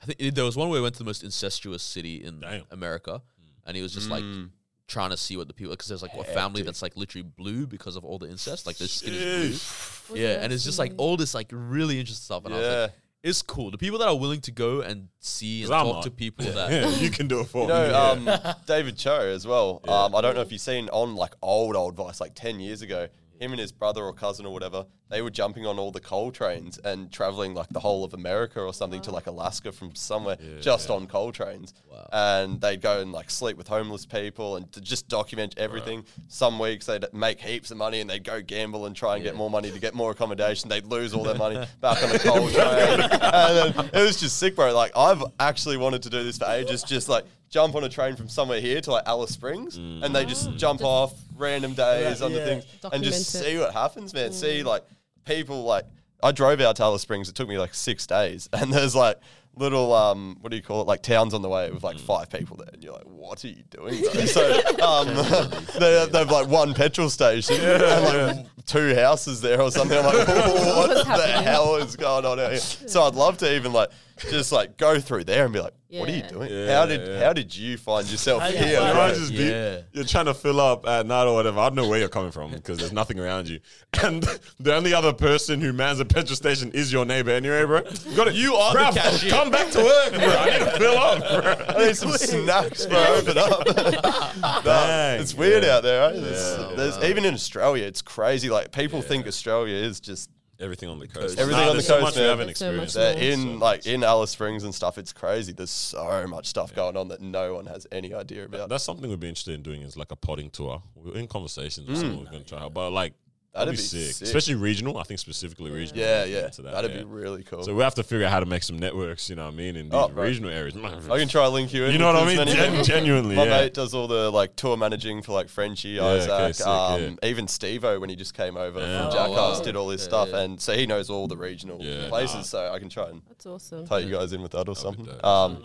I 0.00 0.06
think 0.06 0.34
there 0.34 0.44
was 0.44 0.56
one 0.56 0.68
where 0.68 0.78
he 0.78 0.82
went 0.82 0.94
to 0.94 1.00
the 1.00 1.04
most 1.04 1.24
incestuous 1.24 1.82
city 1.82 2.22
in 2.22 2.40
Damn. 2.40 2.62
America, 2.70 3.20
and 3.66 3.76
he 3.76 3.82
was 3.82 3.92
just 3.92 4.08
like 4.08 4.22
Mm. 4.22 4.50
trying 4.86 5.10
to 5.10 5.16
see 5.16 5.36
what 5.36 5.48
the 5.48 5.54
people 5.54 5.72
because 5.72 5.88
there's 5.88 6.02
like 6.02 6.14
a 6.14 6.22
family 6.24 6.62
that's 6.62 6.82
like 6.82 6.96
literally 6.96 7.24
blue 7.36 7.66
because 7.66 7.96
of 7.96 8.04
all 8.04 8.18
the 8.18 8.28
incest, 8.28 8.64
like 8.66 8.76
their 8.78 8.86
skin 8.88 9.14
is 9.14 10.02
blue. 10.08 10.20
Yeah, 10.20 10.38
and 10.40 10.52
it's 10.52 10.62
just 10.64 10.78
like 10.78 10.92
all 10.98 11.16
this 11.16 11.34
like 11.34 11.48
really 11.52 11.98
interesting 11.98 12.22
stuff, 12.24 12.44
and 12.44 12.54
I 12.54 12.58
was 12.58 12.68
like, 12.68 12.92
it's 13.22 13.42
cool. 13.42 13.70
The 13.70 13.78
people 13.78 13.98
that 13.98 14.08
are 14.08 14.16
willing 14.16 14.40
to 14.42 14.50
go 14.52 14.80
and 14.80 15.08
see 15.20 15.62
and 15.62 15.70
'Cause 15.70 15.80
I'm 15.80 15.86
talk 15.86 15.94
not. 15.96 16.02
to 16.04 16.10
people 16.10 16.44
that 16.46 16.70
Yeah, 16.70 16.88
you 17.00 17.10
can 17.10 17.26
do 17.28 17.40
it 17.40 17.46
for 17.48 17.62
You 17.62 17.68
me. 17.68 17.74
know, 17.74 17.90
yeah. 18.24 18.32
um, 18.32 18.54
David 18.66 18.96
Choe 18.96 19.28
as 19.34 19.46
well. 19.46 19.80
Um, 19.88 20.14
I 20.14 20.20
don't 20.20 20.34
know 20.34 20.40
if 20.42 20.52
you've 20.52 20.60
seen 20.60 20.88
on 20.90 21.16
like 21.16 21.34
old 21.42 21.74
old 21.76 21.96
Vice, 21.96 22.20
like 22.20 22.34
ten 22.34 22.60
years 22.60 22.80
ago. 22.82 23.08
Him 23.38 23.52
and 23.52 23.60
his 23.60 23.72
brother 23.72 24.02
or 24.02 24.12
cousin 24.12 24.44
or 24.46 24.52
whatever, 24.52 24.84
they 25.10 25.22
were 25.22 25.30
jumping 25.30 25.64
on 25.66 25.78
all 25.78 25.90
the 25.90 26.00
coal 26.00 26.30
trains 26.30 26.76
and 26.78 27.10
traveling 27.10 27.54
like 27.54 27.68
the 27.70 27.80
whole 27.80 28.04
of 28.04 28.12
America 28.12 28.60
or 28.60 28.74
something 28.74 29.00
to 29.02 29.10
like 29.10 29.26
Alaska 29.26 29.72
from 29.72 29.94
somewhere 29.94 30.36
just 30.60 30.90
on 30.90 31.06
coal 31.06 31.32
trains. 31.32 31.72
And 32.12 32.60
they'd 32.60 32.80
go 32.80 33.00
and 33.00 33.10
like 33.12 33.30
sleep 33.30 33.56
with 33.56 33.68
homeless 33.68 34.04
people 34.06 34.56
and 34.56 34.70
to 34.72 34.80
just 34.80 35.08
document 35.08 35.54
everything. 35.56 36.04
Some 36.26 36.58
weeks 36.58 36.86
they'd 36.86 37.04
make 37.12 37.40
heaps 37.40 37.70
of 37.70 37.76
money 37.78 38.00
and 38.00 38.10
they'd 38.10 38.24
go 38.24 38.42
gamble 38.42 38.86
and 38.86 38.94
try 38.94 39.14
and 39.14 39.24
get 39.24 39.34
more 39.34 39.50
money 39.50 39.70
to 39.70 39.78
get 39.78 39.94
more 39.94 40.10
accommodation. 40.10 40.68
They'd 40.68 40.86
lose 40.86 41.14
all 41.14 41.24
their 41.24 41.34
money 41.36 41.56
back 41.80 42.02
on 42.02 42.10
the 42.10 42.18
coal 42.18 42.48
train. 42.50 43.00
and 43.00 43.74
then 43.74 43.90
it 43.94 44.02
was 44.04 44.20
just 44.20 44.36
sick, 44.38 44.56
bro. 44.56 44.74
Like 44.74 44.92
I've 44.96 45.22
actually 45.40 45.76
wanted 45.78 46.02
to 46.02 46.10
do 46.10 46.22
this 46.22 46.38
for 46.38 46.46
ages, 46.46 46.82
just 46.82 47.08
like 47.08 47.24
jump 47.50 47.74
on 47.74 47.84
a 47.84 47.88
train 47.88 48.14
from 48.16 48.28
somewhere 48.28 48.60
here 48.60 48.80
to 48.80 48.90
like 48.92 49.04
Alice 49.06 49.30
Springs 49.30 49.76
and 49.76 50.14
they 50.14 50.24
just 50.24 50.54
jump 50.56 50.82
off 50.84 51.14
random 51.36 51.72
days 51.74 52.20
Yeah, 52.20 52.26
under 52.26 52.38
yeah. 52.38 52.44
things 52.44 52.64
and 52.92 53.02
just 53.02 53.34
it. 53.34 53.38
see 53.44 53.58
what 53.58 53.72
happens, 53.72 54.12
man. 54.14 54.32
See 54.32 54.62
like 54.62 54.84
people 55.24 55.64
like 55.64 55.84
I 56.22 56.32
drove 56.32 56.60
out 56.60 56.76
to 56.76 56.82
Alice 56.82 57.02
Springs. 57.02 57.28
It 57.28 57.34
took 57.36 57.48
me 57.48 57.58
like 57.58 57.74
six 57.74 58.06
days, 58.06 58.48
and 58.52 58.72
there's 58.72 58.94
like 58.94 59.18
little 59.56 59.92
um 59.92 60.36
what 60.40 60.50
do 60.50 60.56
you 60.56 60.62
call 60.62 60.80
it 60.82 60.86
like 60.86 61.02
towns 61.02 61.34
on 61.34 61.42
the 61.42 61.48
way 61.48 61.68
with 61.72 61.82
like 61.82 61.98
five 61.98 62.30
people 62.30 62.56
there 62.56 62.68
and 62.72 62.80
you're 62.84 62.92
like 62.92 63.02
what 63.06 63.44
are 63.44 63.48
you 63.48 63.64
doing 63.70 63.92
so 64.26 64.52
um 64.80 65.08
they, 65.80 66.06
they've 66.12 66.30
like 66.30 66.46
one 66.46 66.72
petrol 66.74 67.10
station 67.10 67.56
and 67.60 68.36
like 68.36 68.46
two 68.66 68.94
houses 68.94 69.40
there 69.40 69.60
or 69.60 69.72
something. 69.72 69.98
I'm 69.98 70.04
like 70.04 70.28
what 70.28 70.88
What's 70.88 71.02
the 71.04 71.26
hell 71.42 71.74
is 71.74 71.96
going 71.96 72.24
on 72.24 72.38
out 72.38 72.50
here? 72.50 72.60
So 72.60 73.02
i'd 73.02 73.16
love 73.16 73.38
to 73.38 73.52
even 73.52 73.72
like 73.72 73.90
just 74.30 74.52
like 74.52 74.76
go 74.76 75.00
through 75.00 75.24
there 75.24 75.44
and 75.44 75.52
be 75.52 75.60
like 75.60 75.72
what 75.90 76.06
are 76.06 76.12
you 76.12 76.18
Yeah. 76.18 76.28
doing 76.28 76.50
Yeah, 76.52 76.78
how 76.78 76.84
did 76.86 77.00
yeah. 77.08 77.24
how 77.24 77.32
did 77.32 77.56
you 77.56 77.78
find 77.78 78.06
yourself 78.10 78.42
How 78.42 78.48
here 78.50 78.78
find- 78.78 78.92
bro? 78.92 79.04
Imagine 79.04 79.20
just 79.20 79.32
be- 79.32 79.38
Yeah. 79.44 79.78
you're 79.92 80.04
trying 80.04 80.26
to 80.26 80.34
fill 80.34 80.60
up 80.60 80.86
at 80.86 81.06
night 81.06 81.24
or 81.24 81.32
whatever. 81.34 81.58
I 81.60 81.68
don't 81.70 81.76
know 81.76 81.88
where 81.88 81.98
you're 81.98 82.10
coming 82.10 82.30
from 82.30 82.50
because 82.50 82.76
there's 82.76 82.92
nothing 82.92 83.18
around 83.18 83.48
you. 83.48 83.60
And 84.02 84.22
the 84.60 84.74
only 84.74 84.92
other 84.92 85.14
person 85.14 85.62
who 85.62 85.72
mans 85.72 85.98
a 85.98 86.04
petrol 86.04 86.36
station 86.36 86.72
is 86.72 86.92
your 86.92 87.06
neighbor 87.06 87.30
anyway, 87.30 87.64
bro. 87.64 87.80
Got 88.14 88.28
it. 88.28 88.34
You 88.34 88.54
are 88.56 88.74
the 88.92 89.00
cashier. 89.00 89.30
Come 89.30 89.50
back 89.50 89.70
to 89.70 89.78
work, 89.82 90.12
bro. 90.12 90.28
I 90.28 90.50
need 90.58 90.64
to 90.64 90.70
fill 90.78 90.98
up, 90.98 91.18
bro. 91.42 91.74
I 91.76 91.86
need 91.86 91.96
some 91.96 92.12
snacks, 92.12 92.84
bro. 92.84 93.04
Open 93.16 93.38
up. 93.38 93.66
No, 94.38 94.60
Dang. 94.62 95.20
it's 95.20 95.34
weird 95.34 95.64
Yeah. 95.64 95.76
out 95.76 95.82
there. 95.82 96.00
Right? 96.12 96.20
There's, 96.20 96.58
Yeah. 96.58 96.72
there's 96.76 96.98
even 97.04 97.24
in 97.24 97.32
Australia, 97.34 97.86
it's 97.86 98.02
crazy. 98.02 98.50
Like 98.50 98.72
people 98.72 99.00
think 99.02 99.26
Australia 99.26 99.74
is 99.76 100.00
just 100.00 100.28
Everything 100.60 100.88
on 100.88 100.98
the 100.98 101.06
coast. 101.06 101.38
Everything 101.38 101.62
Nah, 101.62 101.70
on 101.70 101.76
the 101.76 101.82
there's 101.82 101.86
so 101.86 101.94
coast, 102.00 102.02
much 102.02 102.14
we 102.16 102.20
man. 102.22 102.28
haven't 102.30 102.46
There's 102.46 102.58
so 102.58 102.72
much 102.72 102.82
experienced. 102.86 103.20
they're 103.20 103.36
more. 103.38 103.52
in 103.54 103.60
like 103.60 103.86
in 103.86 104.02
Alice 104.02 104.30
Springs 104.32 104.64
and 104.64 104.74
stuff. 104.74 104.98
It's 104.98 105.12
crazy. 105.12 105.52
There's 105.52 105.70
so 105.70 106.26
much 106.26 106.46
stuff 106.46 106.74
going 106.74 106.96
on 106.96 107.08
that 107.08 107.20
no 107.20 107.54
one 107.54 107.66
has 107.66 107.86
any 107.92 108.12
idea 108.12 108.44
about. 108.44 108.68
That's 108.68 108.82
something 108.82 109.08
we'd 109.08 109.20
be 109.20 109.28
interested 109.28 109.54
in 109.54 109.62
doing 109.62 109.82
is 109.82 109.96
like 109.96 110.10
a 110.10 110.16
potting 110.16 110.50
tour. 110.50 110.82
We're 110.96 111.14
in 111.16 111.28
conversations 111.28 111.86
with 111.86 111.98
hmm. 111.98 112.02
someone 112.02 112.24
we're 112.24 112.30
going 112.32 112.42
to 112.42 112.48
try 112.48 112.58
out, 112.60 112.74
but 112.74 112.90
like 112.90 113.14
that'd, 113.58 113.74
That'd 113.74 113.90
be, 113.92 113.96
be 113.98 114.04
sick. 114.06 114.14
sick. 114.14 114.26
especially 114.26 114.54
regional. 114.56 114.98
I 114.98 115.02
think 115.02 115.20
specifically 115.20 115.70
regional. 115.70 116.02
yeah, 116.04 116.24
yeah, 116.24 116.40
that, 116.48 116.62
that'd 116.62 116.90
yeah. 116.92 116.98
be 116.98 117.04
really 117.04 117.42
cool. 117.44 117.62
So 117.64 117.74
we 117.74 117.82
have 117.82 117.94
to 117.96 118.02
figure 118.02 118.24
out 118.26 118.30
how 118.32 118.40
to 118.40 118.46
make 118.46 118.62
some 118.62 118.78
networks. 118.78 119.28
You 119.30 119.36
know 119.36 119.46
what 119.46 119.54
I 119.54 119.56
mean? 119.56 119.76
In 119.76 119.86
these 119.88 119.94
Oh, 119.94 120.08
bro. 120.08 120.24
regional 120.24 120.50
areas. 120.50 120.76
I 121.10 121.18
can 121.18 121.28
try 121.28 121.42
to 121.44 121.48
link 121.48 121.72
you 121.72 121.84
in. 121.84 121.92
You 121.92 121.98
know 121.98 122.12
what 122.12 122.16
I 122.16 122.26
mean? 122.36 122.46
Gen- 122.46 122.84
genuinely, 122.84 123.36
My 123.36 123.44
yeah. 123.44 123.60
mate 123.62 123.74
does 123.74 123.94
all 123.94 124.08
the 124.08 124.30
like 124.30 124.56
tour 124.56 124.76
managing 124.76 125.22
for 125.22 125.32
like 125.32 125.48
Frenchie, 125.48 125.98
okay, 126.00 126.20
Isaac, 126.32 126.54
sick, 126.56 126.66
um, 126.66 127.18
even 127.22 127.48
Steve-O 127.48 127.98
when 128.00 128.08
he 128.10 128.16
just 128.16 128.34
came 128.34 128.56
over 128.56 128.80
Yeah. 128.80 128.98
from 128.98 129.06
Oh, 129.08 129.12
Jackass 129.12 129.58
wow. 129.58 129.64
did 129.64 129.76
all 129.76 129.88
his 129.90 130.00
Yeah, 130.02 130.08
stuff, 130.08 130.28
yeah. 130.30 130.40
and 130.40 130.60
so 130.60 130.72
he 130.74 130.86
knows 130.86 131.10
all 131.10 131.26
the 131.28 131.36
regional 131.36 131.78
Yeah, 131.80 132.08
places. 132.08 132.34
nah. 132.36 132.42
So 132.42 132.72
I 132.72 132.78
can 132.78 132.88
try 132.88 133.08
and 133.10 133.22
That's 133.28 133.46
awesome. 133.46 133.86
tie 133.86 133.98
you 134.00 134.10
guys 134.12 134.32
in 134.32 134.42
with 134.42 134.52
that 134.52 134.60
or 134.68 134.74
That'd 134.74 134.78
something. 134.82 135.04
be 135.04 135.10
dope. 135.12 135.24
Um, 135.24 135.64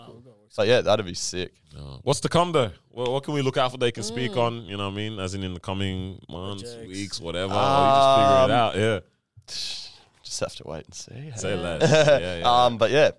but 0.56 0.66
yeah, 0.68 0.80
that'd 0.80 1.04
be 1.06 1.14
sick. 1.14 1.52
No. 1.74 2.00
What's 2.02 2.20
to 2.20 2.28
come 2.28 2.52
though? 2.52 2.70
Well, 2.90 3.12
what 3.12 3.24
can 3.24 3.34
we 3.34 3.42
look 3.42 3.56
out 3.56 3.72
for? 3.72 3.78
They 3.78 3.90
can 3.92 4.02
Mm. 4.04 4.06
speak 4.06 4.36
on. 4.36 4.64
You 4.66 4.76
know 4.76 4.84
what 4.86 4.92
I 4.94 4.96
mean? 4.96 5.18
As 5.18 5.34
in 5.34 5.42
in 5.42 5.54
the 5.54 5.60
coming 5.60 6.20
months, 6.28 6.62
Projects. 6.74 6.88
weeks, 6.88 7.20
whatever. 7.20 7.52
or 7.52 7.56
you 7.56 7.60
just 7.62 8.16
figure 8.18 8.36
Um, 8.44 8.50
it 8.50 8.54
out. 8.54 8.76
Yeah. 8.76 9.00
Just 10.24 10.40
have 10.40 10.54
to 10.56 10.62
wait 10.66 10.84
and 10.86 10.94
see. 10.94 11.32
Say 11.36 11.54
less. 11.54 11.82
Yeah, 12.20 12.38
yeah. 12.38 12.64
Um, 12.64 12.76
but 12.78 12.90
yeah, 12.90 13.10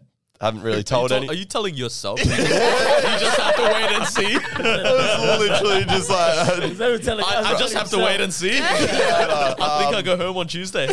I 0.41 0.45
haven't 0.45 0.63
really 0.63 0.83
told 0.83 1.11
are, 1.11 1.15
you 1.15 1.21
any. 1.21 1.29
are 1.29 1.33
you 1.33 1.45
telling 1.45 1.75
yourself? 1.75 2.19
you 2.25 2.31
just 2.31 3.39
have 3.39 3.55
to 3.55 3.61
wait 3.61 3.91
and 3.91 4.05
see. 4.07 4.37
It's 4.59 5.39
literally 5.39 5.85
just 5.85 6.09
like 6.09 6.63
Is 6.71 6.77
that 6.79 6.91
what 6.91 7.03
telling 7.03 7.23
us? 7.23 7.31
I, 7.31 7.53
I 7.53 7.57
just 7.59 7.73
have 7.73 7.89
to 7.91 7.97
wait 7.99 8.19
and 8.19 8.33
see. 8.33 8.59
I 8.59 9.79
think 9.83 9.95
I 9.95 10.01
go 10.03 10.17
home 10.17 10.35
on 10.37 10.47
Tuesday. 10.47 10.87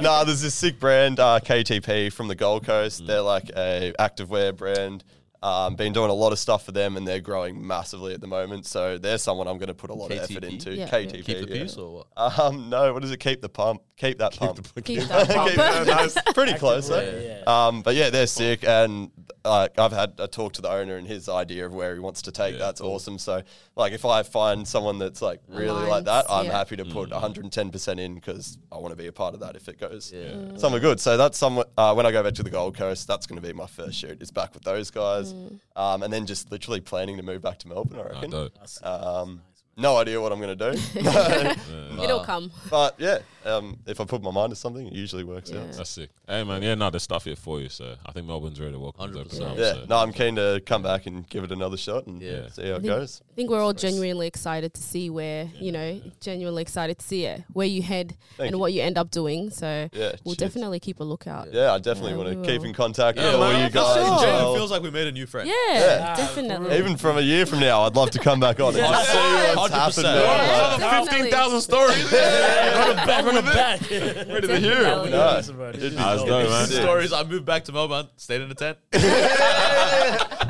nah, 0.00 0.24
there's 0.24 0.40
this 0.42 0.54
sick 0.54 0.78
brand, 0.78 1.20
uh, 1.20 1.40
KTP 1.42 2.10
from 2.12 2.28
the 2.28 2.34
Gold 2.34 2.64
Coast. 2.64 3.06
They're 3.06 3.20
like 3.20 3.50
a 3.56 3.92
activewear 3.98 4.56
brand. 4.56 5.04
Um, 5.46 5.76
been 5.76 5.92
doing 5.92 6.10
a 6.10 6.14
lot 6.14 6.32
of 6.32 6.40
stuff 6.40 6.64
for 6.64 6.72
them, 6.72 6.96
and 6.96 7.06
they're 7.06 7.20
growing 7.20 7.64
massively 7.64 8.12
at 8.12 8.20
the 8.20 8.26
moment. 8.26 8.66
So 8.66 8.98
they're 8.98 9.16
someone 9.18 9.46
I'm 9.46 9.58
going 9.58 9.68
to 9.68 9.74
put 9.74 9.90
a 9.90 9.94
lot 9.94 10.10
of 10.10 10.18
effort 10.18 10.42
into. 10.42 10.74
Yeah. 10.74 10.88
KTP. 10.88 11.24
Keep 11.24 11.46
the 11.48 11.54
yeah. 11.54 11.62
peace 11.62 11.76
or 11.76 12.04
what? 12.16 12.40
Um, 12.40 12.68
no, 12.68 12.92
what 12.92 13.02
does 13.02 13.12
it? 13.12 13.18
Keep 13.20 13.42
the 13.42 13.48
pump. 13.48 13.82
Keep 13.96 14.18
that 14.18 14.36
pump. 14.36 14.56
Keep 14.84 15.04
that 15.04 15.28
Keep 15.28 15.58
up. 15.58 16.14
that- 16.14 16.26
Pretty 16.34 16.54
close, 16.54 16.90
Yeah, 16.90 17.18
yeah. 17.20 17.42
Um, 17.46 17.82
but 17.82 17.94
yeah, 17.94 18.10
they're 18.10 18.26
sick, 18.26 18.64
and 18.64 19.10
uh, 19.46 19.68
I've 19.78 19.92
had 19.92 20.14
a 20.18 20.26
talk 20.28 20.52
to 20.54 20.60
the 20.62 20.70
owner 20.70 20.96
and 20.96 21.06
his 21.06 21.28
idea 21.28 21.64
of 21.64 21.72
where 21.72 21.94
he 21.94 22.00
wants 22.00 22.20
to 22.22 22.32
take. 22.32 22.52
Yeah, 22.54 22.58
that's 22.58 22.80
cool. 22.80 22.94
awesome. 22.94 23.18
So, 23.18 23.42
like, 23.76 23.92
if 23.92 24.04
I 24.04 24.22
find 24.22 24.66
someone 24.66 24.98
that's 24.98 25.22
like 25.22 25.40
really 25.48 25.86
like 25.88 26.04
that, 26.04 26.26
I'm 26.28 26.46
yeah. 26.46 26.52
happy 26.52 26.76
to 26.76 26.84
put 26.84 27.10
110 27.10 27.70
percent 27.70 28.00
in 28.00 28.14
because 28.16 28.58
I 28.72 28.78
want 28.78 28.92
to 28.92 28.96
be 28.96 29.06
a 29.06 29.12
part 29.12 29.34
of 29.34 29.40
that 29.40 29.56
if 29.56 29.68
it 29.68 29.78
goes 29.78 30.12
Yeah. 30.14 30.56
somewhere 30.56 30.80
good. 30.80 31.00
So 31.00 31.16
that's 31.16 31.38
somewhat 31.38 31.70
uh, 31.78 31.94
when 31.94 32.04
I 32.06 32.12
go 32.12 32.22
back 32.22 32.34
to 32.34 32.42
the 32.42 32.50
Gold 32.50 32.76
Coast, 32.76 33.06
that's 33.06 33.26
going 33.26 33.40
to 33.40 33.46
be 33.46 33.52
my 33.54 33.66
first 33.66 33.96
shoot. 33.98 34.20
Is 34.20 34.30
back 34.30 34.52
with 34.54 34.64
those 34.64 34.90
guys, 34.90 35.32
um, 35.76 36.02
and 36.02 36.12
then 36.12 36.26
just 36.26 36.50
literally 36.50 36.80
planning 36.80 37.16
to 37.16 37.22
move 37.22 37.40
back 37.42 37.58
to 37.60 37.68
Melbourne. 37.68 37.98
I 37.98 38.02
Ah, 38.02 38.12
reckon. 38.14 38.30
dope. 38.30 38.52
Um, 38.82 39.42
no 39.76 39.96
idea 39.96 40.20
what 40.20 40.32
I'm 40.32 40.40
going 40.40 40.56
to 40.56 40.72
do, 40.72 40.78
It'll 42.02 42.20
come. 42.24 42.50
but 42.70 42.94
yeah, 42.98 43.18
um, 43.44 43.78
if 43.86 44.00
I 44.00 44.04
put 44.04 44.22
my 44.22 44.30
mind 44.30 44.50
to 44.50 44.56
something, 44.56 44.86
it 44.86 44.92
usually 44.92 45.24
works 45.24 45.50
Yeah. 45.50 45.60
out. 45.60 45.72
That's 45.72 45.90
sick. 45.90 46.10
Hey 46.28 46.42
man, 46.44 46.62
yeah, 46.62 46.74
no, 46.74 46.90
there's 46.90 47.02
stuff 47.04 47.24
here 47.24 47.36
for 47.36 47.60
you. 47.60 47.68
So 47.68 47.94
I 48.04 48.12
think 48.12 48.26
Melbourne's 48.26 48.58
ready 48.58 48.72
to 48.72 48.78
welcome 48.78 49.14
you. 49.14 49.22
100%. 49.24 49.40
Now, 49.40 49.54
Yeah, 49.56 49.72
so. 49.74 49.84
no, 49.88 49.96
I'm 49.98 50.12
keen 50.12 50.36
to 50.36 50.60
come 50.66 50.82
back 50.82 51.06
and 51.06 51.28
give 51.28 51.44
it 51.44 51.52
another 51.52 51.76
shot 51.76 52.06
and 52.06 52.20
Yeah. 52.20 52.48
see 52.50 52.62
how 52.62 52.68
it 52.68 52.74
think- 52.76 52.84
goes. 52.86 53.22
I 53.30 53.34
think 53.36 53.50
we're 53.50 53.60
all 53.62 53.72
genuinely 53.74 54.26
excited 54.26 54.72
to 54.74 54.82
see 54.82 55.08
where, 55.10 55.48
you 55.60 55.70
know, 55.72 56.00
genuinely 56.20 56.62
excited 56.62 56.98
to 56.98 57.04
see 57.06 57.26
it, 57.26 57.44
where 57.52 57.66
you 57.66 57.82
head 57.82 58.16
Thank 58.38 58.48
and 58.48 58.50
you. 58.52 58.58
what 58.58 58.72
you 58.72 58.82
end 58.82 58.96
up 58.98 59.10
doing. 59.10 59.50
So 59.50 59.88
Yeah, 59.92 60.12
we'll 60.24 60.34
cheers. 60.34 60.52
definitely 60.52 60.80
keep 60.80 61.00
a 61.00 61.04
lookout. 61.04 61.52
Yeah, 61.52 61.72
I 61.72 61.78
definitely 61.78 62.12
Yeah, 62.12 62.16
want 62.16 62.28
we 62.30 62.34
to 62.36 62.50
keep 62.50 62.60
will. 62.62 62.68
in 62.68 62.74
contact 62.74 63.18
Yeah, 63.18 63.32
with 63.32 63.42
all 63.42 63.52
you 63.52 63.70
guys. 63.70 63.72
sure. 63.72 64.02
as 64.14 64.20
Genuinely 64.20 64.42
well. 64.44 64.54
feels 64.54 64.70
like 64.70 64.82
we 64.82 64.90
made 64.90 65.06
a 65.06 65.12
new 65.12 65.26
friend. 65.26 65.48
Yeah, 65.48 65.54
Yeah. 65.74 66.16
definitely. 66.16 66.76
Even 66.78 66.96
from 66.96 67.18
a 67.18 67.22
year 67.22 67.46
from 67.46 67.60
now, 67.60 67.82
I'd 67.82 67.94
love 67.94 68.10
to 68.10 68.18
come 68.18 68.40
back 68.40 68.58
on 68.58 68.68
and 68.74 68.78
just 68.78 69.12
see 69.12 69.56
what's 69.56 69.65
100%. 69.70 69.74
happened. 69.74 70.04
Yeah. 70.04 70.12
man. 70.14 70.22
Like, 70.26 70.48
Yeah. 70.48 70.76
Definitely. 70.78 71.06
Fifteen 71.12 71.30
thousand 71.32 71.60
stories. 71.62 72.04
Run 72.12 72.90
it 72.90 72.96
back, 73.06 73.24
run 73.24 73.36
it 73.36 73.44
back. 73.44 73.80
Ready 73.90 74.46
to 74.48 74.58
hear 74.60 74.72
it. 74.72 74.82
Definitely. 74.82 75.10
No, 75.10 75.34
Listen, 75.36 75.56
bro, 75.56 75.68
it'd 75.70 75.80
be 75.80 75.90
dope. 75.96 76.26
dope, 76.26 76.48
man. 76.50 76.66
Stories. 76.66 77.12
I 77.12 77.24
moved 77.24 77.44
back 77.44 77.64
to 77.64 77.72
Melbourne, 77.72 78.08
stayed 78.16 78.40
in 78.42 78.50
a 78.50 78.54
tent. 78.54 78.78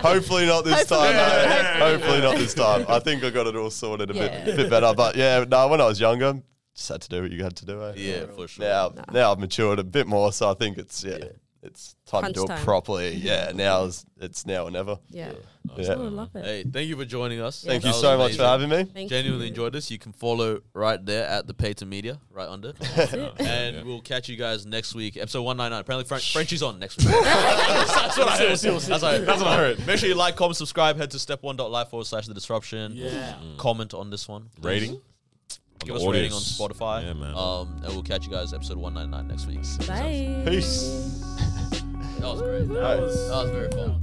Hopefully 0.01 0.47
not 0.47 0.65
this 0.65 0.75
Hopefully 0.89 1.01
time. 1.01 1.17
not. 1.17 1.49
mate. 1.49 1.77
Hopefully 1.83 2.21
not 2.21 2.37
this 2.37 2.55
time. 2.55 2.85
I 2.89 2.99
think 2.99 3.25
I 3.25 3.31
got 3.31 3.47
it 3.47 3.57
all 3.57 3.71
sorted 3.71 4.11
a 4.11 4.15
Yeah. 4.15 4.45
bit, 4.45 4.57
bit 4.57 4.71
better. 4.71 4.93
But 4.95 5.17
yeah, 5.17 5.45
no, 5.49 5.69
when 5.69 5.81
I 5.81 5.87
was 5.87 5.99
younger, 6.01 6.35
just 6.75 6.89
had 6.89 7.01
to 7.03 7.09
do 7.09 7.23
what 7.23 7.31
you 7.33 7.43
had 7.43 7.57
to 7.57 7.67
do. 7.67 7.83
Eh? 7.85 7.93
Yeah, 7.97 8.27
for 8.27 8.47
sure. 8.47 8.65
Now, 8.65 8.93
now 9.13 9.33
I've 9.33 9.39
matured 9.39 9.79
a 9.79 9.85
bit 9.85 10.07
more, 10.07 10.33
so 10.33 10.51
I 10.51 10.55
think 10.55 10.79
it's 10.79 11.03
yeah, 11.03 11.19
it's 11.67 11.97
time 12.07 12.21
Crunch 12.23 12.35
to 12.37 12.41
do 12.43 12.47
time. 12.47 12.59
it 12.59 12.65
properly. 12.65 13.15
Yeah, 13.15 13.53
now 13.55 13.85
is 13.85 14.05
it's 14.21 14.47
now 14.47 14.65
or 14.65 14.71
never. 14.71 14.99
Yeah. 15.11 15.33
Yeah. 15.77 15.95
Oh, 15.99 16.05
I 16.07 16.09
love 16.09 16.35
it. 16.37 16.45
Hey, 16.45 16.65
thank 16.65 16.89
you 16.89 16.97
for 16.97 17.05
joining 17.05 17.41
us. 17.41 17.63
Thank 17.65 17.83
That 17.83 17.89
you 17.89 17.93
was 17.93 18.01
so 18.01 18.17
much 18.17 18.37
for 18.37 18.45
having 18.45 18.69
me. 18.71 18.85
Thank 18.85 19.11
Genuinely 19.11 19.47
you. 19.47 19.51
enjoyed 19.51 19.73
this. 19.73 19.91
You 19.91 19.99
can 19.99 20.13
follow 20.13 20.61
right 20.75 21.05
there 21.05 21.27
at 21.27 21.47
the 21.47 21.55
Paton 21.55 21.89
Media, 21.89 22.19
right 22.31 22.49
under. 22.49 22.73
it. 22.81 23.33
and 23.41 23.85
we'll 23.85 24.01
catch 24.01 24.29
you 24.29 24.37
guys 24.37 24.65
next 24.65 24.95
week. 24.95 25.17
Episode 25.17 25.43
199. 25.43 25.81
Apparently, 25.81 26.05
Fren- 26.09 26.21
Frenchie's 26.33 26.63
on 26.63 26.79
next 26.79 26.99
week. 26.99 27.09
That's 27.11 28.17
what 28.17 28.29
I 28.29 28.37
heard. 28.39 28.51
That's 28.59 28.65
what 28.65 29.05
I 29.05 29.19
that's 29.19 29.41
what 29.43 29.49
I 29.49 29.57
heard. 29.57 29.87
Make 29.87 29.99
sure 29.99 30.09
you 30.09 30.15
like, 30.15 30.37
comment, 30.37 30.57
subscribe. 30.57 30.97
Head 30.97 31.11
to 31.11 31.19
step1.life 31.19 31.89
forward 31.89 32.07
slash 32.07 32.27
the 32.27 32.35
disruption. 32.35 32.93
Yeah. 32.95 33.35
Comment 33.59 33.93
on 33.93 34.11
this 34.11 34.29
one. 34.29 34.51
Rating. 34.63 35.01
Give 35.81 35.95
us 35.97 36.03
the 36.03 36.09
a 36.09 36.13
rating 36.13 36.33
on. 36.33 36.41
Spotify. 36.41 37.03
Yeah, 37.05 37.13
man. 37.13 37.35
Um, 37.37 37.81
and 37.85 37.93
we'll 37.93 38.03
catch 38.03 38.25
you 38.25 38.33
guys 38.33 38.53
episode 38.55 38.79
199 38.79 39.29
next 39.29 39.47
week. 39.47 39.87
Bye. 39.89 40.43
Peace. 40.49 41.36
That 42.19 42.29
was 42.33 42.41
great. 42.43 42.69
That 42.69 43.01
was- 43.01 43.29
That 43.29 43.37
was 43.37 43.51
very 43.51 43.71
fun. 43.71 44.01